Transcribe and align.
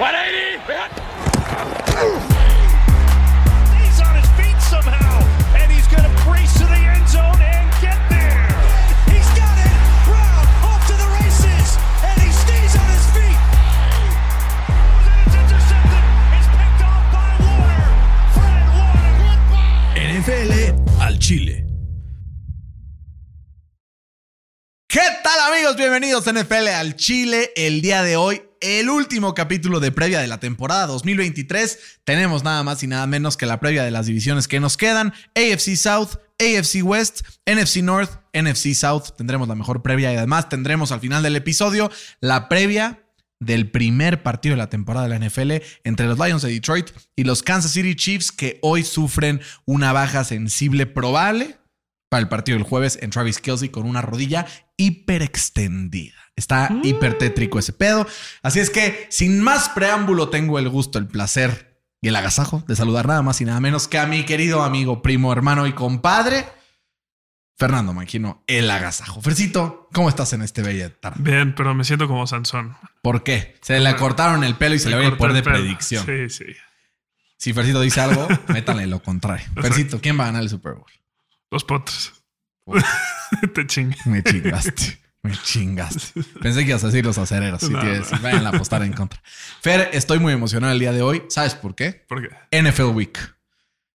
He's 0.00 0.08
on 4.00 4.16
his 4.16 4.30
feet 4.32 4.56
somehow, 4.62 5.20
and 5.60 5.70
he's 5.70 5.86
going 5.88 6.04
to 6.04 6.24
brace 6.24 6.54
to 6.54 6.64
the 6.64 6.72
end 6.72 7.06
zone 7.06 7.36
and 7.36 7.68
get 7.82 8.00
there. 8.08 8.48
He's 9.12 9.28
got 9.36 9.58
it. 9.60 9.76
Brown 10.08 10.46
off 10.64 10.80
to 10.86 10.94
the 10.96 11.04
races, 11.20 11.76
and 12.00 12.16
he 12.16 12.32
stays 12.32 12.76
on 12.80 12.88
his 12.96 13.04
feet. 13.12 13.40
And 15.04 15.20
it's 15.20 15.36
intercepted. 15.36 16.04
It's 16.32 16.48
picked 16.48 16.80
off 16.80 17.04
by 17.12 17.36
Warner. 17.44 17.84
Fred 18.32 18.72
Warner. 18.72 19.20
NFL 20.16 20.52
al 21.02 21.18
Chile. 21.18 21.66
¿Qué 24.88 25.04
tal 25.22 25.52
amigos? 25.52 25.76
Bienvenidos 25.76 26.26
a 26.26 26.32
NFL 26.32 26.68
al 26.68 26.96
Chile. 26.96 27.52
El 27.54 27.82
día 27.82 28.02
de 28.02 28.16
hoy, 28.16 28.42
el 28.60 28.90
último 28.90 29.34
capítulo 29.34 29.80
de 29.80 29.90
previa 29.90 30.20
de 30.20 30.26
la 30.26 30.38
temporada 30.38 30.86
2023. 30.86 32.00
Tenemos 32.04 32.44
nada 32.44 32.62
más 32.62 32.82
y 32.82 32.86
nada 32.86 33.06
menos 33.06 33.36
que 33.36 33.46
la 33.46 33.58
previa 33.60 33.82
de 33.82 33.90
las 33.90 34.06
divisiones 34.06 34.48
que 34.48 34.60
nos 34.60 34.76
quedan. 34.76 35.14
AFC 35.34 35.76
South, 35.76 36.16
AFC 36.38 36.82
West, 36.82 37.22
NFC 37.46 37.76
North, 37.76 38.10
NFC 38.34 38.74
South. 38.74 39.16
Tendremos 39.16 39.48
la 39.48 39.54
mejor 39.54 39.82
previa 39.82 40.12
y 40.12 40.16
además 40.16 40.48
tendremos 40.48 40.92
al 40.92 41.00
final 41.00 41.22
del 41.22 41.36
episodio 41.36 41.90
la 42.20 42.48
previa 42.48 43.02
del 43.40 43.70
primer 43.70 44.22
partido 44.22 44.52
de 44.52 44.58
la 44.58 44.68
temporada 44.68 45.08
de 45.08 45.18
la 45.18 45.26
NFL 45.26 45.52
entre 45.84 46.06
los 46.06 46.18
Lions 46.18 46.42
de 46.42 46.50
Detroit 46.50 46.90
y 47.16 47.24
los 47.24 47.42
Kansas 47.42 47.72
City 47.72 47.96
Chiefs 47.96 48.32
que 48.32 48.58
hoy 48.60 48.84
sufren 48.84 49.40
una 49.64 49.94
baja 49.94 50.24
sensible 50.24 50.84
probable 50.84 51.59
para 52.10 52.20
el 52.20 52.28
partido 52.28 52.58
del 52.58 52.66
jueves 52.66 52.98
en 53.00 53.08
Travis 53.08 53.38
Kelsey 53.38 53.70
con 53.70 53.86
una 53.86 54.02
rodilla 54.02 54.44
hiperextendida. 54.76 56.14
Está 56.36 56.68
hipertétrico 56.82 57.58
ese 57.58 57.72
pedo. 57.72 58.06
Así 58.42 58.60
es 58.60 58.68
que, 58.68 59.06
sin 59.10 59.40
más 59.40 59.68
preámbulo, 59.70 60.28
tengo 60.28 60.58
el 60.58 60.68
gusto, 60.68 60.98
el 60.98 61.06
placer 61.06 61.80
y 62.02 62.08
el 62.08 62.16
agasajo 62.16 62.64
de 62.66 62.76
saludar 62.76 63.06
nada 63.06 63.22
más 63.22 63.40
y 63.40 63.44
nada 63.44 63.60
menos 63.60 63.88
que 63.88 63.98
a 63.98 64.06
mi 64.06 64.24
querido 64.24 64.62
amigo, 64.62 65.02
primo, 65.02 65.32
hermano 65.32 65.66
y 65.66 65.72
compadre, 65.72 66.46
Fernando 67.56 67.92
Maquino, 67.92 68.42
el 68.46 68.70
agasajo. 68.70 69.20
Fercito, 69.20 69.88
¿cómo 69.92 70.08
estás 70.08 70.32
en 70.32 70.42
este 70.42 70.62
bella 70.62 70.88
tarde? 70.98 71.18
Bien, 71.22 71.54
pero 71.54 71.74
me 71.74 71.84
siento 71.84 72.08
como 72.08 72.26
Sansón. 72.26 72.76
¿Por 73.02 73.22
qué? 73.22 73.58
Se 73.60 73.78
le 73.78 73.94
cortaron 73.96 74.42
el 74.42 74.56
pelo 74.56 74.74
y 74.74 74.78
se 74.78 74.88
le 74.88 74.96
va 74.96 75.04
el 75.04 75.16
poder 75.16 75.34
de 75.34 75.42
pelo. 75.42 75.56
predicción. 75.56 76.06
Sí, 76.06 76.30
sí. 76.30 76.46
Si 77.36 77.52
Fercito 77.52 77.80
dice 77.82 78.00
algo, 78.00 78.26
métanle 78.48 78.86
lo 78.86 79.02
contrario. 79.02 79.46
Fercito, 79.60 80.00
¿quién 80.00 80.18
va 80.18 80.24
a 80.24 80.26
ganar 80.28 80.42
el 80.42 80.48
Super 80.48 80.72
Bowl? 80.72 80.90
Los 81.50 81.64
potros. 81.64 82.12
Puta. 82.64 82.86
Te 83.54 83.66
chingue. 83.66 83.96
Me 84.06 84.22
chingaste. 84.22 84.98
Me 85.22 85.32
chingaste. 85.36 86.22
Pensé 86.40 86.60
que 86.64 86.70
ibas 86.70 86.84
a 86.84 86.86
decir 86.86 87.04
los 87.04 87.18
acereros. 87.18 87.60
Si 87.60 87.68
No, 87.70 87.80
tienes, 87.80 88.10
no. 88.12 88.20
vayan 88.20 88.46
a 88.46 88.50
apostar 88.50 88.82
en 88.82 88.92
contra. 88.92 89.20
Fer, 89.60 89.90
estoy 89.92 90.18
muy 90.18 90.32
emocionado 90.32 90.72
el 90.72 90.78
día 90.78 90.92
de 90.92 91.02
hoy. 91.02 91.22
¿Sabes 91.28 91.54
por 91.54 91.74
qué? 91.74 91.92
¿Por 92.08 92.22
qué? 92.26 92.62
NFL 92.62 92.84
Week. 92.94 93.18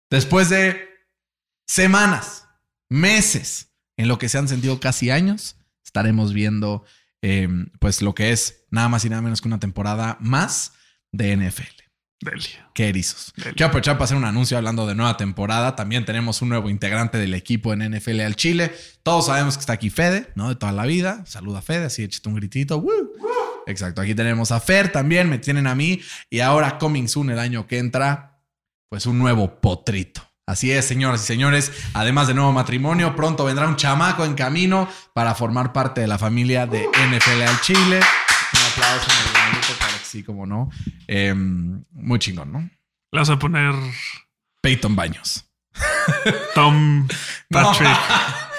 Después 0.10 0.50
de 0.50 0.88
semanas, 1.68 2.48
meses, 2.90 3.72
en 3.98 4.08
lo 4.08 4.18
que 4.20 4.30
se 4.30 4.38
han 4.38 4.48
sentido 4.48 4.80
casi 4.80 5.10
años, 5.10 5.56
estaremos 5.84 6.34
viendo 6.34 6.86
eh, 7.22 7.48
pues 7.80 8.02
lo 8.02 8.14
que 8.14 8.32
es 8.32 8.66
nada 8.70 8.90
más 8.90 9.04
y 9.06 9.10
nada 9.10 9.22
menos 9.22 9.42
que 9.42 9.48
una 9.48 9.60
temporada 9.60 10.18
más 10.20 10.74
de 11.12 11.36
NFL. 11.36 11.64
Delia. 12.22 12.70
Qué 12.74 12.90
erizos. 12.90 13.34
Dele. 13.36 13.54
Quiero 13.54 13.68
aprovechar 13.68 13.96
para 13.96 14.06
hacer 14.06 14.18
un 14.18 14.26
anuncio 14.26 14.58
hablando 14.58 14.88
de 14.88 14.96
nueva 14.96 15.18
temporada. 15.18 15.76
También 15.76 16.06
tenemos 16.06 16.42
un 16.42 16.50
nuevo 16.50 16.70
integrante 16.70 17.18
del 17.18 17.34
equipo 17.34 17.74
en 17.74 17.92
NFL 17.92 18.22
al 18.22 18.36
Chile. 18.36 18.76
Todos 19.04 19.28
sabemos 19.28 19.56
que 19.56 19.62
está 19.62 19.74
aquí 19.74 19.90
Fede, 19.90 20.32
¿no? 20.36 20.50
De 20.50 20.56
toda 20.56 20.72
la 20.72 20.86
vida. 20.86 21.24
Saluda 21.26 21.60
a 21.60 21.62
Fede, 21.62 21.86
así 21.86 22.04
échate 22.04 22.30
un 22.30 22.36
gritito. 22.36 22.78
¡Woo! 22.80 23.12
Exacto. 23.68 24.02
Aquí 24.02 24.16
tenemos 24.16 24.52
a 24.52 24.60
Fer 24.60 24.92
también, 24.92 25.30
me 25.30 25.40
tienen 25.40 25.68
a 25.68 25.76
mí. 25.76 26.02
Y 26.30 26.40
ahora, 26.40 26.78
coming 26.78 27.08
soon, 27.08 27.30
el 27.30 27.40
año 27.40 27.68
que 27.68 27.80
entra, 27.80 28.40
pues 28.90 29.06
un 29.06 29.18
nuevo 29.18 29.60
potrito. 29.60 30.22
Así 30.48 30.72
es, 30.72 30.86
señoras 30.86 31.24
y 31.24 31.26
señores. 31.26 31.72
Además 31.94 32.28
de 32.28 32.36
nuevo 32.36 32.52
matrimonio, 32.52 33.16
pronto 33.16 33.46
vendrá 33.46 33.68
un 33.68 33.76
chamaco 33.76 34.26
en 34.26 34.36
camino 34.36 34.88
para 35.14 35.34
formar 35.34 35.74
parte 35.74 36.02
de 36.02 36.08
la 36.08 36.20
familia 36.20 36.68
de 36.68 36.84
NFL 36.84 37.42
al 37.42 37.62
Chile. 37.62 38.00
Un 38.54 38.62
aplauso 38.72 39.08
muy 39.08 39.52
bonito, 39.52 39.68
que 39.80 39.95
sí, 40.16 40.24
como 40.24 40.46
no. 40.46 40.70
Eh, 41.08 41.34
muy 41.34 42.20
chingón, 42.20 42.52
¿no? 42.52 42.60
Le 43.12 43.20
vas 43.20 43.30
a 43.30 43.38
poner 43.38 43.74
Peyton 44.62 44.96
Baños. 44.96 45.46
Tom 46.54 47.08
Patrick. 47.50 47.90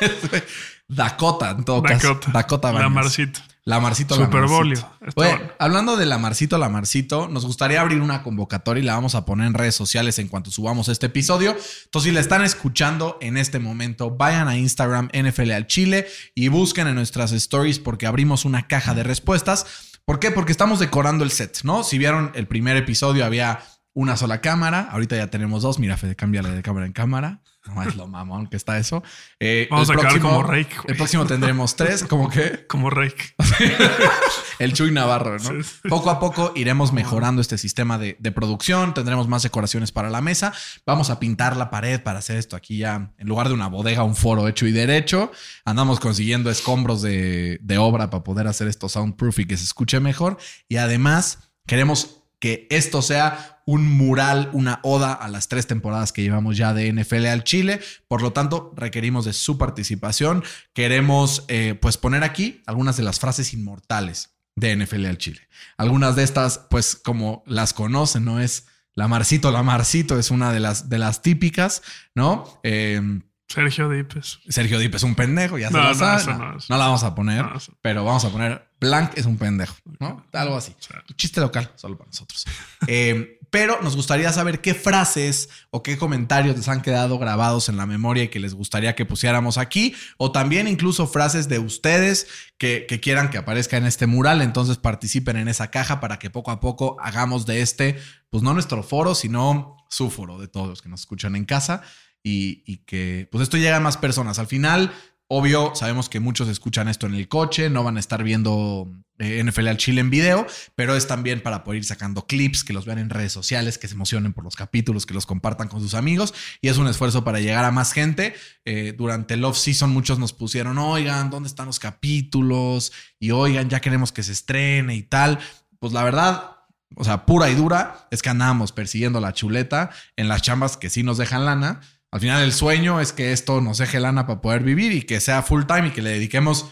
Dakota, 0.89 1.51
en 1.51 1.65
todo 1.65 1.83
caso. 1.83 2.09
Dakota. 2.09 2.31
Dakota 2.33 2.69
Baños. 2.73 2.83
La 2.83 2.89
Marcito. 2.91 3.41
La 3.65 3.81
Marcito 3.81 4.15
Super 4.15 4.43
la. 4.43 4.49
Marcito. 4.49 4.93
Oye, 5.17 5.51
hablando 5.59 5.97
de 5.97 6.07
la 6.07 6.19
Marcito 6.19 6.59
la 6.59 6.69
Marcito, 6.69 7.27
nos 7.27 7.45
gustaría 7.45 7.81
abrir 7.81 8.01
una 8.01 8.23
convocatoria 8.23 8.83
y 8.83 8.87
la 8.87 8.95
vamos 8.95 9.17
a 9.17 9.25
poner 9.25 9.49
en 9.49 9.55
redes 9.55 9.75
sociales 9.75 10.21
en 10.21 10.29
cuanto 10.29 10.51
subamos 10.53 10.89
este 10.89 11.07
episodio. 11.07 11.57
Entonces, 11.85 12.11
si 12.11 12.13
la 12.13 12.21
están 12.21 12.45
escuchando 12.45 13.19
en 13.21 13.37
este 13.37 13.59
momento, 13.59 14.11
vayan 14.11 14.47
a 14.47 14.57
Instagram 14.57 15.09
NFL 15.13 15.51
al 15.51 15.67
Chile 15.67 16.07
y 16.35 16.47
busquen 16.49 16.87
en 16.87 16.95
nuestras 16.95 17.33
stories 17.33 17.81
porque 17.81 18.07
abrimos 18.07 18.45
una 18.45 18.69
caja 18.69 18.95
de 18.95 19.03
respuestas. 19.03 19.96
¿Por 20.07 20.21
qué? 20.21 20.31
Porque 20.31 20.53
estamos 20.53 20.79
decorando 20.79 21.25
el 21.25 21.33
set, 21.33 21.63
¿no? 21.65 21.83
Si 21.83 21.99
vieron 21.99 22.31
el 22.37 22.47
primer 22.47 22.77
episodio, 22.77 23.25
había 23.25 23.59
una 23.93 24.17
sola 24.17 24.41
cámara. 24.41 24.89
Ahorita 24.93 25.17
ya 25.17 25.31
tenemos 25.31 25.63
dos. 25.63 25.81
Mira, 25.81 25.97
Fede, 25.97 26.15
cámbiale 26.15 26.51
de 26.51 26.63
cámara 26.63 26.87
en 26.87 26.93
cámara. 26.93 27.43
No 27.75 27.83
es 27.83 27.97
lo 27.97 28.07
mamón 28.07 28.47
que 28.47 28.57
está 28.57 28.79
eso. 28.79 29.03
Eh, 29.41 29.67
Vamos 29.71 29.89
a 29.91 29.93
acabar 29.95 30.11
próximo- 30.13 30.31
como 30.31 30.43
Rake, 30.43 30.75
güey. 30.77 30.87
El 30.89 30.97
próximo 30.97 31.27
tendremos 31.27 31.77
tres. 31.77 32.05
¿Cómo 32.05 32.29
que? 32.31 32.67
Como 32.69 32.91
Rake. 32.91 33.35
El 34.59 34.73
Chuy 34.73 34.91
Navarro, 34.91 35.39
¿no? 35.39 35.63
Sí. 35.63 35.71
Poco 35.89 36.11
a 36.11 36.19
poco 36.19 36.53
iremos 36.57 36.93
mejorando 36.93 37.43
este 37.43 37.59
sistema 37.59 37.99
de, 37.99 38.17
de 38.19 38.33
producción. 38.33 38.95
Tendremos 38.95 39.29
más 39.29 39.43
decoraciones 39.43 39.93
para 39.93 40.09
la 40.11 40.21
mesa. 40.21 40.53
Vamos 40.87 41.11
a 41.11 41.19
pintar 41.21 41.57
la 41.57 41.71
pared 41.71 42.01
para 42.03 42.21
hacer 42.21 42.37
esto 42.39 42.57
aquí 42.57 42.79
ya. 42.79 43.13
En 43.19 43.29
lugar 43.29 43.49
de 43.49 43.55
una 43.55 43.69
bodega, 43.69 44.03
un 44.03 44.17
foro 44.17 44.49
hecho 44.49 44.67
y 44.67 44.73
derecho. 44.73 45.31
Andamos 45.65 46.01
consiguiendo 46.01 46.51
escombros 46.51 47.03
de, 47.03 47.59
de 47.63 47.79
obra 47.79 48.09
para 48.11 48.25
poder 48.25 48.47
hacer 48.47 48.69
esto 48.69 48.89
soundproof 48.89 49.41
y 49.41 49.47
que 49.47 49.57
se 49.57 49.65
escuche 49.65 50.01
mejor. 50.01 50.39
Y 50.69 50.77
además 50.77 51.51
queremos 51.67 52.16
que 52.39 52.67
esto 52.71 53.03
sea 53.03 53.63
un 53.67 53.87
mural, 53.87 54.51
una 54.53 54.79
oda 54.83 55.13
a 55.13 55.29
las 55.29 55.49
tres 55.49 55.67
temporadas 55.67 56.13
que 56.13 56.23
llevamos 56.23 56.57
ya 56.57 56.73
de 56.73 56.93
NFL 56.93 57.27
al 57.27 57.45
Chile. 57.45 57.81
Por 58.09 58.23
lo 58.23 58.33
tanto, 58.33 58.73
requerimos 58.77 59.25
de 59.25 59.33
su 59.33 59.59
participación. 59.59 60.45
Queremos 60.73 61.45
eh, 61.49 61.77
pues 61.81 61.97
poner 61.97 62.23
aquí 62.23 62.63
algunas 62.67 62.97
de 62.97 63.03
las 63.03 63.19
frases 63.19 63.53
inmortales 63.53 64.37
de 64.55 64.77
NFL 64.77 65.07
al 65.07 65.19
Chile. 65.19 65.41
Algunas 65.77 66.15
de 66.15 66.23
estas, 66.23 66.59
pues 66.71 66.95
como 66.97 67.43
las 67.47 67.73
conocen, 67.75 68.25
¿no? 68.25 68.41
Es 68.41 68.67
la 68.95 69.09
Marcito, 69.09 69.51
la 69.51 69.63
Marcito 69.63 70.19
es 70.19 70.31
una 70.31 70.53
de 70.53 70.61
las, 70.61 70.89
de 70.89 70.99
las 70.99 71.21
típicas, 71.21 71.83
¿no? 72.15 72.61
Eh, 72.63 73.21
Sergio 73.49 73.89
Dipes. 73.89 74.41
Sergio 74.49 74.79
Dip 74.79 74.95
es 74.95 75.03
un 75.03 75.15
pendejo, 75.15 75.57
ya 75.57 75.69
se 75.69 75.75
No, 75.75 75.83
lo 75.83 75.89
no, 75.91 75.95
sabe. 75.95 76.35
No, 76.35 76.53
no 76.53 76.77
la 76.77 76.85
vamos 76.85 77.05
a 77.05 77.15
poner, 77.15 77.47
pero 77.81 78.05
vamos 78.05 78.25
a 78.25 78.31
poner 78.31 78.69
Blanc 78.81 79.13
es 79.17 79.25
un 79.25 79.39
pendejo, 79.39 79.77
¿no? 80.01 80.27
Algo 80.33 80.57
así. 80.57 80.75
Sí. 80.79 80.89
Chiste 81.17 81.41
local, 81.41 81.71
solo 81.77 81.97
para 81.97 82.09
nosotros. 82.09 82.45
Eh, 82.89 83.39
pero 83.51 83.81
nos 83.81 83.97
gustaría 83.97 84.33
saber 84.33 84.61
qué 84.61 84.75
frases 84.75 85.49
o 85.71 85.83
qué 85.83 85.97
comentarios 85.97 86.57
les 86.57 86.69
han 86.69 86.83
quedado 86.83 87.19
grabados 87.19 87.69
en 87.69 87.77
la 87.77 87.87
memoria 87.87 88.25
y 88.25 88.29
que 88.29 88.41
les 88.41 88.53
gustaría 88.53 88.95
que 88.95 89.07
pusiéramos 89.07 89.57
aquí, 89.57 89.95
o 90.19 90.33
también 90.33 90.69
incluso 90.69 91.07
frases 91.07 91.49
de 91.49 91.59
ustedes 91.59 92.27
que, 92.59 92.85
que 92.87 93.01
quieran 93.01 93.31
que 93.31 93.39
aparezca 93.39 93.77
en 93.77 93.87
este 93.87 94.07
mural. 94.07 94.43
Entonces 94.43 94.77
participen 94.77 95.37
en 95.37 95.49
esa 95.49 95.71
caja 95.71 96.01
para 96.01 96.19
que 96.19 96.29
poco 96.29 96.51
a 96.51 96.61
poco 96.61 96.97
hagamos 97.01 97.47
de 97.47 97.63
este, 97.63 97.99
pues 98.29 98.43
no 98.43 98.53
nuestro 98.53 98.83
foro, 98.83 99.15
sino 99.15 99.77
su 99.89 100.11
foro 100.11 100.39
de 100.39 100.49
todos 100.49 100.69
los 100.69 100.83
que 100.83 100.89
nos 100.89 101.01
escuchan 101.01 101.37
en 101.37 101.45
casa 101.45 101.83
y, 102.29 102.79
que 102.87 103.29
pues 103.31 103.43
esto 103.43 103.57
llega 103.57 103.77
a 103.77 103.81
más 103.81 103.97
personas. 103.97 104.39
Al 104.39 104.49
final, 104.49 104.93
obvio, 105.29 105.73
sabemos 105.75 106.09
que 106.09 106.19
muchos 106.19 106.49
escuchan 106.49 106.89
esto 106.89 107.07
en 107.07 107.15
el 107.15 107.29
coche, 107.29 107.71
no 107.71 107.85
van 107.85 107.97
a 107.97 108.01
estar 108.01 108.25
viendo 108.25 108.91
eh, 109.19 109.43
NFL 109.45 109.69
al 109.69 109.77
Chile 109.77 110.01
en 110.01 110.11
video, 110.11 110.45
pero 110.75 110.97
es 110.97 111.07
también 111.07 111.41
para 111.41 111.63
poder 111.63 111.79
ir 111.79 111.85
sacando 111.85 112.27
clips, 112.27 112.65
que 112.65 112.73
los 112.73 112.85
vean 112.85 112.99
en 112.99 113.11
redes 113.11 113.33
sociales, 113.33 113.79
que 113.79 113.87
se 113.87 113.95
emocionen 113.95 114.33
por 114.33 114.43
los 114.43 114.57
capítulos, 114.57 115.07
que 115.07 115.15
los 115.15 115.25
compartan 115.25 115.69
con 115.69 115.81
sus 115.81 115.95
amigos 115.95 116.35
y 116.61 116.69
es 116.69 116.79
un 116.79 116.89
esfuerzo 116.89 117.23
para 117.23 117.39
llegar 117.39 117.65
a 117.65 117.71
más 117.71 117.93
gente. 117.93 118.35
Eh, 118.65 118.93
durante 118.99 119.35
el 119.35 119.45
off-season 119.45 119.91
muchos 119.91 120.19
nos 120.19 120.33
pusieron, 120.33 120.79
oigan, 120.79 121.31
¿dónde 121.31 121.49
están 121.49 121.67
los 121.67 121.79
capítulos? 121.79 122.93
Y 123.21 123.31
oigan, 123.31 123.71
ya 123.71 123.81
queremos 123.81 124.11
que 124.11 124.25
se 124.25 124.33
estrene 124.33 124.97
y 124.97 125.03
tal. 125.05 125.39
Pues 125.79 125.93
la 125.93 126.03
verdad, 126.03 126.57
o 126.97 127.05
sea, 127.05 127.25
pura 127.25 127.51
y 127.51 127.55
dura, 127.55 128.09
es 128.11 128.23
que 128.23 128.31
andábamos 128.31 128.73
persiguiendo 128.73 129.21
la 129.21 129.33
chuleta 129.33 129.91
en 130.17 130.29
las 130.29 130.43
chambas 130.43 130.77
que 130.77 130.91
sí 130.91 131.05
nos 131.05 131.19
dejan 131.19 131.45
lana. 131.45 131.81
Al 132.17 132.21
final 132.21 132.43
el 132.43 132.55
sueño 132.55 132.99
es 132.99 133.13
que 133.13 133.33
esto 133.35 133.61
nos 133.61 133.77
deje 133.77 134.01
lana 134.01 134.27
para 134.27 134.41
poder 134.41 134.63
vivir 134.63 134.91
y 134.93 135.03
que 135.03 135.21
sea 135.21 135.43
full 135.43 135.65
time 135.67 135.89
y 135.89 135.91
que 135.91 136.01
le 136.01 136.09
dediquemos 136.09 136.71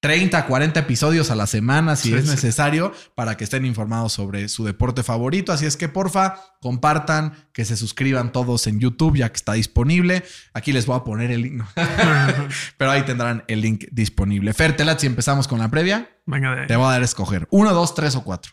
30, 0.00 0.46
40 0.46 0.80
episodios 0.80 1.30
a 1.30 1.34
la 1.34 1.46
semana 1.46 1.96
si 1.96 2.08
Sí, 2.08 2.14
es 2.14 2.24
sí. 2.24 2.30
necesario 2.30 2.90
para 3.14 3.36
que 3.36 3.44
estén 3.44 3.66
informados 3.66 4.14
sobre 4.14 4.48
su 4.48 4.64
deporte 4.64 5.02
favorito. 5.02 5.52
Así 5.52 5.66
es 5.66 5.76
que 5.76 5.90
porfa, 5.90 6.36
compartan, 6.62 7.46
que 7.52 7.66
se 7.66 7.76
suscriban 7.76 8.32
todos 8.32 8.66
en 8.66 8.80
YouTube 8.80 9.18
ya 9.18 9.28
que 9.28 9.36
está 9.36 9.52
disponible. 9.52 10.24
Aquí 10.54 10.72
les 10.72 10.86
voy 10.86 10.96
a 10.96 11.04
poner 11.04 11.30
el 11.30 11.42
link, 11.42 11.62
pero 12.78 12.90
ahí 12.90 13.02
tendrán 13.02 13.44
el 13.48 13.60
link 13.60 13.84
disponible. 13.92 14.54
Fer, 14.54 14.74
te 14.74 14.86
late 14.86 15.02
si 15.02 15.06
empezamos 15.08 15.46
con 15.46 15.58
la 15.58 15.70
previa. 15.70 16.08
Venga 16.24 16.54
de 16.54 16.60
ahí. 16.62 16.66
Te 16.68 16.76
voy 16.76 16.86
a 16.86 16.92
dar 16.92 17.02
a 17.02 17.04
escoger 17.04 17.46
uno, 17.50 17.74
dos, 17.74 17.94
tres 17.94 18.16
o 18.16 18.24
cuatro. 18.24 18.52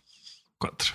Cuatro. 0.57 0.87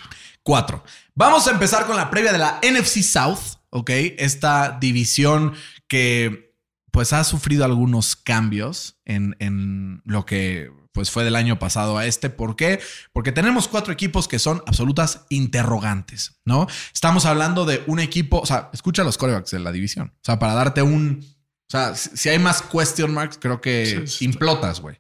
Cuatro. 0.43 0.85
Vamos 1.15 1.49
a 1.49 1.53
empezar 1.53 1.87
con 1.87 1.97
la 1.97 2.11
previa 2.11 2.33
de 2.33 2.39
la 2.39 2.61
NFC 2.63 3.03
South, 3.03 3.56
¿ok? 3.77 3.91
Esta 4.19 4.79
división 4.81 5.53
que 5.87 6.55
pues 6.91 7.13
ha 7.13 7.25
sufrido 7.25 7.65
algunos 7.67 8.17
cambios 8.17 8.99
en, 9.05 9.37
en 9.39 10.01
lo 10.07 10.25
que 10.25 10.71
pues 10.93 11.11
fue 11.11 11.25
del 11.25 11.37
año 11.37 11.59
pasado 11.59 11.99
a 11.99 12.07
este. 12.07 12.31
¿Por 12.31 12.57
qué? 12.57 12.81
Porque 13.13 13.33
tenemos 13.33 13.69
cuatro 13.69 13.93
equipos 13.93 14.29
que 14.29 14.39
son 14.39 14.63
absolutas 14.67 15.27
interrogantes, 15.29 16.41
¿no? 16.47 16.67
Estamos 16.95 17.27
hablando 17.27 17.67
de 17.67 17.85
un 17.87 18.01
equipo, 18.01 18.39
o 18.41 18.47
sea, 18.47 18.71
escucha 18.73 19.05
los 19.05 19.19
corebacks 19.19 19.51
de 19.51 19.59
la 19.59 19.73
división. 19.73 20.15
O 20.17 20.25
sea, 20.25 20.39
para 20.39 20.55
darte 20.55 20.81
un... 20.81 21.21
O 21.23 21.71
sea, 21.71 21.95
si 21.95 22.31
hay 22.31 22.39
más 22.39 22.63
question 22.63 23.13
marks, 23.13 23.37
creo 23.39 23.61
que 23.61 24.07
Sí, 24.07 24.19
sí. 24.19 24.25
implotas, 24.25 24.81
güey. 24.81 24.99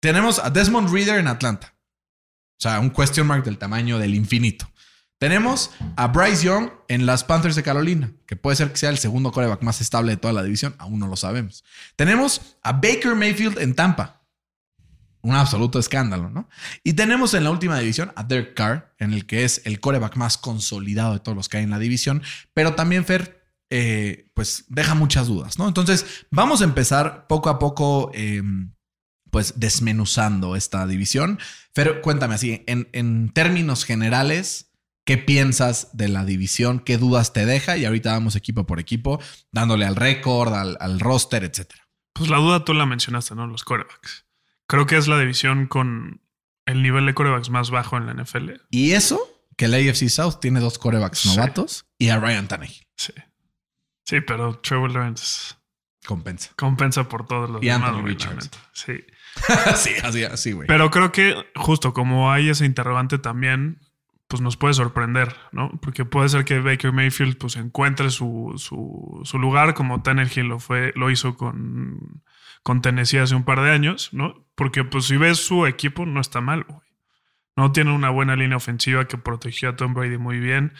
Tenemos 0.00 0.38
a 0.38 0.48
Desmond 0.48 0.90
Reader 0.90 1.18
en 1.18 1.28
Atlanta. 1.28 1.74
O 2.58 2.62
sea, 2.62 2.80
un 2.80 2.88
question 2.88 3.26
mark 3.26 3.44
del 3.44 3.58
tamaño 3.58 3.98
del 3.98 4.14
infinito. 4.14 4.71
Tenemos 5.22 5.70
a 5.94 6.08
Bryce 6.08 6.44
Young 6.46 6.70
en 6.88 7.06
las 7.06 7.22
Panthers 7.22 7.54
de 7.54 7.62
Carolina, 7.62 8.10
que 8.26 8.34
puede 8.34 8.56
ser 8.56 8.72
que 8.72 8.78
sea 8.78 8.90
el 8.90 8.98
segundo 8.98 9.30
coreback 9.30 9.62
más 9.62 9.80
estable 9.80 10.10
de 10.10 10.16
toda 10.16 10.34
la 10.34 10.42
división, 10.42 10.74
aún 10.78 10.98
no 10.98 11.06
lo 11.06 11.14
sabemos. 11.14 11.62
Tenemos 11.94 12.56
a 12.60 12.72
Baker 12.72 13.14
Mayfield 13.14 13.60
en 13.60 13.76
Tampa. 13.76 14.24
Un 15.20 15.36
absoluto 15.36 15.78
escándalo, 15.78 16.28
¿no? 16.28 16.48
Y 16.82 16.94
tenemos 16.94 17.34
en 17.34 17.44
la 17.44 17.52
última 17.52 17.78
división 17.78 18.12
a 18.16 18.24
Derek 18.24 18.54
Carr, 18.54 18.96
en 18.98 19.12
el 19.12 19.24
que 19.24 19.44
es 19.44 19.62
el 19.64 19.78
coreback 19.78 20.16
más 20.16 20.38
consolidado 20.38 21.12
de 21.12 21.20
todos 21.20 21.36
los 21.36 21.48
que 21.48 21.58
hay 21.58 21.62
en 21.62 21.70
la 21.70 21.78
división, 21.78 22.20
pero 22.52 22.74
también 22.74 23.04
Fer, 23.04 23.46
eh, 23.70 24.28
pues 24.34 24.64
deja 24.70 24.96
muchas 24.96 25.28
dudas, 25.28 25.56
¿no? 25.56 25.68
Entonces, 25.68 26.04
vamos 26.32 26.62
a 26.62 26.64
empezar 26.64 27.28
poco 27.28 27.48
a 27.48 27.60
poco, 27.60 28.10
eh, 28.12 28.42
pues 29.30 29.54
desmenuzando 29.54 30.56
esta 30.56 30.84
división. 30.88 31.38
Fer, 31.72 32.00
cuéntame 32.00 32.34
así, 32.34 32.64
en, 32.66 32.88
en 32.92 33.32
términos 33.32 33.84
generales, 33.84 34.71
¿qué 35.04 35.18
piensas 35.18 35.96
de 35.96 36.08
la 36.08 36.24
división? 36.24 36.80
¿Qué 36.80 36.98
dudas 36.98 37.32
te 37.32 37.46
deja? 37.46 37.76
Y 37.76 37.84
ahorita 37.84 38.12
vamos 38.12 38.36
equipo 38.36 38.66
por 38.66 38.80
equipo, 38.80 39.20
dándole 39.50 39.84
al 39.86 39.96
récord, 39.96 40.52
al, 40.54 40.76
al 40.80 41.00
roster, 41.00 41.44
etcétera. 41.44 41.88
Pues 42.14 42.28
la 42.30 42.36
duda 42.38 42.64
tú 42.64 42.74
la 42.74 42.86
mencionaste, 42.86 43.34
¿no? 43.34 43.46
Los 43.46 43.64
corebacks. 43.64 44.26
Creo 44.66 44.86
que 44.86 44.96
es 44.96 45.08
la 45.08 45.18
división 45.18 45.66
con 45.66 46.20
el 46.66 46.82
nivel 46.82 47.06
de 47.06 47.14
corebacks 47.14 47.50
más 47.50 47.70
bajo 47.70 47.96
en 47.96 48.06
la 48.06 48.14
NFL. 48.14 48.50
Y 48.70 48.92
eso, 48.92 49.18
que 49.56 49.64
el 49.66 49.74
AFC 49.74 50.08
South 50.08 50.38
tiene 50.40 50.60
dos 50.60 50.78
corebacks 50.78 51.18
Sí. 51.20 51.28
novatos 51.34 51.86
y 51.98 52.10
a 52.10 52.18
Ryan 52.18 52.48
Tannehill. 52.48 52.86
Sí. 52.96 53.12
Sí, 54.04 54.20
pero 54.20 54.58
Trevor 54.58 54.92
Lawrence 54.92 55.54
Compensa. 56.06 56.50
compensa 56.56 57.08
por 57.08 57.26
todos 57.26 57.48
los 57.48 57.62
Y 57.62 57.66
demás, 57.66 57.92
la. 58.02 58.50
Sí. 58.72 58.92
sí, 59.76 59.90
así, 60.02 60.24
así, 60.24 60.52
güey. 60.52 60.66
Pero 60.66 60.90
creo 60.90 61.12
que 61.12 61.34
justo 61.54 61.92
como 61.94 62.30
hay 62.32 62.48
ese 62.50 62.66
interrogante 62.66 63.18
también, 63.18 63.80
pues 64.32 64.40
nos 64.40 64.56
puede 64.56 64.72
sorprender, 64.72 65.36
¿no? 65.50 65.78
Porque 65.82 66.06
puede 66.06 66.26
ser 66.30 66.46
que 66.46 66.58
Baker 66.58 66.90
Mayfield 66.90 67.36
pues 67.36 67.56
encuentre 67.56 68.08
su, 68.08 68.54
su, 68.56 69.38
lugar 69.38 69.74
como 69.74 70.02
Tannehill 70.02 70.46
lo 70.46 70.58
fue, 70.58 70.94
lo 70.96 71.10
hizo 71.10 71.36
con, 71.36 72.22
con 72.62 72.80
Tennessee 72.80 73.18
hace 73.18 73.34
un 73.34 73.44
par 73.44 73.60
de 73.60 73.70
años, 73.70 74.08
¿no? 74.14 74.48
Porque 74.54 74.84
pues 74.84 75.04
si 75.04 75.18
ves 75.18 75.36
su 75.36 75.66
equipo 75.66 76.06
no 76.06 76.18
está 76.18 76.40
mal, 76.40 76.64
güey. 76.66 76.80
No 77.56 77.72
tiene 77.72 77.92
una 77.92 78.08
buena 78.08 78.34
línea 78.34 78.56
ofensiva 78.56 79.06
que 79.06 79.18
protegió 79.18 79.68
a 79.68 79.76
Tom 79.76 79.92
Brady 79.92 80.16
muy 80.16 80.40
bien. 80.40 80.72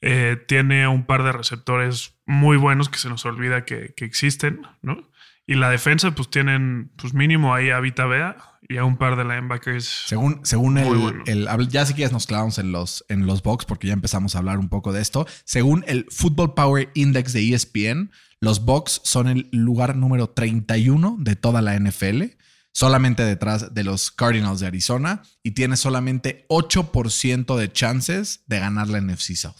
Eh, 0.00 0.36
tiene 0.46 0.86
un 0.86 1.04
par 1.04 1.24
de 1.24 1.32
receptores 1.32 2.16
muy 2.26 2.56
buenos 2.56 2.88
que 2.88 2.98
se 2.98 3.08
nos 3.08 3.26
olvida 3.26 3.64
que, 3.64 3.92
existen, 3.96 4.62
¿no? 4.82 5.10
Y 5.48 5.54
la 5.54 5.68
defensa, 5.68 6.14
pues 6.14 6.30
tienen, 6.30 6.92
pues 6.96 7.12
mínimo 7.12 7.56
ahí 7.56 7.70
a 7.70 7.80
Vita 7.80 8.06
Bea 8.06 8.36
y 8.68 8.76
a 8.78 8.84
un 8.84 8.96
par 8.96 9.16
de 9.16 9.24
linebackers. 9.24 9.84
Según, 10.06 10.40
según 10.44 10.78
el, 10.78 10.84
bueno. 10.96 11.22
el- 11.26 11.68
Ya 11.68 11.84
si 11.86 11.94
quieres 11.94 12.12
nos 12.12 12.26
clavamos 12.26 12.58
en 12.58 12.72
los, 12.72 13.04
en 13.08 13.26
los 13.26 13.42
box 13.42 13.64
porque 13.64 13.86
ya 13.88 13.92
empezamos 13.92 14.34
a 14.34 14.38
hablar 14.38 14.58
un 14.58 14.68
poco 14.68 14.92
de 14.92 15.00
esto. 15.02 15.26
Según 15.44 15.84
el 15.86 16.06
Football 16.10 16.54
Power 16.54 16.90
Index 16.94 17.32
de 17.32 17.52
ESPN, 17.54 18.10
los 18.40 18.64
Bucks 18.64 19.00
son 19.04 19.28
el 19.28 19.48
lugar 19.52 19.96
número 19.96 20.28
31 20.30 21.16
de 21.20 21.36
toda 21.36 21.62
la 21.62 21.74
NFL, 21.78 22.22
solamente 22.72 23.24
detrás 23.24 23.74
de 23.74 23.84
los 23.84 24.10
Cardinals 24.10 24.60
de 24.60 24.66
Arizona 24.66 25.22
y 25.42 25.52
tiene 25.52 25.76
solamente 25.76 26.44
8% 26.48 27.56
de 27.56 27.72
chances 27.72 28.42
de 28.46 28.58
ganar 28.58 28.88
la 28.88 29.00
NFC 29.00 29.34
South. 29.36 29.56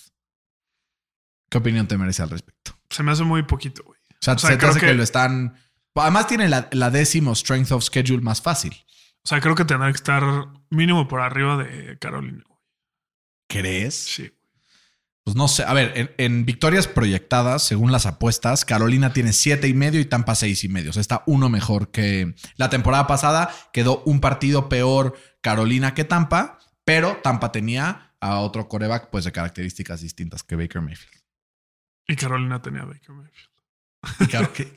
¿Qué 1.50 1.58
opinión 1.58 1.86
te 1.86 1.96
merece 1.98 2.22
al 2.22 2.30
respecto? 2.30 2.76
Se 2.90 3.02
me 3.02 3.12
hace 3.12 3.22
muy 3.22 3.42
poquito, 3.44 3.82
güey. 3.84 3.98
O 4.12 4.16
sea, 4.20 4.34
O 4.34 4.38
sea, 4.38 4.50
se 4.50 4.56
te 4.56 4.66
hace 4.66 4.80
que... 4.80 4.86
que- 4.86 4.94
lo 4.94 5.02
están... 5.02 5.54
Además 5.96 6.26
tiene 6.26 6.48
la, 6.48 6.68
la 6.72 6.90
décimo 6.90 7.36
strength 7.36 7.70
of 7.70 7.84
schedule 7.84 8.20
más 8.20 8.42
fácil. 8.42 8.74
O 9.24 9.28
sea, 9.28 9.40
creo 9.40 9.54
que 9.54 9.64
tendrá 9.64 9.90
que 9.90 9.96
estar 9.96 10.22
mínimo 10.70 11.08
por 11.08 11.20
arriba 11.20 11.56
de 11.56 11.98
Carolina. 11.98 12.44
¿Crees? 13.48 13.94
Sí. 13.94 14.32
Pues 15.24 15.34
no 15.34 15.48
sé. 15.48 15.64
A 15.64 15.72
ver, 15.72 15.92
en, 15.96 16.10
en 16.18 16.44
victorias 16.44 16.86
proyectadas, 16.86 17.62
según 17.62 17.90
las 17.90 18.04
apuestas, 18.04 18.66
Carolina 18.66 19.14
tiene 19.14 19.32
siete 19.32 19.66
y 19.68 19.72
medio 19.72 19.98
y 20.00 20.04
Tampa 20.04 20.34
seis 20.34 20.62
y 20.64 20.68
medio. 20.68 20.90
O 20.90 20.92
sea, 20.92 21.00
está 21.00 21.22
uno 21.26 21.48
mejor 21.48 21.90
que 21.90 22.34
la 22.56 22.68
temporada 22.68 23.06
pasada. 23.06 23.50
Quedó 23.72 24.02
un 24.04 24.20
partido 24.20 24.68
peor 24.68 25.16
Carolina 25.40 25.94
que 25.94 26.04
Tampa, 26.04 26.58
pero 26.84 27.16
Tampa 27.22 27.50
tenía 27.50 28.14
a 28.20 28.40
otro 28.40 28.68
coreback, 28.68 29.08
pues 29.10 29.24
de 29.24 29.32
características 29.32 30.02
distintas 30.02 30.42
que 30.42 30.56
Baker 30.56 30.82
Mayfield. 30.82 31.22
Y 32.06 32.16
Carolina 32.16 32.60
tenía 32.60 32.82
a 32.82 32.86
Baker 32.86 33.10
Mayfield. 33.10 33.50
Y 34.20 34.26
claro, 34.26 34.52
qué, 34.52 34.70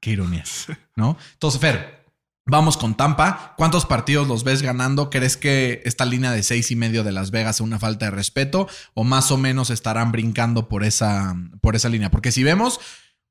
qué 0.00 0.10
ironía, 0.10 0.44
¿no? 0.96 1.18
Entonces, 1.34 1.60
Fer, 1.60 2.01
vamos 2.46 2.76
con 2.76 2.96
Tampa. 2.96 3.54
¿Cuántos 3.56 3.86
partidos 3.86 4.28
los 4.28 4.44
ves 4.44 4.62
ganando? 4.62 5.10
¿Crees 5.10 5.36
que 5.36 5.82
esta 5.84 6.04
línea 6.04 6.32
de 6.32 6.42
seis 6.42 6.70
y 6.70 6.76
medio 6.76 7.04
de 7.04 7.12
Las 7.12 7.30
Vegas 7.30 7.56
es 7.56 7.60
una 7.60 7.78
falta 7.78 8.06
de 8.06 8.10
respeto? 8.10 8.68
¿O 8.94 9.04
más 9.04 9.30
o 9.30 9.38
menos 9.38 9.70
estarán 9.70 10.12
brincando 10.12 10.68
por 10.68 10.84
esa, 10.84 11.36
por 11.60 11.76
esa 11.76 11.88
línea? 11.88 12.10
Porque 12.10 12.32
si 12.32 12.42
vemos, 12.42 12.80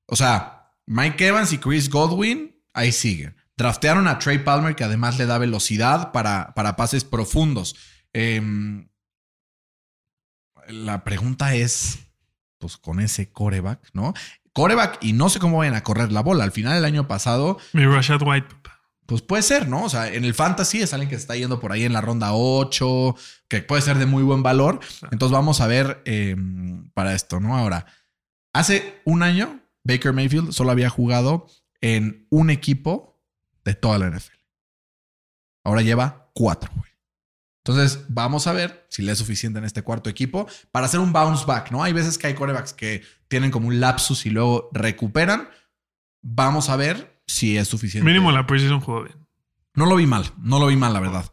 o 0.07 0.15
sea, 0.15 0.73
Mike 0.85 1.27
Evans 1.27 1.53
y 1.53 1.57
Chris 1.57 1.89
Godwin, 1.89 2.55
ahí 2.73 2.91
siguen. 2.91 3.35
Draftearon 3.57 4.07
a 4.07 4.17
Trey 4.17 4.39
Palmer, 4.39 4.75
que 4.75 4.83
además 4.83 5.17
le 5.17 5.25
da 5.25 5.37
velocidad 5.37 6.11
para, 6.11 6.53
para 6.55 6.75
pases 6.75 7.03
profundos. 7.03 7.75
Em, 8.13 8.89
la 10.67 11.03
pregunta 11.03 11.53
es, 11.53 11.99
pues 12.57 12.77
con 12.77 12.99
ese 12.99 13.31
coreback, 13.31 13.89
¿no? 13.93 14.13
Coreback 14.53 14.97
y 15.01 15.13
no 15.13 15.29
sé 15.29 15.39
cómo 15.39 15.57
vayan 15.59 15.75
a 15.75 15.83
correr 15.83 16.11
la 16.11 16.21
bola. 16.21 16.43
Al 16.43 16.51
final 16.51 16.73
del 16.73 16.85
año 16.85 17.07
pasado, 17.07 17.57
Mi 17.73 17.85
Rashad 17.85 18.21
White. 18.23 18.47
papá. 18.47 18.80
Pues 19.11 19.21
puede 19.21 19.43
ser, 19.43 19.67
¿no? 19.67 19.83
O 19.83 19.89
sea, 19.89 20.07
en 20.07 20.23
el 20.23 20.33
fantasy 20.33 20.81
es 20.81 20.93
alguien 20.93 21.09
que 21.09 21.17
se 21.17 21.23
está 21.23 21.35
yendo 21.35 21.59
por 21.59 21.73
ahí 21.73 21.83
en 21.83 21.91
la 21.91 21.99
ronda 21.99 22.33
8, 22.33 23.13
que 23.49 23.61
puede 23.61 23.81
ser 23.81 23.97
de 23.97 24.05
muy 24.05 24.23
buen 24.23 24.41
valor. 24.41 24.79
Entonces 25.11 25.33
vamos 25.33 25.59
a 25.59 25.67
ver 25.67 26.01
eh, 26.05 26.37
para 26.93 27.13
esto, 27.13 27.41
¿no? 27.41 27.57
Ahora, 27.57 27.87
hace 28.53 29.01
un 29.03 29.21
año, 29.21 29.59
Baker 29.83 30.13
Mayfield 30.13 30.53
solo 30.53 30.71
había 30.71 30.89
jugado 30.89 31.47
en 31.81 32.25
un 32.29 32.49
equipo 32.49 33.21
de 33.65 33.73
toda 33.73 33.97
la 33.97 34.09
NFL. 34.09 34.37
Ahora 35.65 35.81
lleva 35.81 36.31
cuatro, 36.33 36.71
güey. 36.73 36.89
Entonces, 37.65 38.05
vamos 38.07 38.47
a 38.47 38.53
ver 38.53 38.87
si 38.87 39.01
le 39.01 39.11
es 39.11 39.17
suficiente 39.17 39.59
en 39.59 39.65
este 39.65 39.81
cuarto 39.81 40.09
equipo 40.09 40.47
para 40.71 40.85
hacer 40.85 41.01
un 41.01 41.11
bounce 41.11 41.43
back, 41.45 41.69
¿no? 41.69 41.83
Hay 41.83 41.91
veces 41.91 42.17
que 42.17 42.27
hay 42.27 42.33
corebacks 42.33 42.71
que 42.71 43.03
tienen 43.27 43.51
como 43.51 43.67
un 43.67 43.81
lapsus 43.81 44.25
y 44.25 44.29
luego 44.29 44.69
recuperan. 44.71 45.49
Vamos 46.21 46.69
a 46.69 46.77
ver 46.77 47.20
si 47.31 47.57
es 47.57 47.67
suficiente. 47.67 48.05
Mínimo 48.07 48.31
la 48.31 48.45
preseason 48.45 48.79
jugó 48.81 49.03
bien. 49.03 49.17
No 49.73 49.85
lo 49.85 49.95
vi 49.95 50.05
mal, 50.05 50.31
no 50.39 50.59
lo 50.59 50.67
vi 50.67 50.75
mal, 50.75 50.93
la 50.93 50.99
verdad. 50.99 51.31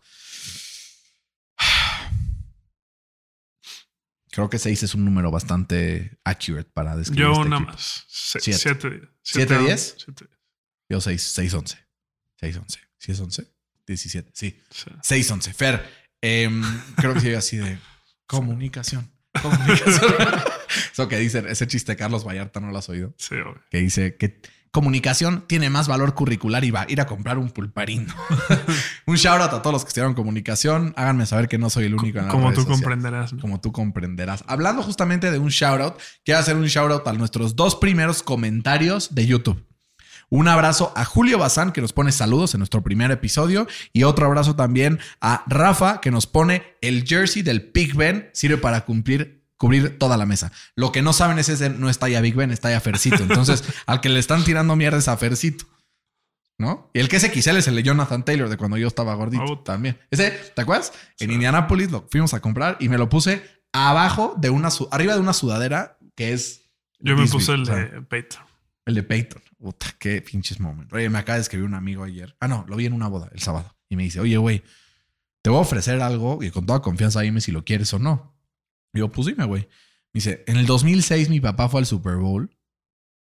Creo 4.31 4.51
que 4.51 4.59
6 4.59 4.83
es 4.85 4.95
un 4.95 5.05
número 5.05 5.31
bastante 5.31 6.19
accurate 6.25 6.71
para 6.73 6.95
describir 6.97 7.25
Yo 7.25 7.33
este 7.33 7.49
nada 7.49 7.57
equipo. 7.63 7.73
más. 7.73 8.05
Se- 8.09 8.41
Siete. 8.41 8.59
Siete 8.59 8.89
días. 8.91 9.09
¿Siete 9.23 9.59
días? 9.59 9.95
Siete 9.99 10.25
días. 10.27 10.39
Yo 10.89 11.01
6, 11.01 11.23
6, 11.23 11.55
11. 11.55 11.79
6, 12.41 12.57
11. 12.57 12.81
¿Sí 12.99 13.13
es 13.13 13.21
11? 13.21 13.53
17, 13.87 14.31
sí. 14.35 14.63
Sí. 14.71 14.91
6, 15.03 15.31
11. 15.31 15.53
Fer, 15.55 16.09
em, 16.21 16.63
creo 16.97 17.15
que 17.15 17.21
sigue 17.21 17.37
así 17.37 17.57
de 17.57 17.79
comunicación. 18.27 19.11
Comunicación. 19.43 20.15
Eso 20.93 21.09
que 21.09 21.19
dicen, 21.19 21.47
ese 21.49 21.67
chiste 21.67 21.93
de 21.93 21.97
Carlos 21.97 22.25
Vallarta 22.27 22.61
no 22.61 22.71
lo 22.71 22.79
has 22.79 22.89
oído. 22.89 23.15
Sí, 23.17 23.35
obvio. 23.35 23.61
que 23.71 23.79
dice 23.79 24.17
que 24.17 24.41
comunicación 24.71 25.45
tiene 25.49 25.71
más 25.71 25.89
valor 25.89 26.15
curricular 26.15 26.63
y 26.65 26.71
va 26.71 26.83
a 26.83 26.87
ir 26.93 27.01
a 27.01 27.07
comprar 27.07 27.39
un 27.39 27.51
pulparino. 27.51 28.15
un 29.07 29.17
shout 29.17 29.41
out 29.41 29.53
a 29.55 29.63
todos 29.63 29.73
los 29.73 29.83
que 29.85 29.89
estudiaron 29.89 30.15
comunicación. 30.15 30.93
Háganme 30.97 31.27
saber 31.27 31.49
que 31.49 31.59
no 31.59 31.71
soy 31.71 31.87
el 31.87 31.95
único. 31.95 32.19
en 32.19 32.27
las 32.27 32.33
Como 32.33 32.51
redes 32.51 32.57
tú 32.57 32.61
sociales. 32.63 32.83
comprenderás. 32.83 33.33
¿no? 33.33 33.41
Como 33.41 33.61
tú 33.61 33.73
comprenderás. 33.73 34.45
Hablando 34.47 34.83
justamente 34.83 35.31
de 35.31 35.39
un 35.39 35.49
shout 35.49 35.81
out, 35.81 35.95
quiero 36.25 36.41
hacer 36.41 36.57
un 36.57 36.67
shout 36.67 36.93
out 36.93 37.09
a 37.09 37.13
nuestros 37.15 37.57
dos 37.57 37.77
primeros 37.77 38.23
comentarios 38.23 39.15
de 39.15 39.27
YouTube. 39.27 39.65
Un 40.31 40.47
abrazo 40.47 40.93
a 40.95 41.07
Julio 41.07 41.39
Bazán, 41.39 41.73
que 41.73 41.81
nos 41.81 41.95
pone 41.95 42.13
saludos 42.13 42.53
en 42.53 42.59
nuestro 42.59 42.83
primer 42.83 43.11
episodio. 43.11 43.67
Y 43.95 44.03
otro 44.03 44.27
abrazo 44.27 44.55
también 44.55 44.99
a 45.23 45.43
Rafa, 45.47 46.03
que 46.03 46.11
nos 46.11 46.27
pone 46.27 46.63
el 46.83 47.05
jersey 47.07 47.41
del 47.41 47.71
Big 47.73 47.95
Ben. 47.97 48.29
Sirve 48.35 48.59
para 48.59 48.85
cumplir, 48.85 49.38
cubrir 49.59 49.99
toda 49.99 50.17
la 50.17 50.25
mesa. 50.25 50.51
Lo 50.75 50.91
que 50.93 51.03
no 51.03 51.13
saben 51.13 51.39
es 51.39 51.51
ese 51.51 51.69
no 51.69 51.91
está 51.91 52.09
ya 52.09 52.21
Big 52.23 52.35
Ben, 52.35 52.51
está 52.51 52.71
ya 52.71 52.81
Fercito. 52.81 53.23
Entonces, 53.23 53.63
al 53.87 54.01
que 54.01 54.09
le 54.09 54.19
están 54.19 54.43
tirando 54.45 54.75
mierda 54.77 54.99
es 54.99 55.09
a 55.09 55.17
Fercito. 55.19 55.67
¿No? 56.61 56.91
Y 56.93 56.99
el 56.99 57.09
que 57.09 57.17
es 57.17 57.23
XL 57.23 57.57
es 57.59 57.69
el 57.69 57.77
de 57.77 57.85
Jonathan 57.85 58.25
Taylor 58.25 58.49
de 58.49 58.57
cuando 58.57 58.77
yo 58.79 58.89
estaba 58.89 59.15
gordito 59.15 59.45
Oh. 59.45 59.59
también. 59.61 59.97
Ese, 60.11 60.31
¿te 60.33 60.63
acuerdas? 60.63 60.93
En 61.21 61.31
Indianapolis 61.31 61.91
lo 61.93 62.09
fuimos 62.11 62.35
a 62.35 62.41
comprar 62.41 62.77
y 62.81 62.89
me 62.89 62.99
lo 62.99 63.09
puse 63.09 63.43
abajo 63.73 64.35
de 64.39 64.51
una, 64.51 64.69
arriba 64.91 65.15
de 65.15 65.21
una 65.21 65.33
sudadera 65.33 65.99
que 66.17 66.33
es. 66.33 66.63
Yo 66.99 67.17
me 67.17 67.29
puse 67.29 67.53
el 67.53 67.63
o 67.63 67.65
sea, 67.65 67.77
de 67.77 68.03
Peyton. 68.03 68.43
el 68.87 68.95
de 68.97 69.03
Peyton. 69.05 69.41
Puta, 69.57 69.87
qué 70.01 70.21
pinches 70.21 70.59
momentos. 70.59 70.97
Oye, 70.97 71.09
me 71.09 71.19
acaba 71.19 71.37
de 71.37 71.43
escribir 71.43 71.65
un 71.65 71.75
amigo 71.75 72.03
ayer. 72.03 72.37
Ah, 72.41 72.49
no, 72.49 72.65
lo 72.69 72.75
vi 72.75 72.87
en 72.87 72.93
una 72.93 73.07
boda 73.07 73.29
el 73.33 73.41
sábado. 73.41 73.73
Y 73.89 73.95
me 73.95 74.03
dice, 74.03 74.19
oye, 74.19 74.37
güey, 74.37 74.65
te 75.43 75.51
voy 75.51 75.59
a 75.61 75.63
ofrecer 75.63 76.01
algo 76.03 76.43
y 76.43 76.51
con 76.51 76.67
toda 76.67 76.83
confianza 76.83 77.21
dime 77.21 77.41
si 77.41 77.53
lo 77.53 77.65
quieres 77.65 77.95
o 77.95 78.01
no. 78.01 78.37
Y 78.93 78.99
yo, 78.99 79.11
pues 79.11 79.27
dime, 79.27 79.45
güey. 79.45 79.63
Me 80.13 80.19
dice, 80.21 80.45
en 80.47 80.57
el 80.57 80.67
2006 80.67 81.29
mi 81.29 81.41
papá 81.41 81.69
fue 81.69 81.81
al 81.81 81.87
Super 81.87 82.17
Bowl 82.17 82.51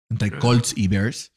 entre. 0.10 0.38
Colts 0.40 0.74
y 0.76 0.88
Bears. 0.88 1.34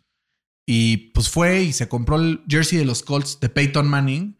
Y 0.66 1.12
pues 1.12 1.28
fue 1.28 1.62
y 1.62 1.73
se 1.73 1.88
compró 1.88 2.16
el 2.16 2.44
jersey 2.49 2.78
de 2.78 2.85
los 2.85 3.02
Colts 3.02 3.40
de 3.40 3.49
Peyton 3.49 3.88
Manning. 3.88 4.38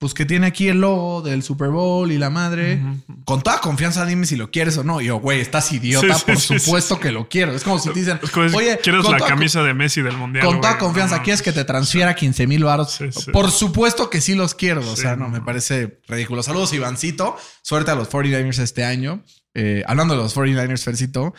Pues 0.00 0.14
que 0.14 0.24
tiene 0.24 0.46
aquí 0.46 0.68
el 0.68 0.80
logo 0.80 1.20
del 1.20 1.42
Super 1.42 1.68
Bowl 1.68 2.10
y 2.10 2.16
la 2.16 2.30
madre. 2.30 2.80
Con 3.26 3.42
toda 3.42 3.60
confianza 3.60 4.06
dime 4.06 4.24
si 4.24 4.34
lo 4.34 4.50
quieres 4.50 4.78
o 4.78 4.82
no. 4.82 5.02
Y 5.02 5.04
yo, 5.08 5.18
güey, 5.20 5.40
estás 5.40 5.70
idiota. 5.72 6.14
Sí, 6.14 6.20
sí, 6.20 6.24
Por 6.24 6.40
sí, 6.40 6.58
supuesto 6.58 6.98
que 6.98 7.12
lo 7.12 7.28
quiero. 7.28 7.52
Es 7.52 7.62
como 7.62 7.78
si 7.78 7.90
te 7.90 8.00
dicen, 8.00 8.18
oye, 8.54 8.78
¿quieres 8.82 9.06
la 9.06 9.18
camisa 9.18 9.62
de 9.62 9.74
Messi 9.74 10.00
del 10.00 10.16
Mundial? 10.16 10.46
con 10.46 10.62
toda 10.62 10.72
güey? 10.72 10.80
confianza, 10.80 11.18
No, 11.18 11.22
¿quieres 11.22 11.42
que 11.42 11.52
te 11.52 11.66
transfiera 11.66 12.14
15 12.14 12.46
mil 12.46 12.64
baros? 12.64 12.98
Por 13.30 13.50
supuesto 13.50 14.08
que 14.08 14.22
sí 14.22 14.34
los 14.34 14.54
quiero. 14.54 14.80
O 14.90 14.96
sea, 14.96 15.16
no, 15.16 15.24
no. 15.26 15.28
me 15.32 15.42
parece 15.42 16.00
ridículo. 16.08 16.42
Saludos, 16.42 16.72
Ivancito. 16.72 17.36
Suerte 17.60 17.90
a 17.90 17.94
los 17.94 18.08
49ers 18.08 18.58
este 18.58 18.84
año. 18.84 19.22
Eh, 19.52 19.82
hablando 19.86 20.14
de 20.16 20.22
los 20.22 20.34
49ers, 20.34 20.82
Fercito, 20.82 21.34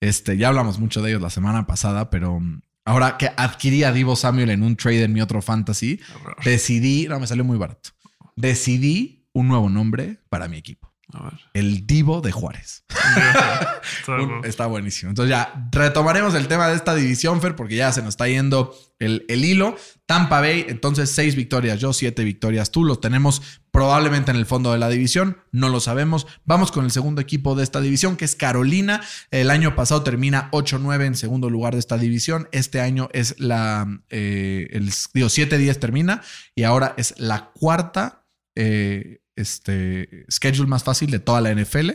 este, 0.00 0.36
ya 0.36 0.46
hablamos 0.46 0.78
mucho 0.78 1.02
de 1.02 1.10
ellos 1.10 1.22
la 1.22 1.30
semana 1.30 1.66
pasada, 1.66 2.08
pero 2.08 2.38
mm, 2.38 2.60
ahora 2.84 3.16
que 3.16 3.32
adquirí 3.36 3.82
a 3.82 3.90
Divo 3.90 4.14
Samuel 4.14 4.50
en 4.50 4.62
un 4.62 4.76
trade 4.76 5.02
en 5.02 5.12
mi 5.12 5.20
otro 5.22 5.42
fantasy, 5.42 5.98
decidí, 6.44 7.08
no, 7.08 7.18
me 7.18 7.26
salió 7.26 7.42
muy 7.44 7.58
barato. 7.58 7.90
Decidí 8.36 9.26
un 9.32 9.48
nuevo 9.48 9.68
nombre 9.68 10.20
para 10.28 10.48
mi 10.48 10.56
equipo. 10.58 10.92
A 11.12 11.22
ver. 11.24 11.34
El 11.54 11.86
Divo 11.86 12.20
de 12.20 12.32
Juárez. 12.32 12.84
Está 14.00 14.12
Un- 14.16 14.26
bueno. 14.26 14.40
está 14.44 14.66
buenísimo. 14.66 15.10
Entonces 15.10 15.30
ya 15.30 15.68
retomaremos 15.70 16.34
el 16.34 16.48
tema 16.48 16.66
de 16.68 16.74
esta 16.74 16.94
división, 16.96 17.40
Fer, 17.40 17.54
porque 17.54 17.76
ya 17.76 17.92
se 17.92 18.00
nos 18.02 18.10
está 18.10 18.26
yendo 18.26 18.74
el, 18.98 19.24
el 19.28 19.44
hilo. 19.44 19.76
Tampa 20.06 20.40
Bay, 20.40 20.66
entonces 20.68 21.10
seis 21.10 21.36
victorias, 21.36 21.78
yo 21.80 21.92
siete 21.92 22.24
victorias, 22.24 22.72
tú 22.72 22.84
los 22.84 23.00
tenemos 23.00 23.40
probablemente 23.70 24.32
en 24.32 24.36
el 24.36 24.46
fondo 24.46 24.72
de 24.72 24.78
la 24.78 24.88
división, 24.88 25.38
no 25.52 25.68
lo 25.68 25.78
sabemos. 25.78 26.26
Vamos 26.44 26.72
con 26.72 26.84
el 26.84 26.90
segundo 26.90 27.20
equipo 27.20 27.54
de 27.54 27.62
esta 27.62 27.80
división, 27.80 28.16
que 28.16 28.24
es 28.24 28.34
Carolina. 28.34 29.00
El 29.30 29.50
año 29.50 29.76
pasado 29.76 30.02
termina 30.02 30.50
8-9 30.50 31.04
en 31.06 31.14
segundo 31.14 31.50
lugar 31.50 31.74
de 31.74 31.78
esta 31.80 31.98
división. 31.98 32.48
Este 32.50 32.80
año 32.80 33.08
es 33.12 33.38
la, 33.38 33.86
eh, 34.10 34.66
el, 34.72 34.90
digo, 35.14 35.28
7-10 35.28 35.78
termina 35.78 36.20
y 36.56 36.64
ahora 36.64 36.94
es 36.96 37.14
la 37.18 37.50
cuarta 37.52 38.24
eh, 38.56 39.20
este, 39.36 40.26
schedule 40.30 40.66
más 40.68 40.82
fácil 40.82 41.10
de 41.10 41.20
toda 41.20 41.40
la 41.40 41.54
NFL. 41.54 41.90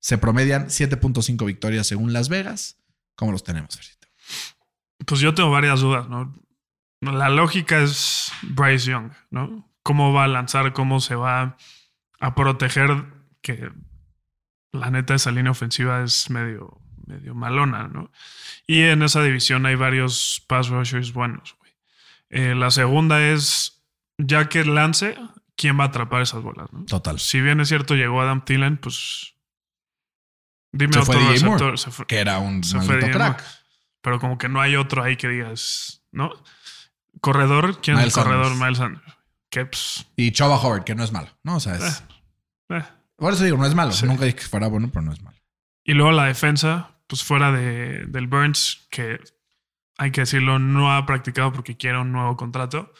Se 0.00 0.18
promedian 0.18 0.66
7.5 0.66 1.46
victorias 1.46 1.86
según 1.86 2.12
Las 2.12 2.28
Vegas. 2.28 2.78
¿Cómo 3.14 3.32
los 3.32 3.44
tenemos, 3.44 3.74
Fercito? 3.74 4.08
Pues 5.06 5.20
yo 5.20 5.34
tengo 5.34 5.50
varias 5.50 5.80
dudas, 5.80 6.08
¿no? 6.08 6.34
La 7.00 7.30
lógica 7.30 7.80
es 7.82 8.32
Bryce 8.42 8.90
Young, 8.90 9.12
¿no? 9.30 9.70
¿Cómo 9.82 10.12
va 10.12 10.24
a 10.24 10.28
lanzar? 10.28 10.72
¿Cómo 10.72 11.00
se 11.00 11.14
va 11.14 11.56
a 12.18 12.34
proteger? 12.34 13.06
Que 13.40 13.70
la 14.72 14.90
neta 14.90 15.14
esa 15.14 15.30
línea 15.30 15.52
ofensiva 15.52 16.02
es 16.02 16.28
medio, 16.28 16.80
medio 17.06 17.34
malona, 17.34 17.88
¿no? 17.88 18.10
Y 18.66 18.82
en 18.82 19.02
esa 19.02 19.22
división 19.22 19.64
hay 19.66 19.76
varios 19.76 20.44
pass 20.46 20.68
rushers 20.68 21.12
buenos. 21.12 21.56
Eh, 22.28 22.54
la 22.54 22.70
segunda 22.70 23.22
es, 23.22 23.82
ya 24.18 24.48
que 24.48 24.64
lance, 24.64 25.16
¿quién 25.60 25.78
va 25.78 25.84
a 25.84 25.86
atrapar 25.88 26.22
esas 26.22 26.42
bolas, 26.42 26.72
no? 26.72 26.86
Total. 26.86 27.20
Si 27.20 27.40
bien 27.42 27.60
es 27.60 27.68
cierto, 27.68 27.94
llegó 27.94 28.22
Adam 28.22 28.42
Thielen, 28.44 28.78
pues... 28.78 29.34
Dime 30.72 30.92
Se 30.94 31.02
fue 31.02 31.16
otro 31.16 31.20
Moore. 31.26 31.32
receptor. 31.34 31.78
Se 31.78 31.90
fue- 31.90 32.06
Que 32.06 32.18
era 32.18 32.38
un 32.38 32.64
se 32.64 32.80
fue 32.80 32.98
crack. 32.98 33.38
Moore. 33.40 33.44
Pero 34.00 34.18
como 34.20 34.38
que 34.38 34.48
no 34.48 34.60
hay 34.60 34.76
otro 34.76 35.02
ahí 35.02 35.16
que 35.16 35.28
digas, 35.28 36.02
¿no? 36.12 36.32
Corredor, 37.20 37.80
¿quién 37.82 37.96
Miles 37.96 38.12
es 38.12 38.16
el 38.16 38.22
corredor? 38.24 38.46
Sanders. 38.46 38.60
Miles 38.64 38.78
Sanders. 38.78 39.16
Que 39.50 39.66
pues, 39.66 40.06
Y 40.16 40.30
Chava 40.32 40.56
Howard, 40.56 40.84
que 40.84 40.94
no 40.94 41.04
es 41.04 41.12
malo. 41.12 41.28
No, 41.42 41.56
o 41.56 41.60
sea, 41.60 41.74
es. 41.76 42.00
eh, 42.70 42.76
eh. 42.78 42.84
Por 43.16 43.34
eso 43.34 43.44
digo, 43.44 43.58
no 43.58 43.66
es 43.66 43.74
malo. 43.74 43.92
Sí. 43.92 44.06
Nunca 44.06 44.24
dije 44.24 44.36
que 44.38 44.44
fuera 44.44 44.68
bueno, 44.68 44.88
pero 44.90 45.02
no 45.02 45.12
es 45.12 45.20
malo. 45.22 45.36
Y 45.84 45.92
luego 45.94 46.12
la 46.12 46.24
defensa, 46.26 46.92
pues 47.06 47.22
fuera 47.24 47.52
de, 47.52 48.06
del 48.06 48.28
Burns, 48.28 48.86
que 48.90 49.20
hay 49.98 50.12
que 50.12 50.22
decirlo, 50.22 50.58
no 50.58 50.94
ha 50.94 51.04
practicado 51.04 51.52
porque 51.52 51.76
quiere 51.76 51.98
un 51.98 52.12
nuevo 52.12 52.36
contrato. 52.36 52.94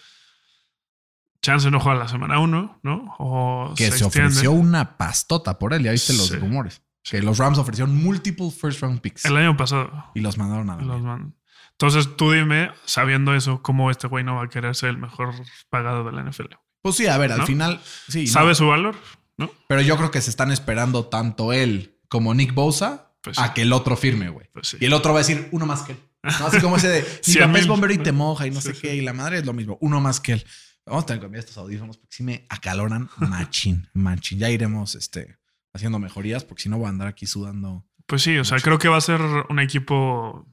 Chance 1.43 1.71
no 1.71 1.81
juega 1.81 1.99
la 1.99 2.09
semana 2.09 2.39
uno, 2.39 2.79
¿no? 2.83 3.15
O 3.19 3.73
Que 3.77 3.91
se, 3.91 4.05
ofreció 4.05 4.53
una 4.53 4.97
pastota 4.99 5.59
por 5.59 5.73
él. 5.73 5.83
Ya 5.83 5.93
viste 5.93 6.13
los 6.13 6.29
Sí. 6.29 6.37
rumores. 6.37 6.83
Que 7.03 7.23
los 7.23 7.39
Rams 7.39 7.57
ofrecieron 7.59 7.97
multiple 7.97 8.51
first 8.51 8.83
round 8.83 9.01
picks. 9.01 9.25
El 9.25 9.37
año 9.37 9.57
pasado. 9.57 9.91
y 10.15 10.21
los 10.21 10.37
mandaron 10.37 10.69
a 10.71 10.77
la 10.77 10.83
los 10.83 11.01
mierda. 11.01 11.17
man- 11.17 11.35
Entonces 11.73 12.15
tú 12.17 12.31
dime, 12.33 12.71
sabiendo 12.85 13.35
eso, 13.35 13.63
cómo 13.63 13.91
este 13.91 14.07
güey 14.07 14.23
no 14.23 14.35
va 14.37 14.45
a 14.45 14.49
querer 14.49 14.75
ser 14.77 14.91
el 14.91 14.99
mejor 14.99 15.35
pagado 15.71 16.05
de 16.05 16.13
la 16.13 16.21
NFL. 16.23 16.57
Pues 16.83 16.97
sí, 16.97 17.07
a 17.07 17.17
ver, 17.17 17.33
al 17.33 17.45
final. 17.47 17.81
Sí. 18.09 18.25
no. 18.27 18.31
¿Sabe 18.31 18.55
su 18.55 18.69
valor? 18.69 18.97
¿No? 19.39 19.51
Pero 19.67 19.81
yo 19.81 19.97
creo 19.97 20.11
que 20.11 20.21
se 20.21 20.29
están 20.29 20.53
esperando 20.53 21.07
tanto 21.07 21.55
él 21.55 21.97
como 22.09 22.35
Nick 22.35 22.53
Bosa 22.53 23.13
Pues 23.23 23.37
sí. 23.37 23.43
a 23.43 23.55
que 23.55 23.63
el 23.63 23.73
otro 23.73 23.97
firme, 23.97 24.29
güey. 24.29 24.47
Pues 24.53 24.69
sí. 24.69 24.77
Y 24.81 24.85
el 24.85 24.93
otro 24.93 25.13
va 25.15 25.21
a 25.21 25.23
decir 25.23 25.49
uno 25.53 25.65
más 25.65 25.83
que 25.83 25.93
él. 25.93 25.99
¿No? 26.23 26.47
Así 26.49 26.61
como 26.61 26.77
ese 26.77 26.89
de 26.89 27.03
Cien 27.23 27.47
papá 27.47 27.59
es 27.61 27.67
bombero 27.67 27.95
y 27.95 27.99
te 27.99 28.13
moja 28.13 28.47
y 28.47 28.51
no 28.51 28.61
Sí, 28.61 28.75
sé 28.75 28.79
qué. 28.81 28.95
Y 28.97 29.01
la 29.01 29.15
madre 29.15 29.39
es 29.39 29.47
lo 29.47 29.55
mismo. 29.55 29.79
Uno 29.81 30.03
más 30.03 30.21
que 30.21 30.33
él. 30.35 30.45
Vamos 30.87 31.05
a 31.05 31.07
tener 31.07 31.21
que 31.21 31.25
cambiar 31.25 31.45
estos 31.45 31.59
audífonos 31.59 31.97
porque 31.99 32.17
sí 32.17 32.23
me 32.23 32.47
acaloran 32.49 33.09
machín, 33.19 33.89
machín. 33.93 34.39
Ya 34.39 34.51
iremos 34.51 34.95
este, 34.95 35.39
haciendo 35.73 35.99
mejorías 35.99 36.45
porque 36.45 36.63
si 36.63 36.69
no 36.69 36.79
voy 36.79 36.87
a 36.87 36.91
andar 36.91 37.09
aquí 37.09 37.27
sudando. 37.27 37.87
Pues 38.07 38.23
sí, 38.23 38.37
o 38.39 38.45
sea, 38.45 38.59
creo 38.59 38.79
que 38.79 38.89
va 38.89 38.97
a 38.97 39.03
ser 39.03 39.21
un 39.21 39.61
equipo. 39.61 40.47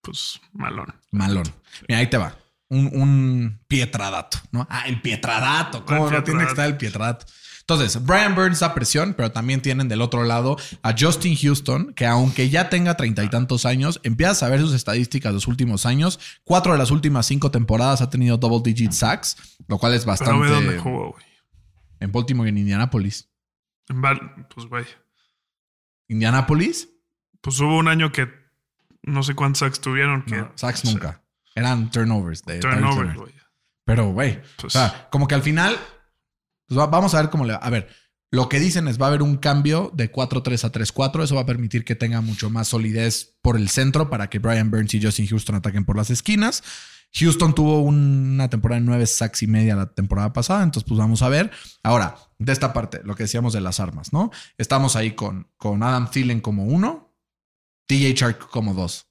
Pues 0.00 0.40
malón. 0.52 0.94
Malón. 1.10 1.44
Mira, 1.88 2.00
ahí 2.00 2.08
te 2.08 2.18
va. 2.18 2.38
Un, 2.68 2.90
un 2.94 3.60
pietradato, 3.66 4.38
¿no? 4.52 4.66
Ah, 4.70 4.84
el 4.86 5.00
pietradato. 5.00 5.84
¿Cómo 5.84 6.08
El 6.08 6.14
no 6.14 6.24
tiene 6.24 6.44
que 6.44 6.50
estar 6.50 6.66
el 6.66 6.76
pietradato? 6.76 7.26
Entonces, 7.68 8.04
Brian 8.06 8.36
Burns 8.36 8.60
da 8.60 8.74
presión, 8.74 9.14
pero 9.14 9.32
también 9.32 9.60
tienen 9.60 9.88
del 9.88 10.00
otro 10.00 10.22
lado 10.22 10.56
a 10.82 10.94
Justin 10.96 11.36
Houston, 11.36 11.94
que 11.94 12.06
aunque 12.06 12.48
ya 12.48 12.68
tenga 12.68 12.96
treinta 12.96 13.24
y 13.24 13.28
tantos 13.28 13.66
años, 13.66 13.98
empiezas 14.04 14.44
a 14.44 14.48
ver 14.48 14.60
sus 14.60 14.72
estadísticas 14.72 15.34
los 15.34 15.48
últimos 15.48 15.84
años. 15.84 16.20
Cuatro 16.44 16.70
de 16.72 16.78
las 16.78 16.92
últimas 16.92 17.26
cinco 17.26 17.50
temporadas 17.50 18.02
ha 18.02 18.08
tenido 18.08 18.36
double 18.36 18.60
digit 18.62 18.92
sacks, 18.92 19.36
lo 19.66 19.78
cual 19.78 19.94
es 19.94 20.02
Pero 20.04 20.10
bastante. 20.12 20.42
ve 20.46 20.48
dónde 20.54 20.78
jugó, 20.78 21.10
güey. 21.10 21.24
En 21.98 22.12
Baltimore 22.12 22.48
y 22.48 22.50
en 22.50 22.58
Indianapolis. 22.58 23.28
En 23.88 24.00
Val- 24.00 24.46
Pues, 24.54 24.66
güey. 24.68 24.84
Indianapolis, 26.08 26.88
Pues 27.40 27.58
hubo 27.60 27.76
un 27.78 27.88
año 27.88 28.12
que 28.12 28.28
no 29.02 29.22
sé 29.22 29.34
cuántos 29.34 29.60
sacks 29.60 29.80
tuvieron. 29.80 30.22
Que, 30.24 30.36
no, 30.36 30.52
sacks 30.54 30.84
nunca. 30.84 31.22
Eran 31.54 31.90
turnovers. 31.90 32.42
De 32.44 32.58
Turnover, 32.60 32.94
Turner. 32.96 33.16
güey. 33.16 33.32
Pero, 33.84 34.10
güey, 34.12 34.40
Pues, 34.56 34.64
O 34.66 34.70
sea, 34.70 35.08
como 35.10 35.26
que 35.28 35.34
al 35.34 35.42
final, 35.42 35.76
pues 36.66 36.78
va- 36.78 36.86
vamos 36.86 37.14
a 37.14 37.20
ver 37.20 37.30
cómo 37.30 37.44
le 37.44 37.52
va. 37.54 37.58
A 37.58 37.70
ver, 37.70 37.88
lo 38.30 38.48
que 38.48 38.58
dicen 38.60 38.88
es 38.88 39.00
va 39.00 39.06
a 39.06 39.08
haber 39.08 39.22
un 39.22 39.36
cambio 39.36 39.90
de 39.94 40.10
4-3 40.10 40.64
a 40.64 40.72
3-4. 40.72 41.22
Eso 41.22 41.34
va 41.36 41.42
a 41.42 41.46
permitir 41.46 41.84
que 41.84 41.94
tenga 41.94 42.20
mucho 42.20 42.50
más 42.50 42.68
solidez 42.68 43.36
por 43.42 43.56
el 43.56 43.68
centro 43.68 44.10
para 44.10 44.28
que 44.28 44.38
Brian 44.38 44.70
Burns 44.70 44.94
y 44.94 45.02
Justin 45.02 45.26
Houston 45.28 45.54
ataquen 45.56 45.84
por 45.84 45.96
las 45.96 46.10
esquinas. 46.10 46.62
Houston 47.14 47.54
tuvo 47.54 47.80
una 47.80 48.50
temporada 48.50 48.80
de 48.80 48.86
9 48.86 49.06
sacks 49.06 49.42
y 49.42 49.46
media 49.46 49.76
la 49.76 49.86
temporada 49.94 50.32
pasada, 50.32 50.64
entonces 50.64 50.86
pues 50.86 50.98
vamos 50.98 51.22
a 51.22 51.28
ver. 51.28 51.50
Ahora, 51.82 52.16
de 52.38 52.52
esta 52.52 52.72
parte, 52.72 53.00
lo 53.04 53.14
que 53.14 53.22
decíamos 53.22 53.52
de 53.54 53.60
las 53.60 53.80
armas, 53.80 54.12
¿no? 54.12 54.30
Estamos 54.58 54.96
ahí 54.96 55.12
con, 55.12 55.48
con 55.56 55.82
Adam 55.82 56.10
Thielen 56.10 56.40
como 56.40 56.64
uno, 56.66 57.14
TJ 57.86 58.12
Shark 58.14 58.50
como 58.50 58.74
dos. 58.74 59.06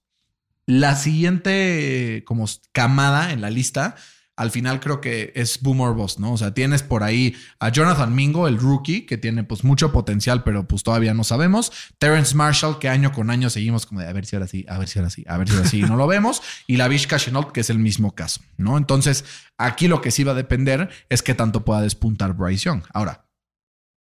La 0.68 0.96
siguiente 0.96 2.24
como 2.26 2.46
camada 2.74 3.32
en 3.32 3.42
la 3.42 3.50
lista, 3.50 3.96
al 4.38 4.52
final 4.52 4.80
creo 4.82 5.00
que 5.00 5.32
es 5.36 5.62
Boomer 5.62 5.94
Boss, 5.94 6.20
¿no? 6.20 6.34
O 6.34 6.38
sea, 6.38 6.54
tienes 6.54 6.84
por 6.84 7.04
ahí 7.04 7.36
a 7.60 7.70
Jonathan 7.70 8.14
Mingo, 8.14 8.48
el 8.48 8.58
rookie, 8.58 9.06
que 9.06 9.18
tiene 9.18 9.44
pues 9.44 9.64
mucho 9.64 9.92
potencial, 9.92 10.44
pero 10.44 10.68
pues 10.68 10.84
todavía 10.84 11.14
no 11.14 11.24
sabemos. 11.24 11.72
Terrence 11.98 12.36
Marshall, 12.36 12.78
que 12.80 12.90
año 12.90 13.14
con 13.14 13.30
año 13.30 13.50
seguimos 13.50 13.86
como 13.86 14.02
de 14.02 14.08
a 14.08 14.14
ver 14.14 14.26
si 14.26 14.36
ahora 14.36 14.48
sí, 14.48 14.66
a 14.68 14.78
ver 14.78 14.90
si 14.90 15.00
ahora 15.00 15.10
sí, 15.10 15.24
a 15.28 15.38
ver 15.38 15.48
si 15.48 15.56
ahora 15.56 15.70
sí, 15.70 15.82
no 15.82 15.96
lo 15.96 16.08
vemos. 16.08 16.42
Y 16.68 16.76
la 16.76 16.88
Vishka 16.90 17.18
Chenault, 17.18 17.52
que 17.52 17.62
es 17.62 17.70
el 17.70 17.80
mismo 17.80 18.14
caso, 18.14 18.42
¿no? 18.58 18.78
Entonces, 18.78 19.24
aquí 19.58 19.88
lo 19.88 20.02
que 20.02 20.12
sí 20.12 20.24
va 20.26 20.34
a 20.34 20.36
depender 20.36 20.90
es 21.10 21.24
que 21.24 21.34
tanto 21.34 21.64
pueda 21.64 21.82
despuntar 21.82 22.34
Bryce 22.34 22.66
Young. 22.66 22.84
Ahora, 22.94 23.30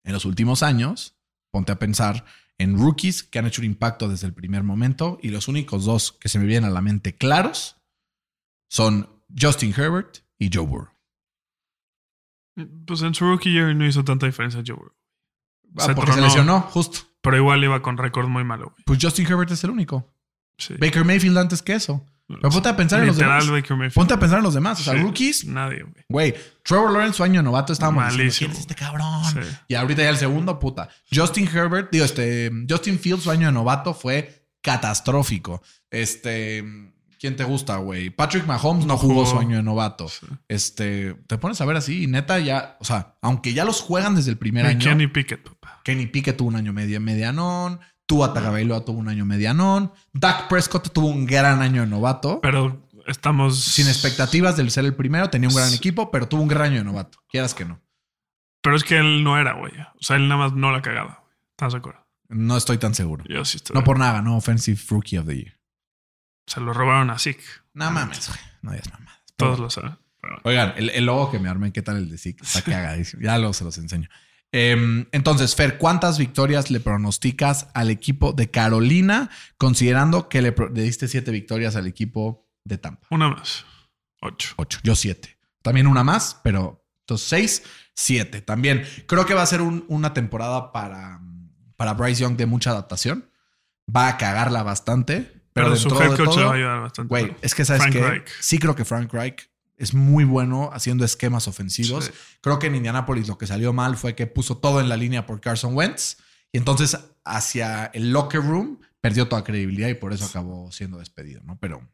en 0.05 0.13
los 0.13 0.25
últimos 0.25 0.65
años, 0.65 1.17
ponte 1.53 1.71
a 1.71 1.79
pensar 1.79 2.25
en 2.59 2.77
rookies 2.77 3.23
que 3.23 3.39
han 3.39 3.47
hecho 3.47 3.61
un 3.61 3.67
impacto 3.67 4.09
desde 4.09 4.27
el 4.27 4.35
primer 4.35 4.65
momento 4.65 5.19
y 5.23 5.29
los 5.29 5.47
únicos 5.47 5.85
dos 5.85 6.13
que 6.13 6.29
se 6.29 6.39
me 6.39 6.47
vienen 6.47 6.71
a 6.71 6.73
la 6.73 6.83
mente 6.83 7.17
claros 7.17 7.77
son 8.69 9.09
Justin 9.37 9.73
Herbert 9.77 10.24
y 10.45 10.51
Joe 10.53 10.67
Burrow. 10.67 10.89
pues 12.87 13.03
en 13.03 13.15
su 13.15 13.25
rookie 13.25 13.53
year 13.53 13.75
no 13.75 13.87
hizo 13.87 14.05
tanta 14.05 14.27
diferencia 14.27 14.63
Joe. 14.65 14.77
Burrow. 14.77 14.95
Ah, 15.79 15.87
Se 15.87 15.95
porque 15.95 16.13
se 16.13 16.19
tronó. 16.19 16.27
lesionó, 16.29 16.61
justo. 16.61 17.01
Pero 17.21 17.37
igual 17.37 17.65
iba 17.65 17.81
con 17.83 17.97
récord 17.99 18.29
muy 18.29 18.45
malo, 18.45 18.71
güey. 18.71 18.85
Pues 18.85 18.99
Justin 19.03 19.27
Herbert 19.27 19.51
es 19.51 19.65
el 19.65 19.71
único. 19.71 20.13
Sí. 20.59 20.75
Baker 20.79 21.05
Mayfield 21.05 21.37
antes 21.39 21.63
que 21.63 21.75
eso. 21.75 22.07
Pero 22.27 22.49
ponte 22.51 22.69
a 22.69 22.77
pensar 22.77 23.01
en 23.01 23.09
los 23.09 23.17
demás. 23.17 23.49
Baker 23.51 23.77
Mayfield. 23.77 23.95
Ponte 23.95 24.15
a 24.15 24.19
pensar 24.19 24.39
en 24.39 24.45
los 24.45 24.55
demás. 24.55 24.81
O 24.81 24.85
sea, 24.85 24.95
Sí. 24.95 25.01
rookies, 25.01 25.45
Nadie, 25.47 25.83
güey. 25.83 26.05
güey. 26.09 26.35
Trevor 26.63 26.93
Lawrence, 26.93 27.17
su 27.17 27.25
año 27.25 27.41
de 27.41 27.43
novato, 27.45 27.73
estábamos 27.73 28.17
diciendo. 28.17 28.35
¿quién 28.39 28.51
es 28.53 28.59
este 28.61 28.75
cabrón? 28.75 29.25
Sí. 29.25 29.41
Y 29.69 29.75
ahorita 29.75 30.03
ya 30.03 30.11
el 30.11 30.17
segundo, 30.17 30.59
puta. 30.59 30.89
Justin 31.13 31.49
Herbert, 31.49 31.91
digo, 31.91 32.05
este, 32.05 32.51
Justin 32.69 32.99
Fields, 32.99 33.25
su 33.25 33.31
año 33.31 33.47
de 33.49 33.53
novato 33.53 33.93
fue 33.95 34.49
catastrófico. 34.63 35.61
Este, 35.91 36.63
¿quién 37.25 37.37
te 37.37 37.45
gusta, 37.45 37.77
güey? 37.79 38.11
Patrick 38.11 38.47
Mahomes 38.47 38.85
no, 38.85 38.93
No 38.93 38.99
jugó, 38.99 39.15
jugó. 39.25 39.27
su 39.27 39.39
año 39.39 39.57
de 39.57 39.63
novato. 39.63 40.09
Sí. 40.11 40.27
Este, 40.47 41.15
te 41.27 41.39
pones 41.39 41.59
a 41.63 41.65
ver 41.65 41.77
así 41.79 42.03
y 42.03 42.07
neta 42.07 42.39
ya, 42.39 42.77
o 42.81 42.85
sea, 42.85 43.17
aunque 43.23 43.55
ya 43.55 43.65
los 43.65 43.81
juegan 43.81 44.15
desde 44.15 44.31
el 44.31 44.37
primer 44.37 44.67
Y 44.67 44.69
año. 44.69 44.81
Kenny 44.81 45.07
Pickett, 45.07 45.43
papá. 45.43 45.81
Kenny 45.85 46.05
Pickett 46.05 46.37
tuvo 46.37 46.49
un 46.49 46.57
año 46.57 46.75
medio 46.75 47.01
medianón. 47.01 47.81
Tua 48.05 48.35
Tagovailoa 48.35 48.85
tuvo 48.85 48.99
un 48.99 49.09
año 49.09 49.25
medianón. 49.25 49.91
Dak 50.13 50.49
Prescott 50.49 50.93
tuvo 50.93 51.07
un 51.07 51.25
gran 51.25 51.63
año 51.63 51.81
de 51.81 51.87
novato. 51.87 52.43
Pero 52.43 52.87
estamos. 53.07 53.59
sin 53.59 53.89
expectativas 53.89 54.59
del 54.59 54.71
ser 54.71 54.85
el 54.85 54.95
primero, 54.95 55.31
tenía 55.31 55.49
un 55.49 55.55
gran 55.55 55.73
equipo, 55.73 56.11
pero 56.11 56.29
tuvo 56.29 56.43
un 56.43 56.49
gran 56.49 56.65
año 56.73 56.77
de 56.77 56.85
novato. 56.85 57.21
Quieras 57.31 57.55
que 57.55 57.65
no. 57.65 57.81
Pero 58.61 58.77
es 58.77 58.85
que 58.85 58.99
él 58.99 59.25
no 59.25 59.39
era, 59.39 59.55
güey. 59.55 59.73
O 59.99 60.03
sea, 60.03 60.17
él 60.17 60.29
nada 60.29 60.43
más 60.43 60.53
no 60.53 60.73
la 60.73 60.83
cagaba. 60.83 61.25
¿Estás 61.53 61.73
de 61.73 61.79
acuerdo? 61.79 62.07
No 62.29 62.59
estoy 62.59 62.77
tan 62.77 62.95
seguro. 62.95 63.25
Yo 63.27 63.47
sí 63.47 63.57
estoy. 63.57 63.73
No 63.73 63.83
por 63.83 63.99
nada, 63.99 64.21
no 64.21 64.37
Offensive 64.37 64.79
Rookie 64.91 65.17
of 65.17 65.27
the 65.27 65.37
Year. 65.37 65.59
Se 66.47 66.61
lo 66.61 66.73
robaron 66.73 67.11
a 67.11 67.19
Zeke. 67.19 67.43
No 67.75 67.91
mames, 67.91 68.29
güey. 68.29 68.41
No 68.63 68.71
digas 68.73 68.91
mamadas. 68.93 69.21
Todos 69.37 69.59
lo 69.59 69.71
saben. 69.71 69.99
Pero- 70.21 70.41
Oigan, 70.45 70.75
el, 70.77 70.91
el 70.91 71.05
logo 71.07 71.31
que 71.31 71.39
me 71.39 71.49
armé, 71.49 71.73
¿qué 71.73 71.83
tal 71.83 71.97
el 71.97 72.11
de 72.11 72.19
Zeke? 72.19 72.43
Está 72.45 72.63
cagadísimo. 72.63 73.23
Ya 73.23 73.37
luego 73.39 73.53
se 73.53 73.65
los 73.65 73.77
enseño. 73.79 74.09
Em, 74.53 75.07
entonces, 75.11 75.55
Fer, 75.57 75.79
¿cuántas 75.79 76.17
victorias 76.19 76.71
le 76.71 76.79
pronosticas 76.81 77.67
al 77.75 77.91
equipo 77.91 78.33
de 78.33 78.51
Carolina, 78.51 79.29
considerando 79.59 80.29
que 80.29 80.43
le, 80.43 80.55
diste 80.73 81.09
siete 81.09 81.31
victorias 81.33 81.75
al 81.77 81.87
equipo 81.89 82.49
de 82.65 82.79
Tampa? 82.79 83.07
Una 83.11 83.29
más. 83.31 83.65
Ocho. 84.21 84.55
Ocho. 84.57 84.79
Yo 84.85 84.95
siete. 84.95 85.39
También 85.63 85.87
una 85.89 86.05
más, 86.05 86.41
pero 86.45 86.87
entonces 87.01 87.27
seis, 87.29 87.63
siete. 87.95 88.43
También 88.43 88.85
creo 89.09 89.27
que 89.27 89.35
va 89.35 89.43
a 89.43 89.47
ser 89.47 89.61
un- 89.61 89.85
una 89.89 90.15
temporada 90.15 90.71
para, 90.73 91.21
para 91.77 91.95
Bryce 91.95 92.23
Young 92.23 92.37
de 92.37 92.47
mucha 92.47 92.71
adaptación. 92.71 93.29
Va 93.95 94.07
a 94.09 94.17
cagarla 94.19 94.63
bastante. 94.63 95.34
Pero, 95.55 95.69
Pero, 95.69 95.77
su 95.77 95.89
head 95.89 96.11
le 96.11 96.17
todo, 96.17 96.47
va 96.47 96.51
a 96.51 96.55
ayudar 96.55 96.81
bastante. 96.81 97.09
Güey, 97.09 97.35
es 97.41 97.55
que 97.55 97.65
sabes 97.65 97.83
Frank 97.83 97.95
que 97.95 98.07
Reich. 98.07 98.29
sí 98.41 98.59
creo 98.59 98.75
que 98.75 98.85
Frank 98.85 99.13
Reich 99.13 99.49
es 99.77 99.95
muy 99.95 100.25
bueno 100.25 100.71
haciendo 100.73 101.05
esquemas 101.05 101.49
ofensivos. 101.49 102.07
Sí. 102.07 102.13
Creo 102.41 102.59
que 102.59 102.67
en 102.67 102.75
Indianapolis 102.75 103.29
lo 103.29 103.39
que 103.39 103.47
salió 103.47 103.73
mal 103.73 103.97
fue 103.97 104.15
que 104.15 104.27
puso 104.27 104.59
todo 104.59 104.81
en 104.81 104.89
la 104.89 104.97
línea 104.97 105.27
por 105.27 105.41
Carson 105.41 105.75
Wentz 105.75 106.17
y 106.53 106.59
entonces 106.59 106.99
hacia 107.25 107.87
el 107.87 108.13
locker 108.13 108.43
room 108.43 108.81
perdió 109.01 109.29
toda 109.29 109.45
credibilidad 109.45 109.89
y 109.89 109.95
por 109.95 110.13
eso 110.13 110.25
acabó 110.25 110.71
siendo 110.73 110.99
despedido, 110.99 111.43
¿no? 111.45 111.59
Pero 111.61 111.89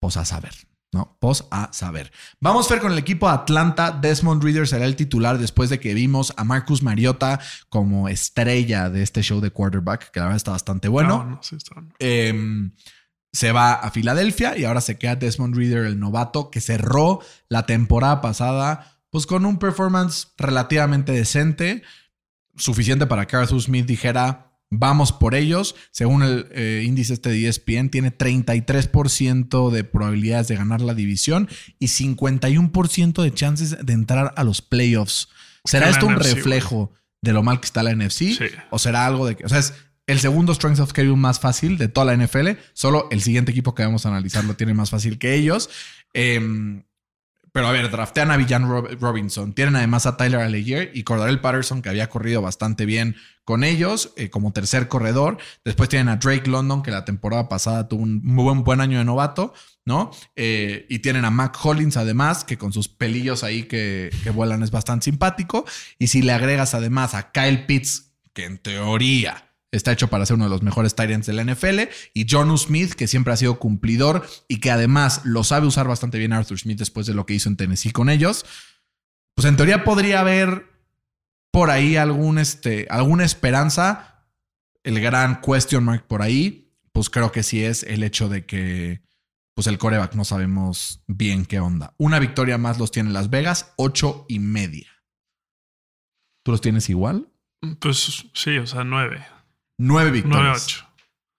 pues 0.00 0.16
a 0.16 0.24
saber, 0.24 0.52
¿no? 0.92 1.16
Pues 1.20 1.44
a 1.50 1.72
saber. 1.72 2.12
Vamos 2.40 2.70
a 2.70 2.74
ver 2.74 2.82
con 2.82 2.92
el 2.92 2.98
equipo 2.98 3.28
Atlanta. 3.28 3.90
Desmond 3.90 4.42
Reader 4.42 4.68
será 4.68 4.84
el 4.84 4.96
titular 4.96 5.38
después 5.38 5.70
de 5.70 5.80
que 5.80 5.94
vimos 5.94 6.32
a 6.36 6.44
Marcus 6.44 6.82
Mariota 6.82 7.40
como 7.68 8.08
estrella 8.08 8.90
de 8.90 9.02
este 9.02 9.22
show 9.22 9.40
de 9.40 9.50
quarterback, 9.50 10.10
que 10.10 10.20
la 10.20 10.26
verdad 10.26 10.36
está 10.36 10.50
bastante 10.52 10.88
bueno. 10.88 11.24
No, 11.24 11.30
no, 11.30 11.42
sí, 11.42 11.56
está 11.56 11.74
bueno. 11.74 11.94
Eh, 11.98 12.70
se 13.32 13.52
va 13.52 13.72
a 13.72 13.90
Filadelfia 13.90 14.58
y 14.58 14.64
ahora 14.64 14.80
se 14.80 14.98
queda 14.98 15.16
Desmond 15.16 15.56
Reader, 15.56 15.86
el 15.86 15.98
novato, 15.98 16.50
que 16.50 16.60
cerró 16.60 17.20
la 17.48 17.64
temporada 17.64 18.20
pasada, 18.20 18.98
pues 19.10 19.26
con 19.26 19.46
un 19.46 19.58
performance 19.58 20.32
relativamente 20.36 21.12
decente, 21.12 21.82
suficiente 22.56 23.06
para 23.06 23.26
que 23.26 23.36
Arthur 23.36 23.62
Smith 23.62 23.86
dijera, 23.86 24.51
vamos 24.72 25.12
por 25.12 25.34
ellos. 25.34 25.76
Según 25.90 26.22
el 26.22 26.48
eh, 26.50 26.82
índice 26.84 27.12
este 27.12 27.30
de 27.30 27.46
ESPN, 27.46 27.90
tiene 27.90 28.16
33% 28.16 29.70
de 29.70 29.84
probabilidades 29.84 30.48
de 30.48 30.56
ganar 30.56 30.80
la 30.80 30.94
división 30.94 31.48
y 31.78 31.86
51% 31.86 33.22
de 33.22 33.34
chances 33.34 33.76
de 33.84 33.92
entrar 33.92 34.32
a 34.34 34.44
los 34.44 34.62
playoffs. 34.62 35.28
¿Será 35.64 35.90
esto 35.90 36.06
un 36.06 36.14
NFC, 36.14 36.34
reflejo 36.34 36.92
de 37.20 37.32
lo 37.32 37.42
mal 37.42 37.60
que 37.60 37.66
está 37.66 37.82
la 37.82 37.94
NFC? 37.94 38.18
Sí. 38.18 38.46
¿O 38.70 38.78
será 38.78 39.06
algo 39.06 39.26
de 39.26 39.36
que, 39.36 39.44
o 39.44 39.48
sea, 39.48 39.58
es 39.58 39.74
el 40.06 40.18
segundo 40.18 40.54
strength 40.54 40.80
of 40.80 40.90
schedule 40.90 41.16
más 41.16 41.38
fácil 41.38 41.76
de 41.76 41.88
toda 41.88 42.06
la 42.06 42.16
NFL? 42.16 42.58
Solo 42.72 43.08
el 43.10 43.20
siguiente 43.20 43.52
equipo 43.52 43.74
que 43.74 43.84
vamos 43.84 44.06
a 44.06 44.08
analizar 44.08 44.44
lo 44.44 44.54
tiene 44.54 44.74
más 44.74 44.90
fácil 44.90 45.18
que 45.18 45.34
ellos. 45.34 45.68
Em, 46.14 46.82
pero 47.52 47.66
a 47.68 47.72
ver, 47.72 47.90
draftean 47.90 48.30
a 48.30 48.36
Villan 48.36 48.68
Rob- 48.68 48.98
Robinson. 49.00 49.52
Tienen 49.52 49.76
además 49.76 50.06
a 50.06 50.16
Tyler 50.16 50.40
Allegier 50.40 50.90
y 50.94 51.04
Cordarel 51.04 51.40
Patterson, 51.40 51.82
que 51.82 51.90
había 51.90 52.08
corrido 52.08 52.40
bastante 52.42 52.86
bien 52.86 53.16
con 53.44 53.62
ellos 53.62 54.12
eh, 54.16 54.30
como 54.30 54.52
tercer 54.52 54.88
corredor. 54.88 55.36
Después 55.64 55.88
tienen 55.88 56.08
a 56.08 56.16
Drake 56.16 56.48
London, 56.48 56.82
que 56.82 56.90
la 56.90 57.04
temporada 57.04 57.48
pasada 57.48 57.88
tuvo 57.88 58.02
un 58.02 58.24
muy 58.24 58.44
buen, 58.44 58.64
buen 58.64 58.80
año 58.80 58.98
de 58.98 59.04
novato, 59.04 59.52
¿no? 59.84 60.10
Eh, 60.36 60.86
y 60.88 61.00
tienen 61.00 61.24
a 61.24 61.30
Mac 61.30 61.56
Hollins, 61.62 61.96
además, 61.96 62.44
que 62.44 62.56
con 62.56 62.72
sus 62.72 62.88
pelillos 62.88 63.44
ahí 63.44 63.64
que, 63.64 64.10
que 64.24 64.30
vuelan 64.30 64.62
es 64.62 64.70
bastante 64.70 65.04
simpático. 65.04 65.64
Y 65.98 66.06
si 66.06 66.22
le 66.22 66.32
agregas 66.32 66.74
además 66.74 67.14
a 67.14 67.32
Kyle 67.32 67.66
Pitts, 67.66 68.12
que 68.32 68.46
en 68.46 68.58
teoría 68.58 69.51
está 69.72 69.92
hecho 69.92 70.08
para 70.08 70.26
ser 70.26 70.36
uno 70.36 70.44
de 70.44 70.50
los 70.50 70.62
mejores 70.62 70.94
Tyrants 70.94 71.26
de 71.26 71.32
la 71.32 71.44
NFL, 71.44 71.90
y 72.14 72.26
Jonu 72.28 72.56
Smith, 72.58 72.92
que 72.92 73.08
siempre 73.08 73.32
ha 73.32 73.36
sido 73.36 73.58
cumplidor 73.58 74.26
y 74.48 74.60
que 74.60 74.70
además 74.70 75.22
lo 75.24 75.42
sabe 75.44 75.66
usar 75.66 75.88
bastante 75.88 76.18
bien 76.18 76.32
Arthur 76.32 76.58
Smith 76.58 76.78
después 76.78 77.06
de 77.06 77.14
lo 77.14 77.26
que 77.26 77.34
hizo 77.34 77.48
en 77.48 77.56
Tennessee 77.56 77.90
con 77.90 78.10
ellos, 78.10 78.44
pues 79.34 79.46
en 79.46 79.56
teoría 79.56 79.82
podría 79.82 80.20
haber 80.20 80.66
por 81.50 81.70
ahí 81.70 81.96
algún, 81.96 82.38
este, 82.38 82.86
alguna 82.90 83.24
esperanza. 83.24 84.26
El 84.84 85.00
gran 85.00 85.40
question 85.40 85.84
mark 85.84 86.06
por 86.06 86.22
ahí, 86.22 86.74
pues 86.92 87.08
creo 87.08 87.32
que 87.32 87.42
sí 87.42 87.64
es 87.64 87.82
el 87.84 88.02
hecho 88.02 88.28
de 88.28 88.44
que 88.46 89.02
pues 89.54 89.66
el 89.66 89.78
coreback 89.78 90.14
no 90.14 90.24
sabemos 90.24 91.02
bien 91.06 91.44
qué 91.44 91.60
onda. 91.60 91.94
Una 91.98 92.18
victoria 92.18 92.58
más 92.58 92.78
los 92.78 92.90
tiene 92.90 93.10
Las 93.10 93.30
Vegas, 93.30 93.74
ocho 93.76 94.24
y 94.28 94.38
media. 94.38 94.88
¿Tú 96.42 96.50
los 96.52 96.60
tienes 96.60 96.88
igual? 96.88 97.28
Pues 97.78 98.26
sí, 98.34 98.58
o 98.58 98.66
sea, 98.66 98.82
nueve. 98.82 99.24
Nueve 99.82 100.10
victorias. 100.10 100.42
Nueve, 100.42 100.60
ocho. 100.64 100.86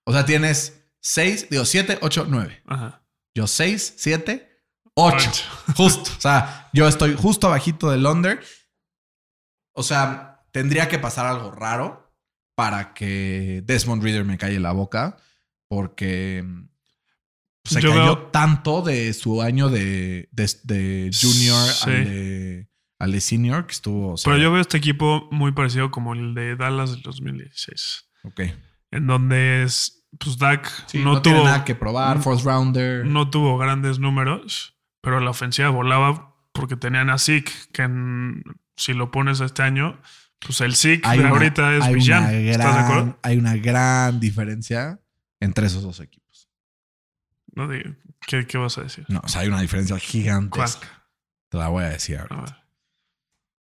O 0.05 0.11
sea, 0.13 0.25
tienes 0.25 0.85
seis, 1.01 1.47
digo, 1.49 1.65
siete, 1.65 1.97
ocho, 2.01 2.25
nueve. 2.29 2.61
Ajá. 2.65 3.03
Yo 3.35 3.47
seis, 3.47 3.93
siete, 3.97 4.49
ocho. 4.95 5.29
Ocho. 5.29 5.43
Justo. 5.75 6.11
O 6.17 6.21
sea, 6.21 6.69
yo 6.73 6.87
estoy 6.87 7.15
justo 7.15 7.47
abajito 7.47 7.89
del 7.89 8.05
under. 8.05 8.43
O 9.75 9.81
sea, 9.83 10.43
tendría 10.51 10.87
que 10.89 10.99
pasar 10.99 11.25
algo 11.25 11.51
raro 11.51 12.13
para 12.55 12.93
que 12.93 13.63
Desmond 13.65 14.03
Reader 14.03 14.25
me 14.25 14.37
calle 14.37 14.59
la 14.59 14.71
boca. 14.71 15.17
Porque 15.69 16.43
se 17.65 17.81
Yo 17.81 17.89
cayó 17.89 18.03
veo- 18.03 18.27
tanto 18.27 18.81
de 18.83 19.13
su 19.13 19.41
año 19.41 19.69
de, 19.69 20.29
de, 20.31 20.49
de 20.63 21.09
junior 21.19 21.67
Sí. 21.69 21.89
al, 21.89 22.05
de, 22.05 22.69
al 22.99 23.11
de 23.13 23.21
senior 23.21 23.65
que 23.65 23.71
estuvo. 23.73 24.13
o 24.13 24.17
sea, 24.17 24.31
Pero 24.31 24.43
yo 24.43 24.51
veo 24.51 24.61
este 24.61 24.77
equipo 24.77 25.27
muy 25.31 25.51
parecido 25.53 25.89
como 25.89 26.13
el 26.13 26.35
de 26.35 26.55
Dallas 26.55 26.91
del 26.91 27.01
2016. 27.01 28.09
Ok. 28.23 28.41
En 28.91 29.07
donde 29.07 29.63
es, 29.63 30.05
pues 30.19 30.37
Dak 30.37 30.69
Sí, 30.87 30.99
no, 30.99 31.13
no, 31.15 31.21
tiene 31.21 31.39
tuvo, 31.39 31.47
nada 31.47 31.65
que 31.65 31.75
probar. 31.75 32.21
Fourth 32.21 32.43
rounder. 32.43 33.05
no 33.05 33.29
tuvo 33.29 33.57
grandes 33.57 33.99
números, 33.99 34.75
pero 35.01 35.19
la 35.19 35.31
ofensiva 35.31 35.69
volaba 35.69 36.35
porque 36.53 36.75
tenían 36.75 37.09
a 37.09 37.17
Zeke, 37.17 37.51
que 37.71 37.81
en- 37.83 38.43
si 38.77 38.93
lo 38.93 39.09
pones 39.11 39.39
este 39.39 39.63
año, 39.63 39.99
pues 40.39 40.61
el 40.61 40.75
Zeke 40.75 41.07
de 41.09 41.19
una- 41.19 41.29
ahorita 41.29 41.75
es 41.75 41.83
hay 41.83 41.95
villano. 41.95 42.27
una 42.27 42.33
¿Estás 42.37 42.75
de 42.75 42.81
acuerdo? 42.81 43.19
Hay 43.23 43.37
una 43.37 43.55
gran 43.55 44.19
diferencia 44.19 44.99
entre 45.39 45.65
esos 45.67 45.81
dos 45.83 45.99
equipos. 45.99 46.49
No 47.55 47.67
digo, 47.67 47.95
¿qué, 48.27 48.45
qué 48.47 48.57
vas 48.57 48.77
a 48.77 48.81
decir? 48.83 49.05
No, 49.09 49.21
o 49.23 49.27
sea, 49.27 49.41
hay 49.41 49.47
una 49.47 49.61
diferencia 49.61 49.97
gigantesca. 49.99 50.79
¿Cuál? 50.87 51.01
Te 51.49 51.57
la 51.57 51.67
voy 51.69 51.83
a 51.83 51.89
decir 51.89 52.17
ahora. 52.17 52.35
A 52.37 52.41
ver. 52.41 52.55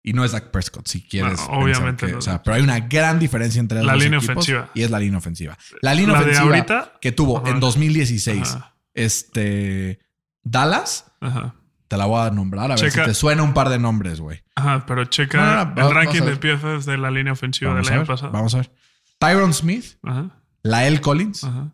Y 0.04 0.12
no 0.14 0.24
es 0.24 0.32
Dak 0.32 0.50
Prescott, 0.50 0.88
si 0.88 1.00
quieres. 1.02 1.38
No, 1.48 1.58
obviamente 1.58 2.06
que- 2.06 2.12
no. 2.12 2.18
o 2.18 2.22
sea, 2.22 2.42
pero 2.42 2.56
hay 2.56 2.62
una 2.62 2.80
gran 2.80 3.18
diferencia 3.20 3.60
entre 3.60 3.78
los 3.78 3.86
La 3.86 3.92
dos 3.92 4.02
línea 4.02 4.18
equipos 4.18 4.36
ofensiva. 4.36 4.68
Y 4.74 4.82
es 4.82 4.90
la 4.90 4.98
línea 4.98 5.18
ofensiva. 5.18 5.56
La 5.80 5.94
línea 5.94 6.14
La 6.14 6.20
ofensiva 6.20 6.44
ahorita, 6.46 6.92
que 7.00 7.12
tuvo 7.12 7.38
Ajá. 7.38 7.50
en 7.50 7.60
2016 7.60 8.54
Ajá, 8.56 8.74
este 8.94 10.00
Dallas, 10.42 11.06
ajá. 11.20 11.54
te 11.88 11.96
la 11.96 12.06
voy 12.06 12.26
a 12.26 12.30
nombrar. 12.30 12.72
A 12.72 12.74
ver 12.76 12.90
si 12.90 13.00
te 13.00 13.14
suena 13.14 13.42
un 13.44 13.54
par 13.54 13.68
de 13.68 13.78
nombres, 13.78 14.18
güey. 14.20 14.42
Ajá, 14.56 14.84
pero 14.86 15.04
checa 15.04 15.72
No, 15.76 15.88
el 15.88 15.94
ranking 15.94 16.22
de. 16.22 16.36
PFF 16.36 16.84
de 16.90 16.98
la 16.98 17.10
línea 17.10 17.32
ofensiva 17.32 17.70
Vamos 17.72 17.86
del 17.86 17.98
año 17.98 18.06
pasado. 18.06 18.32
Vamos 18.32 18.54
a 18.54 18.58
ver. 18.58 18.72
Tyron 19.18 19.54
Smith, 19.54 19.84
Ajá, 20.02 20.30
Lael 20.64 21.00
Collins, 21.00 21.44
ajá. 21.44 21.72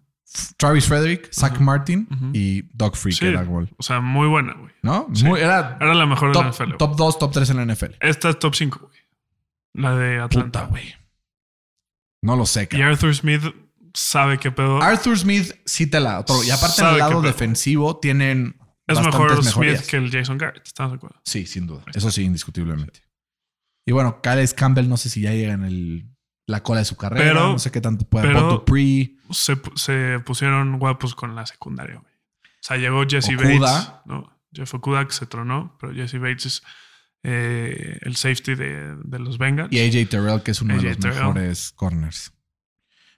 Travis 0.57 0.87
Frederick, 0.87 1.33
Zach. 1.33 1.59
Martin 1.59 2.07
y 2.35 2.63
Doug 2.77 2.97
Free, 2.97 3.13
Sí. 3.13 3.27
era 3.27 3.43
gol. 3.45 3.71
O 3.79 3.83
sea, 3.83 4.01
muy 4.01 4.29
buena, 4.29 4.55
güey. 4.55 4.73
¿No? 4.83 5.09
Sí. 5.15 5.25
Muy- 5.25 5.41
era 5.41 5.77
Era 5.81 5.95
la 5.95 6.07
mejor 6.07 6.33
de 6.33 6.43
la 6.43 6.49
NFL. 6.51 6.59
top, 6.59 6.67
güey. 6.67 6.79
top 6.79 6.97
2, 6.97 7.19
top 7.19 7.33
3 7.33 7.51
en 7.51 7.57
la 7.57 7.63
NFL. 7.65 7.97
Esta 8.01 8.29
es 8.31 8.39
top 8.39 8.55
5, 8.55 8.79
güey. 8.81 8.99
La 9.75 9.95
de 9.97 10.19
Atlanta. 10.21 10.65
Güey. 10.67 10.95
No 12.23 12.37
lo 12.37 12.47
sé, 12.47 12.65
Y 12.65 12.67
cabrón. 12.67 12.89
Arthur 12.89 13.15
Smith 13.15 13.43
sabe 13.95 14.39
qué 14.39 14.51
pedo. 14.51 14.83
Arthur 14.83 15.19
Smith 15.19 15.53
sí 15.65 15.87
te 15.87 16.01
la 16.01 16.21
otorgo. 16.21 16.43
Y 16.45 16.51
aparte 16.51 16.83
en 16.83 16.89
el 16.89 16.99
lado 16.99 17.23
defensivo 17.23 17.99
tienen 17.99 18.57
es 18.87 19.01
mejor 19.01 19.43
mejorías. 19.45 19.81
Smith 19.81 19.91
que 19.91 19.97
el 19.97 20.11
Jason 20.11 20.37
Garrett. 20.39 20.67
¿Estamos 20.67 20.93
de 20.93 20.97
acuerdo? 20.97 21.21
Sí, 21.25 21.47
sin 21.47 21.67
duda. 21.67 21.85
Eso 21.95 22.11
sí, 22.11 22.23
indiscutiblemente. 22.25 23.03
Y 23.87 23.93
bueno, 23.93 24.21
Calais 24.21 24.53
Campbell 24.53 24.89
no 24.89 24.97
sé 24.97 25.09
si 25.09 25.21
ya 25.23 25.33
llega 25.33 25.53
en 25.55 25.65
el, 25.65 26.07
la 26.49 26.63
cola 26.65 26.81
de 26.81 26.85
su 26.87 26.97
carrera. 26.97 27.25
Pero- 27.25 27.53
no 27.53 27.59
sé 27.61 27.71
qué 27.71 27.81
tanto 27.81 28.05
puede. 28.05 28.27
pero- 28.27 28.51
Dupree. 28.51 29.17
Se, 29.31 29.57
pu- 29.57 29.77
se 29.77 30.19
pusieron 30.25 30.79
guapos 30.79 31.15
con 31.15 31.35
la 31.37 31.47
secundaria, 31.47 31.97
güey. 32.01 32.13
sea, 32.61 32.77
llegó 32.77 33.05
Jesse 33.09 33.35
Okuda. 33.35 33.73
Bates, 33.73 33.93
¿no? 34.07 34.37
Jeff 34.53 34.75
Okuda 34.75 35.07
que 35.07 35.13
se 35.13 35.27
tronó, 35.27 35.77
pero 35.81 35.93
Jesse 35.95 36.19
Bates 36.19 36.47
es 36.47 36.63
eh, 37.23 37.99
el 38.03 38.17
safety 38.17 38.55
de, 38.55 38.97
de 38.97 39.19
los 39.19 39.37
Bengals. 39.39 39.71
Y 39.73 39.79
AJ 39.81 40.09
Terrell, 40.09 40.43
que 40.43 40.51
es 40.53 40.63
uno 40.63 40.75
de 40.77 40.83
los 40.83 40.99
Terrell. 40.99 41.19
mejores 41.19 41.73
corners. 41.73 42.33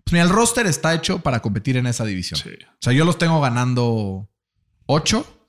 Pues 0.04 0.12
mira, 0.14 0.24
el 0.24 0.30
roster 0.30 0.66
está 0.66 0.92
hecho 0.94 1.20
para 1.20 1.40
competir 1.40 1.76
en 1.76 1.86
esa 1.86 2.04
división. 2.04 2.40
Sí. 2.40 2.50
O 2.64 2.76
sea, 2.80 2.92
yo 2.92 3.04
los 3.04 3.16
tengo 3.18 3.40
ganando 3.40 4.28
8, 4.86 5.46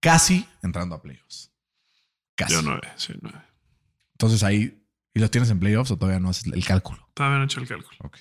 casi 0.00 0.46
entrando 0.62 0.94
a 0.94 1.02
playoffs. 1.02 1.50
Casi. 2.34 2.52
Yo 2.54 2.62
nueve, 2.62 2.88
sí, 2.96 3.14
nueve. 3.20 3.40
Entonces 4.12 4.42
ahí, 4.42 4.84
¿y 5.18 5.20
los 5.20 5.30
tienes 5.30 5.50
en 5.50 5.58
playoffs 5.60 5.90
o 5.90 5.98
todavía 5.98 6.20
no 6.20 6.30
haces 6.30 6.46
el 6.46 6.64
cálculo? 6.64 7.08
Todavía 7.14 7.38
no 7.38 7.42
he 7.42 7.46
hecho 7.46 7.60
el 7.60 7.66
cálculo. 7.68 7.98
Ok. 8.04 8.16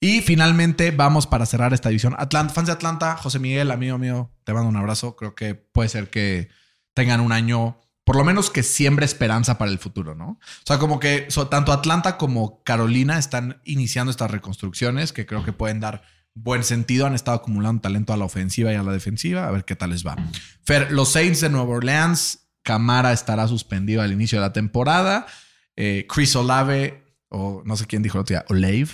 Y 0.00 0.20
finalmente 0.20 0.90
vamos 0.92 1.26
para 1.26 1.44
cerrar 1.46 1.72
esta 1.74 1.88
división. 1.88 2.14
Atlanta, 2.18 2.54
fans 2.54 2.66
de 2.66 2.72
Atlanta, 2.72 3.16
José 3.16 3.38
Miguel, 3.38 3.70
amigo 3.70 3.98
mío, 3.98 4.30
te 4.44 4.52
mando 4.52 4.68
un 4.68 4.76
abrazo. 4.76 5.16
Creo 5.16 5.34
que 5.34 5.54
puede 5.54 5.88
ser 5.88 6.10
que 6.10 6.48
tengan 6.94 7.20
un 7.20 7.32
año, 7.32 7.80
por 8.04 8.16
lo 8.16 8.22
menos 8.24 8.50
que 8.50 8.62
siembre 8.62 9.04
esperanza 9.06 9.58
para 9.58 9.70
el 9.70 9.78
futuro, 9.78 10.14
¿no? 10.14 10.28
O 10.28 10.38
sea, 10.66 10.78
como 10.78 11.00
que 11.00 11.26
so- 11.30 11.48
tanto 11.48 11.72
Atlanta 11.72 12.18
como 12.18 12.62
Carolina 12.62 13.18
están 13.18 13.60
iniciando 13.64 14.10
estas 14.10 14.30
reconstrucciones 14.30 15.12
que 15.12 15.26
creo 15.26 15.44
que 15.44 15.52
pueden 15.52 15.80
dar 15.80 16.02
buen 16.34 16.62
sentido. 16.62 17.06
Han 17.06 17.14
estado 17.14 17.38
acumulando 17.38 17.80
talento 17.80 18.12
a 18.12 18.16
la 18.18 18.26
ofensiva 18.26 18.70
y 18.72 18.76
a 18.76 18.82
la 18.82 18.92
defensiva. 18.92 19.48
A 19.48 19.50
ver 19.50 19.64
qué 19.64 19.76
tal 19.76 19.90
les 19.90 20.06
va. 20.06 20.14
Fer, 20.62 20.92
los 20.92 21.10
Saints 21.12 21.40
de 21.40 21.48
Nueva 21.48 21.70
Orleans, 21.74 22.48
Camara 22.62 23.12
estará 23.12 23.48
suspendido 23.48 24.02
al 24.02 24.12
inicio 24.12 24.38
de 24.38 24.46
la 24.46 24.52
temporada. 24.52 25.26
Eh, 25.76 26.06
Chris 26.08 26.34
Olave, 26.36 27.04
o 27.28 27.62
no 27.66 27.76
sé 27.76 27.86
quién 27.86 28.02
dijo 28.02 28.18
el 28.18 28.22
otro 28.22 28.34
día, 28.34 28.44
Olave, 28.48 28.88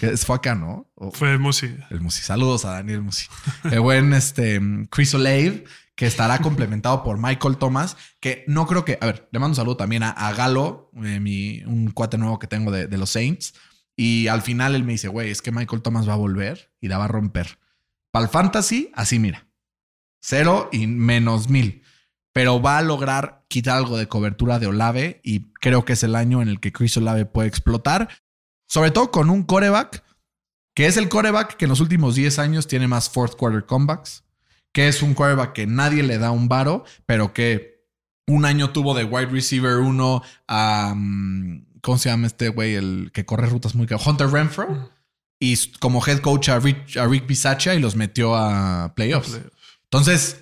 que 0.00 0.16
fue 0.16 0.36
acá, 0.36 0.54
¿no? 0.54 0.90
O- 0.94 1.10
Fue 1.10 1.36
Musi. 1.38 1.74
el 1.90 2.00
Musi. 2.00 2.22
Saludos 2.22 2.64
a 2.64 2.72
Daniel 2.72 3.02
Musi. 3.02 3.26
El 3.72 3.80
buen 3.80 4.12
este, 4.12 4.60
Chris 4.90 5.14
Olave, 5.14 5.64
que 5.96 6.06
estará 6.06 6.38
complementado 6.38 7.02
por 7.02 7.18
Michael 7.18 7.56
Thomas, 7.56 7.96
que 8.20 8.44
no 8.46 8.66
creo 8.66 8.84
que. 8.84 8.98
A 9.00 9.06
ver, 9.06 9.28
le 9.32 9.38
mando 9.38 9.52
un 9.52 9.56
saludo 9.56 9.76
también 9.76 10.02
a, 10.04 10.10
a 10.10 10.32
Galo, 10.32 10.90
eh, 11.04 11.18
mi, 11.20 11.62
un 11.64 11.90
cuate 11.90 12.18
nuevo 12.18 12.38
que 12.38 12.46
tengo 12.46 12.70
de, 12.70 12.86
de 12.86 12.98
los 12.98 13.10
Saints. 13.10 13.54
Y 13.96 14.28
al 14.28 14.42
final 14.42 14.76
él 14.76 14.84
me 14.84 14.92
dice, 14.92 15.08
güey, 15.08 15.30
es 15.30 15.42
que 15.42 15.50
Michael 15.50 15.82
Thomas 15.82 16.08
va 16.08 16.12
a 16.12 16.16
volver 16.16 16.70
y 16.80 16.86
la 16.86 16.98
va 16.98 17.06
a 17.06 17.08
romper. 17.08 17.58
Para 18.12 18.26
el 18.26 18.30
fantasy, 18.30 18.92
así 18.94 19.18
mira. 19.18 19.48
Cero 20.20 20.68
y 20.72 20.86
menos 20.86 21.48
mil. 21.48 21.82
Pero 22.38 22.62
va 22.62 22.78
a 22.78 22.82
lograr 22.82 23.44
quitar 23.48 23.78
algo 23.78 23.98
de 23.98 24.06
cobertura 24.06 24.60
de 24.60 24.68
Olave 24.68 25.20
y 25.24 25.50
creo 25.54 25.84
que 25.84 25.94
es 25.94 26.04
el 26.04 26.14
año 26.14 26.40
en 26.40 26.46
el 26.46 26.60
que 26.60 26.70
Chris 26.70 26.96
Olave 26.96 27.26
puede 27.26 27.48
explotar. 27.48 28.08
Sobre 28.68 28.92
todo 28.92 29.10
con 29.10 29.28
un 29.28 29.42
coreback 29.42 30.04
que 30.72 30.86
es 30.86 30.96
el 30.96 31.08
coreback 31.08 31.56
que 31.56 31.64
en 31.64 31.70
los 31.70 31.80
últimos 31.80 32.14
10 32.14 32.38
años 32.38 32.68
tiene 32.68 32.86
más 32.86 33.10
fourth 33.10 33.34
quarter 33.34 33.66
comebacks, 33.66 34.22
que 34.72 34.86
es 34.86 35.02
un 35.02 35.14
coreback 35.14 35.52
que 35.52 35.66
nadie 35.66 36.04
le 36.04 36.18
da 36.18 36.30
un 36.30 36.46
varo, 36.46 36.84
pero 37.06 37.32
que 37.32 37.88
un 38.28 38.44
año 38.44 38.70
tuvo 38.70 38.94
de 38.94 39.02
wide 39.02 39.32
receiver 39.32 39.78
uno 39.78 40.22
a, 40.46 40.94
mm, 40.94 41.80
¿cómo 41.82 41.98
se 41.98 42.08
llama 42.08 42.28
este 42.28 42.50
güey? 42.50 42.76
El 42.76 43.10
que 43.12 43.26
corre 43.26 43.48
rutas 43.48 43.74
muy... 43.74 43.88
Hunter 44.06 44.28
Renfro. 44.28 44.92
Y 45.40 45.56
como 45.80 46.06
head 46.06 46.20
coach 46.20 46.50
a 46.50 46.60
Rick, 46.60 46.98
a 46.98 47.06
Rick 47.08 47.26
Bisaccia 47.26 47.74
y 47.74 47.80
los 47.80 47.96
metió 47.96 48.36
a 48.36 48.94
playoffs. 48.94 49.40
Entonces, 49.90 50.40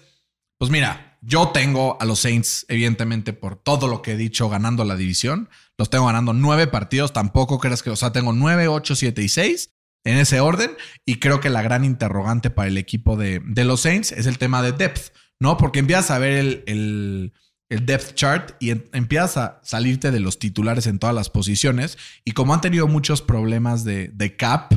pues 0.59 0.71
mira, 0.71 1.06
yo 1.29 1.49
tengo 1.49 1.97
a 2.01 2.05
los 2.05 2.21
Saints, 2.21 2.65
evidentemente, 2.69 3.33
por 3.33 3.57
todo 3.57 3.89
lo 3.89 4.01
que 4.01 4.12
he 4.12 4.17
dicho, 4.17 4.49
ganando 4.49 4.85
la 4.85 4.95
división. 4.95 5.49
Los 5.77 5.91
tengo 5.91 6.07
ganando 6.07 6.33
nueve 6.33 6.69
partidos. 6.69 7.12
Tampoco 7.12 7.59
creas 7.59 7.83
que, 7.83 7.91
o 7.91 7.97
sea, 7.97 8.12
tengo 8.12 8.33
nueve, 8.33 8.69
ocho, 8.69 8.95
siete 8.95 9.23
y 9.23 9.29
seis 9.29 9.71
en 10.05 10.19
ese 10.19 10.39
orden. 10.39 10.71
Y 11.05 11.19
creo 11.19 11.41
que 11.41 11.51
la 11.51 11.62
gran 11.62 11.85
interrogante 11.85 12.51
para 12.51 12.69
el 12.69 12.79
equipo 12.79 13.17
de, 13.17 13.41
de 13.45 13.65
los 13.65 13.81
Saints 13.81 14.12
es 14.12 14.27
el 14.27 14.39
tema 14.39 14.62
de 14.62 14.71
depth, 14.71 15.12
¿no? 15.41 15.57
Porque 15.57 15.81
empiezas 15.81 16.12
a 16.12 16.19
ver 16.19 16.33
el, 16.39 16.62
el- 16.67 17.33
el 17.69 17.85
depth 17.85 18.15
chart 18.15 18.53
y 18.61 18.71
en- 18.71 18.89
empiezas 18.93 19.37
a 19.37 19.61
salirte 19.65 20.12
de 20.12 20.21
los 20.21 20.39
titulares 20.39 20.87
en 20.87 21.01
todas 21.01 21.17
las 21.17 21.29
posiciones. 21.31 21.99
Y 22.25 22.31
como 22.31 22.55
han 22.55 22.61
tenido 22.61 22.87
muchos 22.87 23.21
problemas 23.23 23.83
de, 23.83 24.07
de 24.15 24.37
cap, 24.37 24.73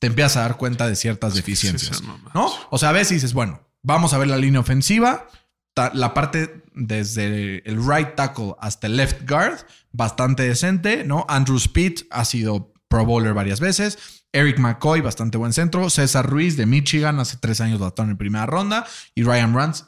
te 0.00 0.08
empiezas 0.08 0.38
a 0.38 0.40
dar 0.40 0.56
cuenta 0.56 0.88
de 0.88 0.96
ciertas 0.96 1.34
deficiencias. 1.34 2.02
¿No? 2.34 2.50
O 2.70 2.78
sea, 2.78 2.88
a 2.88 2.92
veces 2.92 3.10
dices, 3.10 3.32
bueno, 3.34 3.60
vamos 3.84 4.12
a 4.14 4.18
ver 4.18 4.26
la 4.26 4.36
línea 4.38 4.58
ofensiva. 4.58 5.28
La 5.74 6.14
parte 6.14 6.62
desde 6.74 7.68
el 7.68 7.86
right 7.86 8.14
tackle 8.14 8.54
hasta 8.60 8.86
el 8.86 8.96
left 8.96 9.28
guard, 9.28 9.58
bastante 9.92 10.42
decente, 10.42 11.04
¿no? 11.04 11.24
Andrew 11.28 11.56
Speed 11.56 12.00
ha 12.10 12.24
sido 12.24 12.72
Pro 12.88 13.06
Bowler 13.06 13.32
varias 13.32 13.60
veces. 13.60 14.22
Eric 14.34 14.58
McCoy, 14.58 15.00
bastante 15.00 15.36
buen 15.38 15.52
centro. 15.52 15.88
César 15.90 16.28
Ruiz 16.28 16.56
de 16.56 16.66
Michigan, 16.66 17.20
hace 17.20 17.36
tres 17.38 17.60
años 17.60 17.78
lo 17.78 17.86
adoptaron 17.86 18.10
en 18.10 18.16
primera 18.16 18.46
ronda. 18.46 18.86
Y 19.14 19.22
Ryan 19.22 19.54
Rams 19.54 19.86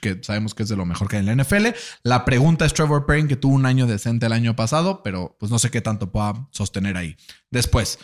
que 0.00 0.20
sabemos 0.22 0.54
que 0.54 0.62
es 0.62 0.68
de 0.68 0.76
lo 0.76 0.84
mejor 0.84 1.08
que 1.08 1.16
hay 1.16 1.26
en 1.26 1.36
la 1.36 1.42
NFL. 1.42 1.68
La 2.02 2.24
pregunta 2.24 2.66
es 2.66 2.74
Trevor 2.74 3.06
Perrin, 3.06 3.28
que 3.28 3.36
tuvo 3.36 3.54
un 3.54 3.66
año 3.66 3.86
decente 3.86 4.26
el 4.26 4.32
año 4.32 4.54
pasado, 4.54 5.02
pero 5.02 5.36
pues 5.38 5.50
no 5.50 5.58
sé 5.58 5.70
qué 5.70 5.80
tanto 5.80 6.12
pueda 6.12 6.48
sostener 6.50 6.96
ahí. 6.96 7.16
Después, 7.50 7.98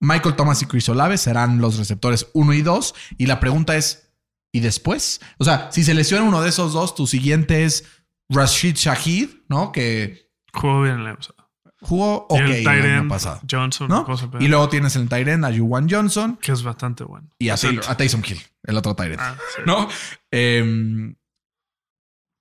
Michael 0.00 0.36
Thomas 0.36 0.60
y 0.62 0.66
Chris 0.66 0.88
Olave 0.88 1.16
serán 1.16 1.60
los 1.60 1.78
receptores 1.78 2.28
1 2.34 2.52
y 2.52 2.62
2. 2.62 2.94
Y 3.18 3.26
la 3.26 3.40
pregunta 3.40 3.76
es, 3.76 4.11
¿y 4.52 4.60
después? 4.60 5.20
O 5.38 5.44
sea, 5.44 5.70
si 5.72 5.82
se 5.82 5.94
lesiona 5.94 6.24
uno 6.24 6.42
de 6.42 6.50
esos 6.50 6.72
dos, 6.72 6.94
tu 6.94 7.06
siguiente 7.06 7.64
es 7.64 7.84
Rashid 8.28 8.76
Shahid, 8.76 9.28
¿no? 9.48 9.72
Que 9.72 10.30
Jugó 10.52 10.82
bien 10.82 11.00
el 11.00 11.06
o 11.16 11.22
sea, 11.22 11.34
jugó 11.80 12.26
ok 12.28 12.38
el 12.40 12.52
el, 12.52 12.68
año 12.68 13.08
pasado. 13.08 13.40
Johnson, 13.50 13.88
¿no? 13.88 14.04
cosa, 14.04 14.28
Y 14.38 14.48
luego 14.48 14.68
tienes 14.68 14.94
el 14.96 15.08
Tyren 15.08 15.44
a 15.44 15.56
Juwan 15.56 15.88
Johnson 15.90 16.36
que 16.40 16.52
es 16.52 16.62
bastante 16.62 17.04
bueno. 17.04 17.28
y 17.38 17.48
a, 17.48 17.56
Taylor- 17.56 17.84
a 17.88 17.96
Taysom 17.96 18.22
Hill, 18.26 18.40
el 18.64 18.76
otro 18.76 18.94
Tyren. 18.94 19.18
ah, 19.18 19.36
sí. 19.56 19.62
¿No? 19.66 19.88
Eh, 20.30 21.14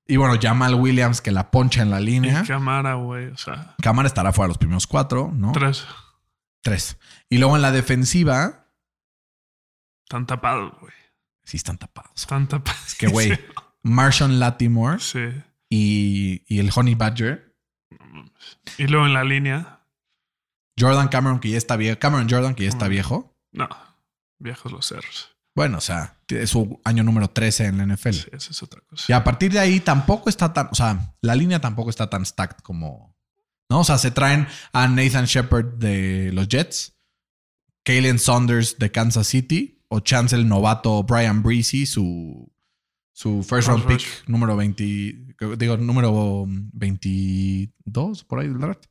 y 0.08 0.18
bueno, 0.18 0.38
Jamal 0.42 0.76
Williams 0.76 1.22
que 1.22 1.32
la 1.32 1.52
poncha 1.52 1.82
en 1.82 1.90
la 1.90 2.02
línea. 2.02 2.44
Cámara, 2.46 2.96
güey. 2.96 3.28
O 3.28 3.38
sea, 3.38 3.76
Cámara 3.82 4.08
estará 4.08 4.34
fuera 4.34 4.50
los 4.50 4.58
primeros 4.58 4.86
cuatro, 4.86 5.32
¿no? 5.34 5.54
tres. 5.54 5.86
Tres. 6.62 6.98
Y 7.30 7.38
luego 7.38 7.56
en 7.56 7.62
la 7.62 7.72
defensiva, 7.72 8.68
Están 10.04 10.26
tapados, 10.28 10.74
güey. 10.82 10.92
Sí 11.52 11.58
están 11.58 11.78
tapados. 11.78 12.12
Están 12.16 12.48
tapados. 12.48 12.88
Es 12.88 12.96
que, 12.96 13.08
güey, 13.08 13.38
Marshawn 13.84 14.40
Latimore 14.40 15.00
Sí. 15.00 15.20
y, 15.70 16.44
y 16.48 16.60
el 16.60 16.72
Honey 16.74 16.96
Badger, 16.96 17.56
Y 18.78 18.88
luego 18.88 19.06
en 19.06 19.14
la 19.14 19.24
línea, 19.24 19.86
Jordan 20.80 21.10
Cameron, 21.10 21.40
que 21.40 21.50
ya 21.50 21.58
está 21.58 21.76
viejo. 21.76 22.00
Cameron 22.00 22.30
Jordan, 22.30 22.56
que 22.56 22.64
ya 22.64 22.70
está 22.70 22.88
Mm. 22.88 22.90
viejo. 22.90 23.38
no. 23.52 23.68
Viejos 24.40 24.72
los 24.72 24.88
cerros. 24.88 25.30
Bueno, 25.54 25.78
o 25.78 25.82
sea, 25.82 26.18
es 26.28 26.50
su 26.50 26.82
año 26.84 27.04
número 27.04 27.30
13 27.30 27.66
en 27.68 27.78
la 27.78 27.84
NFL. 27.86 28.14
Sí, 28.14 28.30
esa 28.32 28.50
es 28.52 28.64
otra 28.64 28.82
cosa. 28.82 29.06
Y 29.08 29.14
a 29.14 29.24
partir 29.24 29.52
de 29.52 29.60
ahí 29.60 29.80
tampoco 29.82 30.30
está 30.30 30.52
tan, 30.52 30.70
o 30.72 30.76
sea, 30.76 31.14
la 31.22 31.36
línea 31.36 31.62
tampoco 31.62 31.92
está 31.92 32.10
tan 32.10 32.26
stacked 32.26 32.58
como, 32.64 33.16
¿no? 33.70 33.82
O 33.82 33.84
sea, 33.84 34.00
se 34.00 34.10
traen 34.10 34.48
a 34.74 34.88
Nathan 34.88 35.26
Shepard 35.26 35.76
de 35.78 36.32
los 36.34 36.48
Jets, 36.48 36.98
Kalen 37.84 38.18
Saunders 38.18 38.80
de 38.80 38.92
Kansas 38.92 39.28
City, 39.28 39.81
o 39.94 40.00
chance 40.00 40.34
el 40.36 40.48
novato 40.48 41.04
Brian 41.04 41.44
Breezy, 41.44 41.86
su, 41.86 42.50
su 43.12 43.44
first 43.44 43.68
round 43.68 43.86
pick 43.86 44.00
rush. 44.00 44.24
número 44.28 44.56
20, 44.56 44.84
digo, 45.58 45.76
número 45.78 46.46
22 46.48 48.24
por 48.24 48.40
ahí 48.40 48.48
del 48.48 48.60
draft. 48.60 48.86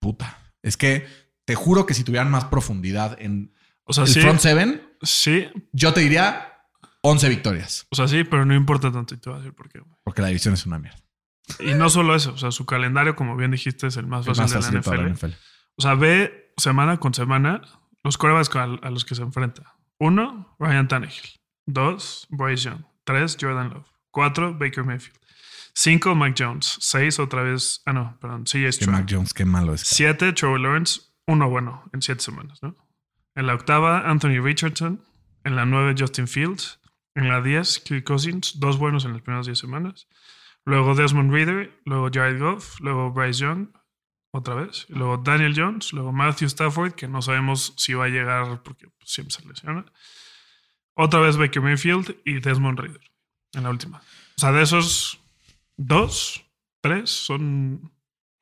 Puta. 0.00 0.38
Es 0.62 0.76
que 0.76 1.06
te 1.44 1.56
juro 1.56 1.84
que 1.84 1.94
si 1.94 2.04
tuvieran 2.04 2.30
más 2.30 2.44
profundidad 2.44 3.16
en 3.20 3.52
O 3.84 3.92
sea, 3.92 4.04
el 4.04 4.10
sí. 4.10 4.20
front 4.20 4.38
seven, 4.40 4.82
Sí. 5.02 5.48
yo 5.72 5.92
te 5.92 6.00
diría 6.00 6.52
11 7.02 7.28
victorias. 7.28 7.86
O 7.90 7.96
sea, 7.96 8.06
sí, 8.06 8.22
pero 8.22 8.46
no 8.46 8.54
importa 8.54 8.92
tanto. 8.92 9.14
Y 9.14 9.18
te 9.18 9.28
voy 9.30 9.38
a 9.38 9.42
decir 9.42 9.54
por 9.54 9.68
qué, 9.68 9.80
güey. 9.80 9.94
Porque 10.04 10.22
la 10.22 10.28
división 10.28 10.54
es 10.54 10.64
una 10.64 10.78
mierda. 10.78 10.98
Y 11.58 11.74
no 11.74 11.90
solo 11.90 12.14
eso. 12.14 12.32
O 12.34 12.38
sea, 12.38 12.52
su 12.52 12.66
calendario, 12.66 13.16
como 13.16 13.36
bien 13.36 13.50
dijiste, 13.50 13.88
es 13.88 13.96
el 13.96 14.06
más 14.06 14.26
fácil 14.26 14.42
más 14.44 14.52
de 14.70 14.96
la 14.96 15.08
NFL. 15.08 15.32
O 15.76 15.82
sea, 15.82 15.94
ve 15.94 16.52
semana 16.56 16.98
con 16.98 17.14
semana 17.14 17.62
los 18.06 18.16
corebacks 18.16 18.54
a, 18.56 18.62
a 18.62 18.90
los 18.90 19.04
que 19.04 19.14
se 19.14 19.22
enfrenta. 19.22 19.76
Uno, 19.98 20.56
Ryan 20.58 20.88
Tannehill. 20.88 21.40
Dos, 21.66 22.26
Bryce 22.30 22.70
Young. 22.70 22.84
Tres, 23.04 23.36
Jordan 23.38 23.70
Love. 23.70 23.86
Cuatro, 24.10 24.54
Baker 24.54 24.84
Mayfield. 24.84 25.18
Cinco, 25.74 26.14
Mike 26.14 26.42
Jones. 26.42 26.78
Seis, 26.80 27.18
otra 27.18 27.42
vez. 27.42 27.82
Ah, 27.84 27.92
no, 27.92 28.16
perdón. 28.20 28.44
CJ 28.44 28.72
Stroud. 28.72 28.96
Mac 28.96 29.06
Jones, 29.10 29.34
qué 29.34 29.44
malo 29.44 29.74
es. 29.74 29.82
Siete, 29.82 30.32
Trevor 30.32 30.60
Lawrence. 30.60 31.02
Uno 31.26 31.50
bueno 31.50 31.82
en 31.92 32.00
siete 32.00 32.22
semanas, 32.22 32.62
¿no? 32.62 32.76
En 33.34 33.46
la 33.46 33.54
octava, 33.54 34.08
Anthony 34.08 34.40
Richardson. 34.40 35.04
En 35.44 35.54
la 35.54 35.66
nueve, 35.66 35.94
Justin 35.98 36.28
Fields. 36.28 36.80
En 37.14 37.28
la 37.28 37.42
diez, 37.42 37.78
Kirk 37.80 38.04
Cousins. 38.04 38.58
Dos 38.58 38.78
buenos 38.78 39.04
en 39.04 39.12
las 39.12 39.22
primeras 39.22 39.46
diez 39.46 39.58
semanas. 39.58 40.08
Luego 40.64 40.94
Desmond 40.94 41.30
Reader. 41.30 41.78
Luego 41.84 42.08
Jared 42.12 42.40
Goff. 42.40 42.80
Luego 42.80 43.12
Bryce 43.12 43.40
Young. 43.40 43.68
Otra 44.36 44.54
vez. 44.54 44.84
Luego 44.90 45.16
Daniel 45.16 45.54
Jones. 45.56 45.92
Luego 45.94 46.12
Matthew 46.12 46.46
Stafford, 46.48 46.92
que 46.92 47.08
no 47.08 47.22
sabemos 47.22 47.72
si 47.78 47.94
va 47.94 48.04
a 48.04 48.08
llegar 48.08 48.62
porque 48.62 48.86
pues, 48.88 49.10
siempre 49.10 49.34
se 49.34 49.46
lesiona. 49.46 49.86
Otra 50.94 51.20
vez 51.20 51.36
Baker 51.38 51.62
Mayfield 51.62 52.16
y 52.24 52.40
Desmond 52.40 52.78
Reader 52.78 53.00
en 53.54 53.62
la 53.62 53.70
última. 53.70 53.98
O 54.36 54.40
sea, 54.40 54.52
de 54.52 54.62
esos 54.62 55.18
dos, 55.78 56.44
tres 56.82 57.08
son 57.10 57.90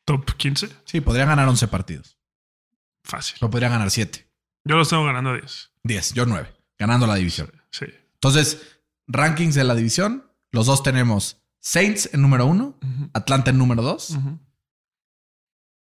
top 0.04 0.32
15. 0.36 0.68
Sí, 0.84 1.00
podrían 1.00 1.28
ganar 1.28 1.48
11 1.48 1.68
partidos. 1.68 2.18
Fácil. 3.04 3.36
O 3.40 3.48
podrían 3.50 3.70
ganar 3.72 3.90
7. 3.90 4.26
Yo 4.64 4.76
los 4.76 4.88
tengo 4.88 5.04
ganando 5.04 5.32
10. 5.34 5.70
10, 5.84 6.14
yo 6.14 6.26
9. 6.26 6.52
ganando 6.78 7.06
la 7.06 7.14
división. 7.16 7.52
Sí. 7.70 7.86
Entonces, 8.14 8.80
rankings 9.06 9.54
de 9.54 9.62
la 9.64 9.74
división, 9.76 10.24
los 10.50 10.66
dos 10.66 10.82
tenemos 10.82 11.40
Saints 11.60 12.10
en 12.12 12.20
número 12.22 12.46
uno, 12.46 12.76
Ujú, 12.82 13.10
Atlanta 13.14 13.50
en 13.50 13.58
número 13.58 13.82
dos, 13.82 14.10
ujú. 14.10 14.38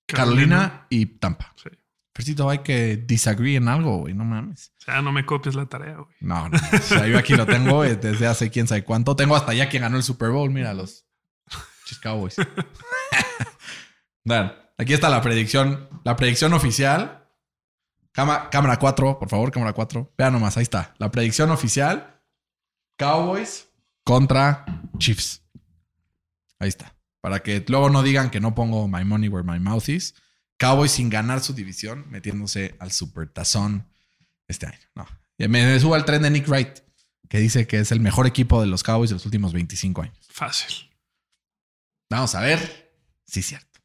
Carolina 0.07 0.85
y 0.89 1.05
Tampa. 1.05 1.53
Sí. 1.61 1.69
Percito, 2.13 2.49
hay 2.49 2.59
que 2.59 2.95
disagree 2.97 3.57
en 3.57 3.67
algo, 3.67 3.97
güey, 3.97 4.13
no 4.13 4.23
mames. 4.23 4.71
O 4.79 4.81
sea, 4.85 5.01
no 5.01 5.11
me 5.11 5.25
copies 5.25 5.55
la 5.55 5.65
tarea, 5.65 5.95
güey. 5.97 6.15
No, 6.21 6.47
no. 6.47 6.57
O 6.73 6.77
sea, 6.77 7.07
yo 7.07 7.17
aquí 7.17 7.33
lo 7.35 7.45
tengo 7.45 7.83
eh, 7.83 7.95
desde 7.97 8.25
hace 8.27 8.49
quién 8.49 8.67
sabe 8.67 8.83
cuánto. 8.85 9.15
Tengo 9.17 9.35
hasta 9.35 9.53
ya 9.53 9.67
quien 9.67 9.81
ganó 9.83 9.97
el 9.97 10.03
Super 10.03 10.29
Bowl. 10.29 10.49
Mira, 10.49 10.73
los 10.73 11.05
Chis 11.85 11.99
Cowboys. 11.99 12.35
Vean, 14.23 14.53
aquí 14.77 14.93
está 14.93 15.09
la 15.09 15.21
predicción. 15.21 15.89
La 16.03 16.15
predicción 16.15 16.53
oficial. 16.53 17.27
Cama- 18.13 18.49
cámara 18.49 18.77
4, 18.79 19.19
por 19.19 19.29
favor, 19.29 19.51
cámara 19.51 19.73
4. 19.73 20.13
Vean 20.17 20.31
nomás, 20.33 20.55
ahí 20.57 20.63
está. 20.63 20.95
La 20.99 21.11
predicción 21.11 21.51
oficial. 21.51 22.21
Cowboys 22.97 23.67
contra 24.05 24.65
Chiefs. 24.97 25.43
Ahí 26.59 26.69
está. 26.69 26.94
Para 27.25 27.41
que 27.41 27.65
luego 27.67 27.89
no 27.89 28.03
digan 28.03 28.29
que 28.29 28.39
no 28.39 28.53
pongo 28.53 28.87
my 28.87 29.03
money 29.03 29.29
where 29.29 29.43
my 29.43 29.59
mouth 29.59 29.89
is. 29.89 30.13
Cowboys 30.59 30.91
sin 30.91 31.09
ganar 31.09 31.41
su 31.41 31.53
división, 31.53 32.05
metiéndose 32.11 32.75
al 32.77 32.91
super 32.91 33.27
tazón 33.27 33.87
este 34.47 34.67
año. 34.67 34.77
No. 34.93 35.07
Me, 35.39 35.47
me 35.47 35.79
subo 35.79 35.95
al 35.95 36.05
tren 36.05 36.21
de 36.21 36.29
Nick 36.29 36.47
Wright, 36.47 36.81
que 37.27 37.39
dice 37.39 37.65
que 37.65 37.79
es 37.79 37.91
el 37.91 37.99
mejor 37.99 38.27
equipo 38.27 38.61
de 38.61 38.67
los 38.67 38.83
Cowboys 38.83 39.09
de 39.09 39.15
los 39.15 39.25
últimos 39.25 39.53
25 39.53 40.03
años. 40.03 40.15
Fácil. 40.29 40.91
Vamos 42.11 42.35
a 42.35 42.41
ver. 42.41 42.93
Sí, 43.25 43.41
cierto. 43.41 43.79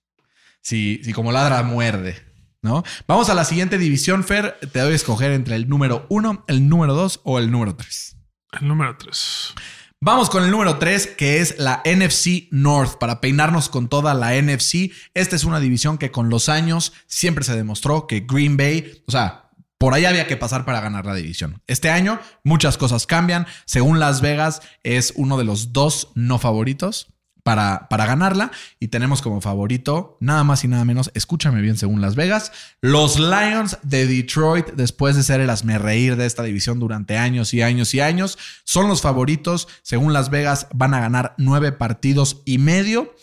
Si, 0.61 1.01
si 1.03 1.15
como 1.15 1.33
ladra 1.33 1.63
muerde, 1.63 2.23
¿no? 2.61 2.85
Vamos 3.07 3.31
a 3.31 3.35
la 3.35 3.47
siguiente 3.47 3.79
división, 3.79 4.23
Fer. 4.23 4.59
Te 4.71 4.81
doy 4.81 4.93
a 4.93 4.97
escoger 4.97 5.33
entre 5.33 5.57
el 5.57 5.67
número 5.67 6.05
1, 6.11 6.45
el 6.47 6.69
número 6.69 6.93
2 6.93 7.23
o 7.25 7.39
el 7.39 7.51
número 7.51 7.75
3. 7.75 8.17
El 8.61 8.69
número 8.69 8.99
3. 8.99 9.55
Vamos 10.03 10.31
con 10.31 10.43
el 10.45 10.51
número 10.51 10.79
3, 10.79 11.09
que 11.09 11.43
es 11.43 11.59
la 11.59 11.83
NFC 11.85 12.49
North, 12.51 12.97
para 12.97 13.21
peinarnos 13.21 13.69
con 13.69 13.91
toda 13.91 14.15
la 14.15 14.33
NFC. 14.33 14.93
Esta 15.13 15.37
es 15.37 15.45
una 15.45 15.61
división 15.61 15.99
que 15.99 16.11
con 16.11 16.31
los 16.31 16.49
años 16.49 16.95
siempre 17.07 17.45
se 17.45 17.55
demostró 17.55 18.07
que 18.07 18.21
Green 18.21 18.57
Bay, 18.57 19.03
o 19.07 19.13
sea, 19.13 19.51
por 19.77 19.93
ahí 19.93 20.07
había 20.07 20.27
que 20.27 20.39
pasar 20.39 20.65
para 20.65 20.81
ganar 20.81 21.05
la 21.05 21.15
división. 21.15 21.61
Este 21.67 21.91
año 21.91 22.19
muchas 22.45 22.79
cosas 22.79 23.07
cambian. 23.07 23.47
Según 23.67 24.01
Las 24.01 24.23
Vegas, 24.23 24.63
es 24.85 25.13
uno 25.17 25.37
de 25.37 25.45
los 25.45 25.75
dos 25.75 26.13
no 26.15 26.39
favoritos 26.39 27.13
para, 27.43 27.89
para 27.89 28.07
ganarla. 28.07 28.51
Y 28.79 28.89
tenemos 28.89 29.23
como 29.23 29.41
favorito, 29.41 30.17
nada 30.21 30.45
más 30.45 30.65
y 30.65 30.69
nada 30.69 30.85
menos, 30.85 31.11
escúchame 31.15 31.61
bien, 31.61 31.77
según 31.77 32.01
Las 32.01 32.15
Vegas, 32.15 32.53
los 32.81 33.19
Lions 33.19 33.79
de 33.83 34.07
Detroit, 34.07 34.69
después 34.75 35.17
de 35.17 35.23
ser 35.23 35.41
el 35.41 35.51
reír 35.79 36.17
de 36.17 36.27
esta 36.27 36.43
división 36.43 36.79
durante 36.79 37.19
años 37.19 37.53
y 37.55 37.63
años 37.63 37.95
y 37.95 38.01
años, 38.01 38.39
son 38.65 38.89
los 38.89 39.03
favoritos. 39.03 39.69
Según 39.83 40.13
Las 40.13 40.31
Vegas, 40.31 40.67
van 40.73 40.95
a 40.95 41.01
ganar 41.01 41.35
nueve 41.39 41.73
partidos 41.73 42.43
y 42.45 42.59
medio. 42.59 43.15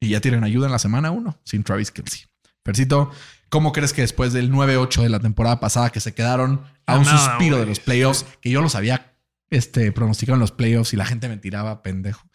Y 0.00 0.10
ya 0.10 0.20
tienen 0.20 0.44
ayuda 0.44 0.66
en 0.66 0.72
la 0.72 0.78
semana 0.78 1.10
uno, 1.10 1.38
sin 1.44 1.62
Travis 1.62 1.90
Kelsey. 1.90 2.22
Percito, 2.62 3.10
¿cómo 3.48 3.72
crees 3.72 3.92
que 3.92 4.02
después 4.02 4.32
del 4.32 4.50
9-8 4.50 5.02
de 5.02 5.08
la 5.08 5.20
temporada 5.20 5.60
pasada 5.60 5.90
que 5.90 6.00
se 6.00 6.14
quedaron 6.14 6.62
a 6.86 6.96
un 6.96 7.04
suspiro 7.04 7.58
de 7.58 7.66
los 7.66 7.80
playoffs, 7.80 8.24
que 8.40 8.50
yo 8.50 8.62
los 8.62 8.74
había 8.74 9.14
este, 9.50 9.92
pronosticado 9.92 10.36
en 10.36 10.40
los 10.40 10.52
playoffs 10.52 10.92
y 10.94 10.96
la 10.96 11.04
gente 11.04 11.28
me 11.28 11.36
tiraba 11.36 11.82
pendejo? 11.82 12.29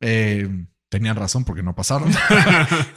Eh, 0.00 0.66
tenían 0.88 1.16
razón 1.16 1.44
porque 1.44 1.62
no 1.62 1.74
pasaron. 1.74 2.12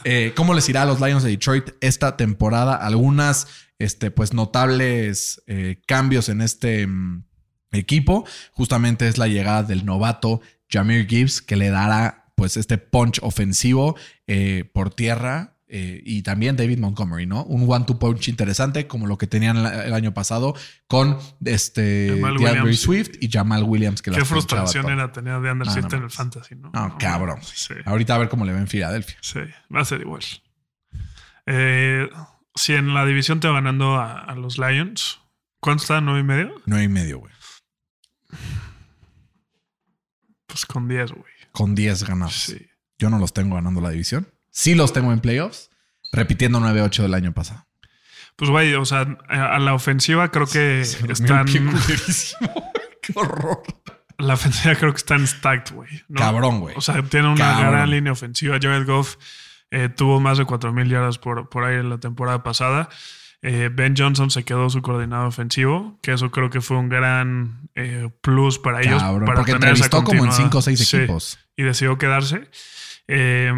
Eh, 0.04 0.32
¿Cómo 0.34 0.52
les 0.54 0.68
irá 0.68 0.82
a 0.82 0.84
los 0.86 1.00
Lions 1.00 1.22
de 1.22 1.30
Detroit 1.30 1.70
esta 1.80 2.16
temporada? 2.16 2.74
Algunas, 2.74 3.46
este, 3.78 4.10
pues, 4.10 4.32
notables 4.32 5.42
eh, 5.46 5.80
cambios 5.86 6.28
en 6.28 6.40
este 6.40 6.86
mm, 6.86 7.24
equipo. 7.72 8.26
Justamente 8.52 9.06
es 9.06 9.18
la 9.18 9.28
llegada 9.28 9.62
del 9.62 9.84
novato 9.84 10.40
Jameer 10.68 11.06
Gibbs, 11.06 11.40
que 11.40 11.56
le 11.56 11.70
dará, 11.70 12.32
pues, 12.36 12.56
este 12.56 12.78
punch 12.78 13.20
ofensivo 13.22 13.96
por 14.72 14.94
tierra. 14.94 15.51
Eh, 15.74 16.02
y 16.04 16.20
también 16.20 16.54
David 16.54 16.78
Montgomery, 16.78 17.24
¿no? 17.24 17.44
Un 17.44 17.64
one-two 17.66 17.98
punch 17.98 18.28
interesante, 18.28 18.86
como 18.86 19.06
lo 19.06 19.16
que 19.16 19.26
tenían 19.26 19.56
el 19.56 19.94
año 19.94 20.12
pasado 20.12 20.54
con 20.86 21.16
este 21.46 22.14
DeAndre. 22.14 22.74
Swift 22.74 23.12
y 23.22 23.30
Jamal 23.30 23.62
Williams. 23.64 24.02
Que 24.02 24.10
Qué 24.10 24.22
frustración 24.26 24.90
era 24.90 25.10
tener 25.12 25.40
de 25.40 25.50
Under 25.50 25.66
No, 25.66 25.72
no 25.74 25.80
Swift 25.80 25.94
en 25.94 26.02
el 26.02 26.10
fantasy, 26.10 26.56
¿no? 26.56 26.70
No, 26.74 26.98
cabrón. 26.98 27.38
Sí, 27.42 27.72
Ahorita 27.86 28.14
a 28.14 28.18
ver 28.18 28.28
cómo 28.28 28.44
le 28.44 28.52
va 28.52 28.58
en 28.58 28.68
Filadelfia. 28.68 29.16
sí, 29.22 29.40
va 29.74 29.80
a 29.80 29.84
ser 29.86 30.02
igual. 30.02 30.22
Eh, 31.46 32.06
si 32.54 32.74
en 32.74 32.92
la 32.92 33.06
división 33.06 33.40
te 33.40 33.48
va 33.48 33.54
ganando 33.54 33.96
a, 33.96 34.20
a 34.20 34.34
los 34.34 34.58
Lions, 34.58 35.20
¿cuánto 35.58 35.84
está? 35.84 36.02
¿Nueve 36.02 36.20
y 36.20 36.24
medio? 36.24 36.54
Nueve 36.66 36.84
y 36.84 36.88
medio, 36.88 37.20
güey. 37.20 37.32
Pues 40.46 40.66
con 40.66 40.86
10, 40.86 41.12
güey. 41.12 41.32
Con 41.52 41.74
10 41.74 42.04
ganados. 42.04 42.34
Sí. 42.34 42.66
Yo 42.98 43.08
no 43.08 43.18
los 43.18 43.32
tengo 43.32 43.54
ganando 43.54 43.80
la 43.80 43.88
división. 43.88 44.28
Sí 44.52 44.74
los 44.76 44.92
tengo 44.92 45.12
en 45.12 45.18
playoffs, 45.20 45.70
repitiendo 46.12 46.60
9-8 46.60 47.02
del 47.02 47.14
año 47.14 47.32
pasado. 47.32 47.66
Pues, 48.36 48.50
güey, 48.50 48.74
o 48.74 48.84
sea, 48.84 49.00
a 49.28 49.58
la 49.58 49.74
ofensiva 49.74 50.30
creo 50.30 50.46
que 50.46 50.80
están. 51.10 51.46
Qué 51.46 53.12
horror. 53.14 53.62
La 54.18 54.34
ofensiva 54.34 54.74
creo 54.76 54.92
que 54.92 54.98
están 54.98 55.26
stacked, 55.26 55.74
güey. 55.74 55.90
¿no? 56.08 56.20
Cabrón, 56.20 56.60
güey. 56.60 56.74
O 56.76 56.80
sea, 56.80 57.02
tiene 57.02 57.28
una 57.28 57.36
Cabrón. 57.54 57.72
gran 57.72 57.90
línea 57.90 58.12
ofensiva. 58.12 58.58
Jared 58.60 58.86
Goff 58.86 59.16
eh, 59.70 59.88
tuvo 59.88 60.20
más 60.20 60.38
de 60.38 60.44
4.000 60.44 60.88
yardas 60.88 61.18
por, 61.18 61.48
por 61.48 61.64
ahí 61.64 61.76
en 61.76 61.90
la 61.90 61.98
temporada 61.98 62.42
pasada. 62.42 62.88
Eh, 63.44 63.70
ben 63.72 63.94
Johnson 63.96 64.30
se 64.30 64.44
quedó 64.44 64.70
su 64.70 64.82
coordinador 64.82 65.26
ofensivo, 65.26 65.98
que 66.00 66.12
eso 66.12 66.30
creo 66.30 66.48
que 66.50 66.60
fue 66.60 66.76
un 66.76 66.88
gran 66.88 67.68
eh, 67.74 68.08
plus 68.20 68.60
para 68.60 68.80
ellos. 68.82 69.02
Para 69.02 69.34
porque 69.34 69.52
tener 69.54 69.72
esa 69.72 69.86
entrevistó 69.86 70.04
como 70.04 70.12
en 70.24 70.30
continuidad. 70.30 70.50
5 70.52 70.58
o 70.58 70.62
6 70.62 70.78
Sí, 70.88 70.96
equipos. 70.98 71.38
y 71.56 71.62
decidió 71.64 71.98
quedarse. 71.98 72.48
Eh, 73.08 73.52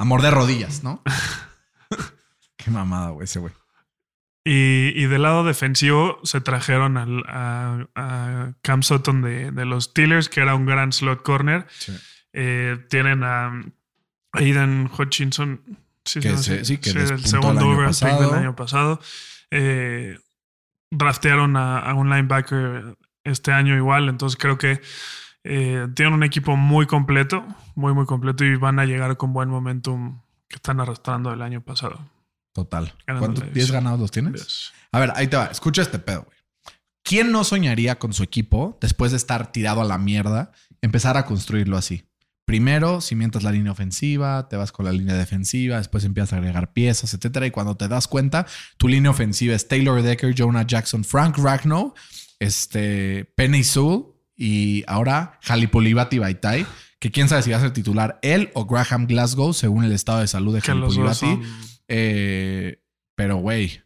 A 0.00 0.04
morder 0.04 0.32
rodillas, 0.32 0.82
¿no? 0.82 1.02
Qué 2.56 2.70
mamada, 2.70 3.10
güey, 3.10 3.24
ese 3.24 3.38
güey. 3.38 3.52
Y, 4.44 4.92
y 4.96 5.06
del 5.06 5.22
lado 5.22 5.44
defensivo 5.44 6.18
se 6.24 6.40
trajeron 6.40 6.96
al- 6.96 7.24
a, 7.28 7.84
a 7.94 8.52
Cam 8.62 8.82
Sutton 8.82 9.20
de, 9.22 9.50
de 9.50 9.64
los 9.66 9.84
Steelers, 9.84 10.28
que 10.28 10.40
era 10.40 10.54
un 10.54 10.64
gran 10.66 10.92
slot 10.92 11.22
corner. 11.22 11.66
Eh, 12.32 12.78
tienen 12.88 13.22
a 13.24 13.62
Aiden 14.32 14.90
Hutchinson. 14.96 15.60
Sí, 16.04 16.20
Que 16.20 16.30
no 16.30 16.38
se- 16.38 16.58
sé, 16.60 16.64
sí, 16.64 16.78
que 16.78 16.90
el 16.90 17.24
segundo 17.24 17.68
del 17.70 18.34
año 18.34 18.56
pasado. 18.56 19.00
Eh, 19.50 20.18
draftearon 20.90 21.56
a, 21.56 21.78
a 21.78 21.94
un 21.94 22.08
linebacker 22.08 22.96
este 23.24 23.52
año 23.52 23.76
igual. 23.76 24.08
Entonces 24.08 24.38
creo 24.40 24.56
que 24.56 24.80
eh, 25.44 25.86
tienen 25.94 26.14
un 26.14 26.22
equipo 26.22 26.56
muy 26.56 26.86
completo, 26.86 27.44
muy, 27.74 27.94
muy 27.94 28.06
completo 28.06 28.44
y 28.44 28.56
van 28.56 28.78
a 28.78 28.84
llegar 28.84 29.16
con 29.16 29.32
buen 29.32 29.48
momentum 29.48 30.20
que 30.48 30.56
están 30.56 30.80
arrastrando 30.80 31.32
el 31.32 31.42
año 31.42 31.62
pasado. 31.62 31.98
Total. 32.52 32.92
¿Cuántos? 33.06 33.44
la 33.44 33.50
¿10 33.50 33.52
división. 33.54 33.74
ganados 33.74 34.00
los 34.00 34.10
tienes? 34.10 34.32
Yes. 34.32 34.72
A 34.92 34.98
ver, 34.98 35.12
ahí 35.14 35.28
te 35.28 35.36
va. 35.36 35.46
Escucha 35.46 35.82
este 35.82 35.98
pedo, 35.98 36.24
güey. 36.24 36.36
¿Quién 37.02 37.32
no 37.32 37.44
soñaría 37.44 37.98
con 37.98 38.12
su 38.12 38.22
equipo 38.22 38.78
después 38.80 39.12
de 39.12 39.16
estar 39.16 39.52
tirado 39.52 39.80
a 39.80 39.84
la 39.84 39.98
mierda, 39.98 40.52
empezar 40.82 41.16
a 41.16 41.24
construirlo 41.24 41.76
así? 41.76 42.04
Primero, 42.44 43.00
cimentas 43.00 43.42
la 43.44 43.52
línea 43.52 43.72
ofensiva, 43.72 44.48
te 44.48 44.56
vas 44.56 44.72
con 44.72 44.84
la 44.84 44.92
línea 44.92 45.14
defensiva, 45.14 45.78
después 45.78 46.04
empiezas 46.04 46.32
a 46.32 46.36
agregar 46.36 46.72
piezas, 46.72 47.14
etcétera. 47.14 47.46
Y 47.46 47.52
cuando 47.52 47.76
te 47.76 47.88
das 47.88 48.08
cuenta, 48.08 48.46
tu 48.76 48.88
línea 48.88 49.10
ofensiva 49.12 49.54
es 49.54 49.68
Taylor 49.68 50.02
Decker, 50.02 50.34
Jonah 50.36 50.66
Jackson, 50.66 51.04
Frank 51.04 51.38
Ragnow, 51.38 51.94
este, 52.40 53.24
Penny 53.36 53.62
Sewell 53.64 54.06
y 54.40 54.84
ahora 54.86 55.38
Halipulibati 55.46 56.18
Baitai, 56.18 56.66
que 56.98 57.10
quién 57.10 57.28
sabe 57.28 57.42
si 57.42 57.50
va 57.50 57.58
a 57.58 57.60
ser 57.60 57.74
titular 57.74 58.18
él 58.22 58.50
o 58.54 58.64
Graham 58.64 59.06
Glasgow, 59.06 59.52
según 59.52 59.84
el 59.84 59.92
estado 59.92 60.20
de 60.20 60.28
salud 60.28 60.54
de 60.54 60.62
son 60.62 60.82
Eh, 61.88 62.82
pero, 63.14 63.36
güey, 63.36 63.82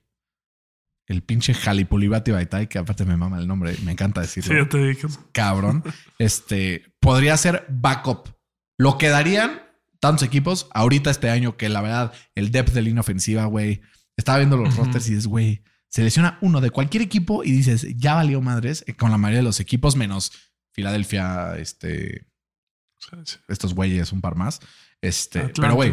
el 1.08 1.24
pinche 1.24 1.54
Halipulibati 1.54 2.30
Baitai, 2.30 2.68
que 2.68 2.78
aparte 2.78 3.04
me 3.04 3.16
mama 3.16 3.40
el 3.40 3.48
nombre, 3.48 3.74
me 3.82 3.90
encanta 3.90 4.20
decirlo. 4.20 4.52
Sí, 4.52 4.56
ya 4.56 4.68
te 4.68 4.78
dije. 4.78 5.08
Cabrón. 5.32 5.82
este 6.20 6.84
podría 7.00 7.36
ser 7.36 7.66
backup. 7.68 8.28
Lo 8.78 8.96
quedarían 8.96 9.60
tantos 9.98 10.22
equipos 10.22 10.68
ahorita 10.72 11.10
este 11.10 11.30
año 11.30 11.56
que 11.56 11.68
la 11.68 11.82
verdad, 11.82 12.12
el 12.36 12.52
depth 12.52 12.74
de 12.74 12.82
línea 12.82 13.00
ofensiva, 13.00 13.46
güey. 13.46 13.80
Estaba 14.16 14.38
viendo 14.38 14.56
los 14.56 14.76
rosters 14.76 15.08
y 15.08 15.14
dices, 15.14 15.26
güey, 15.26 15.64
selecciona 15.94 16.38
uno 16.40 16.60
de 16.60 16.70
cualquier 16.70 17.04
equipo 17.04 17.44
y 17.44 17.52
dices, 17.52 17.86
ya 17.96 18.14
valió 18.14 18.40
madres 18.40 18.82
eh, 18.88 18.96
con 18.96 19.12
la 19.12 19.16
mayoría 19.16 19.38
de 19.38 19.44
los 19.44 19.60
equipos, 19.60 19.94
menos 19.94 20.32
Filadelfia, 20.72 21.56
este, 21.56 22.26
estos 23.46 23.74
güeyes, 23.74 24.10
un 24.10 24.20
par 24.20 24.34
más. 24.34 24.58
Este, 25.00 25.38
Atlanta. 25.38 25.60
pero 25.62 25.74
güey, 25.76 25.92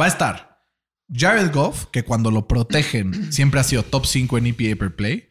va 0.00 0.04
a 0.04 0.08
estar 0.08 0.64
Jared 1.12 1.52
Goff, 1.52 1.86
que 1.86 2.04
cuando 2.04 2.30
lo 2.30 2.46
protegen 2.46 3.32
siempre 3.32 3.58
ha 3.58 3.64
sido 3.64 3.82
top 3.82 4.06
5 4.06 4.38
en 4.38 4.46
EPA 4.46 4.78
per 4.78 4.94
play. 4.94 5.28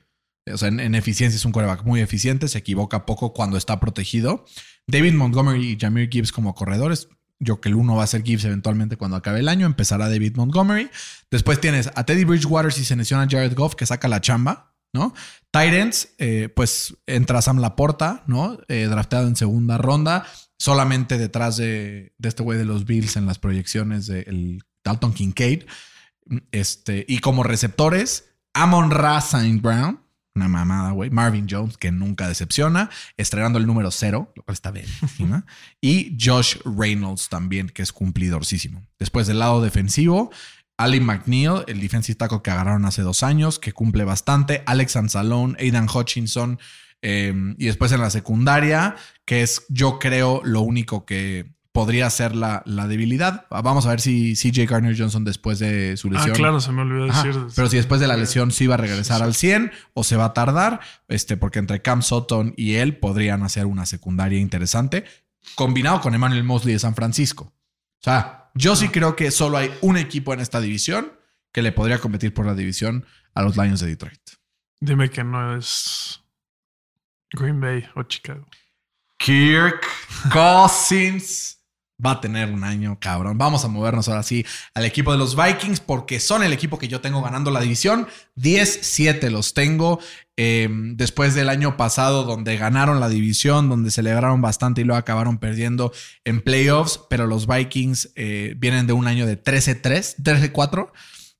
O 0.52 0.58
sea, 0.58 0.68
en, 0.68 0.82
en 0.82 0.94
eficiencia 0.94 1.38
es 1.38 1.46
un 1.46 1.54
quarterback 1.54 1.86
muy 1.86 2.02
eficiente, 2.02 2.50
se 2.50 2.58
equivoca 2.58 3.06
poco 3.06 3.32
cuando 3.32 3.56
está 3.56 3.80
protegido. 3.80 4.44
David 4.88 5.14
Montgomery 5.14 5.66
y 5.66 5.78
Jameer 5.80 6.10
Gibbs 6.10 6.34
como 6.34 6.54
corredores. 6.54 7.08
Yo 7.40 7.62
que 7.62 7.70
el 7.70 7.76
uno 7.76 7.96
va 7.96 8.04
a 8.04 8.08
ser 8.08 8.24
Gibbs 8.24 8.46
eventualmente 8.46 8.98
cuando 8.98 9.18
acabe 9.18 9.40
el 9.40 9.48
año. 9.48 9.66
Empezará 9.66 10.10
David 10.10 10.36
Montgomery. 10.36 10.90
Después 11.32 11.62
tienes 11.62 11.90
a 11.96 12.04
Teddy 12.06 12.26
Bridgewater 12.26 12.74
si 12.74 12.84
se 12.84 12.96
lesiona 12.96 13.28
Jared 13.30 13.56
Goff, 13.56 13.76
que 13.76 13.86
saca 13.86 14.08
la 14.08 14.22
chamba. 14.22 14.70
¿no? 14.94 15.14
Titans, 15.52 16.10
eh, 16.18 16.50
pues 16.56 16.98
entra 17.06 17.42
Sam 17.42 17.60
Laporta, 17.60 18.24
¿no? 18.28 18.58
Eh, 18.68 18.88
drafteado 18.90 19.28
en 19.28 19.36
segunda 19.36 19.78
ronda, 19.78 20.26
solamente 20.58 21.18
detrás 21.18 21.58
de, 21.58 22.14
de 22.18 22.30
este 22.30 22.44
güey 22.44 22.58
de 22.58 22.66
los 22.66 22.86
Bills 22.86 23.16
en 23.16 23.26
las 23.26 23.40
proyecciones 23.40 24.08
del 24.08 24.64
Dalton 24.84 25.14
Kincaid. 25.14 25.64
Este, 26.52 27.06
y 27.08 27.20
como 27.20 27.44
receptores, 27.44 28.32
Amon 28.54 28.92
Ra 28.92 29.22
Saint 29.22 29.62
Brown, 29.62 30.00
una 30.40 30.48
mamada, 30.48 30.92
güey. 30.92 31.10
Marvin 31.10 31.48
Jones, 31.50 31.78
que 31.78 31.92
nunca 31.92 32.28
decepciona, 32.28 32.90
estrenando 33.18 33.60
el 33.60 33.68
número 33.68 33.92
cero, 33.92 34.32
lo 34.36 34.44
cual 34.44 34.54
está 34.54 34.72
bien. 34.72 34.86
y 35.82 36.18
Josh 36.20 36.58
Reynolds 36.66 37.30
también, 37.30 37.70
que 37.70 37.82
es 37.82 37.92
cumplidorcísimo. 37.92 38.86
Después 38.98 39.28
del 39.28 39.40
lado 39.40 39.62
defensivo, 39.62 40.32
Ali 40.78 41.02
McNeil, 41.02 41.64
el 41.68 41.82
defensive 41.82 42.16
tackle 42.16 42.42
que 42.42 42.52
agarraron 42.52 42.86
hace 42.86 43.02
dos 43.02 43.22
años, 43.22 43.60
que 43.60 43.74
cumple 43.74 44.06
bastante. 44.06 44.64
Alex 44.66 44.96
Anzalone, 44.96 45.56
Aidan 45.60 45.88
Hutchinson. 45.94 46.58
eh, 47.02 47.34
y 47.58 47.66
después 47.66 47.92
en 47.92 48.02
la 48.02 48.10
secundaria, 48.10 48.96
que 49.26 49.42
es, 49.42 49.66
yo 49.70 50.00
creo, 50.00 50.42
lo 50.44 50.62
único 50.62 51.06
que 51.06 51.54
podría 51.72 52.10
ser 52.10 52.36
la, 52.36 52.64
la 52.66 52.88
debilidad. 52.88 53.46
Vamos 53.50 53.86
a 53.86 53.90
ver 53.92 54.02
si 54.02 54.34
CJ 54.36 54.66
Gardner 54.70 54.98
Johnson 54.98 55.24
después 55.24 55.60
de 55.60 55.96
su 55.98 56.08
Ah, 56.10 56.12
lesión. 56.14 56.36
claro, 56.36 56.60
se 56.60 56.72
me 56.72 56.82
olvidó 56.82 57.06
Ajá, 57.10 57.24
decir. 57.24 57.42
Pero 57.56 57.70
si 57.70 57.78
después 57.78 58.02
de 58.02 58.08
la 58.08 58.18
lesión 58.18 58.52
sí 58.52 58.66
va 58.68 58.74
a 58.74 58.78
regresar 58.78 59.22
al 59.22 59.36
100 59.36 59.72
o 59.94 60.04
se 60.04 60.16
va 60.16 60.26
a 60.26 60.34
tardar, 60.34 60.80
este, 61.08 61.38
porque 61.38 61.60
entre 61.60 61.82
Cam 61.82 62.02
Sutton 62.02 62.54
y 62.58 62.76
él 62.76 62.98
podrían 62.98 63.44
hacer 63.44 63.66
una 63.68 63.86
secundaria 63.86 64.40
interesante, 64.40 65.06
combinado 65.56 66.02
con 66.02 66.14
Emmanuel 66.16 66.44
Mosley 66.44 66.74
de 66.74 66.80
San 66.80 66.96
Francisco. 66.96 67.46
O 67.46 68.04
sea, 68.04 68.50
yo 68.56 68.76
sí 68.76 68.90
creo 68.90 69.16
que 69.16 69.30
solo 69.32 69.58
hay 69.58 69.72
un 69.82 69.98
equipo 69.98 70.34
en 70.34 70.40
esta 70.40 70.60
división 70.60 71.14
que 71.52 71.62
le 71.62 71.72
podría 71.72 72.00
competir 72.00 72.34
por 72.34 72.46
la 72.46 72.56
división 72.56 73.06
a 73.34 73.42
los 73.44 73.58
Lions 73.58 73.80
de 73.80 73.88
Detroit. 73.88 74.20
Dime 74.82 75.10
que 75.10 75.24
no 75.24 75.56
es 75.56 76.22
Green 77.32 77.60
Bay 77.62 77.86
o 77.96 78.04
Chicago. 78.04 78.46
Kirk 79.18 79.86
Cousins 80.32 81.59
va 82.04 82.12
a 82.12 82.22
tener 82.22 82.52
un 82.52 82.64
año, 82.64 82.98
cabrón. 83.00 83.38
Vamos 83.38 83.66
a 83.66 83.68
movernos 83.68 84.08
ahora 84.08 84.24
sí 84.24 84.46
al 84.74 84.86
equipo 84.86 85.12
de 85.12 85.18
los 85.18 85.36
Vikings 85.36 85.80
porque 85.80 86.20
son 86.20 86.44
el 86.44 86.54
equipo 86.54 86.80
que 86.80 86.88
yo 86.88 87.02
tengo 87.02 87.22
ganando 87.22 87.52
la 87.52 87.62
división. 87.62 88.08
10-7 88.38 89.30
los 89.30 89.54
tengo. 89.54 90.00
eh, 90.42 90.70
después 90.72 91.36
del 91.36 91.50
año 91.50 91.76
pasado 91.76 92.24
donde 92.24 92.56
ganaron 92.56 93.02
la 93.02 93.10
división, 93.10 93.68
donde 93.68 93.92
celebraron 93.92 94.42
bastante 94.42 94.82
y 94.82 94.84
luego 94.86 94.98
acabaron 94.98 95.38
perdiendo 95.38 95.92
en 96.24 96.40
playoffs, 96.40 97.02
pero 97.10 97.28
los 97.28 97.46
Vikings 97.46 98.14
eh, 98.16 98.54
vienen 98.58 98.88
de 98.88 98.94
un 98.94 99.08
año 99.08 99.26
de 99.26 99.42
13-3, 99.42 100.16
13-4. 100.24 100.92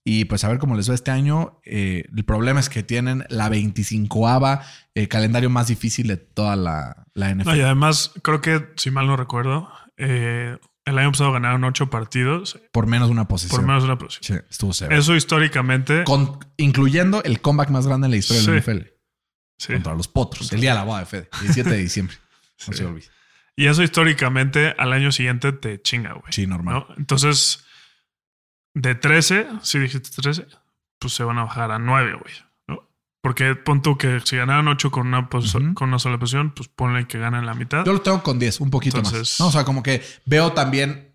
Y 0.04 0.26
pues 0.26 0.44
a 0.44 0.48
ver 0.48 0.60
cómo 0.60 0.76
les 0.76 0.90
va 0.90 0.96
este 0.96 1.12
año. 1.12 1.60
Eh, 1.64 2.06
el 2.16 2.26
problema 2.26 2.60
es 2.60 2.70
que 2.70 2.84
tienen 2.84 3.26
la 3.30 3.50
25ava 3.50 4.62
eh, 4.96 5.08
calendario 5.08 5.50
más 5.50 5.68
difícil 5.68 6.08
de 6.08 6.18
toda 6.18 6.56
la, 6.56 7.06
NFL. 7.16 7.56
Y 7.56 7.62
además, 7.62 8.12
creo 8.24 8.42
que, 8.42 8.70
si 8.76 8.92
mal 8.92 9.08
no 9.08 9.18
recuerdo, 9.18 9.70
eh, 10.00 10.58
el 10.86 10.98
año 10.98 11.12
pasado 11.12 11.32
ganaron 11.32 11.64
ocho 11.66 11.90
partidos 11.92 12.60
por 12.72 12.88
menos 12.88 13.10
de 13.10 13.12
una 13.12 13.28
posición. 13.28 13.60
por 13.60 13.68
menos 13.68 13.84
de 13.84 13.90
una 13.90 13.98
posición. 14.00 14.40
Sí, 14.40 14.46
estuvo 14.50 14.74
severo. 14.74 15.00
Eso 15.00 15.16
históricamente. 15.16 16.04
Con- 16.06 16.40
incluyendo 16.58 17.22
el 17.24 17.42
comeback 17.42 17.70
más 17.70 17.86
grande 17.86 18.08
en 18.08 18.12
la 18.12 18.18
historia 18.18 18.42
de 18.42 18.48
la 18.48 18.54
Sí. 18.54 18.72
NFL. 18.72 18.88
sí. 19.60 19.74
Contra 19.74 19.94
los 19.94 20.08
Potros. 20.08 20.52
El 20.52 20.62
día 20.62 20.72
de 20.72 20.78
la 20.78 20.84
boda 20.86 21.00
de 21.02 21.06
Fede. 21.06 21.30
17 21.42 21.70
de 21.70 21.78
diciembre. 21.78 22.18
No 22.68 22.74
se 22.74 22.84
olvide. 22.86 23.08
Y 23.56 23.68
eso 23.68 23.84
históricamente 23.84 24.74
al 24.78 24.92
año 24.94 25.12
siguiente 25.12 25.52
te 25.54 25.82
chinga, 25.82 26.14
güey. 26.14 26.32
Sí, 26.34 26.46
normal. 26.48 26.86
¿no? 26.90 26.96
Entonces, 26.98 27.66
de 28.74 28.96
13, 28.96 29.48
si 29.62 29.80
dijiste 29.80 30.10
13, 30.22 30.46
pues 31.00 31.14
se 31.14 31.24
van 31.24 31.38
a 31.38 31.44
bajar 31.44 31.72
a 31.72 31.80
9, 31.80 32.14
güey. 32.22 32.34
Porque 33.22 33.54
pon 33.56 33.82
tú 33.82 33.98
que 33.98 34.22
si 34.24 34.38
ganaron 34.38 34.68
8 34.70 34.92
con 34.92 35.08
una, 35.08 35.30
pos- 35.30 35.52
con 35.74 35.90
una 35.90 36.00
sola 36.00 36.18
posición, 36.18 36.52
pues 36.56 36.70
ponle 36.70 37.06
que 37.08 37.20
ganan 37.20 37.46
la 37.46 37.54
mitad. 37.54 37.84
Yo 37.86 37.92
lo 37.94 38.02
tengo 38.02 38.24
con 38.24 38.40
10, 38.40 38.62
un 38.62 38.70
poquito 38.70 38.98
Entonces- 38.98 39.32
más. 39.32 39.40
No, 39.42 39.48
o 39.48 39.52
sea, 39.52 39.66
como 39.66 39.84
que 39.84 40.02
veo 40.26 40.54
también 40.54 41.14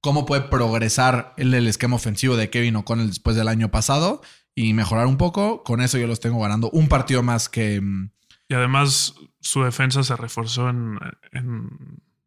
cómo 0.00 0.26
puede 0.26 0.42
progresar 0.42 1.32
el, 1.36 1.54
el 1.54 1.66
esquema 1.68 1.96
ofensivo 1.96 2.36
de 2.36 2.50
Kevin 2.50 2.76
O'Connell 2.76 3.08
después 3.08 3.36
del 3.36 3.48
año 3.48 3.70
pasado 3.70 4.20
y 4.54 4.74
mejorar 4.74 5.06
un 5.06 5.16
poco. 5.16 5.62
Con 5.62 5.80
eso 5.80 5.96
yo 5.96 6.06
los 6.08 6.18
tengo 6.20 6.40
ganando 6.40 6.70
un 6.70 6.88
partido 6.88 7.22
más 7.22 7.48
que. 7.48 7.80
mm, 7.80 8.10
Y 8.48 8.54
además, 8.54 9.14
su 9.40 9.62
defensa 9.62 10.02
se 10.02 10.16
reforzó 10.16 10.68
en, 10.70 10.98
en, 11.32 11.68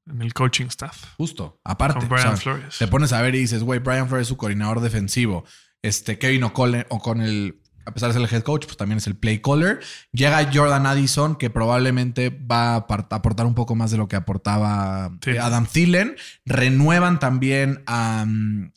en 0.09 0.21
el 0.21 0.33
coaching 0.33 0.67
staff. 0.67 1.03
Justo, 1.17 1.59
aparte. 1.65 1.99
Con 1.99 2.07
Brian 2.09 2.27
o 2.29 2.31
sea, 2.31 2.37
Flores. 2.37 2.77
Te 2.79 2.87
pones 2.87 3.11
a 3.11 3.21
ver 3.21 3.35
y 3.35 3.39
dices, 3.39 3.61
güey, 3.61 3.79
Brian 3.79 4.07
Flores 4.07 4.23
es 4.23 4.29
su 4.29 4.37
coordinador 4.37 4.79
defensivo. 4.79 5.43
Este 5.81 6.17
Kevin 6.17 6.45
O'Connell, 6.45 6.85
O'Connell, 6.89 7.61
a 7.87 7.93
pesar 7.93 8.09
de 8.09 8.13
ser 8.19 8.21
el 8.27 8.33
head 8.35 8.43
coach, 8.43 8.65
pues 8.65 8.77
también 8.77 8.97
es 8.97 9.07
el 9.07 9.15
play 9.15 9.39
caller. 9.41 9.79
Llega 10.11 10.49
Jordan 10.53 10.85
Addison, 10.85 11.35
que 11.37 11.49
probablemente 11.49 12.29
va 12.29 12.73
a 12.73 12.75
aportar 12.77 13.45
un 13.45 13.55
poco 13.55 13.75
más 13.75 13.91
de 13.91 13.97
lo 13.97 14.07
que 14.07 14.15
aportaba 14.17 15.11
Sí. 15.21 15.31
eh, 15.31 15.39
Adam 15.39 15.65
Thielen. 15.65 16.15
Renuevan 16.45 17.19
también 17.19 17.83
a, 17.87 18.25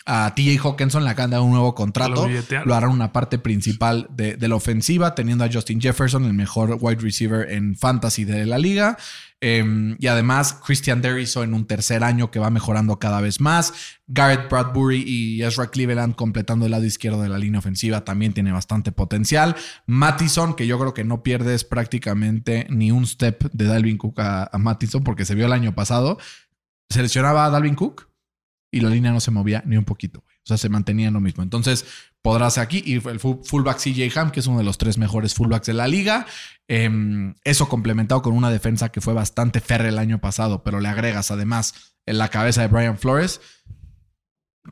a 0.07 0.35
TJ 0.35 0.59
Hawkinson, 0.65 1.05
le 1.05 1.11
acaban 1.11 1.31
de 1.31 1.37
dar 1.37 1.43
un 1.45 1.51
nuevo 1.51 1.75
contrato. 1.75 2.29
Lo 2.65 2.75
harán 2.75 2.91
una 2.91 3.13
parte 3.13 3.39
principal 3.39 4.07
de, 4.11 4.37
de 4.37 4.49
la 4.49 4.55
ofensiva, 4.57 5.15
teniendo 5.15 5.45
a 5.45 5.49
Justin 5.53 5.81
Jefferson, 5.81 6.25
el 6.25 6.35
mejor 6.35 6.79
wide 6.81 7.01
receiver 7.01 7.51
en 7.51 7.77
fantasy 7.77 8.25
de 8.25 8.47
la 8.47 8.59
liga. 8.59 8.97
Eh, 9.43 9.97
y 9.99 10.07
además, 10.07 10.53
Christian 10.65 11.01
Derriso 11.01 11.43
en 11.43 11.55
un 11.55 11.67
tercer 11.67 12.05
año 12.05 12.31
que 12.31 12.39
va 12.39 12.51
mejorando 12.51 12.99
cada 12.99 13.21
vez 13.21 13.41
más. 13.41 13.99
Garrett 14.07 14.51
Bradbury 14.51 15.03
y 15.07 15.43
Ezra 15.43 15.69
Cleveland 15.69 16.15
completando 16.15 16.67
el 16.67 16.73
lado 16.73 16.85
izquierdo 16.85 17.23
de 17.23 17.29
la 17.29 17.39
línea 17.39 17.61
ofensiva 17.61 18.05
también 18.05 18.35
tiene 18.35 18.53
bastante 18.53 18.93
potencial. 18.93 19.57
Mattison, 19.87 20.55
que 20.55 20.67
yo 20.67 20.79
creo 20.79 20.93
que 20.93 21.05
no 21.05 21.23
pierdes 21.23 21.65
prácticamente 21.65 22.67
ni 22.71 22.91
un 22.91 23.07
step 23.07 23.51
de 23.53 23.65
Dalvin 23.65 23.99
Cook 23.99 24.21
a, 24.21 24.51
Mattison 24.59 25.03
porque 25.05 25.25
se 25.25 25.35
vio 25.35 25.47
el 25.47 25.53
año 25.53 25.75
pasado. 25.75 26.19
Seleccionaba 26.91 27.47
a 27.47 27.51
Dalvin 27.51 27.77
Cook 27.77 28.09
y 28.71 28.81
la 28.81 28.91
línea 28.91 29.13
no 29.13 29.21
se 29.21 29.31
movía 29.31 29.63
ni 29.65 29.77
un 29.77 29.85
poquito. 29.85 30.21
O 30.21 30.47
sea, 30.51 30.59
se 30.59 30.69
mantenía 30.69 31.09
en 31.09 31.15
lo 31.15 31.21
mismo. 31.21 31.43
Entonces, 31.43 31.87
podrás 32.23 32.59
aquí 32.59 32.83
y 32.85 32.95
el 33.09 33.21
fu- 33.21 33.43
fullback 33.45 33.79
CJ 33.79 34.17
Ham, 34.19 34.31
que 34.31 34.41
es 34.41 34.47
uno 34.47 34.59
de 34.59 34.65
los 34.65 34.79
tres 34.79 34.99
mejores 34.99 35.35
fullbacks 35.35 35.67
de 35.67 35.75
la 35.75 35.89
liga. 35.89 36.27
Em, 36.69 37.35
eso 37.45 37.69
complementado 37.69 38.23
con 38.23 38.35
una 38.35 38.51
defensa 38.51 38.91
que 38.91 39.01
fue 39.01 39.15
bastante 39.15 39.61
férrea 39.61 39.89
el 39.89 39.99
año 39.99 40.21
pasado, 40.21 40.63
pero 40.63 40.81
le 40.81 40.89
agregas 40.89 41.31
además 41.31 41.75
en 42.07 42.19
la 42.19 42.29
cabeza 42.29 42.61
de 42.63 42.69
Brian 42.69 42.99
Flores. 42.99 43.41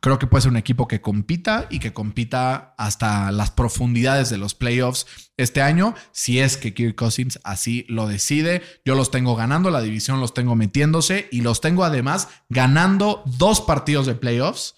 Creo 0.03 0.19
que 0.19 0.27
puede 0.27 0.43
ser 0.43 0.51
un 0.51 0.59
equipo 0.59 0.87
que 0.87 1.01
compita 1.01 1.67
y 1.71 1.79
que 1.79 1.95
compita 1.95 2.75
hasta 2.77 3.33
las 3.33 3.51
profundidades 3.51 4.29
de 4.29 4.37
los 4.37 4.55
playoffs 4.55 5.07
este 5.39 5.63
año, 5.63 5.95
si 6.13 6.41
es 6.41 6.59
que 6.59 6.75
Kirk 6.75 6.95
Cousins 6.95 7.41
así 7.43 7.87
lo 7.89 8.07
decide. 8.07 8.63
Yo 8.85 8.95
los 8.95 9.11
tengo 9.11 9.35
ganando, 9.35 9.71
la 9.71 9.81
división 9.81 10.21
los 10.21 10.35
tengo 10.35 10.55
metiéndose 10.55 11.27
y 11.33 11.41
los 11.41 11.63
tengo 11.63 11.85
además 11.85 12.29
ganando 12.51 13.23
dos 13.39 13.63
partidos 13.63 14.07
de 14.07 14.15
playoffs 14.15 14.75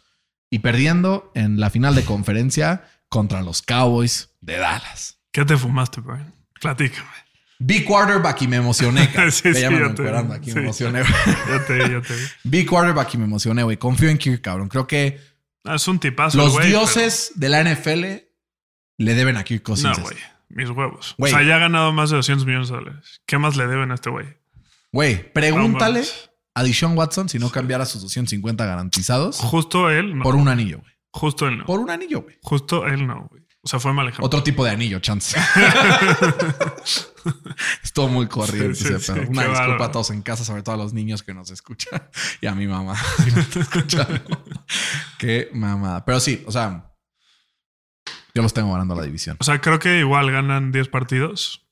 y 0.51 0.59
perdiendo 0.59 1.31
en 1.35 1.61
la 1.61 1.71
final 1.71 1.95
de 1.95 2.05
conferencia 2.05 2.85
contra 3.09 3.43
los 3.43 3.63
Cowboys 3.63 4.31
de 4.41 4.57
Dallas. 4.57 5.19
¿Qué 5.33 5.45
te 5.45 5.57
fumaste, 5.57 6.01
Brian? 6.01 6.35
Platícame. 6.61 7.09
Big 7.59 7.85
quarterback 7.85 8.43
y 8.43 8.49
me 8.49 8.57
emocioné. 8.57 9.09
Sí, 9.31 9.53
Ya 9.53 9.69
sí, 9.69 9.79
yo 9.79 9.95
te- 9.95 10.09
aquí, 10.35 10.51
sí. 10.51 10.57
me 10.57 10.63
emocioné. 10.65 11.03
Ya 11.49 11.65
te 11.67 11.75
vi, 11.75 11.81
ya 11.93 12.01
te 12.01 12.15
vi. 12.15 12.23
Big 12.45 12.67
quarterback 12.69 13.15
y 13.15 13.19
me 13.19 13.25
emocioné, 13.25 13.63
güey. 13.63 13.77
Confío 13.77 14.09
en 14.09 14.19
Kirk, 14.19 14.43
cabrón. 14.43 14.69
Creo 14.69 14.87
que 14.87 15.21
Ah, 15.65 15.75
Es 15.75 15.87
un 15.89 15.99
tipazo. 15.99 16.39
los 16.39 16.59
dioses 16.65 17.33
de 17.35 17.49
la 17.51 17.63
NFL 17.63 18.05
le 18.97 19.15
deben 19.15 19.37
a 19.37 19.45
Kirk 19.45 19.63
Cousins. 19.63 19.99
No, 19.99 20.03
güey. 20.05 20.17
Mis 20.49 20.71
huevos. 20.71 21.15
O 21.19 21.27
sea, 21.27 21.43
ya 21.43 21.57
ha 21.57 21.59
ganado 21.59 21.93
más 21.93 22.09
de 22.11 22.17
200 22.17 22.47
millones 22.47 22.71
de 22.71 22.77
dólares. 22.77 23.21
¿Qué 23.27 23.37
más 23.39 23.57
le 23.57 23.67
deben 23.67 23.91
a 23.91 23.95
este 23.95 24.09
güey? 24.11 24.27
Güey, 24.91 25.33
pregúntale 25.33 26.01
No. 26.01 26.07
A 26.61 26.63
Deshaun 26.63 26.97
Watson 26.97 27.29
si 27.29 27.39
no 27.39 27.51
cambiara 27.51 27.87
sus 27.87 28.03
250 28.03 28.65
garantizados 28.67 29.39
Justo 29.39 29.91
él 29.91 30.19
no. 30.19 30.25
por 30.25 30.35
un 30.37 30.49
anillo, 30.49 30.79
güey. 30.81 30.93
Justo 31.13 31.49
él 31.49 31.59
no. 31.59 31.65
Por 31.65 31.81
un 31.81 31.91
anillo, 31.91 32.23
güey. 32.23 32.39
Justo 32.43 32.87
él 32.87 33.07
no, 33.07 33.27
güey. 33.31 33.43
O 33.63 33.69
sea, 33.69 33.79
fue 33.79 33.93
mal 33.93 34.07
ejemplo. 34.09 34.25
Otro 34.27 34.43
tipo 34.43 34.65
de 34.65 34.71
anillo, 34.71 35.01
chance. 35.01 35.39
Estuvo 37.83 38.09
muy 38.09 38.27
corriente 38.27 38.75
Sí, 38.75 38.85
sí, 38.99 39.13
Una 39.13 39.21
disculpa 39.23 39.47
bárbaro. 39.49 39.85
a 39.85 39.91
todos 39.91 40.11
en 40.11 40.23
casa, 40.23 40.45
sobre 40.45 40.63
todo 40.63 40.77
a 40.77 40.79
los 40.79 40.93
niños 40.95 41.23
que 41.23 41.35
nos 41.35 41.51
escuchan. 41.51 42.03
Y 42.41 42.47
a 42.47 42.55
mi 42.55 42.67
mamá, 42.67 42.97
si 43.25 43.31
no. 43.97 44.07
Qué 45.19 45.51
mamada. 45.53 46.05
Pero 46.05 46.21
sí, 46.21 46.43
o 46.47 46.53
sea, 46.53 46.91
yo 48.35 48.43
los 48.43 48.55
tengo 48.55 48.73
ganando 48.73 48.95
la 48.95 49.03
división. 49.03 49.37
O 49.41 49.45
sea, 49.45 49.61
creo 49.61 49.79
que 49.79 49.99
igual 49.99 50.31
ganan 50.31 50.73
10 50.73 50.89
partidos. 50.89 51.67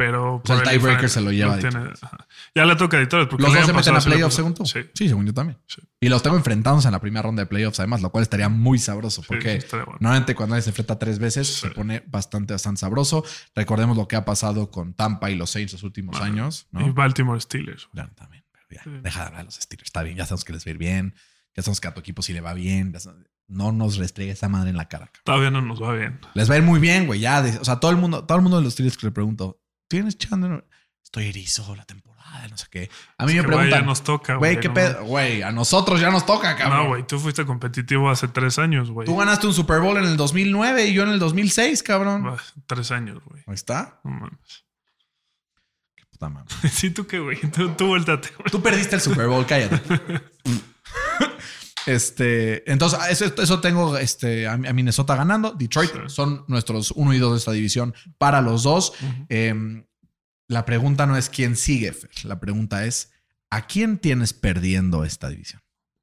Pero. 0.00 0.40
sea, 0.46 0.56
el 0.56 0.62
tiebreaker 0.62 1.10
se 1.10 1.20
lo 1.20 1.30
lleva 1.30 1.56
no 1.56 1.60
tiene-. 1.60 1.90
Ya 2.54 2.64
le 2.64 2.74
toca 2.76 2.96
a 2.96 3.00
editores. 3.00 3.26
Porque 3.28 3.42
Los 3.44 3.52
dos 3.52 3.66
se 3.66 3.72
meten 3.74 3.94
a 3.94 4.00
sí 4.00 4.08
playoffs, 4.08 4.34
según 4.34 4.54
tú. 4.54 4.64
Sí. 4.64 4.80
según 4.94 5.26
yo 5.26 5.34
también. 5.34 5.58
Sí. 5.66 5.82
Y 6.00 6.08
los 6.08 6.22
tengo 6.22 6.36
enfrentándose 6.36 6.88
en 6.88 6.92
la 6.92 7.00
primera 7.00 7.22
ronda 7.22 7.42
de 7.42 7.46
playoffs, 7.46 7.78
además, 7.80 8.00
lo 8.00 8.10
cual 8.10 8.22
estaría 8.22 8.48
muy 8.48 8.78
sabroso. 8.78 9.22
Porque 9.28 9.56
estaría 9.56 9.84
bueno. 9.84 9.98
normalmente 10.00 10.34
cuando 10.34 10.54
alguien 10.54 10.64
se 10.64 10.70
enfrenta 10.70 10.98
tres 10.98 11.18
veces 11.18 11.46
Sí. 11.48 11.60
se 11.68 11.70
pone 11.70 12.02
bastante, 12.06 12.54
bastante 12.54 12.80
sabroso. 12.80 13.24
Recordemos 13.54 13.96
lo 13.96 14.08
que 14.08 14.16
ha 14.16 14.24
pasado 14.24 14.70
con 14.70 14.94
Tampa 14.94 15.30
y 15.30 15.36
los 15.36 15.50
Saints 15.50 15.74
los 15.74 15.82
últimos 15.82 16.18
años. 16.20 16.66
¿no? 16.70 16.86
Y 16.86 16.90
Baltimore 16.90 17.38
Steelers. 17.40 17.88
Claro, 17.92 18.10
también. 18.14 18.42
Ya, 18.70 18.82
Sí. 18.84 18.90
deja 19.02 19.20
de 19.20 19.26
hablar 19.26 19.40
de 19.42 19.44
los 19.46 19.54
Steelers. 19.56 19.86
Está 19.88 20.02
bien, 20.02 20.16
ya 20.16 20.24
sabemos 20.24 20.44
que 20.44 20.52
les 20.54 20.64
va 20.64 20.68
a 20.68 20.70
ir 20.70 20.78
bien. 20.78 21.14
Ya 21.56 21.62
sabemos 21.62 21.80
que 21.80 21.88
a 21.88 21.92
tu 21.94 22.00
equipo 22.00 22.22
sí 22.22 22.32
le 22.32 22.40
va 22.40 22.54
bien. 22.54 22.94
No 23.48 23.72
nos 23.72 23.96
restregue 23.96 24.30
esa 24.30 24.48
madre 24.48 24.70
en 24.70 24.76
la 24.76 24.86
cara. 24.88 25.10
Todavía 25.24 25.50
no 25.50 25.60
nos 25.60 25.82
va 25.82 25.92
bien. 25.92 26.20
Les 26.34 26.48
va 26.48 26.54
a 26.54 26.58
ir 26.58 26.62
muy 26.62 26.78
bien, 26.78 27.06
güey. 27.08 27.18
Ya, 27.18 27.42
de- 27.42 27.58
o 27.58 27.64
sea, 27.64 27.80
todo 27.80 27.90
el 27.90 27.96
mundo, 27.96 28.24
todo 28.24 28.38
el 28.38 28.42
mundo 28.42 28.58
de 28.58 28.62
los 28.62 28.74
Steelers 28.74 28.96
que 28.96 29.06
le 29.08 29.10
pregunto, 29.12 29.59
¿tienes 29.90 30.16
Chandler? 30.16 30.64
Estoy 31.02 31.26
erizo 31.26 31.74
la 31.74 31.84
temporada, 31.84 32.46
no 32.48 32.56
sé 32.56 32.66
qué. 32.70 32.88
A 33.18 33.26
mí 33.26 33.32
Es 33.32 33.38
me 33.38 33.42
preguntan, 33.42 33.80
ya 33.80 33.82
nos 33.82 34.02
toca, 34.04 34.36
güey, 34.36 34.60
¿qué 34.60 34.68
no 34.68 34.74
pedo? 34.74 35.04
Güey, 35.04 35.42
a 35.42 35.50
nosotros 35.50 36.00
ya 36.00 36.10
nos 36.10 36.24
toca, 36.24 36.54
cabrón. 36.54 36.78
No, 36.84 36.88
güey, 36.90 37.04
tú 37.04 37.18
fuiste 37.18 37.44
competitivo 37.44 38.08
hace 38.08 38.28
tres 38.28 38.60
años, 38.60 38.92
güey. 38.92 39.06
Tú 39.06 39.16
ganaste 39.16 39.48
un 39.48 39.52
Super 39.52 39.80
Bowl 39.80 39.96
en 39.96 40.04
el 40.04 40.16
2009 40.16 40.86
y 40.86 40.94
yo 40.94 41.02
en 41.02 41.08
el 41.08 41.18
2006, 41.18 41.82
cabrón. 41.82 42.28
Ah, 42.28 42.36
Tres 42.66 42.92
años, 42.92 43.18
güey. 43.24 43.42
Ahí 43.48 43.54
está. 43.54 44.00
No 44.04 44.12
mames. 44.12 44.64
Puta 46.12 46.28
madre. 46.28 46.54
Sí, 46.70 46.90
tú 46.90 47.06
qué, 47.08 47.18
güey. 47.18 47.40
Tú, 47.50 47.70
tú 47.70 47.88
vuéltate. 47.88 48.28
Tú 48.52 48.62
perdiste 48.62 48.94
el 48.94 49.00
Super 49.02 49.26
Bowl, 49.26 49.44
cállate. 49.44 49.80
Este, 51.86 52.70
entonces, 52.70 52.98
eso, 53.08 53.24
eso 53.42 53.60
tengo 53.60 53.96
este, 53.96 54.46
a, 54.46 54.56
Minnesota 54.56 55.16
ganando. 55.16 55.52
Detroit 55.52 55.90
Sí. 55.92 55.98
son 56.08 56.44
nuestros 56.48 56.90
uno 56.92 57.14
y 57.14 57.18
dos 57.18 57.32
de 57.32 57.38
esta 57.38 57.52
división 57.52 57.94
para 58.18 58.40
los 58.40 58.62
dos. 58.62 58.92
Eh, 59.28 59.84
la 60.48 60.64
pregunta 60.64 61.06
no 61.06 61.16
es 61.16 61.28
quién 61.28 61.56
sigue, 61.56 61.92
Fer. 61.92 62.10
La 62.24 62.40
pregunta 62.40 62.84
es: 62.84 63.12
¿a 63.50 63.66
quién 63.66 63.98
tienes 63.98 64.32
perdiendo 64.32 65.04
esta 65.04 65.28
división? 65.28 65.62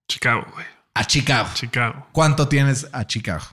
Chicago, 0.10 0.48
güey. 0.54 0.66
A 0.94 1.06
Chicago. 1.06 1.50
Chicago. 1.54 2.08
¿Cuánto 2.12 2.48
tienes 2.48 2.88
a 2.92 3.06
Chicago? 3.06 3.46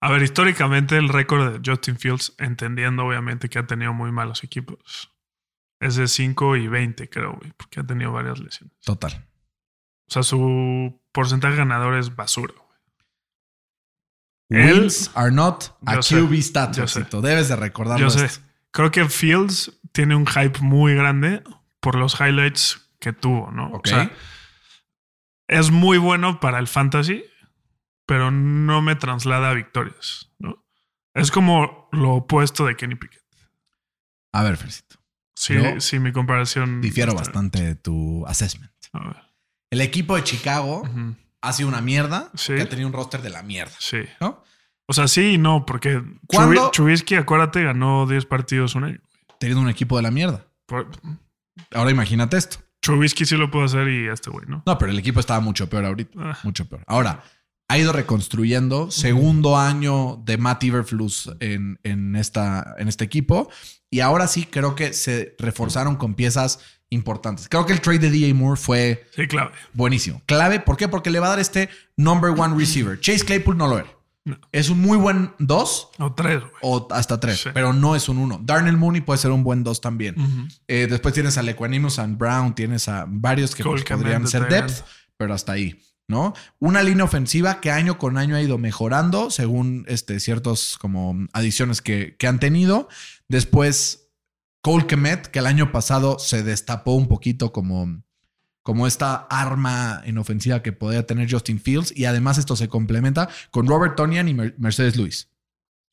A 0.00 0.10
ver, 0.10 0.22
históricamente 0.22 0.96
el 0.96 1.08
récord 1.08 1.52
de 1.52 1.70
Justin 1.70 1.98
Fields, 1.98 2.34
entendiendo 2.38 3.04
obviamente 3.04 3.48
que 3.48 3.58
ha 3.58 3.66
tenido 3.66 3.92
muy 3.92 4.12
malos 4.12 4.44
equipos, 4.44 5.12
es 5.80 5.96
de 5.96 6.08
5 6.08 6.56
y 6.56 6.68
20, 6.68 7.08
creo, 7.08 7.34
güey, 7.34 7.52
porque 7.56 7.80
ha 7.80 7.84
tenido 7.86 8.12
varias 8.12 8.38
lesiones. 8.38 8.76
Total. 8.84 9.28
O 10.08 10.12
sea, 10.12 10.22
su 10.22 11.00
porcentaje 11.18 11.56
ganador 11.56 11.96
es 11.96 12.14
basura, 12.14 12.54
Wins 14.48 15.10
are 15.16 15.32
not 15.32 15.76
a 15.84 15.96
QB 15.96 16.32
stat. 16.42 16.76
yo 16.76 16.86
sé. 16.86 17.00
Fercito. 17.00 17.20
Debes 17.20 17.48
de 17.48 17.56
recordarlo. 17.56 18.06
Yo 18.06 18.10
sé. 18.10 18.26
esto. 18.26 18.46
Creo 18.70 18.92
que 18.92 19.08
Fields 19.08 19.80
tiene 19.90 20.14
un 20.14 20.28
hype 20.28 20.60
muy 20.60 20.94
grande 20.94 21.42
por 21.80 21.96
los 21.96 22.20
highlights 22.20 22.88
que 23.00 23.12
tuvo, 23.12 23.50
¿no? 23.50 23.66
Ok. 23.72 23.86
O 23.86 23.88
sea, 23.88 24.12
es 25.48 25.72
muy 25.72 25.98
bueno 25.98 26.38
para 26.38 26.60
el 26.60 26.68
fantasy, 26.68 27.24
pero 28.06 28.30
no 28.30 28.80
me 28.80 28.94
traslada 28.94 29.50
a 29.50 29.54
victorias, 29.54 30.30
¿no? 30.38 30.64
Es 31.14 31.32
como 31.32 31.88
lo 31.90 32.12
opuesto 32.12 32.64
de 32.64 32.76
Kenny 32.76 32.94
Pickett. 32.94 33.24
a 34.32 34.44
ver, 34.44 34.56
Fercito. 34.56 35.00
Sí, 35.34 35.54
Yo 35.54 35.80
sí, 35.80 35.98
mi 35.98 36.12
comparación. 36.12 36.80
Difiero 36.80 37.12
bastante 37.12 37.60
de 37.60 37.74
tu 37.74 38.24
assessment. 38.26 38.72
A 38.92 39.08
ver. 39.08 39.27
El 39.70 39.80
equipo 39.80 40.16
de 40.16 40.24
Chicago 40.24 40.82
ha 41.40 41.52
sido 41.52 41.68
una 41.68 41.80
mierda 41.80 42.30
Sí. 42.34 42.54
que 42.54 42.62
ha 42.62 42.68
tenido 42.68 42.88
un 42.88 42.94
roster 42.94 43.22
de 43.22 43.30
la 43.30 43.42
mierda, 43.42 43.74
Sí. 43.78 43.98
¿no? 44.20 44.42
O 44.86 44.94
sea, 44.94 45.06
sí 45.08 45.32
y 45.34 45.38
no, 45.38 45.66
porque 45.66 46.02
Trubisky, 46.72 47.16
acuérdate, 47.16 47.62
ganó 47.62 48.06
10 48.06 48.24
partidos 48.24 48.74
un 48.74 48.84
año. 48.84 49.00
Teniendo 49.38 49.62
un 49.62 49.68
equipo 49.68 49.96
de 49.96 50.02
la 50.02 50.10
mierda. 50.10 50.46
Por- 50.66 50.90
Ahora 51.74 51.90
imagínate 51.90 52.36
esto. 52.38 52.58
Trubisky 52.80 53.26
sí 53.26 53.36
lo 53.36 53.50
puede 53.50 53.66
hacer 53.66 53.88
y 53.88 54.08
este 54.08 54.30
güey, 54.30 54.46
¿no? 54.48 54.62
No, 54.64 54.78
pero 54.78 54.90
el 54.90 54.98
equipo 54.98 55.20
estaba 55.20 55.40
mucho 55.40 55.68
peor 55.68 55.84
ahorita. 55.84 56.12
Ah. 56.18 56.38
Mucho 56.42 56.66
peor. 56.68 56.82
Ahora, 56.86 57.22
ha 57.68 57.76
ido 57.76 57.92
reconstruyendo. 57.92 58.90
Segundo 58.90 59.58
año 59.58 60.22
de 60.24 60.38
Matt 60.38 60.64
Iverflus 60.64 61.30
en, 61.40 61.78
en, 61.82 62.16
esta, 62.16 62.74
en 62.78 62.88
este 62.88 63.04
equipo. 63.04 63.50
Y 63.90 64.00
ahora 64.00 64.26
sí 64.26 64.44
creo 64.46 64.74
que 64.74 64.92
se 64.94 65.34
reforzaron 65.38 65.96
con 65.96 66.14
piezas 66.14 66.60
importantes. 66.90 67.48
Creo 67.48 67.66
que 67.66 67.72
el 67.72 67.80
trade 67.80 67.98
de 67.98 68.10
DJ 68.10 68.34
Moore 68.34 68.58
fue 68.60 69.06
Sí, 69.14 69.26
clave. 69.26 69.50
buenísimo. 69.74 70.22
Clave, 70.26 70.60
¿por 70.60 70.76
qué? 70.76 70.88
Porque 70.88 71.10
le 71.10 71.20
va 71.20 71.26
a 71.26 71.30
dar 71.30 71.38
este 71.40 71.68
number 71.96 72.30
one 72.30 72.56
receiver. 72.56 72.98
Chase 73.00 73.24
Claypool 73.24 73.56
no 73.56 73.66
lo 73.68 73.78
era. 73.78 73.88
No. 74.24 74.38
Es 74.52 74.68
un 74.68 74.80
muy 74.80 74.98
buen 74.98 75.32
dos 75.38 75.88
O 75.98 76.12
tres, 76.12 76.40
güey. 76.40 76.52
o 76.60 76.86
hasta 76.90 77.18
tres, 77.18 77.40
Sí. 77.40 77.50
pero 77.54 77.72
no 77.72 77.96
es 77.96 78.08
un 78.10 78.18
uno. 78.18 78.38
Darnell 78.42 78.76
Mooney 78.76 79.00
puede 79.00 79.18
ser 79.18 79.30
un 79.30 79.42
buen 79.42 79.64
dos 79.64 79.80
también. 79.80 80.20
Ujú. 80.20 80.48
Eh, 80.66 80.86
después 80.90 81.14
tienes 81.14 81.38
a 81.38 81.42
Lequanimus 81.42 81.98
and 81.98 82.18
Brown, 82.18 82.54
tienes 82.54 82.88
a 82.88 83.06
varios 83.08 83.54
que 83.54 83.62
pues, 83.64 83.84
podrían 83.84 84.24
de 84.24 84.28
ser 84.30 84.46
depth, 84.48 84.84
pero 85.16 85.32
hasta 85.32 85.52
ahí, 85.52 85.80
¿no? 86.08 86.34
Una 86.58 86.82
línea 86.82 87.04
ofensiva 87.04 87.60
que 87.60 87.70
año 87.70 87.96
con 87.96 88.18
año 88.18 88.36
ha 88.36 88.42
ido 88.42 88.58
mejorando 88.58 89.30
según 89.30 89.86
este, 89.88 90.20
ciertos 90.20 90.76
como 90.78 91.26
adiciones 91.32 91.80
que, 91.80 92.14
que 92.18 92.26
han 92.26 92.38
tenido. 92.38 92.88
Después, 93.28 94.07
Cole 94.60 94.86
Kemet, 94.86 95.28
que 95.28 95.38
el 95.38 95.46
año 95.46 95.72
pasado 95.72 96.18
se 96.18 96.42
destapó 96.42 96.92
un 96.94 97.08
poquito 97.08 97.52
como, 97.52 98.02
como 98.62 98.86
esta 98.86 99.14
arma 99.30 100.02
en 100.04 100.18
ofensiva 100.18 100.62
que 100.62 100.72
podía 100.72 101.06
tener 101.06 101.30
Justin 101.30 101.60
Fields. 101.60 101.96
Y 101.96 102.04
además 102.06 102.38
esto 102.38 102.56
se 102.56 102.68
complementa 102.68 103.28
con 103.50 103.66
Robert 103.66 103.96
Tonian 103.96 104.28
y 104.28 104.34
Mer- 104.34 104.54
Mercedes 104.58 104.96
Lewis. 104.96 105.30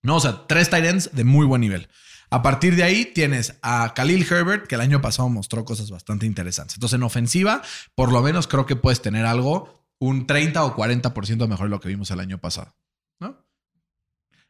No, 0.04 0.18
o 0.18 0.20
sea, 0.20 0.46
tres 0.48 0.70
tight 0.70 0.86
ends 0.86 1.10
de 1.14 1.24
muy 1.24 1.46
buen 1.46 1.62
nivel. 1.62 1.88
A 2.32 2.42
partir 2.42 2.76
de 2.76 2.84
ahí 2.84 3.06
tienes 3.06 3.58
a 3.62 3.94
Khalil 3.96 4.26
Herbert, 4.30 4.68
que 4.68 4.76
el 4.76 4.82
año 4.82 5.00
pasado 5.00 5.30
mostró 5.30 5.64
cosas 5.64 5.90
bastante 5.92 6.26
interesantes. 6.26 6.76
Entonces, 6.76 6.98
en 6.98 7.04
ofensiva, 7.04 7.62
por 7.94 8.12
lo 8.12 8.22
menos 8.22 8.48
creo 8.48 8.66
que 8.66 8.76
puedes 8.76 9.02
tener 9.02 9.26
algo 9.26 9.86
un 10.00 10.28
30 10.28 10.64
o 10.66 10.76
40% 10.76 11.48
mejor 11.48 11.68
de 11.68 11.70
lo 11.70 11.80
que 11.80 11.88
vimos 11.88 12.10
el 12.12 12.20
año 12.20 12.40
pasado. 12.40 12.76
¿No? 13.20 13.46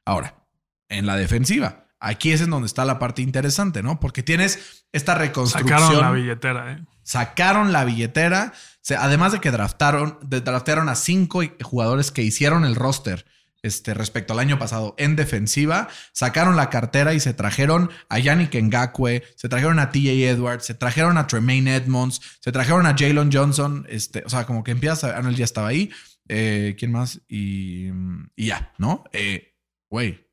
Ahora, 0.05 0.47
en 0.89 1.05
la 1.05 1.16
defensiva, 1.18 1.84
aquí 2.07 2.31
es 2.31 2.41
en 2.41 2.49
donde 2.49 2.67
está 2.67 2.85
la 2.85 2.99
parte 2.99 3.21
interesante, 3.21 3.83
¿no? 3.83 3.99
Porque 3.99 4.23
tienes 4.23 4.83
esta 4.91 5.15
reconstrucción. 5.15 5.79
Sacaron 5.79 6.01
la 6.01 6.11
billetera, 6.11 6.71
¿eh? 6.73 6.85
sacaron 7.03 7.71
la 7.73 7.85
billetera. 7.85 8.53
Además 8.99 9.31
de 9.31 9.39
que 9.39 9.51
draftaron, 9.51 10.19
de- 10.21 10.41
draftearon 10.41 10.89
a 10.89 10.95
cinco 10.95 11.41
jugadores 11.63 12.11
que 12.11 12.21
hicieron 12.21 12.65
el 12.65 12.75
roster 12.75 13.25
este, 13.63 13.95
respecto 13.95 14.33
al 14.33 14.39
año 14.39 14.59
pasado 14.59 14.93
en 14.99 15.15
defensiva, 15.15 15.87
sacaron 16.13 16.55
la 16.55 16.69
cartera 16.69 17.15
y 17.15 17.19
se 17.19 17.33
trajeron 17.33 17.89
a 18.09 18.19
Yannick 18.19 18.53
Ngakwe, 18.53 19.23
se 19.35 19.49
trajeron 19.49 19.79
a 19.79 19.89
TJ 19.89 20.29
Edwards, 20.29 20.65
se 20.65 20.75
trajeron 20.75 21.17
a 21.17 21.25
Tremaine 21.25 21.75
Edmonds, 21.75 22.21
se 22.41 22.51
trajeron 22.51 22.85
a 22.85 22.95
Jalen 22.95 23.31
Johnson. 23.33 23.87
Este, 23.89 24.21
o 24.23 24.29
sea, 24.29 24.45
como 24.45 24.63
que 24.63 24.69
empiezas 24.71 25.03
a. 25.05 25.17
Arnold 25.17 25.35
ya 25.37 25.45
estaba 25.45 25.67
ahí. 25.69 25.89
Eh, 26.27 26.75
¿Quién 26.77 26.91
más? 26.91 27.21
Y, 27.27 27.87
y 28.35 28.45
ya, 28.47 28.71
¿no? 28.77 29.03
Eh, 29.13 29.51
Güey, 29.89 30.24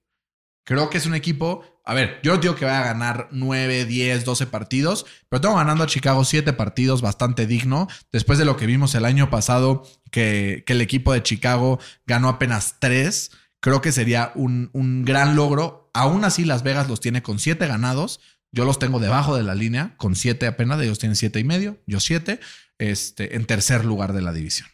Creo 0.64 0.90
que 0.90 0.98
es 0.98 1.06
un 1.06 1.14
equipo. 1.14 1.64
A 1.84 1.94
ver, 1.94 2.20
yo 2.22 2.36
digo 2.38 2.54
que 2.54 2.64
vaya 2.64 2.80
a 2.80 2.84
ganar 2.84 3.28
9, 3.32 3.84
10, 3.86 4.24
12 4.24 4.46
partidos, 4.46 5.06
pero 5.28 5.40
tengo 5.40 5.56
ganando 5.56 5.82
a 5.82 5.88
Chicago 5.88 6.24
7 6.24 6.52
partidos 6.52 7.02
bastante 7.02 7.46
digno. 7.46 7.88
Después 8.12 8.38
de 8.38 8.44
lo 8.44 8.56
que 8.56 8.66
vimos 8.66 8.94
el 8.94 9.04
año 9.04 9.30
pasado, 9.30 9.82
que, 10.10 10.62
que 10.66 10.74
el 10.74 10.80
equipo 10.80 11.12
de 11.12 11.22
Chicago 11.22 11.80
ganó 12.06 12.28
apenas 12.28 12.76
3, 12.78 13.32
creo 13.60 13.80
que 13.80 13.90
sería 13.90 14.30
un, 14.36 14.70
un 14.72 15.04
gran 15.04 15.34
logro. 15.34 15.90
Aún 15.94 16.24
así, 16.24 16.44
Las 16.44 16.62
Vegas 16.62 16.88
los 16.88 17.00
tiene 17.00 17.22
con 17.22 17.38
7 17.38 17.66
ganados. 17.66 18.20
Yo 18.52 18.64
los 18.64 18.78
tengo 18.78 19.00
debajo 19.00 19.34
de 19.34 19.42
la 19.42 19.54
línea, 19.54 19.96
con 19.96 20.14
7 20.14 20.46
apenas. 20.46 20.80
Ellos 20.80 20.98
tienen 20.98 21.16
7 21.16 21.40
y 21.40 21.44
medio, 21.44 21.78
yo 21.86 21.98
7, 21.98 22.38
este, 22.78 23.36
en 23.36 23.46
tercer 23.46 23.84
lugar 23.84 24.12
de 24.12 24.22
la 24.22 24.32
división. 24.32 24.68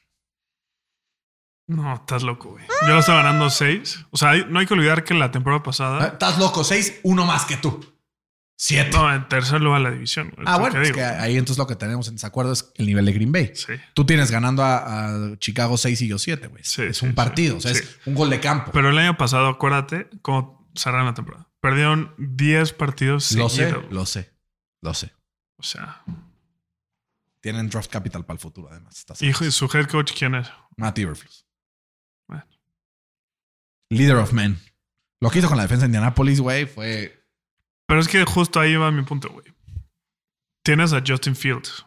No, 1.68 1.94
estás 1.94 2.22
loco, 2.22 2.50
güey. 2.50 2.64
Yo 2.82 2.88
lo 2.94 2.98
estaba 2.98 3.22
ganando 3.22 3.48
6. 3.50 4.06
O 4.10 4.16
sea, 4.16 4.34
no 4.46 4.58
hay 4.58 4.66
que 4.66 4.74
olvidar 4.74 5.04
que 5.04 5.14
la 5.14 5.30
temporada 5.30 5.60
Ah, 5.60 5.64
pasada. 5.64 6.06
Estás 6.08 6.38
loco, 6.38 6.64
6, 6.64 7.00
uno 7.04 7.24
más 7.26 7.44
que 7.44 7.56
tú. 7.58 7.94
7. 8.56 8.90
No, 8.92 9.14
en 9.14 9.28
tercer 9.28 9.60
lugar 9.60 9.82
la 9.82 9.90
división. 9.92 10.34
Ah, 10.44 10.58
bueno, 10.58 10.80
que 10.80 10.88
es 10.88 10.92
que 10.92 11.02
ahí 11.04 11.36
entonces 11.36 11.58
lo 11.58 11.66
que 11.68 11.76
tenemos 11.76 12.08
en 12.08 12.14
desacuerdo 12.14 12.52
es 12.52 12.72
el 12.76 12.86
nivel 12.86 13.04
de 13.04 13.12
Green 13.12 13.30
Bay. 13.30 13.52
Sí. 13.54 13.74
Tú 13.94 14.04
tienes 14.04 14.30
ganando 14.32 14.64
a, 14.64 15.06
a 15.34 15.38
Chicago 15.38 15.76
6 15.76 16.02
y 16.02 16.08
yo 16.08 16.18
7, 16.18 16.48
güey. 16.48 16.64
Sí, 16.64 16.82
es 16.82 17.00
un 17.02 17.10
sí. 17.10 17.14
partido, 17.14 17.58
o 17.58 17.60
sea, 17.60 17.70
es 17.70 18.00
un 18.06 18.14
gol 18.14 18.30
de 18.30 18.40
campo. 18.40 18.72
Pero 18.72 18.88
el 18.88 18.98
año 18.98 19.16
pasado, 19.16 19.46
acuérdate 19.46 20.08
cómo 20.22 20.68
cerraron 20.74 21.06
la 21.06 21.14
temporada. 21.14 21.46
Perdieron 21.60 22.14
10 22.18 22.72
partidos 22.72 23.30
lo 23.32 23.48
sé, 23.48 23.68
seguidos. 23.68 23.84
lo 23.92 24.06
sé, 24.06 24.32
lo 24.80 24.94
sé. 24.94 25.12
O 25.58 25.62
sea, 25.62 26.02
Tienen 27.40 27.68
draft 27.68 27.90
capital 27.90 28.24
para 28.24 28.36
el 28.36 28.40
futuro, 28.40 28.68
además. 28.70 29.04
Hijo 29.20 29.44
y 29.44 29.50
su 29.52 29.66
head 29.72 29.86
coach, 29.86 30.12
¿quién 30.18 30.34
es? 30.34 30.48
Matt 30.76 30.98
Iverflus. 30.98 31.44
Leader 33.90 34.16
of 34.16 34.32
men. 34.32 34.58
Lo 35.20 35.30
que 35.30 35.38
hizo 35.38 35.48
con 35.48 35.56
la 35.56 35.64
defensa 35.64 35.82
de 35.82 35.88
Indianapolis, 35.88 36.40
güey, 36.40 36.66
fue. 36.66 37.24
Pero 37.86 38.00
es 38.00 38.08
que 38.08 38.24
justo 38.24 38.60
ahí 38.60 38.76
va 38.76 38.90
mi 38.90 39.02
punto, 39.02 39.30
güey. 39.30 39.46
Tienes 40.62 40.92
a 40.92 41.02
Justin 41.06 41.34
Fields. 41.34 41.86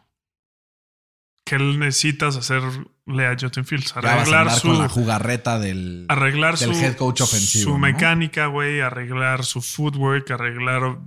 ¿Qué 1.46 1.58
necesitas 1.60 2.38
hacerle 2.38 3.26
a 3.26 3.36
Justin 3.40 3.66
Fields? 3.66 3.96
A 3.96 4.00
Arreglar 4.00 4.42
andar 4.42 4.60
su, 4.60 4.68
con 4.68 4.80
la 4.80 4.90
jugarreta 4.90 5.60
del. 5.60 6.06
arreglar 6.10 6.58
del 6.58 6.74
su, 6.74 6.82
head 6.82 6.96
coach 6.96 7.22
ofensivo, 7.22 7.74
su 7.74 7.78
mecánica, 7.78 8.48
güey, 8.48 8.82
arreglar 8.82 9.44
su 9.44 9.62
footwork, 9.62 10.32
arreglar 10.32 11.00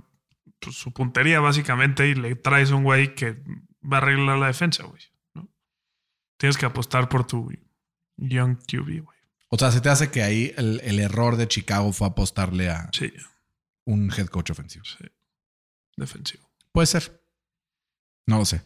pues, 0.59 0.75
su 0.75 0.91
puntería, 0.93 1.39
básicamente, 1.39 2.07
y 2.07 2.15
le 2.15 2.35
traes 2.35 2.71
un 2.71 2.83
güey 2.83 3.15
que 3.15 3.41
va 3.83 3.97
a 3.97 4.01
arreglar 4.01 4.37
la 4.37 4.47
defensa, 4.47 4.83
güey. 4.83 5.01
¿no? 5.33 5.47
Tienes 6.37 6.57
que 6.57 6.65
apostar 6.65 7.09
por 7.09 7.25
tu 7.25 7.51
young 8.17 8.57
QB, 8.57 9.03
güey. 9.03 9.14
O 9.49 9.57
sea, 9.57 9.71
se 9.71 9.81
te 9.81 9.89
hace 9.89 10.11
que 10.11 10.23
ahí 10.23 10.53
el, 10.57 10.81
el 10.83 10.99
error 10.99 11.37
de 11.37 11.47
Chicago 11.47 11.93
fue 11.93 12.07
apostarle 12.07 12.69
a 12.69 12.89
Sí, 12.91 13.11
un 13.85 14.11
head 14.11 14.27
coach 14.27 14.49
ofensivo. 14.51 14.83
defensivo. 15.95 16.49
Puede 16.71 16.87
ser. 16.87 17.21
No 18.27 18.37
lo 18.39 18.45
sé. 18.45 18.61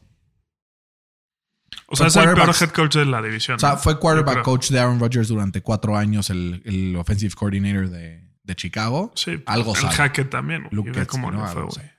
O 1.87 1.95
sea, 1.95 2.09
Fue 2.09 2.21
es 2.23 2.27
el 2.29 2.33
peor 2.35 2.55
head 2.61 2.69
coach 2.71 2.95
de 2.95 3.05
la 3.05 3.21
división. 3.21 3.55
O 3.57 3.59
sea, 3.59 3.77
fue 3.77 3.99
quarterback 3.99 4.43
coach 4.43 4.69
de 4.69 4.79
Aaron 4.79 4.99
Rodgers 4.99 5.27
durante 5.27 5.61
cuatro 5.61 5.95
años, 5.97 6.29
el, 6.29 6.61
el 6.65 6.95
offensive 6.95 7.33
coordinator 7.35 7.89
de, 7.89 8.27
de 8.43 8.55
Chicago. 8.55 9.11
Sí, 9.15 9.41
algo 9.45 9.75
el 9.75 9.81
sabe. 9.81 9.95
Hackett 9.95 10.29
también. 10.29 10.67
Luke 10.71 11.05
cómo 11.07 11.31
¿no? 11.31 11.45
fue. 11.47 11.91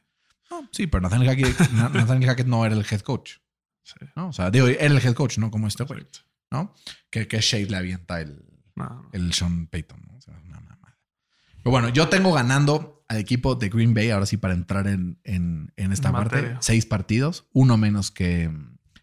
No, 0.50 0.68
sí, 0.72 0.86
pero 0.86 1.02
Nathaniel 1.02 1.30
Hackett, 1.30 1.70
Na- 1.72 1.88
Nathaniel 1.88 2.30
Hackett 2.30 2.46
no 2.46 2.64
era 2.66 2.74
el 2.74 2.84
head 2.90 3.00
coach. 3.00 3.34
Sí, 3.84 3.94
¿no? 4.16 4.28
O 4.28 4.32
sea, 4.32 4.50
digo, 4.50 4.66
era 4.66 4.86
el 4.86 4.98
head 4.98 5.14
coach, 5.14 5.38
no 5.38 5.50
como 5.50 5.66
este 5.68 5.84
güey, 5.84 5.98
correcto. 6.00 6.20
¿no? 6.50 6.74
Que, 7.10 7.28
que 7.28 7.40
Shade 7.40 7.66
le 7.66 7.76
avienta 7.76 8.20
el, 8.20 8.42
No, 8.88 9.08
el 9.12 9.32
Sean 9.32 9.66
Payton. 9.66 10.00
¿no? 10.08 10.16
O 10.16 10.20
sea, 10.20 10.34
una 10.46 10.60
mamada. 10.60 10.98
Pero 11.62 11.70
bueno, 11.70 11.88
yo 11.90 12.08
tengo 12.08 12.32
ganando 12.32 13.04
al 13.08 13.16
equipo 13.18 13.54
de 13.56 13.68
Green 13.68 13.92
Bay, 13.94 14.10
ahora 14.10 14.26
sí 14.26 14.36
para 14.36 14.54
entrar 14.54 14.86
en, 14.86 15.18
en- 15.24 15.72
en 15.76 15.92
esta 15.92 16.10
parte, 16.12 16.56
seis 16.60 16.86
partidos, 16.86 17.46
uno 17.52 17.76
menos 17.76 18.10
que, 18.10 18.50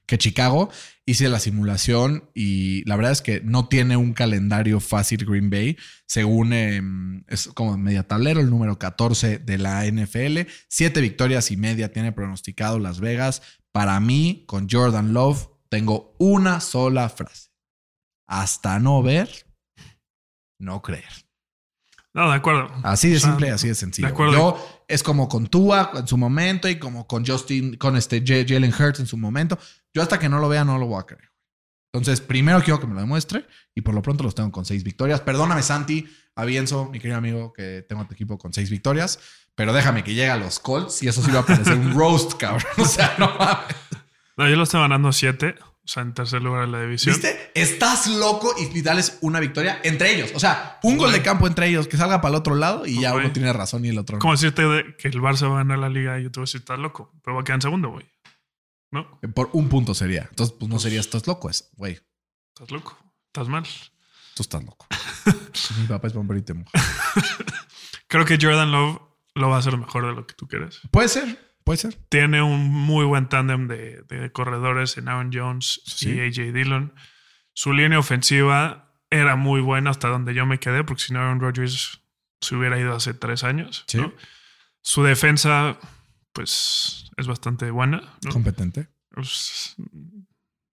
que 0.05 0.17
Chicago. 0.17 0.69
Hice 1.05 1.29
la 1.29 1.39
simulación 1.39 2.29
y 2.33 2.83
la 2.85 2.95
verdad 2.97 3.11
es 3.13 3.21
que 3.21 3.41
no 3.41 3.67
tiene 3.67 3.95
un 3.97 4.13
calendario 4.13 4.79
fácil 4.79 5.25
Green 5.25 5.49
Bay. 5.49 5.77
Según 6.05 6.51
eh, 6.53 6.81
es 7.27 7.47
como 7.49 7.77
media 7.77 8.03
tablero, 8.07 8.39
el 8.39 8.49
número 8.49 8.77
14 8.79 9.39
de 9.39 9.57
la 9.57 9.85
NFL. 9.85 10.49
Siete 10.67 10.99
victorias 11.01 11.51
y 11.51 11.57
media 11.57 11.91
tiene 11.91 12.11
pronosticado 12.11 12.79
Las 12.79 12.99
Vegas. 12.99 13.41
Para 13.71 13.99
mí, 13.99 14.43
con 14.47 14.67
Jordan 14.69 15.13
Love, 15.13 15.47
tengo 15.69 16.15
una 16.17 16.59
sola 16.61 17.07
frase. 17.09 17.49
Hasta 18.25 18.79
no 18.79 19.01
ver, 19.03 19.29
no 20.59 20.81
creer. 20.81 21.05
No, 22.13 22.29
de 22.29 22.35
acuerdo. 22.35 22.71
Así 22.83 23.09
de 23.09 23.17
O 23.17 23.19
sea, 23.19 23.29
simple, 23.29 23.51
así 23.51 23.67
de 23.67 23.75
sencillo. 23.75 24.07
de 24.07 24.13
acuerdo. 24.13 24.33
Yo 24.33 24.83
es 24.87 25.03
como 25.03 25.29
con 25.29 25.47
Tua 25.47 25.91
en 25.95 26.07
su 26.07 26.17
momento 26.17 26.67
y 26.67 26.79
como 26.79 27.05
con 27.07 27.25
Justin, 27.25 27.75
con 27.77 27.95
este 27.95 28.21
J- 28.21 28.45
Jalen 28.47 28.73
Hurts 28.73 28.99
en 29.01 29.05
su 29.07 29.17
momento. 29.17 29.59
Yo 29.93 30.01
hasta 30.01 30.17
que 30.17 30.27
no 30.29 30.39
lo 30.39 30.49
vea 30.49 30.63
no 30.65 30.77
lo 30.79 30.87
voy 30.87 30.99
a 30.99 31.05
creer. 31.05 31.29
Entonces, 31.93 32.19
primero 32.21 32.61
quiero 32.61 32.79
que 32.79 32.87
me 32.87 32.93
lo 32.95 32.99
demuestre 33.01 33.45
y 33.75 33.81
por 33.81 33.93
lo 33.93 34.01
pronto 34.01 34.23
los 34.23 34.33
tengo 34.35 34.51
con 34.51 34.65
seis 34.65 34.83
victorias. 34.83 35.21
Perdóname, 35.21 35.61
Santi, 35.63 36.07
Avienzo, 36.35 36.85
mi 36.85 36.99
querido 36.99 37.17
amigo, 37.17 37.53
que 37.53 37.85
tengo 37.87 38.01
a 38.01 38.07
tu 38.07 38.13
equipo 38.13 38.37
con 38.37 38.51
seis 38.53 38.69
victorias, 38.69 39.19
pero 39.55 39.71
déjame 39.73 40.03
que 40.03 40.13
llegue 40.13 40.29
a 40.29 40.37
los 40.37 40.59
Colts 40.59 41.01
y 41.03 41.07
eso 41.07 41.21
sí 41.23 41.31
va 41.31 41.39
a 41.39 41.45
parecer 41.45 41.77
un 41.77 41.93
roast, 41.93 42.33
cabrón. 42.33 42.63
O 42.77 42.85
sea, 42.85 43.15
no 43.17 43.27
mames. 43.37 43.75
No, 44.37 44.47
yo 44.49 44.55
lo 44.55 44.63
estoy 44.63 44.81
ganando 44.81 45.11
siete. 45.13 45.55
O 45.87 45.89
sea, 45.89 46.03
en 46.03 46.13
tercer 46.13 46.41
lugar 46.41 46.65
en 46.65 46.73
la 46.73 46.81
división. 46.81 47.15
¿Viste? 47.15 47.49
Estás 47.55 48.07
loco 48.07 48.53
y 48.59 48.81
dales 48.81 49.19
una 49.21 49.39
victoria 49.39 49.79
entre 49.85 50.13
ellos. 50.13 50.31
O 50.35 50.39
sea, 50.39 50.79
un 50.83 50.97
gol 50.97 51.13
de 51.13 51.21
campo 51.21 51.47
entre 51.47 51.67
ellos 51.69 51.87
que 51.87 51.95
salga 51.95 52.19
para 52.19 52.31
el 52.33 52.39
otro 52.39 52.55
lado 52.55 52.85
y 52.85 52.99
ya 52.99 53.13
uno 53.15 53.31
tiene 53.31 53.53
razón 53.53 53.85
y 53.85 53.89
el 53.89 53.97
otro 53.97 54.17
no. 54.17 54.19
Como 54.19 54.33
decirte 54.33 54.63
de- 54.63 54.97
que 54.97 55.07
el 55.07 55.21
Barça 55.21 55.47
va 55.49 55.55
a 55.55 55.57
ganar 55.59 55.79
la 55.79 55.87
liga 55.87 56.19
y 56.19 56.23
yo 56.23 56.29
te 56.31 56.41
voy 56.41 56.43
a 56.43 56.47
decir, 56.47 56.59
estás 56.59 56.77
loco. 56.77 57.13
Pero 57.23 57.35
va 57.35 57.41
a 57.41 57.43
quedar 57.45 57.55
en 57.55 57.61
segundo, 57.61 57.89
güey. 57.89 58.05
¿No? 58.91 59.17
Por 59.33 59.49
un 59.53 59.69
punto 59.69 59.93
sería. 59.93 60.27
Entonces, 60.29 60.55
pues 60.59 60.69
no 60.69 60.77
serías, 60.77 61.05
estás 61.05 61.25
loco, 61.25 61.49
es, 61.49 61.69
güey. 61.77 61.97
Estás 62.53 62.69
loco. 62.69 62.97
Estás 63.27 63.47
mal. 63.47 63.63
Tú 64.35 64.43
estás 64.43 64.61
loco. 64.65 64.87
Mi 65.79 65.87
papá 65.87 66.07
es 66.07 66.13
bombero 66.13 66.37
y 66.39 66.43
te. 66.43 66.53
Creo 68.07 68.25
que 68.25 68.37
Jordan 68.41 68.71
Love 68.73 68.99
lo 69.35 69.49
va 69.49 69.55
a 69.55 69.59
hacer 69.59 69.77
mejor 69.77 70.05
de 70.05 70.13
lo 70.13 70.27
que 70.27 70.33
tú 70.35 70.47
quieres. 70.47 70.81
Puede 70.91 71.07
ser, 71.07 71.46
puede 71.67 71.77
ser. 71.77 71.95
Tiene 72.09 72.41
un 72.41 72.67
muy 72.69 73.05
buen 73.05 73.29
tándem 73.29 73.67
de, 73.67 74.01
de 74.07 74.31
corredores 74.31 74.97
en 74.97 75.07
Aaron 75.09 75.29
Jones 75.31 75.81
Sí. 75.85 76.11
y 76.13 76.19
AJ 76.21 76.53
Dillon. 76.53 76.93
Su 77.53 77.73
línea 77.73 77.99
ofensiva 77.99 78.93
era 79.09 79.35
muy 79.35 79.61
buena 79.61 79.89
hasta 79.91 80.07
donde 80.07 80.33
yo 80.33 80.45
me 80.45 80.59
quedé, 80.59 80.83
porque 80.83 81.03
si 81.03 81.13
no, 81.13 81.19
Aaron 81.19 81.39
Rodgers 81.39 82.01
se 82.41 82.55
hubiera 82.55 82.79
ido 82.79 82.95
hace 82.95 83.13
tres 83.13 83.43
años. 83.43 83.83
Sí. 83.87 83.97
¿no? 83.97 84.13
Su 84.81 85.03
defensa, 85.03 85.77
pues, 86.33 87.11
es 87.17 87.27
bastante 87.27 87.69
buena. 87.69 88.01
¿no? 88.23 88.31
Competente. 88.31 88.87
Pues, 89.09 89.75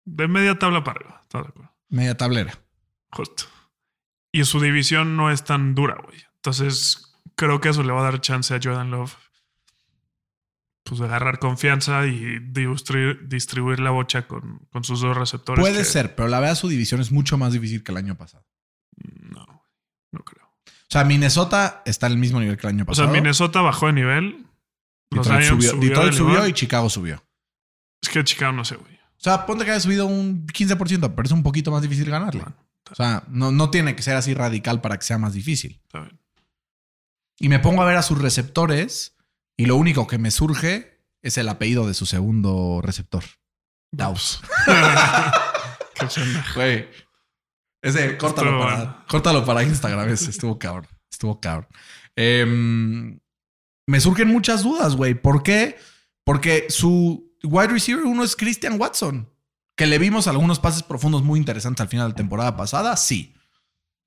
de 0.05 0.29
media 0.29 0.59
tabla 0.59 0.85
para 0.85 1.01
arriba. 1.01 1.21
¿estás 1.23 1.43
de 1.43 1.49
acuerdo? 1.49 1.73
Media 1.89 2.17
tablera. 2.17 2.59
Justo. 3.11 3.45
Y 4.33 4.45
su 4.45 4.61
división 4.61 5.17
no 5.17 5.31
es 5.31 5.45
tan 5.45 5.75
dura, 5.75 5.97
güey. 6.05 6.23
Entonces, 6.37 7.15
creo 7.37 7.61
que 7.61 7.71
eso 7.71 7.83
le 7.83 7.93
va 7.93 8.01
a 8.01 8.11
dar 8.11 8.21
chance 8.21 8.55
a 8.55 8.61
Jordan 8.63 8.91
Love. 8.91 9.17
Pues 10.85 11.01
agarrar 11.01 11.39
confianza 11.39 12.07
y 12.07 12.39
distribuir, 12.41 13.27
distribuir 13.29 13.81
la 13.81 13.91
bocha 13.91 14.27
con, 14.27 14.59
con 14.71 14.85
sus 14.85 15.01
dos 15.01 15.17
receptores. 15.17 15.61
Puede 15.63 15.79
que- 15.79 15.85
ser, 15.85 16.15
pero 16.15 16.29
la 16.29 16.41
verdad 16.41 16.55
su 16.57 16.69
división 16.69 17.01
es 17.01 17.11
mucho 17.11 17.39
más 17.39 17.53
difícil 17.55 17.83
que 17.83 17.93
el 17.93 17.99
año 17.99 18.17
pasado. 18.17 18.45
No, 19.31 19.65
no 20.13 20.21
creo. 20.21 20.45
O 20.47 20.91
sea, 20.95 21.05
Minnesota 21.05 21.83
está 21.87 22.07
al 22.07 22.19
mismo 22.19 22.39
nivel 22.39 22.57
que 22.59 22.67
el 22.67 22.75
año 22.75 22.85
O 22.87 22.95
sea, 22.95 23.05
pasado. 23.07 23.13
Minnesota 23.13 23.63
bajó 23.63 23.87
de 23.87 23.95
nivel. 23.95 24.47
Los 25.11 25.27
Detroit 25.27 25.49
subió, 25.49 25.71
subió 25.71 25.89
Detroit 25.89 26.11
de 26.13 26.17
subió 26.19 26.47
y 26.49 26.53
Chicago 26.53 26.91
subió. 26.91 27.25
Es 28.03 28.09
que 28.11 28.23
Chicago 28.23 28.53
no 28.53 28.65
sé, 28.65 28.77
güey. 28.77 28.95
O 28.95 29.21
sea, 29.25 29.47
ponte 29.47 29.65
que 29.65 29.71
haya 29.71 29.81
subido 29.81 30.07
un 30.07 30.47
15%, 30.47 31.15
pero 31.15 31.27
es 31.27 31.33
un 31.33 31.43
poquito 31.43 31.71
más 31.71 31.81
difícil 31.83 32.11
ganarle. 32.11 32.43
Bueno, 32.43 32.57
O 32.91 32.95
sea, 32.95 33.25
no, 33.29 33.51
no 33.51 33.71
tiene 33.71 33.97
que 33.97 34.03
ser 34.03 34.17
así 34.17 34.35
radical 34.35 34.83
para 34.83 34.99
que 34.99 35.05
sea 35.05 35.17
más 35.17 35.33
difícil. 35.33 35.81
está 35.87 36.01
bien. 36.01 36.19
Y 37.39 37.49
me 37.49 37.59
pongo 37.59 37.81
a 37.83 37.87
ver 37.87 37.97
a 37.97 38.03
sus 38.03 38.21
receptores 38.21 39.17
y 39.57 39.67
lo 39.67 39.77
único 39.77 40.07
que 40.07 40.19
me 40.19 40.31
surge 40.31 41.01
es 41.23 41.39
el 41.39 41.49
apellido 41.49 41.87
de 41.87 41.95
su 41.95 42.07
segundo 42.07 42.81
receptor. 42.83 43.25
Daus. 43.93 44.41
Qué. 45.95 46.07
Güey. 46.55 46.89
Ese, 47.83 48.17
córtalo 48.17 48.51
Estuvo 48.51 48.65
para, 48.65 48.77
bueno. 48.77 49.05
córtalo 49.09 49.45
para 49.45 49.63
Instagram. 49.63 50.09
Ese 50.09 50.31
estuvo 50.31 50.59
cabrón. 50.59 50.89
Estuvo 51.11 51.41
cabrón. 51.41 51.69
Em, 52.17 53.19
me 53.87 54.01
surgen 54.01 54.29
muchas 54.29 54.63
dudas, 54.63 54.97
güey. 54.97 55.15
¿Por 55.15 55.43
qué? 55.43 55.77
Porque 56.25 56.67
su 56.71 57.37
wide 57.43 57.69
receiver 57.69 58.05
uno 58.05 58.25
es 58.25 58.37
Christian 58.37 58.81
Watson. 58.81 59.31
Que 59.77 59.87
le 59.87 59.99
vimos 59.99 60.29
algunos 60.29 60.61
pases 60.61 60.83
profundos 60.83 61.23
muy 61.23 61.39
interesantes 61.39 61.81
al 61.83 61.89
final 61.89 62.07
de 62.07 62.13
la 62.13 62.17
temporada 62.17 62.57
pasada, 62.57 62.97
sí. 62.97 63.35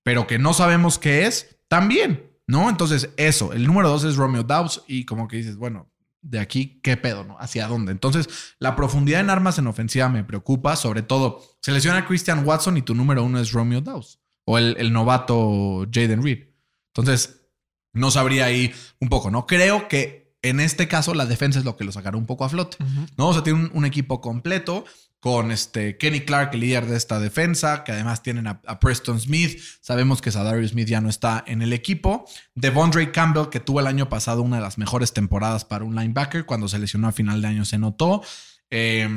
Pero 0.04 0.26
que 0.26 0.40
no 0.40 0.54
sabemos 0.54 0.98
qué 0.98 1.26
es, 1.26 1.60
también, 1.68 2.27
¿no? 2.48 2.70
Entonces, 2.70 3.10
eso. 3.18 3.54
El 3.54 3.68
número 3.68 3.90
dos 3.90 4.04
es 4.04 4.16
Romeo 4.16 4.44
Dobbs 4.44 4.84
y 4.88 5.06
como 5.06 5.28
que 5.28 5.38
dices, 5.38 5.58
bueno, 5.58 5.92
de 6.22 6.40
aquí, 6.40 6.80
¿qué 6.82 6.98
pedo, 6.98 7.24
no? 7.24 7.38
¿Hacia 7.40 7.68
dónde? 7.68 7.92
Entonces, 7.92 8.56
la 8.60 8.76
profundidad 8.76 9.22
en 9.22 9.30
armas 9.30 9.60
en 9.60 9.68
ofensiva 9.68 10.10
me 10.10 10.24
preocupa, 10.24 10.76
sobre 10.76 11.02
todo, 11.02 11.44
selecciona 11.62 12.00
a 12.00 12.06
Christian 12.08 12.46
Watson 12.46 12.78
y 12.78 12.82
tu 12.82 12.96
número 12.96 13.24
uno 13.24 13.40
es 13.40 13.52
Romeo 13.52 13.82
Dobbs 13.82 14.20
o 14.46 14.58
el, 14.58 14.76
el 14.80 14.92
novato 14.92 15.86
Jaden 15.92 16.24
Reed. 16.24 16.48
Entonces, 16.94 17.48
no 17.94 18.12
sabría 18.12 18.46
ahí 18.46 18.74
un 19.00 19.10
poco, 19.10 19.30
¿no? 19.30 19.46
Creo 19.46 19.88
que 19.88 20.36
en 20.42 20.60
este 20.60 20.88
caso 20.88 21.14
la 21.14 21.26
defensa 21.26 21.60
es 21.60 21.66
lo 21.66 21.76
que 21.76 21.84
lo 21.84 21.92
sacará 21.92 22.18
un 22.18 22.26
poco 22.26 22.46
a 22.46 22.50
flote, 22.50 22.78
¿no? 23.18 23.30
O 23.30 23.34
sea, 23.34 23.44
tiene 23.44 23.60
un, 23.60 23.72
un 23.74 23.86
equipo 23.86 24.22
completo 24.22 24.86
con 25.20 25.52
este 25.52 25.98
Kenny 25.98 26.22
Clark, 26.22 26.54
el 26.54 26.60
líder 26.62 26.86
de 26.86 26.96
esta 26.96 27.20
defensa, 27.20 27.84
que 27.84 27.92
además 27.92 28.24
tienen 28.24 28.48
a, 28.48 28.62
a 28.66 28.80
Preston 28.80 29.20
Smith. 29.20 29.60
Sabemos 29.82 30.22
que 30.22 30.32
Sadarius 30.32 30.72
Smith 30.72 30.88
ya 30.88 31.02
no 31.02 31.10
está 31.10 31.44
en 31.48 31.62
el 31.62 31.74
equipo. 31.74 32.26
Devondre 32.56 33.12
Campbell, 33.12 33.50
que 33.50 33.60
tuvo 33.60 33.80
el 33.80 33.88
año 33.88 34.10
pasado 34.10 34.42
una 34.42 34.58
de 34.58 34.62
las 34.62 34.78
mejores 34.78 35.14
temporadas 35.14 35.66
para 35.66 35.84
un 35.84 35.96
linebacker, 35.96 36.46
cuando 36.46 36.68
se 36.68 36.80
lesionó 36.80 37.08
a 37.08 37.12
final 37.12 37.42
de 37.42 37.48
año 37.48 37.66
se 37.66 37.78
notó. 37.78 38.22
Eh, 38.70 39.10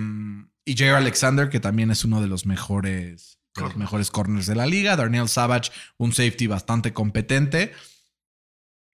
y 0.64 0.76
Jair 0.76 0.94
Alexander, 0.94 1.48
que 1.48 1.60
también 1.60 1.90
es 1.90 2.04
uno 2.04 2.20
de 2.20 2.28
los 2.28 2.46
mejores, 2.46 3.38
de 3.54 3.62
los 3.62 3.76
mejores 3.76 4.10
corners 4.10 4.46
de 4.46 4.54
la 4.54 4.66
liga. 4.66 4.96
Darnell 4.96 5.28
Savage, 5.28 5.70
un 5.96 6.12
safety 6.12 6.46
bastante 6.46 6.92
competente. 6.92 7.72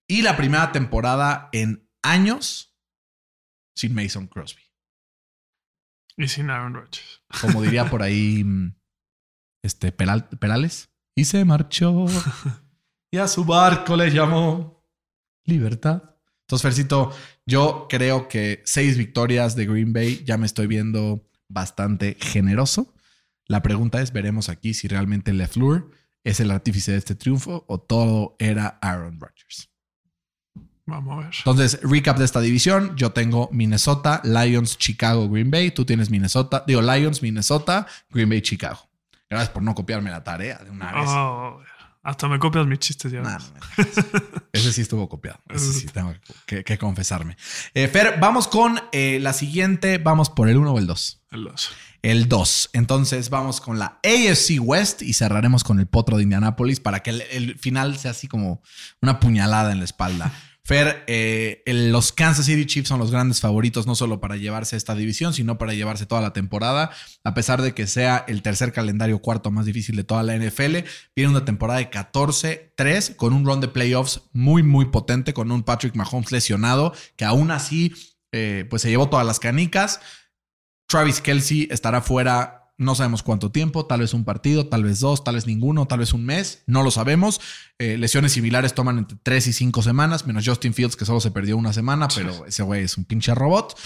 Y 0.08 0.22
la 0.22 0.36
primera 0.36 0.72
temporada 0.72 1.48
en 1.52 1.88
años 2.02 2.74
sin 3.74 3.94
Mason 3.94 4.26
Crosby. 4.26 4.62
Y 6.16 6.28
sin 6.28 6.50
Aaron 6.50 6.74
Rodgers. 6.74 7.22
Como 7.40 7.62
diría 7.62 7.90
por 7.90 8.02
ahí 8.02 8.42
mm, 8.44 8.74
este 9.62 9.96
Peral- 9.96 10.28
Perales. 10.38 10.90
Y 11.14 11.24
se 11.24 11.44
marchó. 11.44 12.06
Y 13.12 13.18
a 13.18 13.28
su 13.28 13.44
barco 13.44 13.96
le 13.96 14.10
llamó 14.10 14.84
Libertad. 15.44 16.02
Entonces, 16.42 16.62
Fercito, 16.62 17.12
yo 17.46 17.86
creo 17.88 18.26
que 18.28 18.62
seis 18.66 18.98
victorias 18.98 19.54
de 19.54 19.64
Green 19.64 19.92
Bay 19.92 20.22
ya 20.24 20.36
me 20.36 20.44
estoy 20.44 20.66
viendo 20.66 21.24
bastante 21.48 22.16
generoso. 22.20 22.92
La 23.46 23.62
pregunta 23.62 24.02
es, 24.02 24.12
veremos 24.12 24.48
aquí 24.48 24.74
si 24.74 24.88
realmente 24.88 25.32
LeFleur 25.32 25.88
es 26.24 26.40
el 26.40 26.50
artífice 26.50 26.92
de 26.92 26.98
este 26.98 27.14
triunfo 27.14 27.64
o 27.68 27.80
todo 27.80 28.34
era 28.40 28.78
Aaron 28.82 29.20
Rodgers. 29.20 29.70
Vamos 30.86 31.18
a 31.18 31.26
ver. 31.26 31.34
Entonces, 31.36 31.80
recap 31.82 32.16
de 32.16 32.24
esta 32.24 32.40
división. 32.40 32.96
Yo 32.96 33.12
tengo 33.12 33.48
Minnesota, 33.52 34.20
Lions, 34.24 34.78
Chicago, 34.78 35.28
Green 35.28 35.50
Bay. 35.50 35.72
Tú 35.72 35.84
tienes 35.84 36.10
Minnesota, 36.10 36.64
digo 36.66 36.80
Lions, 36.80 37.22
Minnesota, 37.22 37.86
Green 38.10 38.28
Bay, 38.28 38.40
Chicago. 38.40 38.88
Gracias 39.28 39.50
por 39.50 39.62
no 39.62 39.74
copiarme 39.74 40.10
la 40.10 40.22
tarea 40.22 40.58
de 40.58 40.70
una 40.70 40.92
vez. 40.92 41.08
Oh, 41.08 41.60
hasta 42.06 42.28
me 42.28 42.38
copias 42.38 42.64
mis 42.68 42.78
chistes 42.78 43.10
ya. 43.10 43.20
Nah. 43.20 43.38
Ese 44.52 44.72
sí 44.72 44.82
estuvo 44.82 45.08
copiado. 45.08 45.40
Ese 45.48 45.72
sí 45.72 45.86
tengo 45.86 46.14
que, 46.46 46.62
que 46.62 46.78
confesarme. 46.78 47.36
Eh, 47.74 47.88
Fer, 47.88 48.20
vamos 48.20 48.46
con 48.46 48.80
eh, 48.92 49.18
la 49.20 49.32
siguiente. 49.32 49.98
Vamos 49.98 50.30
por 50.30 50.48
el 50.48 50.56
1 50.56 50.72
o 50.72 50.78
el 50.78 50.86
2. 50.86 51.22
El 51.32 51.44
dos. 51.44 51.70
El 52.02 52.28
2. 52.28 52.70
Entonces 52.74 53.28
vamos 53.28 53.60
con 53.60 53.80
la 53.80 53.98
AFC 54.04 54.60
West 54.60 55.02
y 55.02 55.14
cerraremos 55.14 55.64
con 55.64 55.80
el 55.80 55.88
potro 55.88 56.16
de 56.16 56.22
Indianápolis 56.22 56.78
para 56.78 57.00
que 57.00 57.10
el, 57.10 57.22
el 57.22 57.58
final 57.58 57.98
sea 57.98 58.12
así 58.12 58.28
como 58.28 58.62
una 59.02 59.18
puñalada 59.18 59.72
en 59.72 59.78
la 59.80 59.84
espalda. 59.84 60.32
Fer, 60.66 61.04
eh, 61.06 61.62
los 61.64 62.10
Kansas 62.10 62.46
City 62.46 62.66
Chiefs 62.66 62.88
son 62.88 62.98
los 62.98 63.12
grandes 63.12 63.40
favoritos, 63.40 63.86
no 63.86 63.94
solo 63.94 64.18
para 64.20 64.36
llevarse 64.36 64.76
esta 64.76 64.96
división, 64.96 65.32
sino 65.32 65.58
para 65.58 65.74
llevarse 65.74 66.06
toda 66.06 66.20
la 66.20 66.32
temporada. 66.32 66.90
A 67.22 67.34
pesar 67.34 67.62
de 67.62 67.72
que 67.72 67.86
sea 67.86 68.24
el 68.26 68.42
tercer 68.42 68.72
calendario 68.72 69.20
cuarto 69.20 69.52
más 69.52 69.64
difícil 69.64 69.94
de 69.94 70.02
toda 70.02 70.24
la 70.24 70.34
NFL, 70.34 70.78
viene 71.14 71.30
una 71.30 71.44
temporada 71.44 71.78
de 71.78 71.88
14-3 71.88 73.14
con 73.14 73.32
un 73.32 73.46
run 73.46 73.60
de 73.60 73.68
playoffs 73.68 74.22
muy, 74.32 74.64
muy 74.64 74.86
potente, 74.86 75.32
con 75.32 75.52
un 75.52 75.62
Patrick 75.62 75.94
Mahomes 75.94 76.32
lesionado, 76.32 76.92
que 77.14 77.24
aún 77.24 77.52
así, 77.52 77.94
eh, 78.32 78.66
pues 78.68 78.82
se 78.82 78.90
llevó 78.90 79.08
todas 79.08 79.24
las 79.24 79.38
canicas. 79.38 80.00
Travis 80.88 81.20
Kelsey 81.20 81.68
estará 81.70 82.00
fuera 82.00 82.65
no 82.78 82.94
sabemos 82.94 83.22
cuánto 83.22 83.50
tiempo, 83.50 83.86
tal 83.86 84.00
vez 84.00 84.12
un 84.12 84.24
partido, 84.24 84.66
tal 84.66 84.84
vez 84.84 85.00
dos, 85.00 85.24
tal 85.24 85.36
vez 85.36 85.46
ninguno, 85.46 85.86
tal 85.86 86.00
vez 86.00 86.12
un 86.12 86.24
mes, 86.24 86.62
no 86.66 86.82
lo 86.82 86.90
sabemos. 86.90 87.40
Eh, 87.78 87.96
lesiones 87.98 88.32
similares 88.32 88.74
toman 88.74 88.98
entre 88.98 89.18
tres 89.22 89.46
y 89.46 89.52
cinco 89.52 89.82
semanas, 89.82 90.26
menos 90.26 90.46
Justin 90.46 90.74
Fields 90.74 90.96
que 90.96 91.04
solo 91.04 91.20
se 91.20 91.30
perdió 91.30 91.56
una 91.56 91.72
semana, 91.72 92.08
pero 92.14 92.44
ese 92.46 92.62
güey 92.62 92.84
es 92.84 92.96
un 92.98 93.04
pinche 93.04 93.34
robot. 93.34 93.78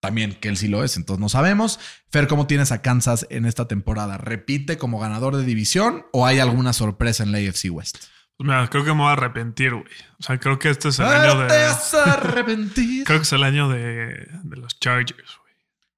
También 0.00 0.34
Kelsey 0.34 0.68
lo 0.68 0.84
es, 0.84 0.96
entonces 0.96 1.20
no 1.20 1.28
sabemos. 1.28 1.80
Fer, 2.10 2.28
¿cómo 2.28 2.46
tienes 2.46 2.70
a 2.70 2.82
Kansas 2.82 3.26
en 3.30 3.46
esta 3.46 3.66
temporada? 3.66 4.16
¿Repite 4.16 4.78
como 4.78 5.00
ganador 5.00 5.36
de 5.36 5.44
división 5.44 6.06
o 6.12 6.24
hay 6.24 6.38
alguna 6.38 6.72
sorpresa 6.72 7.24
en 7.24 7.32
la 7.32 7.38
AFC 7.38 7.66
West? 7.72 7.96
Pues 8.36 8.46
mira, 8.46 8.68
creo 8.70 8.84
que 8.84 8.92
me 8.92 8.98
voy 8.98 9.08
a 9.08 9.12
arrepentir, 9.14 9.72
güey. 9.72 9.84
O 10.20 10.22
sea, 10.22 10.38
creo 10.38 10.56
que 10.60 10.70
este 10.70 10.90
es 10.90 11.00
el 11.00 11.06
año 11.06 11.48
¡Te 11.48 11.54
de. 11.54 11.64
vas 11.64 11.94
a 11.94 12.12
arrepentir! 12.12 13.04
Creo 13.06 13.18
que 13.18 13.24
es 13.24 13.32
el 13.32 13.42
año 13.42 13.68
de, 13.68 14.28
de 14.44 14.56
los 14.56 14.78
Chargers, 14.78 15.38
güey. 15.42 15.54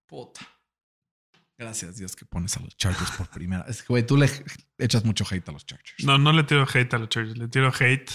Puta. 0.06 0.40
Gracias 1.60 1.98
Dios 1.98 2.16
que 2.16 2.24
pones 2.24 2.56
a 2.56 2.60
los 2.60 2.74
Chargers 2.74 3.10
por 3.10 3.28
primera. 3.28 3.66
Es 3.68 3.82
que, 3.82 3.88
güey, 3.88 4.06
tú 4.06 4.16
le 4.16 4.30
echas 4.78 5.04
mucho 5.04 5.26
hate 5.30 5.46
a 5.46 5.52
los 5.52 5.66
Chargers. 5.66 6.02
No, 6.04 6.16
no 6.16 6.32
le 6.32 6.44
tiro 6.44 6.66
hate 6.66 6.94
a 6.94 6.98
los 6.98 7.10
Chargers, 7.10 7.36
le 7.36 7.48
tiro 7.48 7.70
hate 7.78 8.10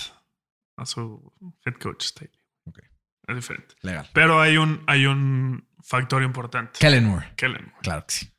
a 0.78 0.86
su 0.88 1.32
head 1.64 1.76
coach 1.76 2.06
Staley. 2.06 2.34
Ok. 2.66 2.80
Es 3.28 3.36
diferente. 3.36 3.76
Legal. 3.84 4.10
Pero 4.14 4.42
hay 4.42 4.58
un, 4.58 4.84
hay 4.88 5.06
un 5.06 5.68
factor 5.84 6.24
importante. 6.24 6.80
Kellen 6.80 7.06
Moore. 7.06 7.34
Kellen 7.36 7.66
güey. 7.66 7.82
Claro 7.84 8.04
que 8.08 8.16
sí. 8.16 8.32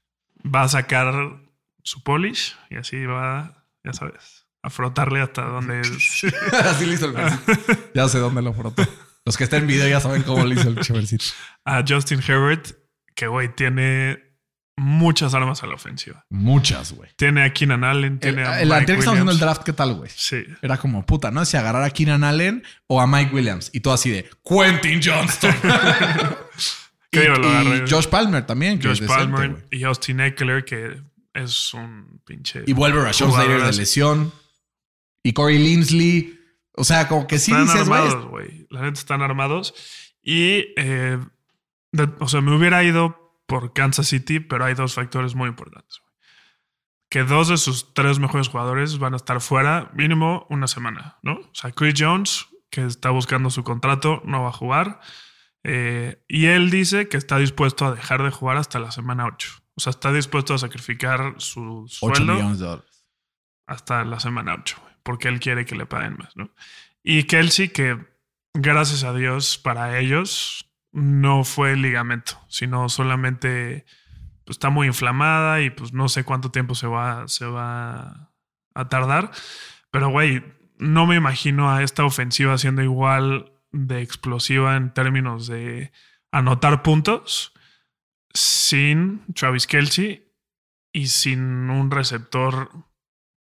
va 0.44 0.62
a 0.62 0.68
sacar 0.68 1.14
su 1.84 2.02
polish 2.02 2.56
y 2.68 2.74
así 2.74 3.06
va, 3.06 3.64
ya 3.84 3.92
sabes, 3.92 4.48
a 4.60 4.70
frotarle 4.70 5.20
hasta 5.20 5.42
donde. 5.42 5.82
Así 6.64 6.84
le 6.84 6.94
hizo 6.94 7.06
el. 7.06 7.14
Ya 7.94 8.08
sé 8.08 8.18
dónde 8.18 8.42
lo 8.42 8.52
frotó. 8.52 8.82
Los 9.24 9.36
que 9.36 9.44
estén 9.44 9.60
en 9.62 9.66
video 9.68 9.88
ya 9.88 10.00
saben 10.00 10.24
cómo 10.24 10.44
le 10.44 10.56
hizo 10.56 10.68
el 10.68 10.74
versito. 10.74 11.26
a 11.64 11.84
Justin 11.86 12.20
Herbert, 12.26 12.72
que 13.14 13.28
güey 13.28 13.54
tiene 13.54 14.25
muchas 14.76 15.34
armas 15.34 15.62
a 15.62 15.66
la 15.66 15.74
ofensiva. 15.74 16.24
Muchas, 16.28 16.92
güey. 16.92 17.10
Tiene 17.16 17.44
a 17.44 17.52
Keenan 17.52 17.82
Allen, 17.82 18.14
El, 18.14 18.20
tiene 18.20 18.44
a 18.44 18.60
el 18.60 18.68
Mike 18.68 18.78
anterior 18.80 18.86
que 18.86 18.92
estamos 19.00 19.16
haciendo 19.16 19.32
el 19.32 19.38
draft, 19.38 19.62
¿qué 19.62 19.72
tal, 19.72 19.94
güey? 19.94 20.10
Sí. 20.14 20.44
Era 20.62 20.76
como, 20.76 21.04
puta, 21.06 21.30
¿no? 21.30 21.44
Si 21.44 21.56
agarrar 21.56 21.82
a 21.82 21.90
Keenan 21.90 22.24
Allen 22.24 22.62
o 22.86 23.00
a 23.00 23.06
Mike 23.06 23.34
Williams. 23.34 23.70
Y 23.72 23.80
todo 23.80 23.94
así 23.94 24.10
de 24.10 24.28
Quentin 24.44 25.00
Johnston. 25.02 25.54
y, 27.10 27.18
lo. 27.18 27.88
Josh 27.88 28.06
Palmer 28.08 28.44
también. 28.46 28.78
que 28.78 28.88
Josh 28.88 29.02
es 29.02 29.08
decente, 29.08 29.32
Palmer 29.32 29.66
y 29.70 29.84
Austin 29.84 30.20
Eckler, 30.20 30.64
que 30.64 31.00
es 31.32 31.74
un 31.74 32.20
pinche. 32.24 32.64
Y 32.66 32.72
vuelve 32.72 33.02
Rashon 33.02 33.32
Slater 33.32 33.62
de 33.62 33.72
lesión. 33.72 34.32
Y 35.22 35.32
Corey 35.32 35.58
Linsley. 35.58 36.38
O 36.72 36.84
sea, 36.84 37.08
como 37.08 37.26
que 37.26 37.38
sí 37.38 37.50
están 37.50 37.66
dices, 37.66 37.88
güey. 37.88 38.00
armados, 38.00 38.26
güey. 38.26 38.66
La 38.70 38.82
neta 38.82 39.00
están 39.00 39.22
armados. 39.22 39.74
Y, 40.22 40.66
eh, 40.76 41.18
de- 41.92 42.10
o 42.18 42.28
sea, 42.28 42.42
me 42.42 42.54
hubiera 42.54 42.84
ido 42.84 43.25
por 43.46 43.72
Kansas 43.72 44.08
City, 44.08 44.40
pero 44.40 44.64
hay 44.64 44.74
dos 44.74 44.94
factores 44.94 45.34
muy 45.34 45.48
importantes. 45.48 46.02
Que 47.08 47.22
dos 47.22 47.48
de 47.48 47.56
sus 47.56 47.94
tres 47.94 48.18
mejores 48.18 48.48
jugadores 48.48 48.98
van 48.98 49.14
a 49.14 49.16
estar 49.16 49.40
fuera 49.40 49.90
mínimo 49.94 50.46
una 50.50 50.66
semana, 50.66 51.18
¿no? 51.22 51.34
O 51.34 51.54
sea, 51.54 51.70
Chris 51.70 51.94
Jones, 51.96 52.46
que 52.70 52.84
está 52.84 53.10
buscando 53.10 53.50
su 53.50 53.62
contrato, 53.62 54.20
no 54.24 54.42
va 54.42 54.48
a 54.48 54.52
jugar. 54.52 55.00
Eh, 55.62 56.22
y 56.28 56.46
él 56.46 56.70
dice 56.70 57.08
que 57.08 57.16
está 57.16 57.38
dispuesto 57.38 57.86
a 57.86 57.94
dejar 57.94 58.22
de 58.22 58.30
jugar 58.30 58.56
hasta 58.56 58.78
la 58.78 58.90
semana 58.90 59.26
8. 59.26 59.48
O 59.76 59.80
sea, 59.80 59.90
está 59.90 60.12
dispuesto 60.12 60.54
a 60.54 60.58
sacrificar 60.58 61.34
su 61.38 61.84
8 61.84 61.88
sueldo 61.88 62.34
millones 62.34 62.58
de 62.58 62.66
dólares. 62.66 63.06
hasta 63.66 64.04
la 64.04 64.18
semana 64.18 64.54
8, 64.58 64.78
güey, 64.80 64.94
porque 65.02 65.28
él 65.28 65.38
quiere 65.38 65.64
que 65.64 65.76
le 65.76 65.86
paguen 65.86 66.16
más, 66.18 66.36
¿no? 66.36 66.50
Y 67.02 67.24
Kelsey, 67.24 67.68
que 67.68 68.04
gracias 68.54 69.04
a 69.04 69.12
Dios 69.12 69.58
para 69.58 69.98
ellos 69.98 70.65
no 70.96 71.44
fue 71.44 71.72
el 71.74 71.82
ligamento, 71.82 72.40
sino 72.48 72.88
solamente 72.88 73.84
pues, 74.46 74.54
está 74.54 74.70
muy 74.70 74.86
inflamada 74.86 75.60
y 75.60 75.68
pues 75.68 75.92
no 75.92 76.08
sé 76.08 76.24
cuánto 76.24 76.50
tiempo 76.50 76.74
se 76.74 76.86
va, 76.86 77.28
se 77.28 77.44
va 77.44 78.32
a 78.74 78.88
tardar. 78.88 79.30
Pero, 79.90 80.08
güey, 80.08 80.42
no 80.78 81.04
me 81.06 81.16
imagino 81.16 81.70
a 81.70 81.82
esta 81.82 82.02
ofensiva 82.02 82.56
siendo 82.56 82.82
igual 82.82 83.52
de 83.72 84.00
explosiva 84.00 84.74
en 84.76 84.94
términos 84.94 85.46
de 85.48 85.92
anotar 86.32 86.82
puntos 86.82 87.52
sin 88.32 89.22
Travis 89.34 89.66
Kelsey 89.66 90.32
y 90.94 91.08
sin 91.08 91.68
un 91.68 91.90
receptor 91.90 92.70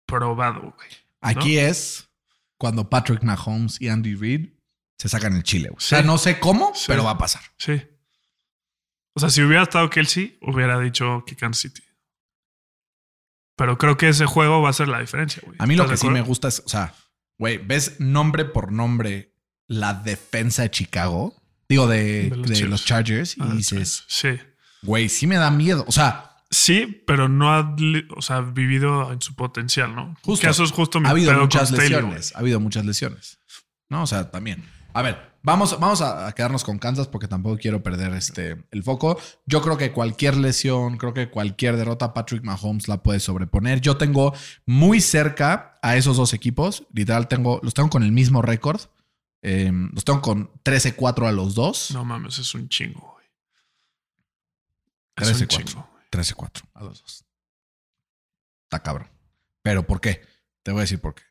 probado, 0.07 0.73
güey. 0.75 0.89
Aquí 1.21 1.59
es 1.59 2.09
cuando 2.57 2.89
Patrick 2.89 3.21
Mahomes 3.21 3.79
y 3.79 3.89
Andy 3.89 4.15
Reid 4.15 4.54
se 4.97 5.09
sacan 5.09 5.35
el 5.35 5.43
chile. 5.43 5.69
güey. 5.69 5.77
O 5.77 5.81
sea, 5.81 6.01
no 6.03 6.17
sé 6.17 6.39
cómo, 6.39 6.71
Sí. 6.75 6.85
pero 6.87 7.03
va 7.03 7.11
a 7.11 7.17
pasar. 7.17 7.41
Sí. 7.57 7.81
O 9.13 9.19
sea, 9.19 9.29
si 9.29 9.41
hubiera 9.41 9.63
estado 9.63 9.89
Kelsey, 9.89 10.37
hubiera 10.41 10.79
dicho 10.79 11.23
que 11.25 11.35
Kansas 11.35 11.61
City. 11.61 11.81
Pero 13.57 13.77
creo 13.77 13.95
que 13.97 14.09
ese 14.09 14.25
juego 14.25 14.61
va 14.61 14.69
a 14.69 14.73
ser 14.73 14.87
la 14.89 14.99
diferencia, 14.99 15.41
güey. 15.45 15.55
A 15.59 15.65
mí 15.65 15.75
lo 15.75 15.83
¿Estás 15.83 16.01
que 16.01 16.07
sí 16.07 16.11
me 16.11 16.21
gusta 16.21 16.49
es, 16.49 16.61
o 16.65 16.69
sea, 16.69 16.93
güey, 17.37 17.57
ves 17.57 17.99
nombre 17.99 18.43
por 18.45 18.71
nombre 18.71 19.33
la 19.67 19.93
defensa 19.93 20.63
de 20.63 20.71
Chicago, 20.71 21.41
digo, 21.69 21.87
de, 21.87 22.29
De 22.29 22.35
los 22.35 22.47
de 22.49 22.55
Chiefs. 22.55 22.69
los 22.69 22.85
Chargers, 22.85 23.37
y 23.37 23.41
Ah, 23.41 23.53
dices, 23.55 24.03
Sí. 24.07 24.37
güey, 24.81 25.07
sí 25.07 25.25
me 25.27 25.37
da 25.37 25.51
miedo. 25.51 25.85
O 25.87 25.91
sea, 25.91 26.31
Sí, 26.51 27.03
pero 27.07 27.27
no 27.27 27.51
ha 27.53 27.75
o 28.15 28.21
sea, 28.21 28.39
vivido 28.41 29.11
en 29.11 29.19
su 29.19 29.35
potencial, 29.35 29.93
¿no? 29.95 30.15
Justo. 30.21 30.45
Que 30.45 30.51
eso 30.51 30.63
es 30.63 30.71
justo 30.71 30.99
mi 31.01 31.07
ha 31.07 31.09
habido 31.09 31.33
muchas 31.33 31.71
lesiones. 31.71 32.33
Ha 32.35 32.39
habido 32.39 32.59
muchas 32.59 32.85
lesiones. 32.85 33.39
No, 33.89 34.03
o 34.03 34.07
sea, 34.07 34.29
también. 34.29 34.63
A 34.95 35.01
ver, 35.01 35.33
vamos, 35.43 35.77
vamos 35.77 35.99
a 35.99 36.25
a 36.25 36.31
quedarnos 36.31 36.63
con 36.63 36.79
Kansas 36.79 37.09
porque 37.09 37.27
tampoco 37.27 37.57
quiero 37.57 37.83
perder 37.83 38.13
este, 38.13 38.63
el 38.71 38.81
foco. 38.81 39.19
Yo 39.45 39.61
creo 39.61 39.77
que 39.77 39.91
cualquier 39.91 40.37
lesión, 40.37 40.95
creo 40.95 41.13
que 41.13 41.29
cualquier 41.29 41.75
derrota, 41.75 42.13
Patrick 42.13 42.45
Mahomes 42.45 42.87
la 42.87 43.03
puede 43.03 43.19
sobreponer. 43.19 43.81
Yo 43.81 43.97
tengo 43.97 44.33
muy 44.65 45.01
cerca 45.01 45.77
a 45.81 45.97
esos 45.97 46.15
dos 46.15 46.33
equipos. 46.33 46.87
Literal, 46.93 47.27
tengo, 47.27 47.59
los 47.61 47.73
tengo 47.73 47.89
con 47.89 48.03
el 48.03 48.13
mismo 48.13 48.41
récord. 48.41 48.79
Eh, 49.41 49.69
los 49.91 50.05
tengo 50.05 50.21
con 50.21 50.49
13-4 50.63 51.27
a 51.27 51.33
los 51.33 51.55
dos. 51.55 51.91
No 51.91 52.05
mames, 52.05 52.39
es 52.39 52.55
un 52.55 52.69
chingo, 52.69 53.01
güey. 53.15 53.25
Es 55.17 55.41
un 55.41 55.45
13-4. 55.45 55.47
chingo. 55.47 55.89
güey. 55.91 56.03
13-4 56.09 56.69
a 56.73 56.83
los 56.85 57.01
dos. 57.01 57.25
Está 58.63 58.81
cabrón. 58.81 59.09
¿Pero 59.61 59.85
por 59.85 59.99
qué? 59.99 60.21
Te 60.63 60.71
voy 60.71 60.79
a 60.79 60.81
decir 60.83 61.01
por 61.01 61.15
qué. 61.15 61.23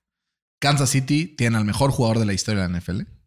Kansas 0.61 0.91
City 0.91 1.29
tiene 1.29 1.57
al 1.57 1.65
mejor 1.65 1.93
jugador 1.93 2.19
de 2.19 2.27
la 2.27 2.35
historia 2.35 2.61
de 2.61 2.69
la 2.69 2.79
NFL 2.79 3.24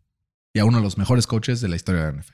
y 0.58 0.60
a 0.60 0.66
uno 0.66 0.78
de 0.78 0.84
los 0.84 0.98
mejores 0.98 1.28
coaches 1.28 1.62
de 1.62 1.68
la 1.68 1.76
historia 1.76 2.02
de 2.02 2.12
la 2.14 2.20
NFL. 2.20 2.34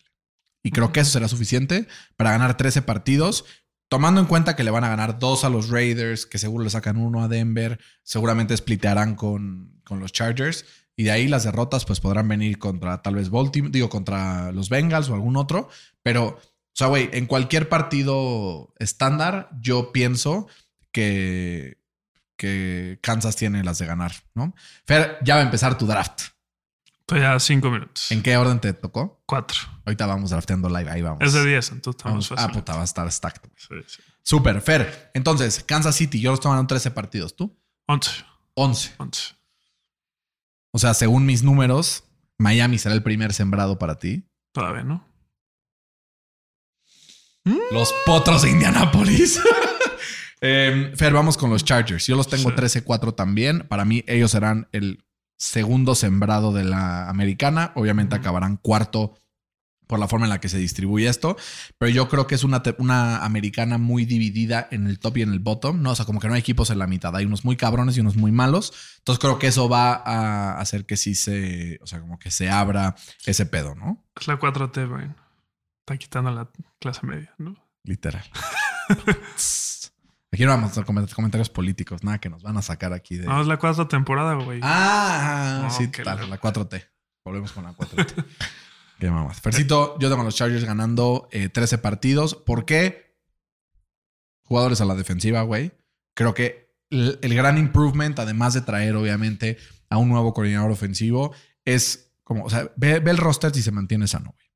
Y 0.64 0.72
creo 0.72 0.94
que 0.94 1.02
eso 1.02 1.12
será 1.12 1.28
suficiente 1.28 1.90
para 2.16 2.32
ganar 2.32 2.56
13 2.56 2.82
partidos, 2.82 3.44
tomando 3.90 4.22
en 4.22 4.28
cuenta 4.28 4.56
que 4.56 4.64
le 4.64 4.72
van 4.72 4.86
a 4.86 4.90
ganar 4.90 5.20
dos 5.20 5.44
a 5.44 5.50
los 5.50 5.68
Raiders, 5.68 6.26
que 6.26 6.38
seguro 6.38 6.64
le 6.64 6.70
sacan 6.70 6.96
uno 6.96 7.22
a 7.22 7.28
Denver, 7.28 7.82
seguramente 8.02 8.56
splitearán 8.56 9.16
con, 9.16 9.82
con 9.84 10.00
los 10.00 10.14
Chargers. 10.14 10.64
Y 10.96 11.04
de 11.04 11.12
ahí 11.12 11.28
las 11.28 11.44
derrotas 11.44 11.84
pues 11.84 12.00
podrán 12.00 12.30
venir 12.30 12.60
contra 12.60 13.02
tal 13.02 13.16
vez 13.16 13.30
Baltimore, 13.30 13.74
digo, 13.74 13.90
contra 13.90 14.54
los 14.54 14.70
Bengals 14.70 15.10
o 15.10 15.16
algún 15.16 15.36
otro. 15.36 15.68
Pero, 16.02 16.28
o 16.28 16.40
sea, 16.72 16.88
güey, 16.88 17.10
en 17.12 17.26
cualquier 17.26 17.68
partido 17.68 18.74
estándar, 18.80 19.50
yo 19.60 19.92
pienso 19.92 20.48
que, 20.94 21.78
que 22.38 23.00
Kansas 23.02 23.36
tiene 23.36 23.66
las 23.66 23.80
de 23.80 23.86
ganar, 23.86 24.14
¿no? 24.34 24.56
Fer, 24.86 25.18
ya 25.26 25.36
va 25.36 25.42
a 25.42 25.46
empezar 25.46 25.78
tu 25.78 25.88
draft. 25.88 26.33
Estoy 27.08 27.22
a 27.26 27.38
cinco 27.40 27.70
minutos. 27.70 28.12
¿En 28.12 28.22
qué 28.24 28.38
orden 28.38 28.60
te 28.62 28.72
tocó? 28.74 29.22
Cuatro. 29.26 29.58
Ahorita 29.86 30.06
vamos 30.06 30.30
drafteando 30.30 30.70
live, 30.70 30.90
ahí 30.90 31.02
vamos. 31.02 31.20
Es 31.22 31.34
de 31.34 31.46
10, 31.46 31.72
entonces 31.74 31.98
estamos 32.00 32.30
Vamos- 32.30 32.44
ah, 32.44 32.52
puta, 32.52 32.76
va 32.76 32.82
a 32.82 32.86
estar 32.86 33.12
stacked. 33.12 33.50
Sí, 33.58 33.76
sí. 33.88 34.02
Super, 34.24 34.62
Fer. 34.62 35.12
Entonces, 35.14 35.62
Kansas 35.66 35.96
City, 35.96 36.22
yo 36.22 36.32
los 36.32 36.38
estoy 36.40 36.52
ganando 36.52 36.68
13 36.70 36.92
partidos. 36.92 37.36
¿Tú? 37.36 37.60
11. 37.88 38.24
11. 38.56 38.94
11. 38.98 39.34
O 40.72 40.80
sea, 40.80 40.94
según 40.94 41.26
mis 41.26 41.44
números, 41.44 42.06
Miami 42.40 42.78
será 42.78 42.96
el 42.96 43.04
primer 43.04 43.34
sembrado 43.34 43.78
para 43.78 44.00
ti. 44.00 44.24
Todavía, 44.54 44.84
¿no? 44.84 45.06
Los 47.72 47.94
potros 48.06 48.44
de 48.44 48.52
Indianapolis. 48.52 49.42
Em, 50.46 50.94
Fer, 50.98 51.14
vamos 51.14 51.38
con 51.38 51.50
los 51.50 51.64
Chargers. 51.64 52.06
Yo 52.06 52.18
los 52.18 52.28
tengo 52.28 52.50
Sí. 52.50 52.56
13-4 52.56 53.14
también. 53.16 53.66
Para 53.68 53.86
mí, 53.86 54.04
ellos 54.08 54.32
serán 54.32 54.68
el 54.74 55.06
segundo 55.44 55.94
sembrado 55.94 56.54
de 56.54 56.64
la 56.64 57.10
americana. 57.10 57.74
Obviamente 57.76 58.16
acabarán 58.16 58.58
cuarto 58.58 59.18
por 59.88 60.00
la 60.00 60.08
forma 60.08 60.26
en 60.26 60.30
la 60.30 60.40
que 60.40 60.48
se 60.48 60.58
distribuye 60.58 61.10
esto, 61.10 61.36
pero 61.78 61.92
yo 61.92 62.08
creo 62.08 62.26
que 62.26 62.36
es 62.36 62.46
una, 62.46 62.64
una 62.78 63.24
americana 63.24 63.78
muy 63.78 64.06
dividida 64.06 64.68
en 64.72 64.88
el 64.88 64.98
top 64.98 65.18
y 65.18 65.22
en 65.24 65.34
el 65.34 65.40
bottom, 65.40 65.82
¿no? 65.82 65.92
O 65.92 65.96
sea, 65.96 66.06
como 66.06 66.22
que 66.22 66.28
no 66.30 66.34
hay 66.34 66.40
equipos 66.40 66.70
en 66.70 66.80
la 66.80 66.88
mitad, 66.88 67.14
hay 67.16 67.26
unos 67.26 67.44
muy 67.44 67.58
cabrones 67.58 67.98
y 67.98 68.00
unos 68.00 68.16
muy 68.16 68.32
malos, 68.32 68.74
entonces 69.00 69.20
creo 69.20 69.38
que 69.38 69.48
eso 69.48 69.68
va 69.68 69.94
a 69.94 70.60
hacer 70.60 70.86
que 70.86 70.96
sí 70.96 71.16
se, 71.16 71.80
o 71.84 71.86
sea, 71.86 72.00
como 72.00 72.18
que 72.18 72.32
se 72.32 72.50
abra 72.50 72.96
ese 73.26 73.46
pedo, 73.46 73.76
¿no? 73.76 74.04
Es 74.20 74.28
la 74.28 74.40
4T, 74.40 74.88
Brian. 74.88 75.18
Está 75.82 75.98
quitando 75.98 76.32
la 76.32 76.50
clase 76.80 77.06
media, 77.06 77.36
¿no? 77.38 77.56
Literal. 77.84 78.24
Aquí 80.34 80.46
no 80.46 80.50
vamos 80.50 80.76
a 80.76 80.84
comentarios 80.84 81.50
políticos, 81.52 82.04
nada 82.04 82.18
que 82.18 82.28
nos 82.28 82.42
van 82.42 82.58
a 82.58 82.64
sacar 82.64 82.92
aquí 82.92 83.18
de... 83.18 83.28
No, 83.28 83.40
es 83.40 83.46
la 83.46 83.58
cuarta 83.58 83.88
temporada, 83.88 84.34
güey. 84.34 84.62
Ah, 84.64 85.60
No, 85.62 85.70
sí, 85.70 85.86
loco. 85.86 86.28
la 86.28 86.42
4T. 86.42 86.90
Volvemos 87.24 87.52
con 87.52 87.66
la 87.66 87.74
4T. 87.74 88.26
Qué 89.00 89.12
mamás. 89.12 89.40
Fercito, 89.42 89.96
yo 90.00 90.10
tengo 90.10 90.24
a 90.24 90.26
los 90.26 90.36
Chargers 90.36 90.64
ganando 90.66 91.28
eh, 91.32 91.50
13 91.50 91.78
partidos. 91.78 92.34
¿Por 92.34 92.66
qué? 92.66 93.16
Jugadores 94.42 94.82
a 94.82 94.86
la 94.86 94.96
defensiva, 94.96 95.44
güey. 95.44 95.72
Creo 96.16 96.34
que 96.34 96.76
el, 96.90 97.20
el 97.22 97.36
gran 97.36 97.60
improvement, 97.60 98.18
además 98.18 98.56
de 98.56 98.62
traer, 98.62 98.96
obviamente, 98.96 99.60
a 99.92 100.00
un 100.00 100.10
nuevo 100.10 100.34
coordinador 100.34 100.72
ofensivo, 100.72 101.32
es 101.64 102.12
como, 102.24 102.46
o 102.46 102.50
sea, 102.50 102.72
ve, 102.76 103.00
ve 103.00 103.12
el 103.12 103.18
roster 103.18 103.54
si 103.54 103.62
se 103.62 103.72
mantiene 103.72 104.08
sano, 104.08 104.34
güey. 104.34 104.48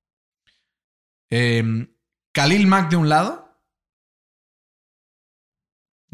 Em, 1.30 1.94
Khalil 2.34 2.66
Mack 2.66 2.90
de 2.90 2.96
un 2.96 3.10
lado 3.10 3.47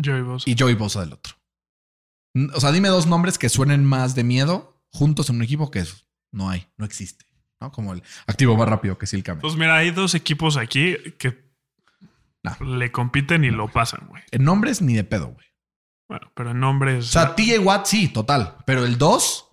Joey 0.04 0.22
Bosa. 0.22 0.50
y 0.50 0.56
Joey 0.58 0.76
Bosa 0.76 1.02
del 1.02 1.14
otro. 1.14 1.36
O 2.56 2.60
sea, 2.60 2.72
dime 2.72 2.90
dos 2.90 3.06
nombres 3.06 3.38
que 3.38 3.50
suenen 3.50 3.86
más 3.86 4.16
de 4.16 4.24
miedo 4.24 4.82
juntos 4.90 5.30
en 5.30 5.38
un 5.38 5.44
equipo 5.44 5.70
que. 5.72 5.84
No 6.32 6.50
hay, 6.50 6.68
no 6.78 6.86
existe. 6.86 7.26
¿no? 7.62 7.72
Como 7.72 7.94
el 7.94 8.04
activo 8.28 8.58
más 8.58 8.68
rápido 8.68 8.98
que 8.98 9.06
Silk 9.06 9.40
Pues 9.40 9.56
mira, 9.56 9.76
hay 9.76 9.92
dos 9.92 10.16
equipos 10.16 10.58
aquí 10.58 10.96
que 11.18 11.44
le 12.60 12.92
compiten 12.92 13.44
y 13.44 13.52
lo 13.52 13.68
pasan, 13.70 14.08
güey. 14.08 14.24
En 14.32 14.44
nombres 14.44 14.82
ni 14.82 14.94
de 14.96 15.04
pedo, 15.04 15.28
güey. 15.28 15.46
Bueno, 16.10 16.32
pero 16.36 16.52
en 16.52 16.60
nombres. 16.60 17.06
O 17.06 17.12
sea, 17.12 17.36
TJ 17.36 17.60
Watt 17.60 17.86
sí, 17.86 18.08
total. 18.10 18.58
Pero 18.66 18.86
el 18.86 18.98
2, 18.98 19.50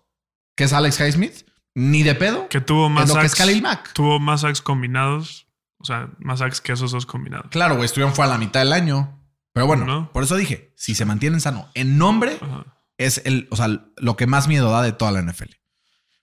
que 0.56 0.64
es 0.64 0.72
Alex 0.72 1.00
Highsmith, 1.00 1.46
ni 1.74 2.02
de 2.02 2.14
pedo. 2.14 2.48
que 2.48 2.60
tuvo 2.60 2.88
más 2.88 3.08
lo 3.08 3.20
que 3.20 3.26
es. 3.26 3.34
Khalil 3.34 3.62
Mack. 3.62 3.92
Tuvo 3.92 4.18
más 4.18 4.40
sacks 4.40 4.60
combinados. 4.60 5.46
O 5.78 5.84
sea, 5.84 6.10
más 6.18 6.40
sacks 6.40 6.60
que 6.60 6.72
esos 6.72 6.90
dos 6.90 7.06
combinados. 7.06 7.46
Claro, 7.50 7.76
güey, 7.76 7.86
estuvieron 7.86 8.14
fuera 8.14 8.32
a 8.32 8.34
la 8.34 8.38
mitad 8.38 8.60
del 8.60 8.72
año. 8.72 9.19
Pero 9.52 9.66
bueno, 9.66 9.84
No. 9.84 10.12
por 10.12 10.22
eso 10.22 10.36
dije, 10.36 10.72
si 10.76 10.94
se 10.94 11.04
mantienen 11.04 11.40
sano, 11.40 11.68
en 11.74 11.98
nombre 11.98 12.38
Ajá. 12.40 12.66
es 12.98 13.22
el, 13.24 13.48
o 13.50 13.56
sea, 13.56 13.68
lo 13.96 14.16
que 14.16 14.26
más 14.26 14.46
miedo 14.48 14.70
da 14.70 14.82
de 14.82 14.92
toda 14.92 15.10
la 15.12 15.20
NFL. 15.22 15.50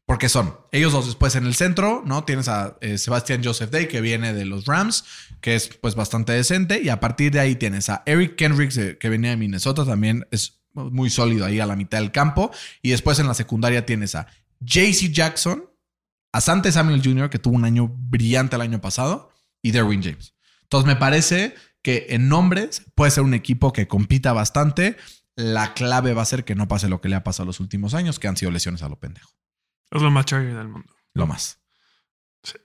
Porque 0.06 0.30
son 0.30 0.56
ellos 0.72 0.94
dos 0.94 1.06
después 1.06 1.36
en 1.36 1.46
el 1.46 1.54
centro, 1.54 2.02
¿no? 2.06 2.24
Tienes 2.24 2.48
a 2.48 2.78
eh, 2.80 2.98
Sebastián 2.98 3.42
Joseph 3.44 3.70
Day, 3.72 3.90
que 3.90 4.00
viene 4.00 4.34
de 4.34 4.46
los 4.46 4.64
Rams, 4.66 5.04
que 5.42 5.56
es 5.56 5.68
pues 5.82 5.96
bastante 5.96 6.32
decente. 6.32 6.82
Y 6.82 6.88
a 6.88 7.02
partir 7.02 7.34
de 7.34 7.42
ahí 7.42 7.56
tienes 7.58 7.90
a 7.90 8.04
Eric 8.06 8.38
Kendricks, 8.38 8.78
eh, 8.78 8.98
que 8.98 9.10
venía 9.10 9.32
de 9.32 9.36
Minnesota, 9.38 9.84
también 9.86 10.26
es 10.32 10.62
muy 10.74 11.10
sólido 11.10 11.46
ahí 11.46 11.60
a 11.60 11.66
la 11.66 11.76
mitad 11.76 11.98
del 12.00 12.14
campo. 12.14 12.52
Y 12.82 12.92
después 12.92 13.20
en 13.20 13.28
la 13.28 13.34
secundaria 13.34 13.86
tienes 13.86 14.16
a 14.16 14.28
JC 14.62 15.12
Jackson, 15.12 15.66
a 16.32 16.40
Sante 16.40 16.72
Samuel 16.72 17.02
Jr., 17.04 17.30
que 17.30 17.40
tuvo 17.40 17.56
un 17.58 17.66
año 17.66 17.90
brillante 17.94 18.56
el 18.56 18.62
año 18.62 18.80
pasado, 18.80 19.30
y 19.62 19.72
Derwin 19.72 20.02
James. 20.04 20.36
Entonces 20.64 20.88
me 20.88 20.96
parece 20.96 21.54
que 21.88 22.08
en 22.10 22.28
nombres 22.28 22.86
puede 22.96 23.12
ser 23.12 23.24
un 23.24 23.34
equipo 23.34 23.72
que 23.72 23.88
compita 23.88 24.34
bastante. 24.34 24.98
La 25.38 25.74
clave 25.74 26.14
va 26.14 26.22
a 26.22 26.26
ser 26.26 26.44
que 26.44 26.54
no 26.54 26.68
pase 26.68 26.90
lo 26.90 27.00
que 27.00 27.08
le 27.08 27.16
ha 27.16 27.24
pasado 27.24 27.48
los 27.48 27.62
últimos 27.62 27.94
años, 27.94 28.20
que 28.20 28.28
han 28.28 28.36
sido 28.36 28.52
lesiones 28.52 28.84
a 28.84 28.90
lo 28.90 29.00
pendejo. 29.00 29.32
Es 29.92 30.02
lo 30.02 30.12
más 30.12 30.26
charger 30.26 30.54
del 30.54 30.68
mundo. 30.68 30.94
Lo 31.14 31.28
más. 31.28 31.62
Sí. 32.44 32.58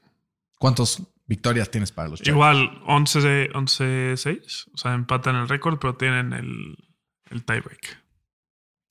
¿Cuántas 0.59 1.05
victorias 1.25 1.71
tienes 1.71 1.93
para 1.93 2.09
los 2.09 2.19
Chargers? 2.19 2.35
Igual 2.35 2.83
11 2.85 3.51
11-6. 3.53 4.73
O 4.75 4.77
sea, 4.77 4.95
empatan 4.95 5.37
el 5.37 5.49
récord, 5.49 5.79
pero 5.79 5.95
tienen 5.95 6.33
el, 6.33 6.77
el 7.31 7.45
tiebreak. 7.45 8.03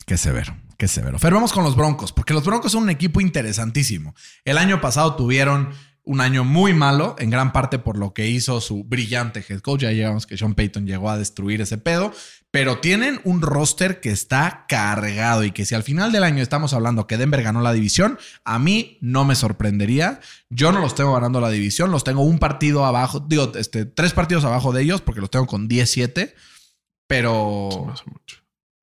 Qué 0.05 0.15
severo, 0.15 0.55
qué 0.77 0.87
severo. 0.87 1.19
Fer, 1.19 1.33
vamos 1.33 1.51
con 1.51 1.65
los 1.65 1.75
Broncos, 1.75 2.13
porque 2.13 2.33
los 2.33 2.45
Broncos 2.45 2.71
son 2.71 2.83
un 2.83 2.89
equipo 2.89 3.19
interesantísimo. 3.19 4.15
El 4.45 4.57
año 4.57 4.79
pasado 4.79 5.17
tuvieron 5.17 5.73
un 6.03 6.21
año 6.21 6.43
muy 6.43 6.73
malo, 6.73 7.15
en 7.19 7.29
gran 7.29 7.53
parte 7.53 7.77
por 7.79 7.97
lo 7.97 8.13
que 8.13 8.27
hizo 8.27 8.59
su 8.59 8.83
brillante 8.83 9.43
head 9.47 9.59
coach. 9.59 9.81
Ya 9.81 9.91
llegamos 9.91 10.25
que 10.25 10.37
Sean 10.37 10.55
Payton 10.55 10.87
llegó 10.87 11.09
a 11.09 11.17
destruir 11.17 11.61
ese 11.61 11.77
pedo, 11.77 12.11
pero 12.49 12.79
tienen 12.79 13.21
un 13.23 13.41
roster 13.41 14.01
que 14.01 14.09
está 14.09 14.65
cargado 14.67 15.43
y 15.43 15.51
que 15.51 15.65
si 15.65 15.75
al 15.75 15.83
final 15.83 16.11
del 16.11 16.23
año 16.23 16.41
estamos 16.41 16.73
hablando 16.73 17.07
que 17.07 17.17
Denver 17.17 17.43
ganó 17.43 17.61
la 17.61 17.73
división, 17.73 18.17
a 18.43 18.59
mí 18.59 18.97
no 19.01 19.25
me 19.25 19.35
sorprendería. 19.35 20.19
Yo 20.49 20.71
no 20.71 20.79
los 20.79 20.95
tengo 20.95 21.13
ganando 21.13 21.39
la 21.39 21.49
división, 21.49 21.91
los 21.91 22.03
tengo 22.03 22.23
un 22.23 22.39
partido 22.39 22.85
abajo, 22.85 23.19
digo, 23.19 23.51
este, 23.55 23.85
tres 23.85 24.13
partidos 24.13 24.43
abajo 24.43 24.73
de 24.73 24.81
ellos 24.81 25.01
porque 25.01 25.21
los 25.21 25.29
tengo 25.29 25.47
con 25.47 25.67
17, 25.67 26.35
pero... 27.07 27.69
Eso 27.69 27.85
no 27.85 27.93
hace 27.93 28.05
mucho. 28.05 28.40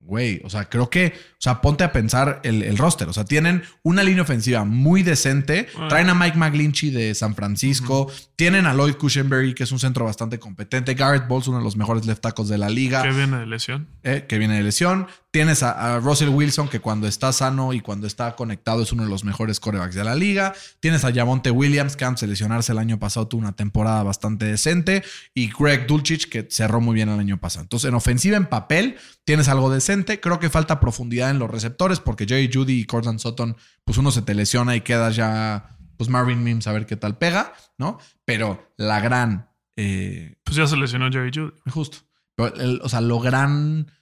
Güey, 0.09 0.41
o 0.43 0.49
sea, 0.49 0.71
creo 0.71 0.89
que, 0.89 1.13
o 1.33 1.37
sea, 1.39 1.61
ponte 1.61 1.85
a 1.85 1.93
pensar 1.93 2.41
el, 2.43 2.63
el 2.63 2.79
roster. 2.79 3.11
O 3.11 3.13
sea, 3.13 3.27
tienen 3.27 3.63
una 3.83 4.03
línea 4.03 4.23
ofensiva 4.23 4.65
muy 4.65 5.03
decente. 5.03 5.69
Ah. 5.77 5.89
Traen 5.91 6.09
a 6.09 6.15
Mike 6.15 6.39
McGlinchey 6.39 6.89
de 6.89 7.15
San 7.15 7.35
Francisco. 7.35 8.11
Tienen 8.35 8.65
a 8.65 8.73
Lloyd 8.73 8.95
Cushenberry, 8.95 9.53
que 9.55 9.65
es 9.65 9.71
un 9.73 9.79
centro 9.79 10.07
bastante 10.07 10.39
competente. 10.39 10.95
Garrett 10.95 11.29
Bowles, 11.29 11.49
uno 11.49 11.59
de 11.59 11.65
los 11.65 11.77
mejores 11.77 12.07
left 12.07 12.23
tackles 12.23 12.49
de 12.49 12.57
la 12.57 12.71
liga, 12.71 13.03
¿Qué 13.03 13.11
viene 13.11 13.37
de 13.41 13.47
lesión? 13.47 13.87
eh, 14.03 14.25
que 14.27 14.39
viene 14.39 14.57
de 14.57 14.63
lesión. 14.63 15.09
Tienes 15.31 15.63
a, 15.63 15.97
a 15.97 16.01
Russell 16.01 16.31
Wilson, 16.31 16.69
que 16.71 16.81
cuando 16.81 17.07
está 17.07 17.31
sano 17.35 17.75
y 17.75 17.81
cuando 17.81 18.07
está 18.07 18.35
conectado 18.35 18.83
es 18.83 18.93
uno 18.93 19.03
de 19.03 19.11
los 19.11 19.25
mejores 19.25 19.61
corebacks 19.61 19.95
de 19.95 20.05
la 20.05 20.15
liga. 20.15 20.55
Tienes 20.81 21.05
a 21.05 21.11
Yamonte 21.11 21.51
Williams, 21.51 21.97
que 21.97 22.07
antes 22.07 22.23
de 22.23 22.29
lesionarse 22.29 22.73
el 22.73 22.79
año 22.79 22.99
pasado 22.99 23.29
tuvo 23.29 23.43
una 23.43 23.53
temporada 23.53 24.03
bastante 24.03 24.47
decente. 24.47 25.03
Y 25.35 25.51
Greg 25.53 25.87
Dulcich, 25.87 26.31
que 26.31 26.47
cerró 26.51 26.81
muy 26.81 26.95
bien 26.95 27.11
el 27.11 27.21
año 27.21 27.39
pasado. 27.39 27.65
Entonces, 27.65 27.89
en 27.91 27.95
ofensiva, 27.95 28.39
en 28.39 28.47
papel, 28.47 28.97
tienes 29.29 29.49
algo 29.49 29.69
decente. 29.71 30.21
Creo 30.21 30.39
que 30.41 30.49
falta 30.49 30.81
profundidad 30.81 31.29
en 31.29 31.39
los 31.39 31.51
receptores, 31.51 32.01
porque 32.01 32.25
Jerry 32.27 32.49
Judy 32.51 32.81
y 32.81 32.85
Cortland 32.87 33.19
Sutton, 33.19 33.59
pues 33.85 33.99
uno 33.99 34.11
se 34.11 34.23
te 34.23 34.35
lesiona 34.35 34.75
y 34.75 34.81
quedas 34.81 35.17
ya, 35.17 35.77
pues 35.99 36.09
Marvin 36.09 36.43
Mims 36.43 36.67
a 36.67 36.73
ver 36.73 36.87
qué 36.87 36.97
tal 36.97 37.19
pega, 37.19 37.53
¿no? 37.77 37.99
Pero 38.25 38.73
la 38.79 39.01
gran 39.01 39.51
eh, 39.77 40.37
Pues 40.45 40.57
ya 40.57 40.67
se 40.67 40.79
lesionó 40.79 41.11
Jerry 41.13 41.31
Judy. 41.31 41.53
Justo. 41.71 41.99
Pero 42.37 42.55
el- 42.57 42.81
o 42.83 42.89
sea, 42.89 43.03
lo 43.03 43.21
gran. 43.21 43.93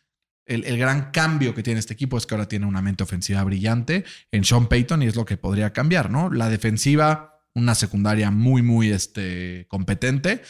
El, 0.45 0.63
el 0.63 0.79
gran 0.79 1.11
cambio 1.11 1.57
que 1.57 1.65
tiene 1.65 1.81
este 1.81 1.95
equipo 1.95 2.17
es 2.17 2.25
que 2.25 2.37
ahora 2.37 2.47
tiene 2.47 2.67
una 2.67 2.81
mente 2.81 3.03
ofensiva 3.03 3.43
brillante 3.43 4.05
en 4.31 4.45
Sean 4.45 4.69
Payton 4.69 5.03
y 5.03 5.07
es 5.07 5.17
lo 5.17 5.25
que 5.25 5.37
podría 5.37 5.73
cambiar, 5.73 6.09
¿no? 6.09 6.31
La 6.31 6.49
defensiva, 6.49 7.41
una 7.53 7.75
secundaria 7.75 8.31
muy, 8.31 8.63
muy 8.63 8.93
este, 8.93 9.67
competente 9.69 10.43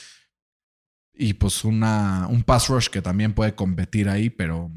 y 1.16 1.34
pues 1.34 1.64
una, 1.64 2.26
un 2.28 2.42
pass 2.42 2.68
rush 2.68 2.88
que 2.88 3.02
también 3.02 3.32
puede 3.32 3.54
competir 3.54 4.08
ahí, 4.08 4.30
pero 4.30 4.70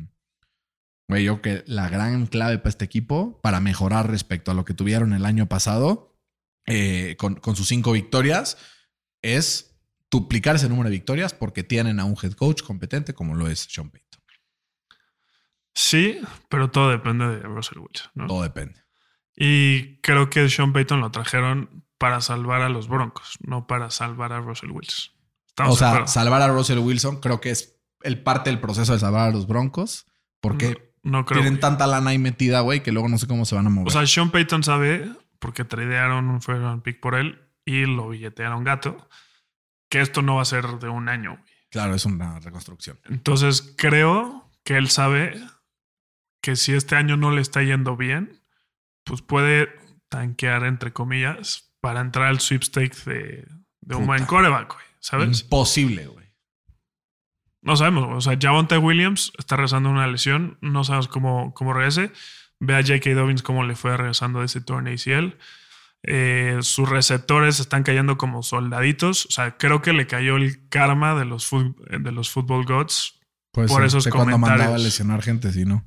güey, 1.08 1.24
yo 1.24 1.42
que 1.42 1.64
la 1.68 1.90
gran 1.90 2.28
clave 2.28 2.58
para 2.60 2.70
este 2.70 2.86
equipo, 2.86 3.40
para 3.42 3.60
mejorar 3.60 4.10
respecto 4.10 4.52
a 4.52 4.54
lo 4.54 4.66
que 4.66 4.74
tuvieron 4.74 5.14
el 5.14 5.26
año 5.26 5.48
pasado, 5.48 6.18
eh, 6.66 7.16
con, 7.18 7.36
con 7.36 7.56
sus 7.56 7.68
cinco 7.68 7.92
victorias, 7.92 8.58
es 9.22 9.80
duplicar 10.12 10.56
ese 10.56 10.70
número 10.70 10.90
de 10.90 10.96
victorias 10.96 11.34
porque 11.34 11.64
tienen 11.64 12.00
a 12.00 12.06
un 12.06 12.16
head 12.22 12.34
coach 12.34 12.62
competente 12.62 13.14
como 13.14 13.36
lo 13.36 13.48
es 13.48 13.68
Sean 13.70 13.90
Payton. 13.90 14.10
Sí, 15.74 16.20
pero 16.50 16.70
todo 16.70 16.90
depende 16.90 17.26
de 17.28 17.40
Russell 17.42 17.78
Wilson, 17.80 18.12
¿no? 18.14 18.28
Todo 18.28 18.44
depende. 18.44 18.84
Y 19.36 20.02
creo 20.02 20.30
que 20.30 20.50
Sean 20.50 20.74
Payton 20.74 21.00
lo 21.00 21.12
trajeron 21.12 21.86
para 21.98 22.22
salvar 22.22 22.62
a 22.62 22.70
los 22.70 22.88
Broncos, 22.88 23.38
no 23.40 23.66
para 23.66 23.90
salvar 23.90 24.34
a 24.34 24.42
Russell 24.42 24.72
Wilson. 24.72 25.14
Estamos 25.60 25.76
O 25.76 25.78
sea, 25.78 25.90
acuerdo. 25.90 26.08
salvar 26.08 26.42
a 26.42 26.48
Russell 26.48 26.80
Wilson 26.80 27.20
creo 27.20 27.42
que 27.42 27.50
es 27.52 27.82
el 28.02 28.22
parte 28.24 28.50
del 28.50 28.60
proceso 28.62 28.94
de 28.94 29.00
salvar 29.00 29.28
a 29.28 29.32
los 29.32 29.46
Broncos 29.46 30.06
porque 30.40 30.94
no, 31.04 31.20
no 31.20 31.26
creo. 31.26 31.42
tienen 31.42 31.56
güey. 31.56 31.62
tanta 31.62 31.86
lana 31.86 32.12
ahí 32.12 32.18
metida, 32.18 32.62
güey, 32.62 32.82
que 32.82 32.94
luego 32.94 33.10
no 33.10 33.18
sé 33.18 33.28
cómo 33.28 33.44
se 33.44 33.56
van 33.56 33.68
a 33.68 33.70
mover. 33.70 33.90
O 33.90 33.92
sea, 33.92 34.08
Sean 34.08 34.32
Payton 34.32 34.64
sabe, 34.64 35.12
porque 35.40 35.66
tradearon 35.66 36.40
round 36.40 36.82
pick 36.82 37.02
por 37.02 37.16
él 37.16 37.42
y 37.66 37.86
lo 37.86 38.08
billetearon 38.08 38.64
gato, 38.64 39.10
que 39.90 40.00
esto 40.00 40.22
no 40.22 40.36
va 40.36 40.44
a 40.44 40.46
ser 40.46 40.66
de 40.80 40.88
un 40.88 41.10
año. 41.10 41.32
güey. 41.32 41.44
claro, 41.72 41.94
es 41.94 42.06
una 42.06 42.40
reconstrucción. 42.40 42.98
Entonces 43.10 43.74
creo 43.78 44.50
que 44.64 44.78
él 44.78 44.90
sabe 44.90 45.40
que 46.42 46.56
si 46.56 46.74
este 46.74 46.96
año 46.96 47.18
no 47.18 47.32
le 47.32 47.42
está 47.42 47.62
yendo 47.64 47.98
bien, 47.98 48.42
pues 49.04 49.22
puede 49.22 49.68
tanquear, 50.08 50.64
entre 50.64 50.94
comillas, 50.94 51.74
para 51.82 52.00
entrar 52.00 52.28
al 52.28 52.40
sweepstakes 52.40 53.04
de, 53.06 53.46
de 53.82 53.96
un 53.96 54.06
buen 54.06 54.26
coreback, 54.26 54.74
güey. 54.74 54.89
¿Sabes? 55.00 55.42
Imposible, 55.42 56.08
güey. 56.08 56.28
No 57.62 57.76
sabemos. 57.76 58.10
O 58.12 58.22
sea, 58.22 58.38
Javonte 58.40 58.78
Williams 58.78 59.34
está 59.38 59.56
regresando 59.56 59.90
una 59.90 60.08
lesión. 60.08 60.58
No 60.62 60.84
sabemos 60.84 61.08
cómo, 61.08 61.54
cómo 61.54 61.74
regrese. 61.74 62.12
Ve 62.60 62.76
a 62.76 62.82
J.K. 62.82 63.14
Dobbins 63.14 63.44
cómo 63.44 63.64
le 63.64 63.76
fue 63.76 63.96
regresando 63.96 64.40
de 64.40 64.46
ese 64.46 64.62
torneo 64.62 64.94
ACL. 64.94 65.38
Eh, 66.04 66.60
sus 66.62 66.88
receptores 66.88 67.60
están 67.60 67.84
cayendo 67.84 68.18
como 68.18 68.44
soldaditos. 68.44 69.26
O 69.26 69.32
sea, 69.32 69.58
creo 69.58 69.82
que 69.82 69.94
le 69.94 70.08
cayó 70.08 70.38
el 70.38 70.68
karma 70.70 71.16
de 71.16 71.26
los, 71.26 71.50
de 71.52 72.12
los 72.12 72.30
football 72.30 72.66
gods. 72.66 73.20
Pues 73.52 73.72
Por 73.72 73.84
esos 73.84 74.04
sé 74.04 74.12
cuando 74.12 74.38
mandaba 74.38 74.54
a 74.54 74.58
comentarios. 74.58 74.84
lesionar 74.84 75.22
gente, 75.22 75.52
no. 75.66 75.86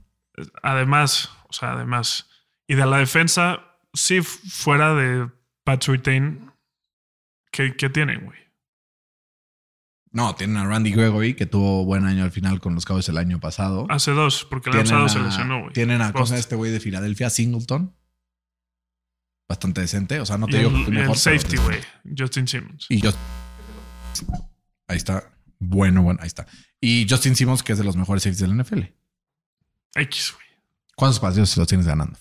Además, 0.62 1.30
o 1.48 1.52
sea, 1.52 1.72
además. 1.72 2.28
Y 2.66 2.74
de 2.74 2.86
la 2.86 2.98
defensa, 2.98 3.76
sí, 3.92 4.20
fuera 4.22 4.94
de 4.94 5.28
Pat 5.64 5.82
Surtain, 5.82 6.50
¿Qué, 7.50 7.76
qué 7.76 7.90
tienen, 7.90 8.24
güey? 8.24 8.41
No, 10.12 10.34
tienen 10.34 10.58
a 10.58 10.66
Randy 10.66 10.90
Gregory, 10.92 11.34
que 11.34 11.46
tuvo 11.46 11.84
buen 11.86 12.04
año 12.04 12.22
al 12.24 12.30
final 12.30 12.60
con 12.60 12.74
los 12.74 12.84
Cowboys 12.84 13.08
el 13.08 13.16
año 13.16 13.40
pasado. 13.40 13.86
Hace 13.88 14.10
dos, 14.10 14.44
porque 14.48 14.68
el 14.70 14.76
año 14.76 14.82
pasado 14.84 15.08
se 15.08 15.18
lesionó, 15.20 15.60
güey. 15.62 15.72
Tienen 15.72 16.02
a 16.02 16.12
cosa 16.12 16.36
este 16.36 16.54
güey 16.54 16.70
de 16.70 16.80
Filadelfia, 16.80 17.30
Singleton. 17.30 17.94
Bastante 19.48 19.80
decente. 19.80 20.20
O 20.20 20.26
sea, 20.26 20.36
no 20.38 20.46
Y 20.48 20.52
te 20.52 20.58
digo 20.58 20.70
el, 20.70 20.76
que 20.76 20.82
el 20.82 20.90
mejor. 20.90 21.06
pero 21.08 21.14
safety, 21.14 21.56
güey. 21.56 21.80
Justin 22.16 22.46
Simmons. 22.46 22.86
Y 22.90 23.00
yo. 23.00 23.10
Ahí 24.88 24.98
está. 24.98 25.32
Bueno, 25.58 26.02
bueno, 26.02 26.20
ahí 26.22 26.26
está. 26.26 26.46
Y 26.80 27.06
Justin 27.08 27.34
Simmons, 27.36 27.62
que 27.62 27.72
es 27.72 27.78
de 27.78 27.84
los 27.84 27.96
mejores 27.96 28.22
safeties 28.22 28.40
de 28.48 28.54
la 28.54 28.62
NFL. 28.62 28.80
X, 29.94 30.32
güey. 30.34 30.46
¿Cuántos 30.96 31.20
partidos 31.20 31.56
los 31.56 31.66
tienes 31.68 31.86
ganando? 31.86 32.18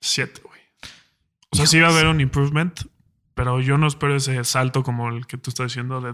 Siete, 0.00 0.40
güey. 0.42 0.60
O 1.50 1.56
sea, 1.56 1.66
sí 1.66 1.78
va 1.78 1.88
a 1.88 1.90
haber 1.90 2.06
un 2.06 2.20
improvement, 2.20 2.80
pero 3.34 3.60
yo 3.60 3.78
no 3.78 3.86
espero 3.86 4.16
ese 4.16 4.42
salto 4.44 4.82
como 4.82 5.08
el 5.08 5.26
que 5.26 5.36
tú 5.38 5.50
estás 5.50 5.68
diciendo 5.68 6.00
de. 6.00 6.12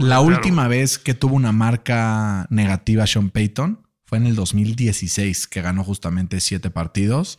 La 0.00 0.20
última 0.20 0.68
vez 0.68 0.98
que 0.98 1.14
tuvo 1.14 1.34
una 1.34 1.52
marca 1.52 2.46
negativa 2.50 3.06
Sean 3.06 3.30
Payton 3.30 3.86
fue 4.04 4.18
en 4.18 4.26
el 4.26 4.34
2016, 4.34 5.46
que 5.46 5.62
ganó 5.62 5.84
justamente 5.84 6.40
siete 6.40 6.70
partidos. 6.70 7.38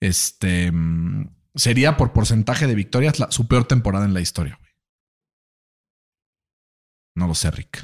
Este 0.00 0.70
mm, 0.72 1.28
sería 1.54 1.96
por 1.96 2.12
porcentaje 2.12 2.66
de 2.66 2.74
victorias 2.74 3.18
la- 3.18 3.30
su 3.30 3.46
peor 3.48 3.64
temporada 3.64 4.04
en 4.06 4.14
la 4.14 4.20
historia. 4.20 4.56
güey. 4.60 4.70
No 7.16 7.26
lo 7.26 7.34
sé, 7.34 7.50
Rick. 7.50 7.82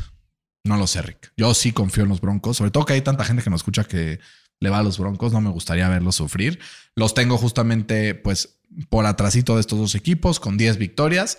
No 0.64 0.76
lo 0.76 0.86
sé, 0.86 1.02
Rick. 1.02 1.32
Yo 1.36 1.54
sí 1.54 1.72
confío 1.72 2.02
en 2.04 2.08
los 2.08 2.20
Broncos, 2.20 2.56
sobre 2.56 2.70
todo 2.70 2.84
que 2.84 2.94
hay 2.94 3.02
tanta 3.02 3.24
gente 3.24 3.42
que 3.42 3.50
nos 3.50 3.60
escucha 3.60 3.84
que 3.84 4.18
le 4.60 4.70
va 4.70 4.78
a 4.78 4.82
los 4.82 4.98
Broncos. 4.98 5.32
No 5.32 5.40
me 5.40 5.50
gustaría 5.50 5.88
verlos 5.88 6.16
sufrir. 6.16 6.58
Los 6.94 7.14
tengo 7.14 7.38
justamente, 7.38 8.14
pues, 8.14 8.60
por 8.88 9.06
atrasito 9.06 9.54
de 9.54 9.60
estos 9.60 9.78
dos 9.78 9.94
equipos, 9.94 10.40
con 10.40 10.56
10 10.56 10.78
victorias. 10.78 11.38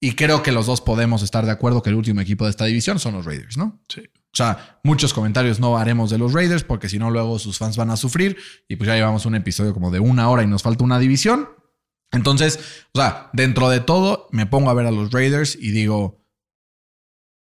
Y 0.00 0.12
creo 0.12 0.42
que 0.42 0.52
los 0.52 0.66
dos 0.66 0.80
podemos 0.80 1.22
estar 1.22 1.46
de 1.46 1.52
acuerdo 1.52 1.82
que 1.82 1.90
el 1.90 1.96
último 1.96 2.20
equipo 2.20 2.44
de 2.44 2.50
esta 2.50 2.66
división 2.66 2.98
son 2.98 3.14
los 3.14 3.24
Raiders, 3.24 3.56
¿no? 3.56 3.80
Sí. 3.88 4.02
O 4.02 4.36
sea, 4.36 4.78
muchos 4.84 5.14
comentarios 5.14 5.60
no 5.60 5.78
haremos 5.78 6.10
de 6.10 6.18
los 6.18 6.34
Raiders 6.34 6.62
porque 6.62 6.90
si 6.90 6.98
no, 6.98 7.10
luego 7.10 7.38
sus 7.38 7.56
fans 7.56 7.78
van 7.78 7.88
a 7.88 7.96
sufrir. 7.96 8.36
Y 8.68 8.76
pues 8.76 8.86
ya 8.86 8.94
llevamos 8.94 9.24
un 9.24 9.34
episodio 9.34 9.72
como 9.72 9.90
de 9.90 10.00
una 10.00 10.28
hora 10.28 10.42
y 10.42 10.46
nos 10.46 10.62
falta 10.62 10.84
una 10.84 10.98
división. 10.98 11.48
Entonces, 12.12 12.58
o 12.92 12.98
sea, 12.98 13.30
dentro 13.32 13.70
de 13.70 13.80
todo, 13.80 14.28
me 14.32 14.44
pongo 14.44 14.68
a 14.68 14.74
ver 14.74 14.86
a 14.86 14.90
los 14.90 15.10
Raiders 15.10 15.56
y 15.56 15.70
digo, 15.70 16.22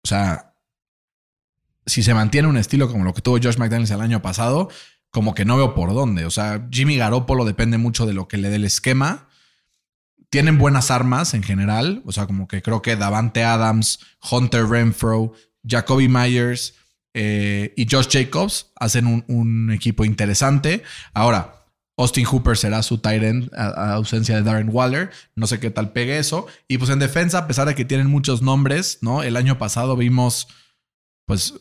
o 0.04 0.08
sea, 0.08 0.56
si 1.88 2.04
se 2.04 2.14
mantiene 2.14 2.48
un 2.48 2.58
estilo 2.58 2.88
como 2.88 3.04
lo 3.04 3.14
que 3.14 3.22
tuvo 3.22 3.40
Josh 3.42 3.58
McDaniels 3.58 3.92
el 3.92 4.02
año 4.02 4.22
pasado, 4.22 4.70
como 5.16 5.34
que 5.34 5.46
no 5.46 5.56
veo 5.56 5.74
por 5.74 5.94
dónde. 5.94 6.26
O 6.26 6.30
sea, 6.30 6.68
Jimmy 6.70 6.98
Garoppolo 6.98 7.46
depende 7.46 7.78
mucho 7.78 8.06
de 8.06 8.12
lo 8.12 8.28
que 8.28 8.36
le 8.36 8.50
dé 8.50 8.58
el 8.58 8.66
esquema. 8.66 9.30
Tienen 10.30 10.58
buenas 10.58 10.92
armas 10.92 11.34
en 11.34 11.42
general. 11.42 12.02
O 12.06 12.12
sea, 12.12 12.28
como 12.28 12.50
que 12.50 12.62
creo 12.62 12.82
que 12.82 12.98
Davante 12.98 13.46
Adams, 13.46 14.00
Hunter 14.30 14.66
Renfro, 14.68 15.32
Jacoby 15.66 16.10
Myers 16.10 16.74
eh, 17.14 17.74
y 17.78 17.88
Josh 17.90 18.10
Jacobs 18.12 18.74
hacen 18.76 19.24
un, 19.26 19.72
equipo 19.72 20.04
interesante. 20.04 20.84
Ahora, 21.14 21.66
Austin 21.96 22.26
Hooper 22.26 22.58
será 22.58 22.84
su 22.84 22.98
tight 22.98 23.24
end 23.24 23.54
a, 23.56 23.94
ausencia 23.94 24.36
de 24.36 24.44
Darren 24.44 24.68
Waller. 24.70 25.12
No 25.34 25.48
sé 25.48 25.62
qué 25.62 25.72
tal 25.72 25.94
pegue 25.94 26.18
eso. 26.18 26.46
Y 26.68 26.78
pues 26.78 26.90
en 26.90 27.00
defensa, 27.00 27.38
a 27.38 27.48
pesar 27.48 27.70
de 27.70 27.76
que 27.76 27.86
tienen 27.86 28.08
muchos 28.08 28.42
nombres, 28.42 28.98
¿no? 29.00 29.24
El 29.24 29.38
año 29.38 29.58
pasado 29.58 29.96
vimos, 29.96 30.50
pues, 31.26 31.54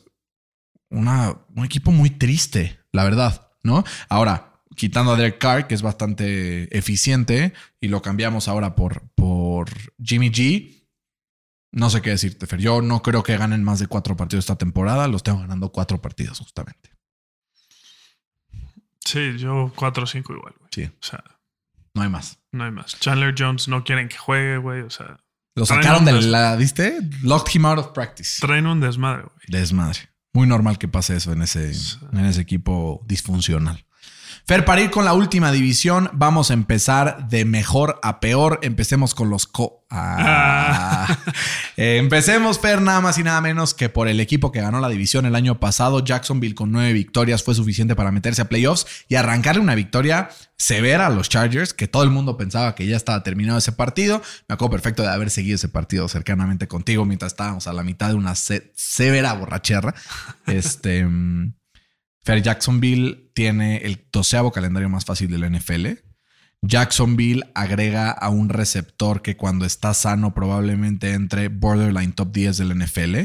un 0.91 1.65
equipo 1.65 1.93
muy 1.93 2.11
triste, 2.11 2.84
la 2.95 3.03
verdad, 3.05 3.51
¿no? 3.65 3.83
Ahora, 4.09 4.53
quitando 4.77 5.13
a 5.13 5.17
Derek 5.17 5.39
Carr, 5.39 5.67
que 5.67 5.75
es 5.75 5.83
bastante 5.83 6.77
eficiente, 6.77 7.53
y 7.81 7.89
lo 7.89 8.01
cambiamos 8.03 8.47
ahora 8.49 8.75
por, 8.77 9.09
por 9.17 9.69
Jimmy 10.03 10.31
G. 10.31 10.87
No 11.73 11.91
sé 11.91 12.01
qué 12.03 12.11
decirte, 12.11 12.47
Fer. 12.47 12.61
Yo 12.61 12.83
no 12.83 13.03
creo 13.03 13.25
que 13.25 13.37
ganen 13.37 13.65
más 13.65 13.81
de 13.81 13.89
cuatro 13.89 14.17
partidos 14.17 14.45
esta 14.45 14.57
temporada. 14.57 15.09
Los 15.09 15.25
tengo 15.25 15.41
ganando 15.41 15.71
cuatro 15.73 16.01
partidos, 16.01 16.39
justamente. 16.39 16.93
Sí, 19.05 19.37
yo 19.39 19.73
4 19.77 20.05
o 20.05 20.07
5 20.07 20.33
igual, 20.33 20.55
güey. 20.59 20.71
Sí. 20.73 20.85
O 20.85 21.03
sea, 21.03 21.23
No 21.95 22.03
hay 22.03 22.09
más. 22.09 22.39
no 22.53 22.65
hay 22.65 22.71
más. 22.71 22.99
Chandler 23.01 23.35
Jones 23.37 23.69
no 23.69 23.85
quieren 23.85 24.09
que 24.09 24.17
juegue, 24.17 24.57
güey. 24.59 24.81
O 24.83 24.91
sea, 24.91 25.19
Lo 25.57 25.67
sacaron 25.67 26.05
de 26.05 26.13
la, 26.23 26.57
¿viste? 26.57 27.01
Locked 27.23 27.55
him 27.55 27.67
out 27.67 27.79
of 27.79 27.89
practice. 27.89 28.39
traen 28.41 28.67
un 28.67 28.81
desmadre, 28.81 29.23
güey. 29.25 29.47
Desmadre. 29.49 30.14
Muy 30.35 30.49
normal 30.49 30.79
que 30.79 30.89
pase 30.89 31.17
eso 31.17 31.33
en 31.33 31.43
ese, 31.43 31.71
en 32.13 32.25
ese 32.27 32.41
equipo 32.41 33.03
disfuncional. 33.07 33.87
Fer, 34.47 34.67
para 34.67 34.83
ir 34.83 34.91
con 34.91 35.07
la 35.07 35.15
última 35.15 35.51
división, 35.53 36.11
vamos 36.13 36.51
a 36.51 36.55
empezar 36.55 37.29
de 37.31 37.47
mejor 37.47 37.99
a 38.03 38.21
peor. 38.21 38.59
Empecemos 38.63 39.15
con 39.15 39.31
los 39.31 39.47
co. 39.47 39.87
Ah. 39.91 41.07
Eh, 41.77 41.97
empecemos, 41.99 42.61
Fer, 42.61 42.81
nada 42.81 43.01
más 43.01 43.19
y 43.19 43.25
nada 43.25 43.41
menos 43.41 43.75
que 43.75 43.89
por 43.89 44.07
el 44.07 44.21
equipo 44.21 44.53
que 44.53 44.61
ganó 44.61 44.79
la 44.79 44.89
división 44.89 45.27
el 45.27 45.35
año 45.35 45.59
pasado. 45.59 46.05
Jacksonville 46.05 46.55
con 46.55 46.71
nueve 46.71 46.93
victorias 46.93 47.43
fue 47.43 47.57
suficiente 47.57 47.97
para 47.97 48.13
meterse 48.13 48.43
a 48.43 48.49
playoffs 48.49 48.87
y 49.09 49.17
arrancarle 49.17 49.61
una 49.61 49.75
victoria 49.75 50.29
severa 50.57 51.09
a 51.09 51.11
los 51.11 51.29
Chargers, 51.29 51.75
que 51.75 51.89
todo 51.89 52.05
el 52.05 52.11
mundo 52.11 52.37
pensaba 52.37 52.77
que 52.77 52.87
ya 52.87 52.97
estaba 52.97 53.25
terminado 53.25 53.59
ese 53.59 53.73
partido. 53.73 54.23
Me 54.49 54.53
acuerdo 54.55 54.71
perfecto 54.71 55.03
de 55.03 55.09
haber 55.09 55.31
seguido 55.31 55.57
ese 55.57 55.69
partido 55.69 56.07
cercanamente 56.07 56.69
contigo 56.69 57.05
mientras 57.05 57.33
estábamos 57.33 57.67
a 57.67 57.73
la 57.73 57.83
mitad 57.83 58.11
de 58.11 58.15
una 58.15 58.37
se- 58.37 58.71
severa 58.77 59.33
borrachera. 59.33 59.97
Este. 60.47 61.05
Fer 62.25 62.43
Jacksonville 62.43 63.31
tiene 63.35 63.79
el 63.79 64.07
doceavo 64.11 64.51
calendario 64.51 64.89
más 64.89 65.05
fácil 65.05 65.31
de 65.31 65.39
la 65.39 65.51
NFL. 65.51 65.89
Jacksonville 66.63 67.43
agrega 67.55 68.11
a 68.11 68.31
un 68.31 68.49
receptor 68.49 69.21
que 69.21 69.37
cuando 69.37 69.67
está 69.67 69.93
sano 69.93 70.33
probablemente 70.33 71.13
entre 71.13 71.49
borderline 71.49 72.13
top 72.13 72.33
10 72.33 72.57
del 72.57 72.79
NFL. 72.79 73.17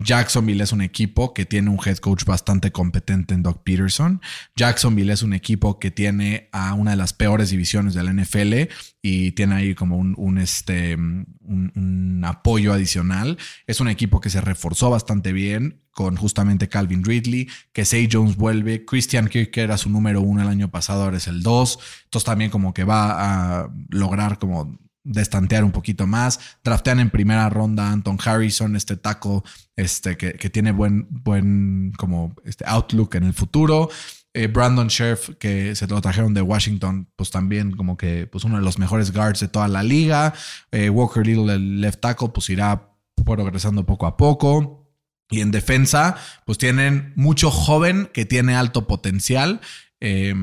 Jacksonville 0.00 0.62
es 0.62 0.72
un 0.72 0.80
equipo 0.80 1.34
que 1.34 1.44
tiene 1.44 1.70
un 1.70 1.78
head 1.84 1.96
coach 1.96 2.24
bastante 2.24 2.70
competente 2.70 3.34
en 3.34 3.42
Doug 3.42 3.64
Peterson. 3.64 4.20
Jacksonville 4.54 5.12
es 5.12 5.24
un 5.24 5.32
equipo 5.32 5.80
que 5.80 5.90
tiene 5.90 6.48
a 6.52 6.74
una 6.74 6.92
de 6.92 6.96
las 6.96 7.12
peores 7.12 7.50
divisiones 7.50 7.94
del 7.94 8.14
NFL 8.14 8.70
y 9.02 9.32
tiene 9.32 9.56
ahí 9.56 9.74
como 9.74 9.96
un, 9.96 10.38
este, 10.38 10.94
un, 10.94 12.22
apoyo 12.24 12.72
adicional. 12.72 13.38
Es 13.66 13.80
un 13.80 13.88
equipo 13.88 14.20
que 14.20 14.30
se 14.30 14.40
reforzó 14.40 14.90
bastante 14.90 15.32
bien 15.32 15.82
con 15.90 16.16
justamente 16.16 16.68
Calvin 16.68 17.02
Ridley, 17.02 17.48
que 17.72 17.84
Say 17.84 18.08
Jones 18.10 18.36
vuelve, 18.36 18.84
Christian 18.84 19.26
Kirk 19.26 19.56
era 19.56 19.76
su 19.78 19.90
número 19.90 20.20
uno 20.20 20.42
el 20.42 20.48
año 20.48 20.70
pasado, 20.70 21.02
ahora 21.02 21.16
es 21.16 21.26
el 21.26 21.42
dos. 21.42 21.80
Entonces 22.04 22.24
también 22.24 22.52
como 22.52 22.72
que 22.72 22.84
va 22.84 23.62
a 23.62 23.70
lograr 23.88 24.38
como 24.38 24.78
destantear 25.02 25.64
un 25.64 25.72
poquito 25.72 26.06
más. 26.06 26.38
Draftean 26.62 27.00
en 27.00 27.10
primera 27.10 27.48
ronda 27.48 27.90
Anton 27.90 28.18
Harrison, 28.24 28.76
este 28.76 28.96
taco 28.96 29.42
este, 29.78 30.16
que, 30.16 30.50
tiene 30.50 30.72
buen, 30.72 31.06
buen 31.08 31.92
como 31.96 32.34
este 32.44 32.64
outlook 32.66 33.14
en 33.14 33.22
el 33.22 33.32
futuro. 33.32 33.88
Eh, 34.34 34.48
Brandon 34.48 34.88
Scherf, 34.88 35.30
que 35.38 35.76
se 35.76 35.86
lo 35.86 36.00
trajeron 36.00 36.34
de 36.34 36.42
Washington, 36.42 37.08
pues 37.14 37.30
también 37.30 37.70
como 37.70 37.96
que 37.96 38.26
pues 38.26 38.42
uno 38.42 38.56
de 38.56 38.64
los 38.64 38.80
mejores 38.80 39.12
guards 39.12 39.38
de 39.38 39.46
toda 39.46 39.68
la 39.68 39.84
liga. 39.84 40.34
Eh, 40.72 40.90
Walker 40.90 41.24
Little, 41.24 41.54
el 41.54 41.80
left 41.80 42.00
tackle, 42.00 42.30
pues 42.30 42.50
irá 42.50 42.90
progresando 43.24 43.86
poco 43.86 44.06
a 44.06 44.16
poco. 44.16 44.90
Y 45.30 45.42
en 45.42 45.52
defensa, 45.52 46.16
pues 46.44 46.58
tienen 46.58 47.12
mucho 47.14 47.52
joven 47.52 48.10
que 48.12 48.24
tiene 48.24 48.56
alto 48.56 48.88
potencial. 48.88 49.60
Eh, 50.00 50.34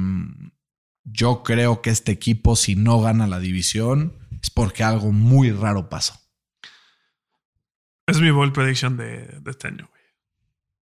yo 1.04 1.44
creo 1.44 1.82
que 1.82 1.90
este 1.90 2.14
equipo, 2.14 2.56
si 2.56 2.76
no 2.76 3.02
gana 3.02 3.28
la 3.28 3.40
división, 3.40 4.14
es 4.42 4.50
porque 4.50 4.84
algo 4.86 5.12
muy 5.12 5.52
raro 5.52 5.90
pasó. 5.90 6.25
Es 8.08 8.22
mi 8.22 8.30
bold 8.32 8.54
prediction 8.54 8.98
de, 8.98 9.28
de 9.42 9.52
este 9.52 9.68
año, 9.68 9.88
güey. 9.90 10.02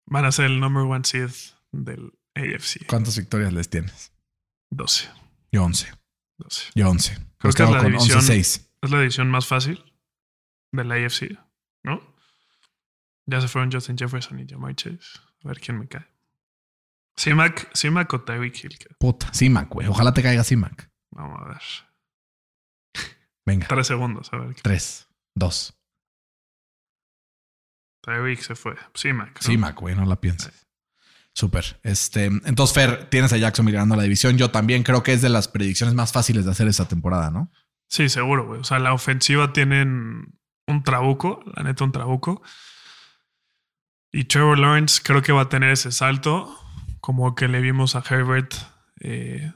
Van 0.08 0.26
a 0.26 0.32
ser 0.32 0.46
el 0.46 0.60
number 0.60 0.84
one 0.84 1.04
seed 1.04 1.32
del 1.72 2.14
AFC. 2.36 2.86
¿Cuántas 2.88 3.18
victorias 3.18 3.52
les 3.54 3.70
tienes? 3.70 4.14
12. 4.72 5.10
Yo 5.52 5.64
11. 5.64 5.92
12. 6.38 6.72
Yo 6.76 6.90
11. 6.90 7.16
Creo 7.40 7.54
que 7.54 7.64
es 7.64 7.70
la 7.70 7.84
división- 7.84 8.20
11-6. 8.20 8.68
Es 8.82 8.92
la 8.92 9.00
división 9.00 9.30
más 9.32 9.48
fácil 9.48 9.84
de 10.72 10.84
la 10.84 10.96
AFC, 10.96 11.38
¿no? 11.84 12.16
Ya 13.26 13.42
se 13.42 13.48
fueron 13.48 13.72
Justin 13.72 13.98
Jefferson 13.98 14.40
y 14.40 14.48
Jamar 14.48 14.76
Chase. 14.76 15.00
A 15.44 15.48
ver 15.48 15.60
quién 15.60 15.80
me 15.80 15.88
cae. 15.88 16.06
C-Mac, 17.18 17.72
C-Mac 17.74 18.14
o 18.14 18.22
Tyreek 18.22 18.64
Hill. 18.64 18.78
Puta, 19.00 19.32
CIMAC, 19.34 19.70
güey. 19.70 19.88
Ojalá 19.88 20.14
te 20.14 20.22
caiga 20.22 20.44
CIMAC. 20.44 20.92
Vamos 21.12 21.42
a 21.42 21.46
ver. 21.50 21.62
Venga. 23.46 23.68
Tres 23.68 23.88
segundos, 23.88 24.32
a 24.32 24.38
ver. 24.38 24.56
3, 24.62 25.10
2. 25.36 25.77
Tyreek 28.08 28.42
se 28.42 28.56
fue. 28.56 28.76
C-Mac. 28.94 29.36
¿no? 29.36 29.42
CIMAC, 29.42 29.80
güey. 29.80 29.94
No 29.94 30.06
la 30.06 30.16
pienses. 30.16 30.66
Súper. 31.34 31.80
Este, 31.84 32.26
entonces, 32.26 32.74
Fer, 32.74 33.10
tienes 33.10 33.34
a 33.34 33.38
Jacksonville 33.38 33.76
ganando 33.76 33.98
la 33.98 34.04
división. 34.04 34.38
Yo 34.38 34.50
también 34.50 34.84
creo 34.84 35.04
que 35.04 35.12
es 35.12 35.22
de 35.22 35.30
las 35.30 35.50
predicciones 35.50 35.94
más 35.94 36.14
fáciles 36.14 36.46
de 36.46 36.52
hacer 36.52 36.70
esta 36.70 36.88
temporada, 36.88 37.30
¿no? 37.30 37.52
Sí, 37.90 38.08
seguro, 38.08 38.48
güey. 38.48 38.62
O 38.62 38.64
sea, 38.64 38.80
la 38.80 38.94
ofensiva 38.94 39.52
tienen 39.52 40.40
un 40.68 40.84
trabuco, 40.84 41.44
la 41.54 41.64
neta, 41.64 41.84
un 41.84 41.92
trabuco. 41.92 42.42
Y 44.12 44.24
Trevor 44.24 44.58
Lawrence 44.58 45.02
creo 45.04 45.22
que 45.22 45.34
va 45.34 45.44
a 45.44 45.50
tener 45.50 45.72
ese 45.72 45.92
salto, 45.92 46.58
como 47.02 47.36
que 47.36 47.50
le 47.50 47.60
vimos 47.60 47.96
a 47.96 48.04
Herbert 48.10 48.54
eh, 49.02 49.52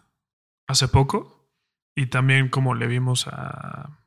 hace 0.68 0.90
poco. 0.90 1.50
Y 1.96 2.08
también 2.08 2.50
como 2.50 2.76
le 2.76 2.88
vimos 2.88 3.28
a. 3.28 4.01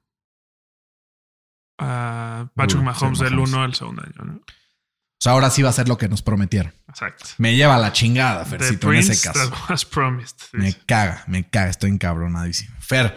a 1.79 2.51
Patrick 2.55 2.81
Uy, 2.81 2.85
Mahomes 2.85 3.19
del 3.19 3.35
Mahomes. 3.35 3.53
1 3.53 3.63
al 3.63 3.75
segundo 3.75 4.03
año, 4.03 4.33
¿no? 4.33 4.35
O 4.37 5.25
sea, 5.25 5.33
ahora 5.33 5.49
sí 5.51 5.63
va 5.63 5.71
a 5.71 5.73
ser 5.73 5.89
lo 5.89 5.97
que 5.97 6.09
nos 6.09 6.23
prometieron. 6.23 6.75
Exacto. 6.89 7.25
Me 7.39 7.57
lleva 7.57 7.79
la 7.79 7.93
chingada, 7.93 8.45
Fercito, 8.45 8.93
en 8.93 8.99
ese 8.99 9.21
caso. 9.21 9.51
promised. 9.91 10.37
Me 10.53 10.75
caga, 10.75 11.25
me 11.27 11.49
caga, 11.49 11.71
estoy 11.71 11.91
encabronadísimo. 11.91 12.77
Fer, 12.79 13.17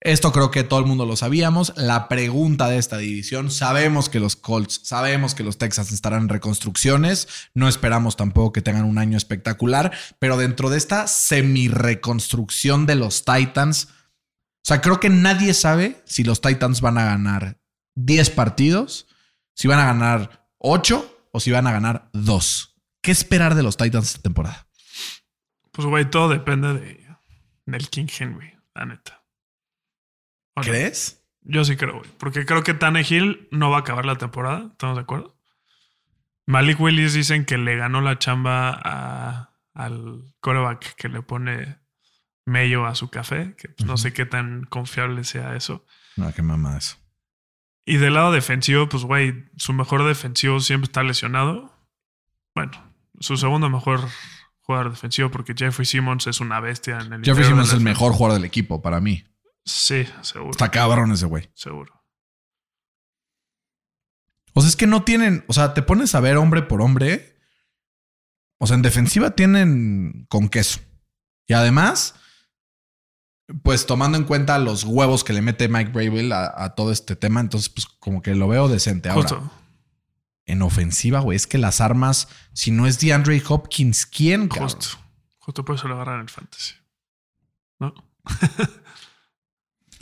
esto 0.00 0.30
creo 0.30 0.52
que 0.52 0.62
todo 0.62 0.78
el 0.78 0.86
mundo 0.86 1.04
lo 1.04 1.16
sabíamos. 1.16 1.72
La 1.76 2.08
pregunta 2.08 2.68
de 2.68 2.78
esta 2.78 2.98
división, 2.98 3.50
sabemos 3.50 4.08
que 4.08 4.20
los 4.20 4.36
Colts, 4.36 4.82
sabemos 4.84 5.34
que 5.34 5.42
los 5.42 5.58
Texans 5.58 5.90
estarán 5.90 6.22
en 6.22 6.28
reconstrucciones, 6.28 7.26
no 7.54 7.66
esperamos 7.68 8.16
tampoco 8.16 8.52
que 8.52 8.62
tengan 8.62 8.84
un 8.84 8.98
año 8.98 9.16
espectacular, 9.16 9.90
pero 10.20 10.36
dentro 10.36 10.70
de 10.70 10.78
esta 10.78 11.08
semi-reconstrucción 11.08 12.86
de 12.86 12.94
los 12.94 13.24
Titans, 13.24 13.88
o 13.88 14.68
sea, 14.68 14.80
creo 14.80 15.00
que 15.00 15.10
nadie 15.10 15.54
sabe 15.54 16.00
si 16.04 16.22
los 16.22 16.40
Titans 16.40 16.80
van 16.80 16.98
a 16.98 17.04
ganar 17.04 17.58
10 18.04 18.30
partidos, 18.30 19.06
si 19.54 19.66
van 19.68 19.78
a 19.80 19.86
ganar 19.86 20.48
8 20.58 21.28
o 21.32 21.40
si 21.40 21.50
van 21.50 21.66
a 21.66 21.72
ganar 21.72 22.10
2. 22.12 22.76
¿Qué 23.02 23.10
esperar 23.10 23.54
de 23.54 23.62
los 23.62 23.76
Titans 23.76 24.06
esta 24.08 24.22
temporada? 24.22 24.66
Pues, 25.72 25.86
güey, 25.86 26.08
todo 26.10 26.28
depende 26.28 26.74
de, 26.74 27.06
del 27.66 27.88
King 27.88 28.06
Henry, 28.18 28.54
la 28.74 28.86
neta. 28.86 29.24
¿Crees? 30.56 31.24
Yo 31.42 31.64
sí 31.64 31.76
creo, 31.76 31.98
güey. 31.98 32.10
Porque 32.18 32.44
creo 32.44 32.62
que 32.64 32.74
Tannehill 32.74 33.48
no 33.52 33.70
va 33.70 33.78
a 33.78 33.80
acabar 33.80 34.04
la 34.04 34.16
temporada. 34.16 34.68
¿Estamos 34.72 34.96
de 34.96 35.02
acuerdo? 35.02 35.38
Malik 36.46 36.80
Willis 36.80 37.14
dicen 37.14 37.44
que 37.44 37.58
le 37.58 37.76
ganó 37.76 38.00
la 38.00 38.18
chamba 38.18 38.70
a- 38.82 39.54
al 39.74 40.34
coreback 40.40 40.94
que 40.96 41.08
le 41.08 41.22
pone 41.22 41.78
mello 42.44 42.86
a 42.86 42.94
su 42.96 43.08
café. 43.08 43.54
Que 43.56 43.68
pues, 43.68 43.86
no 43.86 43.96
sé 43.96 44.12
qué 44.12 44.26
tan 44.26 44.64
confiable 44.64 45.22
sea 45.24 45.54
eso. 45.54 45.84
No, 46.16 46.32
qué 46.34 46.42
mamá 46.42 46.76
eso. 46.76 46.96
Y 47.88 47.96
del 47.96 48.12
lado 48.12 48.32
defensivo, 48.32 48.86
pues, 48.86 49.02
güey, 49.04 49.46
su 49.56 49.72
mejor 49.72 50.06
defensivo 50.06 50.60
siempre 50.60 50.88
está 50.88 51.02
lesionado. 51.02 51.72
Bueno, 52.54 52.72
su 53.18 53.38
segundo 53.38 53.70
mejor 53.70 54.06
jugador 54.60 54.90
defensivo, 54.90 55.30
porque 55.30 55.54
Jeffrey 55.56 55.86
Simmons 55.86 56.26
es 56.26 56.40
una 56.40 56.60
bestia 56.60 56.98
en 56.98 57.14
el 57.14 57.24
Jeffrey 57.24 57.46
Simmons 57.46 57.68
es 57.68 57.74
el 57.74 57.80
mejor 57.80 58.12
jugador 58.12 58.38
del 58.38 58.44
equipo 58.44 58.82
para 58.82 59.00
mí. 59.00 59.24
Sí, 59.64 60.06
seguro. 60.20 60.50
Está 60.50 60.70
cabrón 60.70 61.12
ese 61.12 61.24
güey. 61.24 61.48
Seguro. 61.54 62.04
O 64.52 64.60
sea, 64.60 64.68
es 64.68 64.76
que 64.76 64.86
no 64.86 65.02
tienen, 65.02 65.46
o 65.48 65.54
sea, 65.54 65.72
te 65.72 65.80
pones 65.80 66.14
a 66.14 66.20
ver 66.20 66.36
hombre 66.36 66.60
por 66.60 66.82
hombre. 66.82 67.38
O 68.58 68.66
sea, 68.66 68.76
en 68.76 68.82
defensiva 68.82 69.30
tienen 69.30 70.26
con 70.28 70.50
queso. 70.50 70.80
Y 71.46 71.54
además, 71.54 72.16
pues 73.62 73.86
tomando 73.86 74.18
en 74.18 74.24
cuenta 74.24 74.58
los 74.58 74.84
huevos 74.84 75.24
que 75.24 75.32
le 75.32 75.42
mete 75.42 75.68
Mike 75.68 75.92
Bravel 75.92 76.32
a, 76.32 76.52
a 76.56 76.74
todo 76.74 76.92
este 76.92 77.16
tema, 77.16 77.40
entonces 77.40 77.68
pues 77.68 77.86
como 77.86 78.22
que 78.22 78.34
lo 78.34 78.48
veo 78.48 78.68
decente. 78.68 79.08
Ahora, 79.08 79.28
Justo. 79.28 79.50
en 80.46 80.62
ofensiva, 80.62 81.20
güey, 81.20 81.36
es 81.36 81.46
que 81.46 81.58
las 81.58 81.80
armas, 81.80 82.28
si 82.52 82.70
no 82.70 82.86
es 82.86 82.98
DeAndre 83.00 83.42
Hopkins, 83.48 84.06
¿quién? 84.06 84.48
cabrón? 84.48 84.70
Justo. 84.70 84.98
Justo 85.38 85.64
por 85.64 85.76
eso 85.76 85.88
lo 85.88 85.94
agarran 85.94 86.16
en 86.16 86.20
el 86.22 86.28
fantasy. 86.28 86.74
¿No? 87.78 87.94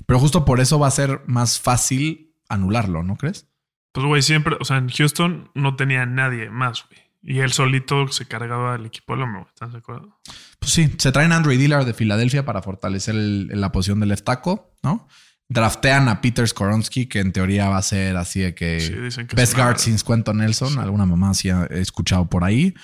Pero 0.07 0.20
justo 0.20 0.44
por 0.44 0.61
eso 0.61 0.78
va 0.78 0.88
a 0.88 0.92
ser 0.92 1.22
más 1.26 1.61
fácil 1.61 2.34
anularlo, 2.49 3.03
¿no 3.03 3.16
crees? 3.16 3.49
Pues, 3.92 4.07
güey, 4.07 4.22
siempre, 4.22 4.57
o 4.61 4.64
sea, 4.64 4.76
en 4.76 4.88
Houston 4.88 5.51
no 5.55 5.74
tenía 5.76 6.05
nadie 6.07 6.51
más, 6.51 6.84
güey. 6.88 7.01
Y 7.28 7.40
él 7.40 7.52
solito 7.52 8.06
se 8.08 8.24
cargaba 8.26 8.76
el 8.76 8.86
equipo 8.86 9.14
al 9.14 9.22
hombro, 9.22 9.46
¿estás 9.48 9.72
de 9.72 9.78
acuerdo? 9.78 10.20
Pues 10.60 10.70
sí, 10.72 10.94
se 10.96 11.10
traen 11.10 11.32
a 11.32 11.36
Andre 11.36 11.56
Dillard 11.56 11.84
de 11.84 11.92
Filadelfia 11.92 12.44
para 12.44 12.62
fortalecer 12.62 13.16
el- 13.16 13.48
la 13.48 13.72
posición 13.72 13.98
del 13.98 14.10
left 14.10 14.24
tackle, 14.24 14.60
¿no? 14.84 15.08
Draftean 15.48 16.08
a 16.08 16.20
Peter 16.20 16.46
Skoronsky, 16.46 17.06
que 17.06 17.18
en 17.20 17.32
teoría 17.32 17.68
va 17.68 17.78
a 17.78 17.82
ser 17.82 18.16
así 18.16 18.40
de 18.40 18.54
que 18.54 18.80
Sí, 18.80 18.92
dicen 18.94 19.26
que 19.26 19.34
best 19.36 19.54
guard 19.56 19.78
since 19.78 20.04
Cuento 20.04 20.32
Nelson. 20.34 20.78
Alguna 20.78 21.04
mamá 21.06 21.34
sí 21.34 21.48
he 21.50 21.80
escuchado 21.80 22.28
por 22.28 22.44
ahí. 22.44 22.74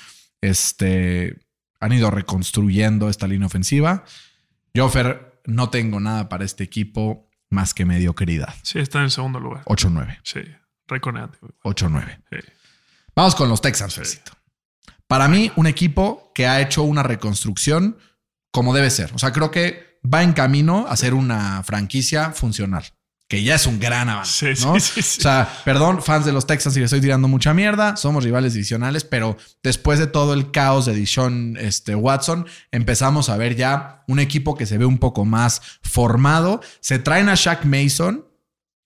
Este 0.40 1.38
han 1.80 1.92
ido 1.92 2.10
reconstruyendo 2.10 3.08
esta 3.08 3.26
línea 3.26 3.46
ofensiva. 3.46 4.04
Yo, 4.74 4.88
Fer, 4.88 5.40
no 5.46 5.70
tengo 5.70 5.98
nada 5.98 6.28
para 6.28 6.44
este 6.44 6.62
equipo 6.62 7.28
más 7.50 7.74
que 7.74 7.84
mediocridad. 7.84 8.54
Sí, 8.62 8.78
está 8.78 8.98
en 8.98 9.04
el 9.04 9.10
segundo 9.10 9.40
lugar. 9.40 9.62
8-9. 9.66 10.18
Sí, 10.22 10.40
récord 10.86 11.14
negativo. 11.14 11.48
8-9. 11.64 12.18
Sí. 12.30 12.38
Vamos 13.14 13.34
con 13.34 13.48
los 13.48 13.60
Texans, 13.60 13.94
Fercito. 13.94 14.32
Para 15.06 15.28
mí, 15.28 15.52
un 15.56 15.66
equipo 15.66 16.32
que 16.34 16.46
ha 16.46 16.60
hecho 16.60 16.82
una 16.82 17.02
reconstrucción 17.02 17.98
como 18.50 18.74
debe 18.74 18.90
ser. 18.90 19.12
O 19.14 19.18
sea, 19.18 19.32
creo 19.32 19.50
que 19.50 19.98
va 20.02 20.22
en 20.22 20.32
camino 20.32 20.86
a 20.88 20.96
ser 20.96 21.14
una 21.14 21.62
franquicia 21.62 22.30
funcional. 22.32 22.84
Que 23.28 23.42
ya 23.42 23.54
es 23.54 23.66
un 23.66 23.80
gran 23.80 24.10
avance. 24.10 24.54
Sí, 24.54 24.64
¿no? 24.64 24.78
sí, 24.78 25.00
sí. 25.00 25.20
O 25.20 25.22
sea, 25.22 25.60
perdón, 25.64 26.02
fans 26.02 26.26
de 26.26 26.32
los 26.32 26.46
Texans, 26.46 26.74
si 26.74 26.80
les 26.80 26.88
estoy 26.88 27.00
tirando 27.00 27.28
mucha 27.28 27.54
mierda. 27.54 27.96
Somos 27.96 28.24
rivales 28.24 28.52
divisionales, 28.52 29.04
pero 29.04 29.38
después 29.62 29.98
de 29.98 30.06
todo 30.06 30.34
el 30.34 30.50
caos 30.50 30.84
de 30.84 30.94
Dishon 30.94 31.56
este, 31.58 31.94
Watson, 31.94 32.46
empezamos 32.72 33.30
a 33.30 33.36
ver 33.38 33.56
ya 33.56 34.04
un 34.06 34.18
equipo 34.18 34.54
que 34.54 34.66
se 34.66 34.76
ve 34.76 34.84
un 34.84 34.98
poco 34.98 35.24
más 35.24 35.62
formado. 35.82 36.60
Se 36.80 36.98
traen 36.98 37.30
a 37.30 37.34
Shaq 37.34 37.64
Mason. 37.64 38.26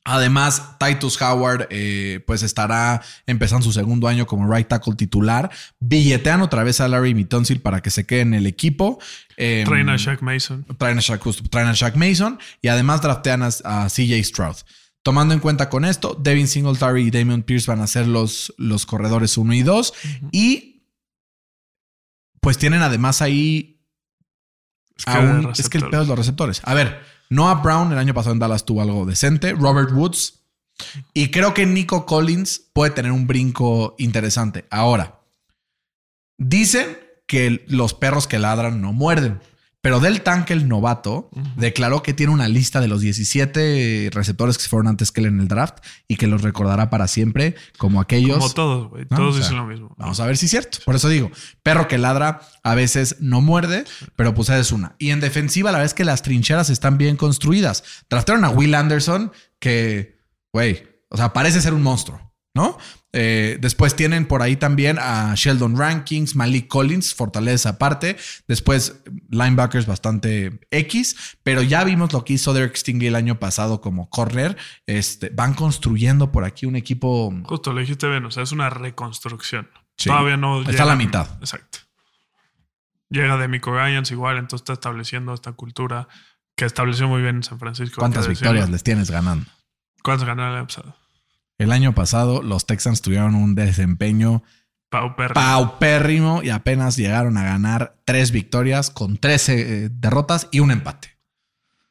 Además, 0.09 0.78
Titus 0.78 1.20
Howard 1.20 1.66
eh, 1.70 2.22
pues 2.28 2.44
estará 2.44 3.02
empezando 3.26 3.64
su 3.64 3.72
segundo 3.72 4.07
año 4.07 4.24
como 4.24 4.52
right 4.52 4.68
tackle 4.68 4.94
titular. 4.94 5.50
Billetean 5.80 6.42
otra 6.42 6.62
vez 6.62 6.80
a 6.80 6.86
Larry 6.86 7.12
Mitonsil 7.12 7.61
para 7.61 7.82
que 7.82 7.90
se 7.90 8.07
quede 8.07 8.20
en 8.20 8.34
el 8.34 8.46
equipo. 8.46 9.00
Eh, 9.36 9.64
Traen 9.66 9.88
a 9.88 9.96
Shaq 9.96 10.22
Mason. 10.22 10.64
traen 10.78 10.98
a 10.98 11.00
Shaq, 11.00 11.20
justo, 11.20 11.42
traen 11.50 11.66
a 11.66 11.72
Shaq 11.72 11.96
Mason 11.96 12.38
y 12.62 12.68
además 12.68 13.02
draftean 13.02 13.42
a, 13.42 13.48
a 13.64 13.88
CJ 13.88 14.22
Stroud. 14.22 14.57
Tomando 15.02 15.34
en 15.34 15.40
cuenta 15.40 15.68
con 15.68 15.84
esto, 15.84 16.16
Devin 16.20 16.46
Singletary 16.46 17.09
y 17.09 17.11
Damian 17.11 17.42
Pierce 17.42 17.66
van 17.66 17.80
a 17.80 17.88
ser 17.88 18.07
los, 18.07 18.54
los 18.59 18.86
corredores 18.86 19.36
1 19.36 19.54
y 19.54 19.62
2. 19.64 19.92
Y 20.30 20.84
pues 22.40 22.59
tienen 22.59 22.82
además 22.82 23.22
ahí 23.22 23.80
Es 24.96 25.04
que, 25.04 25.62
es 25.62 25.68
que 25.68 25.78
el 25.78 25.88
pedo 25.88 26.02
es 26.02 26.09
los 26.09 26.16
receptores. 26.16 26.61
A 26.62 26.74
ver, 26.74 27.16
Noah 27.29 27.62
Brown 27.62 27.93
el 27.93 27.99
año 27.99 28.14
pasado 28.14 28.33
en 28.33 28.39
Dallas 28.39 28.64
tuvo 28.64 28.83
algo 28.83 29.05
decente. 29.05 29.53
Robert 29.53 29.91
Woods. 29.93 30.41
Y 31.14 31.31
creo 31.31 31.55
que 31.55 31.66
Nico 31.66 32.05
Collins 32.07 32.62
puede 32.72 32.91
tener 32.91 33.12
un 33.12 33.27
brinco 33.27 33.95
interesante. 33.99 34.66
Ahora, 34.70 35.20
dicen 36.39 36.99
que 37.27 37.64
los 37.68 37.95
perros 37.95 38.27
que 38.27 38.39
ladran 38.39 38.81
no 38.81 38.93
muerden. 38.93 39.41
Pero 39.87 40.01
Del 40.01 40.22
Tanque, 40.22 40.53
el 40.53 40.66
novato, 40.66 41.30
declaró 41.55 42.03
que 42.03 42.12
tiene 42.12 42.32
una 42.32 42.49
lista 42.49 42.80
de 42.80 42.89
los 42.89 43.03
17 43.03 44.11
receptores 44.12 44.57
que 44.57 44.64
se 44.64 44.68
fueron 44.68 44.89
antes 44.89 45.12
que 45.12 45.20
él 45.20 45.28
en 45.28 45.39
el 45.39 45.47
draft 45.47 45.78
y 46.09 46.16
que 46.16 46.26
los 46.26 46.43
recordará 46.43 46.91
para 46.91 47.07
siempre 47.07 47.55
como 47.78 48.01
aquellos. 48.01 48.39
Como 48.39 48.51
todos, 48.51 48.89
güey. 48.89 49.07
No, 49.09 49.16
Todos 49.16 49.28
o 49.28 49.32
sea, 49.34 49.43
dicen 49.43 49.57
lo 49.59 49.64
mismo. 49.64 49.95
Vamos 49.97 50.18
a 50.18 50.26
ver 50.26 50.37
si 50.39 50.47
es 50.47 50.51
cierto. 50.51 50.78
Por 50.84 50.97
eso 50.97 51.09
digo, 51.09 51.30
perro 51.62 51.87
que 51.87 51.99
ladra 51.99 52.41
a 52.64 52.74
veces 52.74 53.18
no 53.20 53.41
muerde, 53.41 53.84
pero 54.16 54.34
pues 54.34 54.49
es 54.49 54.72
una. 54.72 54.97
Y 54.99 55.11
en 55.11 55.20
defensiva, 55.20 55.70
la 55.70 55.78
verdad 55.78 55.93
es 55.93 55.95
que 55.95 56.05
las 56.05 56.22
trincheras 56.22 56.68
están 56.68 56.99
bien 56.99 57.16
construidas. 57.16 57.84
Draftaron 58.11 58.45
a 58.45 58.51
Will 58.51 58.74
Anderson, 58.74 59.30
que, 59.61 60.18
güey, 60.53 60.82
o 61.11 61.16
sea, 61.16 61.32
parece 61.32 61.61
ser 61.61 61.74
un 61.74 61.84
monstruo, 61.84 62.26
¿no? 62.57 62.76
Eh, 63.12 63.59
después 63.61 63.94
tienen 63.94 64.26
por 64.26 64.42
ahí 64.42 64.57
también 64.57 64.98
a 65.00 65.32
Sheldon 65.36 65.76
Rankings, 65.78 66.34
Malik 66.34 66.66
Collins, 66.66 67.14
fortaleza 67.14 67.68
aparte. 67.70 68.16
Después, 68.48 69.02
linebackers 69.30 69.86
bastante 69.86 70.59
X, 70.70 71.36
pero 71.44 71.62
ya 71.62 71.84
vimos 71.84 72.12
lo 72.12 72.24
que 72.24 72.32
hizo 72.32 72.52
Derek 72.52 72.74
Stingley 72.76 73.07
el 73.09 73.14
año 73.14 73.38
pasado 73.38 73.80
como 73.80 74.11
corner. 74.11 74.57
Este, 74.86 75.30
van 75.30 75.54
construyendo 75.54 76.32
por 76.32 76.44
aquí 76.44 76.66
un 76.66 76.74
equipo. 76.76 77.32
Justo 77.44 77.72
lo 77.72 77.80
dijiste 77.80 78.09
bien, 78.09 78.24
o 78.24 78.30
sea, 78.32 78.42
es 78.42 78.52
una 78.52 78.68
reconstrucción. 78.70 79.70
Sí. 79.96 80.09
Todavía 80.11 80.36
no. 80.36 80.61
Está 80.61 80.72
llega- 80.72 80.82
a 80.82 80.86
la 80.86 80.96
mitad. 80.96 81.28
Exacto. 81.40 81.78
Llega 83.09 83.36
de 83.36 83.46
Mico 83.48 83.72
Ryans 83.72 84.11
igual, 84.11 84.36
entonces 84.36 84.62
está 84.62 84.72
estableciendo 84.72 85.32
esta 85.32 85.52
cultura 85.52 86.09
que 86.57 86.64
estableció 86.64 87.07
muy 87.07 87.22
bien 87.22 87.36
en 87.36 87.42
San 87.44 87.59
Francisco. 87.59 88.00
¿Cuántas 88.00 88.26
victorias 88.28 88.68
les 88.68 88.82
tienes 88.82 89.11
ganando? 89.11 89.46
¿Cuántas 90.02 90.26
ganaron 90.26 90.52
el 90.52 90.59
año 90.59 90.66
pasado? 90.66 90.96
El 91.59 91.72
año 91.72 91.94
pasado 91.94 92.42
los 92.42 92.66
Texans 92.66 93.00
tuvieron 93.02 93.34
un 93.34 93.54
desempeño 93.54 94.42
paupérrimo 94.90 96.42
y 96.42 96.50
apenas 96.50 96.96
llegaron 96.96 97.36
a 97.38 97.44
ganar 97.44 98.00
tres 98.04 98.30
victorias 98.30 98.90
con 98.90 99.16
13 99.16 99.84
eh, 99.84 99.88
derrotas 99.90 100.48
y 100.52 100.61
un 100.61 100.70
empate. 100.70 101.18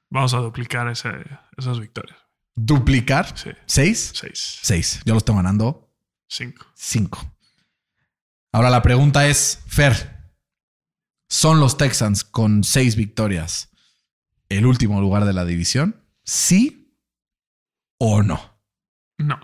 Vamos 0.10 0.34
a 0.34 0.38
duplicar 0.38 0.88
ese- 0.90 1.26
esas 1.58 1.80
victorias. 1.80 2.18
Duplicar. 2.56 3.38
Sí. 3.38 3.50
¿Seis? 3.66 4.12
Seis. 4.16 4.60
Seis. 4.62 5.02
Yo 5.06 5.14
los 5.14 5.22
estoy 5.22 5.36
ganando 5.36 5.92
Cinco. 6.28 6.66
cinco. 6.76 7.20
Ahora 8.54 8.70
la 8.70 8.82
pregunta 8.82 9.28
es, 9.28 9.62
Fer, 9.68 10.32
¿son 11.28 11.60
los 11.60 11.78
Texans 11.78 12.24
con 12.24 12.64
seis 12.64 12.96
victorias 12.96 13.70
el 14.48 14.66
último 14.66 15.02
lugar 15.02 15.26
de 15.26 15.34
la 15.34 15.44
división? 15.44 16.02
¿Sí 16.24 16.96
o 17.98 18.24
no? 18.24 18.58
No. 19.18 19.38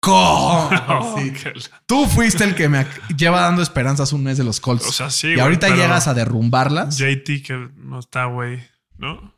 ¿Cómo? 0.00 0.70
Sí. 1.18 1.32
Que 1.42 1.50
la- 1.50 1.82
Tú 1.86 2.06
fuiste 2.06 2.44
el 2.44 2.54
que 2.54 2.68
me 2.68 2.86
lleva 3.16 3.40
dando 3.40 3.62
esperanzas 3.62 4.12
un 4.12 4.22
mes 4.22 4.38
de 4.38 4.44
los 4.44 4.60
Colts. 4.60 4.86
O 4.86 4.92
sea, 4.92 5.10
sí. 5.10 5.34
y 5.36 5.40
ahorita 5.40 5.68
llegas 5.74 6.06
a 6.08 6.14
derrumbarlas. 6.14 6.96
JT 6.98 7.42
que 7.42 7.70
no 7.76 7.98
está, 7.98 8.26
güey. 8.26 8.62
¿No? 8.96 9.34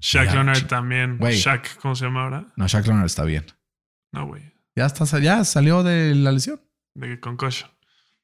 Shaq 0.00 0.26
Ya, 0.26 0.34
Leonard 0.34 0.66
también. 0.66 1.18
Shaq, 1.18 1.78
¿cómo 1.78 1.94
se 1.94 2.04
llama 2.04 2.24
ahora? 2.24 2.52
No, 2.56 2.66
Shaq 2.68 2.86
Leonard 2.86 3.06
está 3.06 3.24
bien. 3.24 3.46
No, 4.12 4.26
güey. 4.26 4.52
Ya, 4.76 4.86
está, 4.86 5.04
ya 5.20 5.44
salió 5.44 5.82
de 5.82 6.14
la 6.14 6.30
lesión. 6.32 6.60
De 6.94 7.18
concussion. 7.20 7.70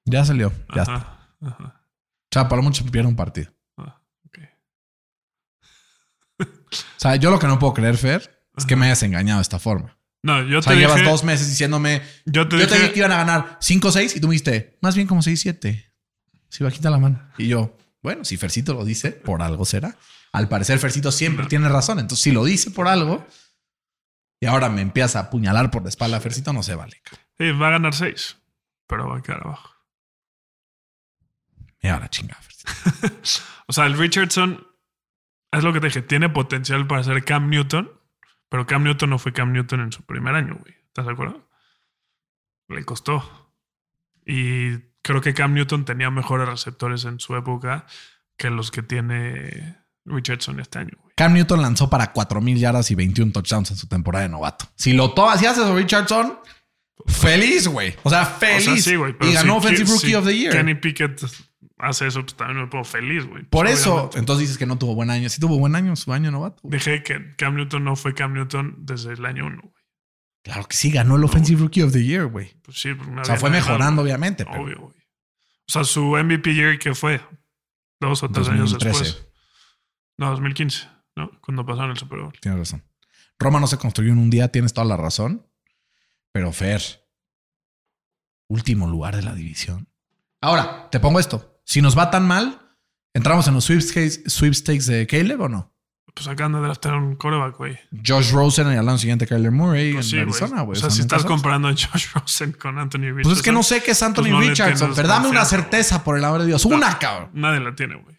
Ya 0.05 0.25
salió. 0.25 0.53
Ya 0.75 0.83
está. 0.83 1.29
Ajá. 1.41 1.65
O 1.77 2.33
sea, 2.33 2.49
para 2.49 2.61
mucho 2.63 2.85
pierde 2.85 3.09
un 3.09 3.17
partido. 3.17 3.51
Ah. 3.77 4.01
O 6.41 6.45
sea, 6.99 7.17
yo 7.17 7.31
lo 7.31 7.39
que 7.39 7.47
no 7.47 7.59
puedo 7.59 7.75
creer, 7.75 7.97
Fer, 7.97 8.45
es 8.57 8.65
que 8.67 8.77
me 8.77 8.87
hayas 8.87 9.03
engañado 9.03 9.39
de 9.39 9.43
esta 9.43 9.59
forma. 9.59 9.97
No, 10.23 10.43
yo 10.43 10.59
O 10.59 10.63
sea, 10.63 10.73
te 10.75 10.79
llevas 10.79 10.97
dije. 10.97 11.09
dos 11.09 11.25
meses 11.25 11.49
diciéndome. 11.49 12.03
Yo 12.27 12.47
te 12.49 12.59
Yo 12.59 12.67
te 12.67 12.75
dije. 12.75 12.79
dije 12.83 12.93
que 12.93 12.99
iban 12.99 13.13
a 13.13 13.17
ganar 13.17 13.59
5-6 13.61 14.17
y 14.17 14.21
tú 14.21 14.29
me 14.29 14.33
dijiste, 14.33 14.79
más 14.83 14.95
bien 14.95 15.07
como 15.07 15.23
6-7. 15.23 15.87
Si 16.49 16.63
bajita 16.65 16.91
la 16.91 16.99
mano. 16.99 17.23
Y 17.39 17.49
yo, 17.49 17.77
bueno, 18.03 18.25
si 18.25 18.37
Fercito 18.37 18.75
lo 18.75 18.85
dice, 18.85 19.13
por 19.13 19.41
algo 19.43 19.65
será. 19.65 19.97
Al 20.33 20.49
parecer, 20.49 20.79
Fercito 20.79 21.11
siempre 21.13 21.45
No. 21.45 21.49
tiene 21.49 21.69
razón. 21.69 21.99
Entonces, 22.01 22.23
si 22.23 22.33
lo 22.33 22.45
dice 22.45 22.71
por 22.71 22.87
algo 22.89 23.27
y 24.41 24.47
ahora 24.47 24.69
me 24.69 24.81
empieza 24.83 25.21
a 25.21 25.23
apuñalar 25.25 25.71
por 25.71 25.83
la 25.83 25.89
espalda, 25.89 26.21
Fercito 26.21 26.53
no 26.53 26.63
se 26.63 26.75
vale. 26.75 27.01
Sí, 27.39 27.51
va 27.53 27.69
a 27.69 27.71
ganar 27.73 27.95
seis. 27.95 28.37
Pero 28.87 29.09
va 29.09 29.19
a 29.19 29.23
quedar 29.23 29.41
abajo. 29.47 29.71
Mira 31.83 31.99
la 31.99 32.11
chingada, 32.11 32.41
Fercito. 32.43 33.21
O 33.67 33.73
sea, 33.73 33.87
el 33.87 33.97
Richardson 33.97 34.67
es 35.53 35.63
lo 35.63 35.73
que 35.73 35.81
te 35.81 35.87
dije. 35.87 36.03
Tiene 36.03 36.29
potencial 36.29 36.87
para 36.89 37.05
ser 37.05 37.25
Cam 37.25 37.49
Newton. 37.49 37.89
Pero 38.51 38.67
Cam 38.67 38.85
Newton 38.85 39.09
no 39.11 39.19
fue 39.19 39.33
Cam 39.33 39.53
Newton 39.53 39.81
en 39.81 39.93
su 39.93 40.03
primer 40.03 40.35
año, 40.35 40.59
güey. 40.61 40.75
¿Estás 40.89 41.07
de 41.07 41.13
acuerdo? 41.13 41.49
Le 42.69 42.85
costó. 42.85 43.49
Y 44.27 44.77
creo 45.03 45.21
que 45.23 45.33
Cam 45.35 45.55
Newton 45.55 45.85
tenía 45.85 46.11
mejores 46.11 46.49
receptores 46.49 47.05
en 47.07 47.19
su 47.21 47.35
época 47.37 47.87
que 48.37 48.51
los 48.51 48.71
que 48.71 48.83
tiene 48.83 49.79
Richardson 50.05 50.61
este 50.61 50.79
año, 50.81 50.93
güey. 51.01 51.15
Cam 51.17 51.33
Newton 51.35 51.63
lanzó 51.63 51.89
para 51.91 52.13
4.000 52.13 52.57
yardas 52.59 52.91
y 52.91 52.95
21 52.95 53.33
touchdowns 53.33 53.71
en 53.71 53.77
su 53.77 53.87
temporada 53.87 54.25
de 54.25 54.29
novato. 54.31 54.67
Si 54.75 54.93
lo 54.93 55.13
tomas, 55.15 55.39
si 55.41 55.47
haces 55.47 55.65
a 55.65 55.75
Richardson, 55.75 56.39
feliz, 57.07 57.69
güey. 57.69 57.95
O 58.03 58.11
sea, 58.11 58.25
feliz. 58.25 58.69
O 58.69 58.73
sea, 58.75 58.83
sí, 58.83 58.97
güey. 58.97 59.13
pero 59.17 59.31
y 59.31 59.35
ganó 59.35 59.55
si- 59.61 59.67
Offensive 59.67 59.87
si 59.87 59.93
Rookie 59.95 60.15
of 60.17 60.27
the 60.27 60.37
Year. 60.37 60.53
Kenny 60.53 60.75
Pickett 60.75 61.21
hace 61.83 62.07
eso, 62.07 62.23
pues 62.23 62.35
también 62.37 62.61
me 62.61 62.67
pongo 62.69 62.85
feliz, 62.85 63.27
güey. 63.27 63.45
Por 63.45 63.67
Pues, 63.67 63.81
eso, 63.81 63.93
obviamente. 63.95 64.19
entonces 64.19 64.41
dices 64.43 64.59
que 64.59 64.67
no 64.67 64.79
tuvo 64.79 64.95
buen 64.95 65.11
año. 65.11 65.29
Sí 65.29 65.41
tuvo 65.41 65.59
buen 65.59 65.75
año, 65.77 65.95
su 65.97 66.13
año 66.13 66.31
novato. 66.31 66.61
güey. 66.63 66.79
Dije 66.79 67.03
que 67.03 67.35
Cam 67.37 67.55
Newton 67.57 67.85
no 67.85 67.97
fue 67.97 68.15
Cam 68.15 68.33
Newton 68.35 68.77
desde 68.79 69.13
el 69.13 69.25
año 69.25 69.47
uno, 69.47 69.61
güey. 69.63 69.75
Claro 70.43 70.67
que 70.67 70.77
sí, 70.77 70.91
ganó 70.91 71.17
el 71.17 71.25
Offensive 71.25 71.61
Rookie 71.61 71.83
of 71.83 71.93
the 71.93 72.03
Year, 72.05 72.27
güey. 72.27 72.55
Pues 72.63 72.81
sí, 72.81 72.89
no 72.95 73.21
O 73.21 73.25
sea, 73.25 73.37
fue 73.37 73.51
mejorando, 73.51 74.01
obviamente. 74.03 74.45
pero- 74.47 74.63
Obvio, 74.63 74.79
güey. 74.81 74.97
O 74.99 75.73
sea, 75.73 75.85
su 75.85 76.17
MVP 76.17 76.55
year 76.55 76.79
que 76.79 76.95
fue 76.95 77.21
dos 78.01 78.23
o 78.23 78.31
tres 78.31 78.49
años 78.49 78.71
2013. 78.73 79.05
después. 79.05 79.29
No, 80.19 80.31
2015, 80.31 80.89
¿no? 81.17 81.31
Cuando 81.43 81.65
pasaron 81.67 81.91
el 81.93 81.97
Super 81.99 82.21
Bowl. 82.21 82.33
Tienes 82.41 82.59
razón. 82.59 82.85
Roma 83.39 83.61
no 83.61 83.67
se 83.67 83.77
construyó 83.79 84.13
en 84.13 84.19
un 84.19 84.31
día, 84.31 84.49
tienes 84.49 84.73
toda 84.75 84.87
la 84.87 84.97
razón. 84.97 85.47
Pero 86.33 86.53
Fer, 86.53 86.83
último 88.49 88.87
lugar 88.89 89.17
de 89.17 89.23
la 89.23 89.35
división. 89.35 89.89
Ahora, 90.41 90.89
te 90.91 91.01
pongo 91.01 91.21
esto. 91.21 91.50
Si 91.65 91.83
nos 91.83 91.97
va 91.97 92.11
tan 92.11 92.27
mal, 92.27 92.61
¿entramos 93.15 93.47
en 93.49 93.55
los 93.55 93.65
sweepstakes, 93.65 94.23
sweepstakes 94.29 94.87
de 94.87 95.07
Caleb 95.07 95.41
o 95.43 95.49
no? 95.49 95.73
Pues 96.13 96.27
acaban 96.27 96.53
de 96.55 96.59
draftear 96.61 96.97
un 96.97 97.15
coreback, 97.15 97.57
güey. 97.57 97.79
Josh 98.05 98.33
Rosen 98.33 98.67
y 98.73 98.77
al 98.77 98.89
año 98.89 98.99
siguiente 98.99 99.29
Kyler 99.29 99.53
Murray 99.53 99.93
Pues 99.93 100.07
en 100.07 100.11
sí. 100.11 100.19
Arizona, 100.19 100.63
güey. 100.63 100.77
O 100.77 100.81
sea, 100.81 100.91
si 100.91 101.01
estás 101.03 101.25
comparando 101.25 101.69
a 101.69 101.71
Josh 101.71 102.09
Rosen 102.15 102.51
con 102.53 102.79
Anthony 102.79 103.03
Richardson. 103.13 103.23
Pues 103.23 103.37
es 103.39 103.43
que 103.45 103.53
no 103.53 103.63
sé 103.63 103.81
qué 103.83 103.93
es 103.93 104.03
Anthony 104.03 104.23
Pues 104.23 104.33
no 104.33 104.41
Richardson. 104.41 104.93
Pero 104.97 105.07
dame 105.07 105.29
una 105.29 105.45
certeza, 105.45 106.03
por 106.03 106.19
el 106.19 106.25
amor 106.25 106.41
de 106.41 106.47
Dios. 106.49 106.67
No. 106.67 106.75
Una, 106.77 106.99
cabrón. 106.99 107.31
Nadie 107.35 107.61
la 107.61 107.75
tiene, 107.77 107.95
güey. 107.95 108.17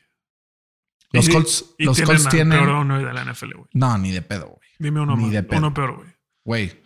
Los 1.12 1.28
Y- 1.28 1.32
Colts, 1.34 1.66
y 1.78 1.84
los 1.84 1.98
tienen 1.98 2.16
Colts 2.16 2.30
tienen. 2.30 2.60
peor 2.60 2.70
owner 2.70 3.06
de 3.06 3.14
la 3.14 3.26
NFL, 3.26 3.54
güey. 3.56 3.68
No, 3.74 3.98
ni 3.98 4.12
de 4.12 4.22
pedo, 4.22 4.48
güey. 4.48 4.70
Dime 4.80 5.02
uno 5.02 5.18
Ni 5.18 5.24
más. 5.24 5.32
de 5.34 5.44
pedo. 5.44 5.60
Uno 5.60 5.74
peor, 5.74 5.96
güey. 5.98 6.08
Güey. 6.46 6.82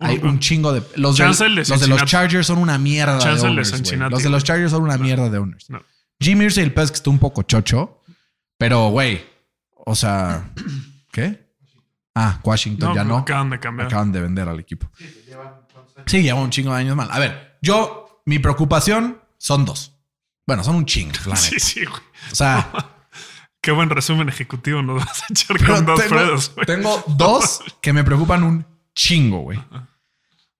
Uno 0.00 0.10
Hay 0.10 0.18
peor. 0.18 0.28
un 0.32 0.38
chingo 0.38 0.72
de. 0.74 0.82
Los, 0.96 1.16
de, 1.16 1.24
de 1.24 1.28
los 1.48 1.80
de 1.80 1.86
los. 1.88 2.04
Chargers 2.04 2.46
son 2.46 2.58
una 2.58 2.76
mierda 2.76 3.18
Chance 3.18 3.36
de 3.36 3.42
de 3.44 3.48
owners. 3.48 3.70
güey. 3.70 3.78
Cincinnati, 3.80 4.10
Los 4.12 4.22
de 4.22 4.28
los. 4.28 4.44
Chargers 4.44 4.70
son 4.70 4.82
una 4.82 4.98
mierda 4.98 5.30
de 5.30 5.38
owners. 5.38 5.70
No. 5.70 5.82
Jim 6.22 6.40
Irsay, 6.42 6.64
el 6.64 6.72
pez 6.74 6.90
que 6.90 6.96
está 6.96 7.10
un 7.10 7.18
poco 7.18 7.42
chocho. 7.42 8.00
Pero, 8.58 8.88
güey. 8.90 9.24
O 9.74 9.94
sea. 9.94 10.50
¿Qué? 11.12 11.52
Ah, 12.14 12.40
Washington 12.44 12.90
No, 12.90 12.94
ya 12.94 13.04
no. 13.04 13.16
acaban 13.18 13.50
de 13.50 13.58
cambiar. 13.60 13.86
Acaban 13.88 14.12
de 14.12 14.20
vender 14.20 14.48
al 14.48 14.60
equipo. 14.60 14.90
Sí, 16.06 16.22
lleva 16.22 16.40
un 16.40 16.50
chingo 16.50 16.72
de 16.74 16.80
años 16.80 16.96
mal. 16.96 17.08
A 17.10 17.18
ver, 17.18 17.58
yo, 17.62 18.22
mi 18.26 18.38
preocupación 18.38 19.20
son 19.38 19.64
dos. 19.64 19.92
Bueno, 20.46 20.62
son 20.64 20.76
un 20.76 20.86
chingo, 20.86 21.12
la 21.26 21.36
Sí, 21.36 21.54
neta. 21.54 21.64
sí, 21.66 21.84
güey. 21.84 22.02
O 22.30 22.34
sea, 22.34 22.70
Qué 23.62 23.70
buen 23.70 23.88
resumen 23.90 24.28
ejecutivo 24.28 24.82
nos 24.82 25.04
vas 25.04 25.22
a 25.22 25.26
echar 25.30 25.56
con 25.64 25.86
dos 25.86 26.00
tengo, 26.00 26.14
Fredos, 26.16 26.52
güey. 26.54 26.66
tengo 26.66 27.04
dos 27.06 27.60
que 27.80 27.92
me 27.92 28.02
preocupan 28.04 28.42
un 28.42 28.66
chingo, 28.94 29.38
güey. 29.42 29.62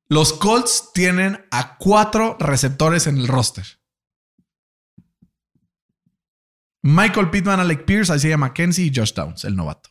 Los 0.08 0.32
Colts 0.34 0.90
tienen 0.94 1.44
a 1.50 1.76
cuatro 1.78 2.36
receptores 2.38 3.06
en 3.08 3.18
el 3.18 3.26
roster. 3.28 3.66
Michael 6.82 7.30
Pittman, 7.30 7.60
Alec 7.60 7.84
Pierce, 7.84 8.14
Isaiah 8.14 8.36
McKenzie 8.36 8.86
y 8.86 8.92
Josh 8.94 9.12
Downs, 9.12 9.44
el 9.44 9.56
novato. 9.56 9.90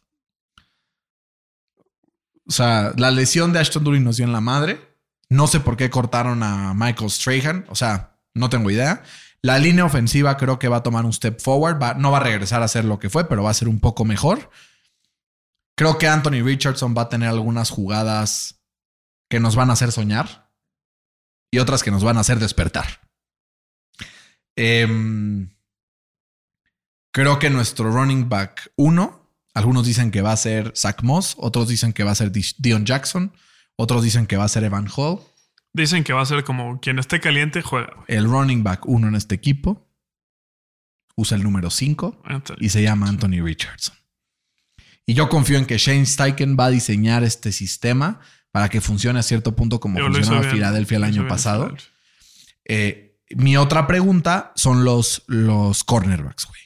O 2.48 2.52
sea, 2.52 2.94
la 2.98 3.12
lesión 3.12 3.54
de 3.54 3.60
Ashton 3.60 3.84
Dooley 3.84 4.02
nos 4.02 4.18
dio 4.18 4.26
en 4.26 4.34
la 4.34 4.42
madre. 4.42 4.98
No 5.30 5.48
sé 5.48 5.62
por 5.62 5.78
qué 5.78 5.90
cortaron 5.90 6.44
a 6.44 6.74
Michael 6.74 7.10
Strahan. 7.10 7.66
O 7.70 7.76
sea, 7.76 8.20
no 8.34 8.50
tengo 8.50 8.70
idea. 8.70 9.04
La 9.42 9.58
línea 9.58 9.86
ofensiva 9.86 10.36
creo 10.36 10.60
que 10.60 10.68
va 10.68 10.78
a 10.78 10.84
tomar 10.84 11.06
un 11.06 11.14
step 11.14 11.40
forward. 11.40 11.98
No 11.98 12.12
va 12.12 12.18
a 12.18 12.24
regresar 12.24 12.62
a 12.62 12.68
ser 12.68 12.84
lo 12.84 13.00
que 13.00 13.10
fue, 13.10 13.28
pero 13.30 13.44
va 13.44 13.52
a 13.52 13.56
ser 13.56 13.70
un 13.70 13.80
poco 13.80 14.04
mejor. 14.04 14.52
Creo 15.78 15.98
que 15.98 16.08
Anthony 16.08 16.44
Richardson 16.44 16.94
va 16.96 17.04
a 17.04 17.10
tener 17.10 17.30
algunas 17.30 17.70
jugadas 17.70 18.62
que 19.30 19.40
nos 19.40 19.56
van 19.56 19.70
a 19.70 19.74
hacer 19.74 19.92
soñar 19.92 20.52
y 21.50 21.60
otras 21.60 21.84
que 21.84 21.92
nos 21.92 22.04
van 22.04 22.18
a 22.18 22.22
hacer 22.22 22.40
despertar. 22.40 23.00
Em, 24.58 25.50
creo 27.12 27.40
que 27.40 27.50
nuestro 27.50 27.92
running 27.92 28.30
back 28.30 28.72
1, 28.76 29.30
algunos 29.54 29.86
dicen 29.86 30.12
que 30.12 30.22
va 30.22 30.32
a 30.32 30.38
ser 30.38 30.74
Zach 30.76 31.04
Moss, 31.04 31.36
otros 31.38 31.68
dicen 31.68 31.94
que 31.94 32.04
va 32.04 32.12
a 32.12 32.16
ser 32.16 32.32
Dion 32.32 32.86
Jackson, 32.86 33.34
otros 33.76 34.04
dicen 34.04 34.28
que 34.28 34.38
va 34.38 34.46
a 34.46 34.50
ser 34.50 34.64
Evan 34.64 34.88
Hall. 34.96 35.20
Dicen 35.74 36.04
que 36.04 36.14
va 36.14 36.22
a 36.22 36.26
ser 36.26 36.44
como 36.44 36.80
quien 36.80 37.00
esté 37.00 37.20
caliente 37.20 37.62
juega. 37.62 37.96
El 38.08 38.26
running 38.26 38.64
back 38.64 38.86
1 38.86 39.08
en 39.08 39.16
este 39.16 39.36
equipo 39.36 39.88
usa 41.16 41.38
el 41.38 41.44
número 41.44 41.70
5 41.70 42.22
Anthony. 42.26 42.56
y 42.60 42.70
se 42.70 42.82
llama 42.82 43.08
Anthony 43.08 43.42
Richardson. 43.44 43.96
Y 45.06 45.14
yo 45.14 45.30
confío 45.30 45.58
en 45.58 45.66
que 45.66 45.78
Shane 45.78 46.06
Steichen 46.06 46.58
va 46.60 46.66
a 46.66 46.70
diseñar 46.70 47.24
este 47.24 47.52
sistema 47.52 48.20
para 48.52 48.70
que 48.70 48.82
funcione 48.82 49.20
a 49.20 49.24
cierto 49.24 49.56
punto 49.56 49.80
como 49.80 49.98
Yo 49.98 50.06
funcionaba. 50.06 50.50
Filadelfia 50.50 50.98
el 50.98 51.04
año 51.04 51.28
pasado. 51.28 51.76
Eh, 52.66 53.18
mi 53.36 53.58
otra 53.58 53.88
pregunta 53.88 54.52
son 54.56 54.84
los, 54.84 55.24
los 55.28 55.84
cornerbacks, 55.84 56.46
güey. 56.46 56.62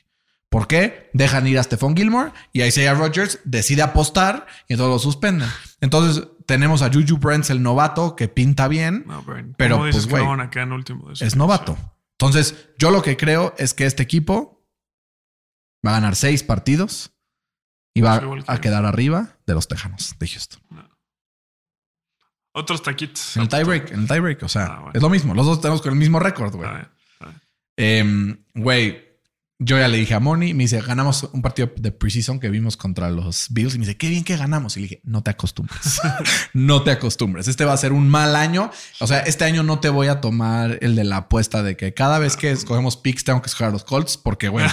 ¿Por 0.50 0.68
qué? 0.68 1.10
Dejan 1.14 1.48
ir 1.48 1.60
a 1.60 1.64
Stephon 1.64 1.96
Gilmore 1.98 2.32
y 2.54 2.62
a 2.62 2.68
Isaiah 2.68 2.94
Rodgers 2.94 3.40
decide 3.44 3.82
apostar 3.82 4.46
y 4.68 4.74
entonces 4.74 4.94
lo 4.94 5.00
suspenden. 5.00 5.50
Entonces 5.82 6.28
tenemos 6.46 6.82
a 6.82 6.92
Juju 6.92 7.18
Brents, 7.18 7.50
el 7.50 7.62
novato, 7.62 8.16
que 8.16 8.28
pinta 8.28 8.68
bien, 8.68 9.04
No. 9.08 9.26
Pero, 9.58 9.76
¿Cómo 9.76 9.86
dices 9.88 10.08
pues, 10.08 10.24
güey, 10.24 10.38
no 10.38 11.14
es 11.20 11.36
novato. 11.36 11.78
Entonces, 12.20 12.70
yo 12.78 12.92
lo 12.92 13.02
que 13.02 13.18
creo 13.18 13.54
es 13.58 13.74
que 13.74 13.86
este 13.86 14.04
equipo 14.04 14.66
va 15.86 15.92
a 15.92 15.94
ganar 15.96 16.16
seis 16.16 16.44
partidos 16.44 17.12
y 17.94 18.02
va 18.02 18.22
a 18.48 18.62
quedar 18.62 18.86
arriba 18.86 19.38
de 19.46 19.54
los 19.54 19.68
Tejanos 19.68 20.16
de 20.18 20.28
Houston. 20.28 20.62
Otros 22.54 22.82
taquitos. 22.82 23.36
En 23.36 23.42
el 23.44 23.50
tiebreak, 23.50 23.92
en 23.92 24.02
el 24.02 24.08
tiebreak, 24.08 24.42
o 24.44 24.48
sea, 24.48 24.66
Ah, 24.68 24.76
bueno. 24.80 24.92
es 24.94 25.02
lo 25.02 25.10
mismo. 25.10 25.34
Los 25.34 25.46
dos 25.46 25.60
tenemos 25.60 25.82
con 25.82 25.92
el 25.92 26.00
mismo 26.00 26.20
récord, 26.20 26.56
güey. 26.56 26.70
Em, 27.78 28.38
Güey, 28.54 29.05
yo 29.58 29.78
ya 29.80 29.88
le 29.88 29.98
dije 29.98 30.14
a 30.14 30.20
Moni, 30.20 30.54
me 30.54 30.64
dice, 30.64 30.82
ganamos 30.82 31.30
un 31.32 31.42
partido 31.42 31.72
de 31.78 31.92
preseason 31.92 32.40
que 32.42 32.50
vimos 32.50 32.76
contra 32.76 33.10
los 33.10 33.48
Bills 33.52 33.76
y 33.76 33.80
me 33.80 33.86
dice, 33.86 33.98
qué 33.98 34.10
bien 34.10 34.26
que 34.26 34.36
ganamos. 34.36 34.76
Y 34.76 34.82
le 34.82 34.88
dije, 34.88 35.02
no 35.06 35.24
te 35.24 35.32
acostumbres. 35.32 36.02
no 36.54 36.84
te 36.84 36.92
acostumbres. 36.92 37.48
Este 37.48 37.64
va 37.64 37.72
a 37.72 37.78
ser 37.78 37.94
un 37.94 38.10
mal 38.10 38.36
año. 38.36 38.70
O 39.00 39.08
sea, 39.08 39.20
este 39.20 39.46
año 39.46 39.64
no 39.64 39.80
te 39.80 39.88
voy 39.88 40.08
a 40.08 40.20
tomar 40.20 40.80
el 40.82 40.96
de 40.96 41.06
la 41.06 41.18
apuesta 41.18 41.64
de 41.64 41.78
que 41.78 41.94
cada 41.94 42.20
vez 42.20 42.36
que 42.36 42.52
escogemos 42.52 42.98
picks 42.98 43.24
tengo 43.24 43.42
que 43.42 43.48
escoger 43.48 43.68
a 43.70 43.72
los 43.72 43.86
Colts 43.86 44.18
porque, 44.18 44.50
güey, 44.50 44.66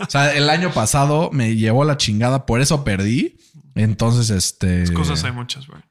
o 0.00 0.10
sea, 0.10 0.32
el 0.32 0.48
año 0.48 0.72
pasado 0.72 1.30
me 1.32 1.56
llevó 1.56 1.84
la 1.84 1.96
chingada, 1.96 2.46
por 2.46 2.60
eso 2.60 2.84
perdí. 2.84 3.38
Entonces, 3.74 4.30
este... 4.30 4.80
Las 4.80 4.90
cosas 4.92 5.24
hay 5.24 5.32
muchas, 5.32 5.66
güey. 5.66 5.82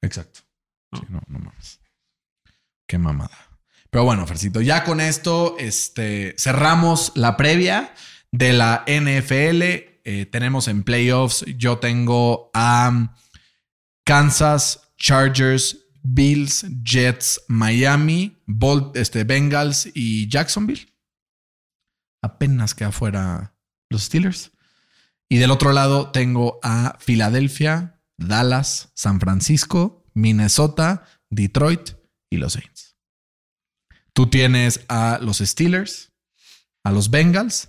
Exacto. 0.00 0.40
¿no? 0.92 1.00
Sí, 1.00 1.04
no, 1.10 1.20
no 1.28 1.38
mames. 1.38 1.80
Qué 2.86 2.96
mamada. 2.96 3.45
Pero 3.96 4.04
bueno, 4.04 4.26
Fercito, 4.26 4.60
ya 4.60 4.84
con 4.84 5.00
esto 5.00 5.56
este, 5.58 6.34
cerramos 6.36 7.12
la 7.14 7.38
previa 7.38 7.94
de 8.30 8.52
la 8.52 8.84
NFL. 8.86 9.62
Eh, 9.62 10.28
tenemos 10.30 10.68
en 10.68 10.82
playoffs, 10.82 11.46
yo 11.56 11.78
tengo 11.78 12.50
a 12.52 13.16
Kansas, 14.04 14.92
Chargers, 14.98 15.78
Bills, 16.02 16.66
Jets, 16.84 17.40
Miami, 17.48 18.36
este, 18.92 19.24
Bengals 19.24 19.88
y 19.94 20.28
Jacksonville. 20.28 20.92
Apenas 22.20 22.74
queda 22.74 22.92
fuera 22.92 23.56
los 23.88 24.02
Steelers. 24.02 24.50
Y 25.30 25.38
del 25.38 25.50
otro 25.50 25.72
lado 25.72 26.10
tengo 26.10 26.60
a 26.62 26.98
Filadelfia, 27.00 27.98
Dallas, 28.18 28.92
San 28.92 29.20
Francisco, 29.20 30.04
Minnesota, 30.12 31.04
Detroit 31.30 31.92
y 32.28 32.36
los 32.36 32.52
Saints. 32.52 32.85
Tú 34.16 34.26
tienes 34.28 34.80
a 34.88 35.18
los 35.20 35.40
Steelers, 35.40 36.10
a 36.82 36.90
los 36.90 37.10
Bengals, 37.10 37.68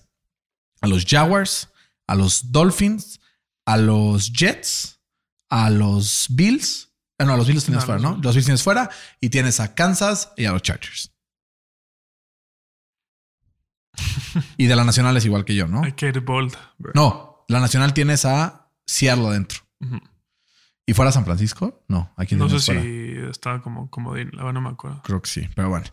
a 0.80 0.88
los 0.88 1.04
Jaguars, 1.04 1.68
a 2.08 2.16
los 2.16 2.54
Dolphins, 2.54 3.20
a 3.66 3.76
los 3.76 4.32
Jets, 4.32 5.02
a 5.50 5.70
los 5.70 6.28
Bills. 6.30 6.94
Ah, 7.20 7.26
no, 7.26 7.34
a 7.34 7.38
los 7.38 7.48
Bills 7.48 7.66
tienes 7.66 7.82
No, 7.82 7.86
fuera, 7.86 8.02
¿no? 8.02 8.18
Los 8.24 8.34
Bills 8.34 8.46
tienes 8.46 8.64
fuera 8.64 8.90
y 9.20 9.28
tienes 9.28 9.60
a 9.60 9.76
Kansas 9.76 10.32
y 10.38 10.46
a 10.46 10.54
los 10.54 10.62
Chargers. 10.62 11.12
y 14.56 14.68
de 14.68 14.76
la 14.78 14.86
Nacional 14.86 15.18
es 15.18 15.26
igual 15.26 15.44
que 15.44 15.54
yo, 15.54 15.68
¿no? 15.68 15.84
Hay 15.84 15.92
que 15.92 16.08
ir 16.08 16.22
bold. 16.22 16.56
bro. 16.78 16.94
No, 16.96 17.44
la 17.50 17.60
Nacional 17.60 17.94
tienes 17.94 18.24
a 18.24 18.72
Seattle 18.86 19.28
adentro. 19.28 19.68
¿Y 20.90 20.94
fuera 20.94 21.12
San 21.12 21.26
Francisco? 21.26 21.84
No, 21.90 22.14
aquí 22.16 22.36
No 22.38 22.48
sé 22.48 22.60
fuera. 22.60 22.82
si 22.82 23.12
estaba 23.30 23.62
como 23.62 23.90
comodín. 23.90 24.32
La 24.32 24.54
no 24.54 24.62
me 24.62 24.70
acuerdo. 24.70 25.02
Creo 25.04 25.22
que 25.22 25.30
sí, 25.30 25.50
pero 25.54 25.68
bueno. 25.68 25.86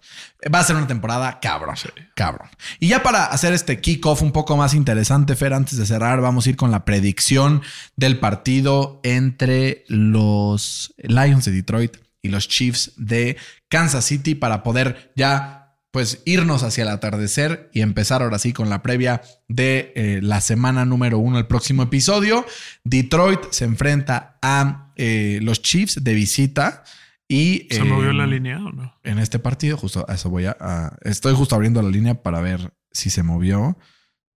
Va 0.55 0.61
a 0.61 0.65
ser 0.65 0.77
una 0.77 0.87
temporada 0.87 1.41
cabrón. 1.41 1.75
Cabrón. 2.15 2.49
Y 2.79 2.87
ya 2.87 3.03
para 3.03 3.25
hacer 3.25 3.53
este 3.53 3.81
kickoff 3.81 4.23
un 4.23 4.31
poco 4.31 4.57
más 4.57 4.73
interesante, 4.73 5.35
Fer, 5.35 5.53
antes 5.53 5.79
de 5.79 5.85
cerrar, 5.85 6.21
vamos 6.21 6.47
a 6.47 6.51
ir 6.51 6.57
con 6.57 6.71
la 6.71 6.85
predicción 6.85 7.63
del 7.97 8.21
partido 8.21 9.01
entre 9.03 9.85
los 9.89 10.95
Lions 10.99 11.45
de 11.45 11.51
Detroit 11.51 11.97
y 12.23 12.29
los 12.29 12.47
Chiefs 12.47 12.93
de 12.97 13.37
Kansas 13.69 14.05
City 14.05 14.37
para 14.37 14.63
poder 14.63 15.13
ya 15.17 15.61
pues 15.91 16.23
irnos 16.25 16.63
hacia 16.63 16.83
el 16.83 16.89
atardecer 16.89 17.71
y 17.73 17.81
empezar 17.81 18.23
ahora 18.23 18.39
sí 18.39 18.53
con 18.53 18.69
la 18.69 18.83
previa 18.83 19.23
de 19.49 19.93
eh, 19.97 20.21
la 20.23 20.41
semana 20.41 20.85
número 20.85 21.19
uno, 21.19 21.39
el 21.39 21.47
próximo 21.47 21.83
episodio. 21.85 22.45
Detroit 22.83 23.41
se 23.51 23.65
enfrenta 23.65 24.39
a 24.43 24.84
eh, 24.97 25.39
los 25.43 25.63
Chiefs 25.63 26.03
de 26.03 26.15
visita 26.15 26.85
y... 27.29 27.67
¿Se 27.71 27.85
movió 27.85 28.11
eh, 28.11 28.15
la 28.15 28.27
línea 28.27 28.59
o 28.65 28.73
no? 28.73 28.95
en 29.03 29.19
este 29.19 29.39
partido, 29.39 29.77
justo 29.77 30.05
a 30.09 30.15
eso 30.15 30.31
voy 30.31 30.45
a, 30.47 30.57
a- 30.61 30.97
Estoy 31.03 31.35
justo 31.35 31.55
abriendo 31.55 31.81
la 31.83 31.89
línea 31.91 32.23
para 32.23 32.41
ver 32.41 32.75
si 32.91 33.11
se 33.11 33.23
movió 33.23 33.77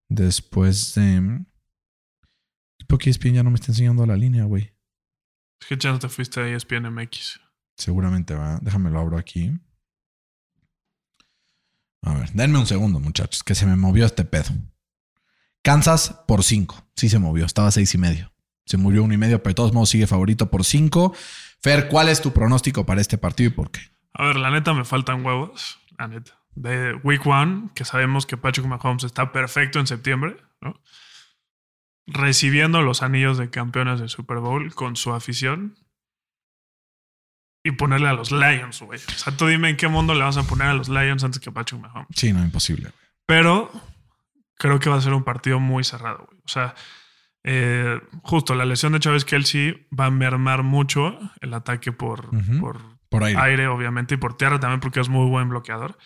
después 0.08 0.94
de. 0.94 1.44
Porque 2.86 3.10
ESPN 3.10 3.34
ya 3.34 3.42
no 3.42 3.50
me 3.50 3.56
está 3.56 3.72
enseñando 3.72 4.06
la 4.06 4.16
línea, 4.16 4.44
güey. 4.44 4.72
Es 5.60 5.66
que 5.68 5.76
ya 5.76 5.92
no 5.92 5.98
te 5.98 6.08
fuiste 6.08 6.40
a 6.40 6.48
ESPN 6.48 6.90
MX. 6.90 7.40
Seguramente 7.76 8.34
va. 8.34 8.58
Déjame 8.62 8.90
lo 8.90 8.98
abro 8.98 9.18
aquí. 9.18 9.52
A 12.02 12.14
ver, 12.14 12.30
denme 12.32 12.58
un 12.58 12.66
segundo, 12.66 13.00
muchachos, 13.00 13.42
que 13.42 13.54
se 13.54 13.66
me 13.66 13.76
movió 13.76 14.06
este 14.06 14.24
pedo. 14.24 14.50
Kansas 15.62 16.22
por 16.26 16.42
5. 16.44 16.90
Sí 16.96 17.08
se 17.08 17.18
movió, 17.18 17.44
estaba 17.44 17.68
a 17.68 17.72
seis 17.72 17.92
y 17.94 17.98
medio. 17.98 18.32
Se 18.68 18.76
murió 18.76 19.02
uno 19.02 19.14
y 19.14 19.16
medio, 19.16 19.42
pero 19.42 19.52
de 19.52 19.54
todos 19.54 19.72
modos 19.72 19.88
sigue 19.88 20.06
favorito 20.06 20.50
por 20.50 20.62
5. 20.62 21.14
Fer, 21.62 21.88
¿cuál 21.88 22.10
es 22.10 22.20
tu 22.20 22.34
pronóstico 22.34 22.84
para 22.84 23.00
este 23.00 23.16
partido 23.16 23.48
y 23.48 23.52
por 23.54 23.70
qué? 23.70 23.80
A 24.12 24.26
ver, 24.26 24.36
la 24.36 24.50
neta 24.50 24.74
me 24.74 24.84
faltan 24.84 25.24
huevos. 25.24 25.80
La 25.98 26.06
neta. 26.06 26.38
De 26.54 26.92
Week 27.02 27.26
One, 27.26 27.70
que 27.74 27.86
sabemos 27.86 28.26
que 28.26 28.36
Patrick 28.36 28.66
Mahomes 28.66 29.04
está 29.04 29.32
perfecto 29.32 29.80
en 29.80 29.86
septiembre, 29.86 30.36
¿no? 30.60 30.78
Recibiendo 32.06 32.82
los 32.82 33.02
anillos 33.02 33.38
de 33.38 33.48
campeones 33.48 34.00
del 34.00 34.10
Super 34.10 34.36
Bowl 34.38 34.74
con 34.74 34.96
su 34.96 35.14
afición. 35.14 35.78
Y 37.64 37.70
ponerle 37.70 38.08
a 38.08 38.12
los 38.12 38.32
Lions, 38.32 38.82
güey. 38.82 39.00
O 39.00 39.18
sea, 39.18 39.34
tú 39.34 39.46
dime 39.46 39.70
en 39.70 39.78
qué 39.78 39.88
mundo 39.88 40.12
le 40.14 40.24
vas 40.24 40.36
a 40.36 40.42
poner 40.42 40.66
a 40.66 40.74
los 40.74 40.90
Lions 40.90 41.24
antes 41.24 41.40
que 41.40 41.48
a 41.48 41.52
Patrick 41.52 41.80
Mahomes. 41.80 42.08
Sí, 42.14 42.34
no, 42.34 42.42
imposible. 42.44 42.92
Pero 43.24 43.72
creo 44.58 44.78
que 44.78 44.90
va 44.90 44.96
a 44.96 45.00
ser 45.00 45.14
un 45.14 45.24
partido 45.24 45.58
muy 45.58 45.84
cerrado, 45.84 46.26
güey. 46.28 46.38
O 46.44 46.48
sea, 46.48 46.74
eh, 47.44 48.00
justo 48.22 48.54
la 48.54 48.64
lesión 48.64 48.92
de 48.92 49.00
Chávez 49.00 49.24
Kelsey 49.24 49.86
va 49.98 50.06
a 50.06 50.10
mermar 50.10 50.62
mucho 50.62 51.18
el 51.40 51.54
ataque 51.54 51.92
por, 51.92 52.28
por 52.60 52.80
Por 53.08 53.24
aire. 53.24 53.40
aire, 53.40 53.66
obviamente, 53.68 54.14
y 54.14 54.18
por 54.18 54.36
tierra 54.36 54.60
también, 54.60 54.80
porque 54.80 55.00
es 55.00 55.08
muy 55.08 55.28
buen 55.28 55.48
bloqueador. 55.48 55.96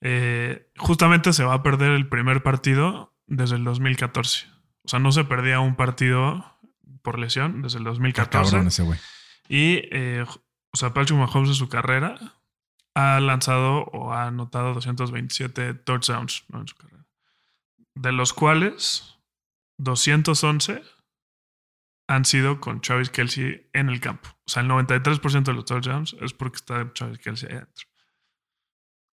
Eh, 0.00 0.70
justamente 0.76 1.32
se 1.32 1.44
va 1.44 1.54
a 1.54 1.62
perder 1.62 1.92
el 1.92 2.08
primer 2.08 2.42
partido 2.42 3.14
desde 3.26 3.56
el 3.56 3.64
2014. 3.64 4.46
O 4.84 4.88
sea, 4.88 4.98
no 5.00 5.10
se 5.10 5.24
perdía 5.24 5.60
un 5.60 5.74
partido 5.74 6.44
por 7.02 7.18
lesión 7.18 7.62
desde 7.62 7.78
el 7.78 7.82
Está 7.82 7.90
2014. 7.90 8.50
cabrón 8.50 8.66
ese 8.68 8.82
güey. 8.82 8.98
Y, 9.48 9.80
eh, 9.90 10.24
o 10.72 10.76
sea, 10.76 10.92
Patrick 10.92 11.18
Mahomes 11.18 11.48
en 11.48 11.54
su 11.54 11.68
carrera 11.68 12.16
ha 12.94 13.18
lanzado 13.20 13.84
o 13.92 14.12
ha 14.12 14.26
anotado 14.26 14.74
227 14.74 15.74
touchdowns 15.74 16.44
¿no? 16.48 16.60
en 16.60 16.68
su 16.68 16.76
carrera. 16.76 17.04
De 17.94 18.12
los 18.12 18.32
cuales 18.32 19.15
211 19.78 20.82
han 22.08 22.24
sido 22.24 22.60
con 22.60 22.80
Travis 22.80 23.10
Kelsey 23.10 23.68
en 23.72 23.88
el 23.88 24.00
campo. 24.00 24.28
O 24.46 24.48
sea, 24.50 24.62
el 24.62 24.68
93% 24.68 25.42
de 25.44 25.52
los 25.52 25.64
touchdowns 25.64 26.16
es 26.20 26.32
porque 26.32 26.56
está 26.56 26.92
Travis 26.92 27.18
Kelsey 27.18 27.48
ahí 27.50 27.56
adentro. 27.56 27.86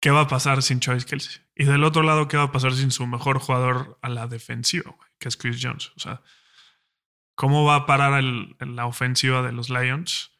¿Qué 0.00 0.10
va 0.10 0.20
a 0.22 0.28
pasar 0.28 0.62
sin 0.62 0.78
Travis 0.78 1.04
Kelsey? 1.04 1.42
Y 1.56 1.64
del 1.64 1.82
otro 1.82 2.02
lado, 2.02 2.28
¿qué 2.28 2.36
va 2.36 2.44
a 2.44 2.52
pasar 2.52 2.72
sin 2.74 2.90
su 2.90 3.06
mejor 3.06 3.38
jugador 3.40 3.98
a 4.02 4.08
la 4.08 4.26
defensiva, 4.28 4.90
güey? 4.96 5.08
que 5.18 5.28
es 5.28 5.36
Chris 5.36 5.58
Jones? 5.60 5.90
O 5.96 6.00
sea, 6.00 6.22
¿cómo 7.34 7.64
va 7.64 7.76
a 7.76 7.86
parar 7.86 8.22
el- 8.22 8.54
la 8.60 8.86
ofensiva 8.86 9.42
de 9.42 9.52
los 9.52 9.68
Lions? 9.70 10.30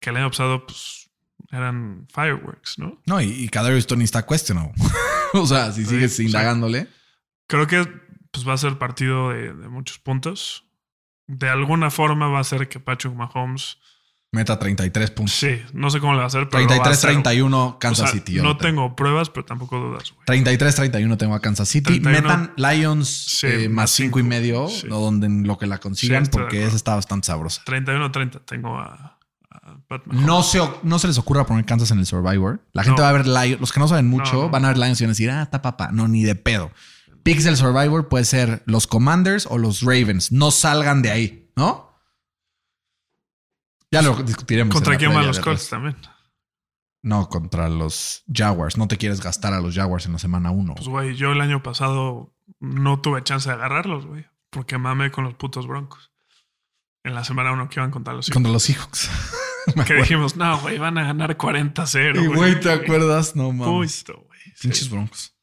Que 0.00 0.10
el 0.10 0.16
año 0.18 0.28
pasado, 0.30 0.66
pues, 0.66 1.10
eran 1.50 2.06
fireworks, 2.12 2.78
¿no? 2.78 3.02
No, 3.06 3.20
y, 3.20 3.26
y 3.44 3.48
Kadarius 3.48 3.86
Tony 3.86 4.04
está 4.04 4.24
questionable. 4.26 4.74
o 5.32 5.46
sea, 5.46 5.72
si 5.72 5.84
Sí, 5.84 5.90
sigues 5.90 6.12
o 6.12 6.16
sea, 6.16 6.24
indagándole. 6.26 6.88
Creo 7.48 7.66
que 7.66 7.86
pues, 8.32 8.46
va 8.48 8.54
a 8.54 8.58
ser 8.58 8.78
partido 8.78 9.30
de, 9.30 9.52
de 9.54 9.68
muchos 9.68 9.98
puntos. 10.00 10.64
De 11.28 11.48
alguna 11.48 11.90
forma 11.90 12.26
va 12.28 12.40
a 12.40 12.44
ser 12.44 12.68
que 12.68 12.80
Patrick 12.80 13.14
Mahomes. 13.14 13.78
Meta 14.34 14.58
33 14.58 15.10
puntos. 15.10 15.34
Sí, 15.34 15.60
no 15.74 15.90
sé 15.90 16.00
cómo 16.00 16.12
le 16.14 16.18
va 16.20 16.24
a 16.24 16.26
hacer, 16.28 16.48
pero. 16.48 16.62
lo 16.64 16.68
va 16.70 16.86
a 16.86 16.88
hacer. 16.90 17.10
33-31 17.16 17.54
O 17.54 17.78
Kansas 17.78 18.10
sea, 18.10 18.18
City. 18.18 18.36
No 18.40 18.56
tengo 18.56 18.96
pruebas, 18.96 19.28
pero 19.28 19.44
tampoco 19.44 19.78
dudas, 19.78 20.10
güey. 20.26 20.42
33-31 20.42 21.18
tengo 21.18 21.34
a 21.34 21.40
Kansas 21.40 21.68
City. 21.68 22.00
31. 22.00 22.20
Metan 22.22 22.52
Lions 22.56 23.08
Sí, 23.10 23.46
eh, 23.46 23.68
más 23.68 23.74
más 23.82 23.90
5 23.90 24.18
y 24.20 24.22
medio, 24.22 24.68
Sí. 24.68 24.86
o 24.90 25.00
donde 25.00 25.26
en 25.26 25.46
lo 25.46 25.58
que 25.58 25.66
la 25.66 25.78
consigan, 25.78 26.24
Sí, 26.24 26.30
porque 26.32 26.64
esa 26.64 26.76
está 26.76 26.94
bastante 26.94 27.26
sabrosa. 27.26 27.62
31-30 27.66 28.40
tengo 28.46 28.78
a, 28.78 29.18
a 29.50 29.76
Pat 29.86 30.06
Mahomes. 30.06 30.26
No 30.26 30.42
se, 30.42 30.60
no 30.82 30.98
se 30.98 31.08
les 31.08 31.18
ocurra 31.18 31.44
poner 31.44 31.66
Kansas 31.66 31.90
en 31.90 31.98
el 31.98 32.06
Survivor. 32.06 32.62
La 32.72 32.84
gente 32.84 32.96
No. 33.00 33.04
va 33.04 33.10
a 33.10 33.12
ver 33.12 33.26
Lions. 33.26 33.60
Los 33.60 33.70
que 33.70 33.80
no 33.80 33.88
saben 33.88 34.08
mucho 34.08 34.32
No, 34.32 34.42
no. 34.44 34.48
van 34.50 34.64
a 34.64 34.68
ver 34.68 34.78
Lions 34.78 34.98
y 35.00 35.04
van 35.04 35.10
a 35.10 35.12
decir, 35.12 35.30
ah, 35.30 35.42
está 35.42 35.60
papá. 35.60 35.90
No, 35.92 36.08
ni 36.08 36.24
de 36.24 36.36
pedo. 36.36 36.70
Picks 37.22 37.44
del 37.44 37.56
Survivor 37.56 38.08
puede 38.08 38.24
ser 38.24 38.62
los 38.66 38.86
Commanders 38.86 39.46
o 39.46 39.58
los 39.58 39.82
Ravens. 39.82 40.32
No 40.32 40.50
salgan 40.50 41.02
de 41.02 41.10
ahí, 41.10 41.50
¿no? 41.56 41.92
Ya 43.90 44.02
lo 44.02 44.14
discutiremos. 44.22 44.74
¿Contra 44.74 44.96
quién 44.96 45.12
van 45.12 45.26
los 45.26 45.38
Colts 45.40 45.68
también? 45.68 45.96
No, 47.02 47.28
contra 47.28 47.68
los 47.68 48.24
Jaguars. 48.32 48.76
No 48.76 48.88
te 48.88 48.96
quieres 48.96 49.20
gastar 49.20 49.52
a 49.52 49.60
los 49.60 49.74
Jaguars 49.74 50.06
en 50.06 50.12
la 50.12 50.18
semana 50.18 50.50
1. 50.50 50.74
Pues, 50.76 50.88
güey, 50.88 51.16
yo 51.16 51.32
el 51.32 51.40
año 51.40 51.62
pasado 51.62 52.32
no 52.60 53.00
tuve 53.00 53.22
chance 53.24 53.48
de 53.48 53.54
agarrarlos, 53.54 54.06
güey. 54.06 54.24
Porque 54.50 54.78
mamé 54.78 55.10
con 55.10 55.24
los 55.24 55.34
putos 55.34 55.66
broncos. 55.66 56.12
En 57.04 57.14
la 57.14 57.24
semana 57.24 57.52
uno 57.52 57.68
que 57.68 57.80
iban 57.80 57.90
contra 57.90 58.14
los 58.14 58.26
Seahawks. 58.26 58.34
Contra 58.34 58.52
los 58.52 58.62
Seahawks. 58.62 59.10
Que 59.86 59.94
dijimos, 59.98 60.34
no, 60.36 60.58
güey, 60.58 60.78
van 60.78 60.98
a 60.98 61.04
ganar 61.04 61.36
40-0. 61.36 62.20
Y, 62.20 62.26
güey, 62.26 62.58
¿te 62.58 62.72
acuerdas? 62.72 63.36
No 63.36 63.52
mames. 63.52 63.68
Justo, 63.68 64.24
güey. 64.26 64.40
sí. 64.56 64.62
Pinches 64.62 64.90
broncos. 64.90 65.34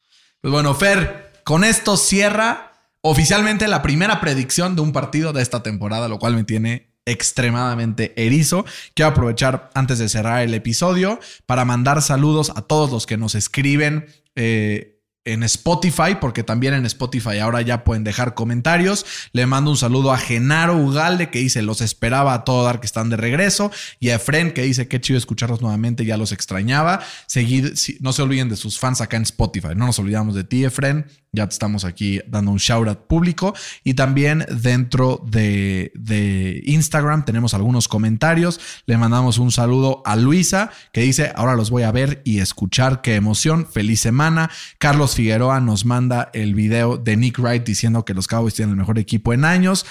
Pues 0.42 0.52
bueno, 0.52 0.74
Fer, 0.74 1.29
con 1.50 1.64
esto 1.64 1.98
cierra 1.98 2.74
oficialmente 3.02 3.68
la 3.68 3.82
primera 3.82 4.22
predicción 4.22 4.76
de 4.76 4.84
un 4.84 4.92
partido 4.92 5.34
de 5.34 5.42
esta 5.42 5.64
temporada, 5.64 6.08
lo 6.08 6.20
cual 6.20 6.36
me 6.36 6.44
tiene 6.44 6.94
extremadamente 7.06 8.14
erizo. 8.24 8.66
Quiero 8.94 9.10
aprovechar 9.10 9.72
antes 9.74 9.98
de 9.98 10.10
cerrar 10.10 10.44
el 10.44 10.54
episodio 10.54 11.20
para 11.48 11.66
mandar 11.66 12.04
saludos 12.04 12.52
a 12.56 12.62
todos 12.62 12.92
los 12.92 13.08
que 13.08 13.18
nos 13.18 13.34
escriben. 13.34 14.06
eh, 14.36 15.00
en 15.26 15.44
Spotify, 15.44 16.16
porque 16.20 16.44
también 16.44 16.74
en 16.74 16.86
Spotify 16.86 17.40
ahora 17.40 17.62
ya 17.62 17.84
pueden 17.84 18.04
dejar 18.04 18.34
comentarios. 18.34 19.06
Le 19.32 19.46
mando 19.46 19.72
un 19.72 19.78
saludo 19.78 20.12
a 20.12 20.18
Genaro 20.18 20.78
Ugalde 20.78 21.30
que 21.30 21.40
dice 21.40 21.62
los 21.62 21.82
esperaba 21.82 22.34
a 22.34 22.44
todo 22.44 22.64
dar 22.64 22.80
que 22.80 22.86
están 22.86 23.10
de 23.10 23.18
regreso 23.18 23.72
y 24.00 24.10
a 24.10 24.16
Efren 24.16 24.54
que 24.54 24.64
dice 24.64 24.88
qué 24.88 25.00
chido 25.00 25.18
escucharlos 25.18 25.62
nuevamente, 25.62 26.06
ya 26.06 26.18
los 26.18 26.32
extrañaba. 26.32 27.02
Seguid, 27.28 27.74
no 28.00 28.14
se 28.14 28.22
olviden 28.22 28.50
de 28.50 28.56
sus 28.56 28.80
fans 28.80 29.02
acá 29.02 29.18
en 29.18 29.24
Spotify, 29.24 29.70
no 29.76 29.86
nos 29.86 30.00
olvidamos 30.00 30.36
de 30.36 30.44
ti 30.44 30.64
Efren, 30.64 31.06
ya 31.32 31.44
estamos 31.44 31.86
aquí 31.86 32.20
dando 32.28 32.52
un 32.52 32.58
shout 32.58 32.88
out 32.88 33.08
público 33.08 33.54
y 33.84 33.94
también 33.94 34.46
dentro 34.50 35.24
de, 35.26 35.92
de 35.96 36.62
Instagram 36.66 37.26
tenemos 37.26 37.54
algunos 37.54 37.88
comentarios. 37.88 38.60
Le 38.86 38.98
mandamos 38.98 39.38
un 39.38 39.52
saludo 39.52 40.02
a 40.06 40.16
Luisa 40.16 40.72
que 40.92 41.02
dice 41.02 41.32
ahora 41.36 41.56
los 41.56 41.70
voy 41.70 41.84
a 41.84 41.92
ver 41.92 42.22
y 42.26 42.40
escuchar, 42.40 43.02
qué 43.02 43.16
emoción, 43.16 43.68
feliz 43.68 44.00
semana. 44.00 44.50
Carlos 44.78 45.16
Figueroa 45.16 45.60
nos 45.60 45.86
manda 45.86 46.30
el 46.34 46.56
video 46.56 46.98
de 46.98 47.18
Nick 47.18 47.40
Wright 47.40 47.64
diciendo 47.64 48.06
que 48.06 48.14
los 48.14 48.28
Cowboys 48.28 48.56
tienen 48.56 48.72
el 48.72 48.78
mejor 48.78 49.00
equipo 49.00 49.34
en 49.34 49.46
años. 49.46 49.86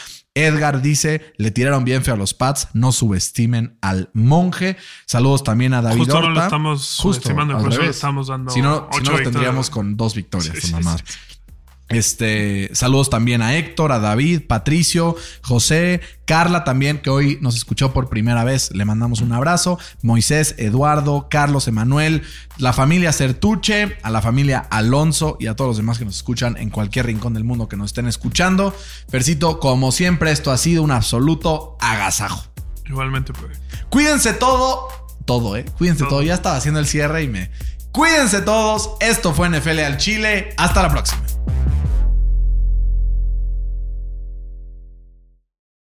Edgar 0.46 0.80
dice, 0.82 1.32
le 1.36 1.50
tiraron 1.50 1.84
bien 1.84 2.02
feo 2.04 2.14
a 2.14 2.16
los 2.16 2.34
Pats, 2.34 2.68
no 2.72 2.92
subestimen 2.92 3.76
al 3.80 4.10
monje. 4.12 4.76
Saludos 5.06 5.44
también 5.44 5.74
a 5.74 5.82
David 5.82 5.98
Justo 5.98 6.14
no 6.14 6.20
lo 6.22 6.28
Horta. 6.28 6.44
estamos 6.44 6.84
subestimando, 6.84 7.56
al 7.56 7.64
revés. 7.70 7.90
estamos 7.96 8.28
dando 8.28 8.50
Si 8.50 8.62
no, 8.62 8.88
si 8.92 9.02
no 9.02 9.12
los 9.12 9.22
tendríamos 9.22 9.70
con 9.70 9.96
dos 9.96 10.14
victorias. 10.14 10.56
Sí, 10.60 10.70
nada 10.72 10.78
sí, 10.82 10.84
más. 10.84 11.04
sí. 11.04 11.37
Este, 11.88 12.68
saludos 12.74 13.08
también 13.08 13.40
a 13.40 13.56
Héctor, 13.56 13.92
a 13.92 13.98
David, 13.98 14.42
Patricio, 14.46 15.16
José, 15.42 16.02
Carla 16.26 16.62
también, 16.62 16.98
que 16.98 17.08
hoy 17.08 17.38
nos 17.40 17.56
escuchó 17.56 17.94
por 17.94 18.10
primera 18.10 18.44
vez. 18.44 18.70
Le 18.74 18.84
mandamos 18.84 19.22
un 19.22 19.32
abrazo. 19.32 19.78
Moisés, 20.02 20.54
Eduardo, 20.58 21.28
Carlos, 21.30 21.66
Emanuel, 21.66 22.22
la 22.58 22.74
familia 22.74 23.12
Certuche, 23.12 23.96
a 24.02 24.10
la 24.10 24.20
familia 24.20 24.66
Alonso 24.70 25.38
y 25.40 25.46
a 25.46 25.56
todos 25.56 25.70
los 25.70 25.76
demás 25.78 25.98
que 25.98 26.04
nos 26.04 26.16
escuchan 26.16 26.58
en 26.58 26.68
cualquier 26.68 27.06
rincón 27.06 27.32
del 27.32 27.44
mundo 27.44 27.68
que 27.68 27.76
nos 27.76 27.86
estén 27.86 28.06
escuchando. 28.06 28.76
Percito, 29.10 29.58
como 29.58 29.90
siempre, 29.90 30.30
esto 30.30 30.50
ha 30.50 30.58
sido 30.58 30.82
un 30.82 30.90
absoluto 30.90 31.78
agasajo. 31.80 32.44
Igualmente, 32.84 33.32
pues. 33.32 33.60
Cuídense 33.88 34.34
todo, 34.34 34.88
todo, 35.24 35.56
eh. 35.56 35.64
Cuídense 35.78 36.00
todo. 36.00 36.10
Todo. 36.10 36.22
Ya 36.22 36.34
estaba 36.34 36.56
haciendo 36.56 36.80
el 36.80 36.86
cierre 36.86 37.22
y 37.22 37.28
me. 37.28 37.50
Cuídense 37.92 38.42
todos. 38.42 38.90
Esto 39.00 39.32
fue 39.32 39.48
NFL 39.48 39.78
al 39.80 39.96
Chile. 39.96 40.54
Hasta 40.58 40.82
la 40.82 40.90
próxima. 40.90 41.22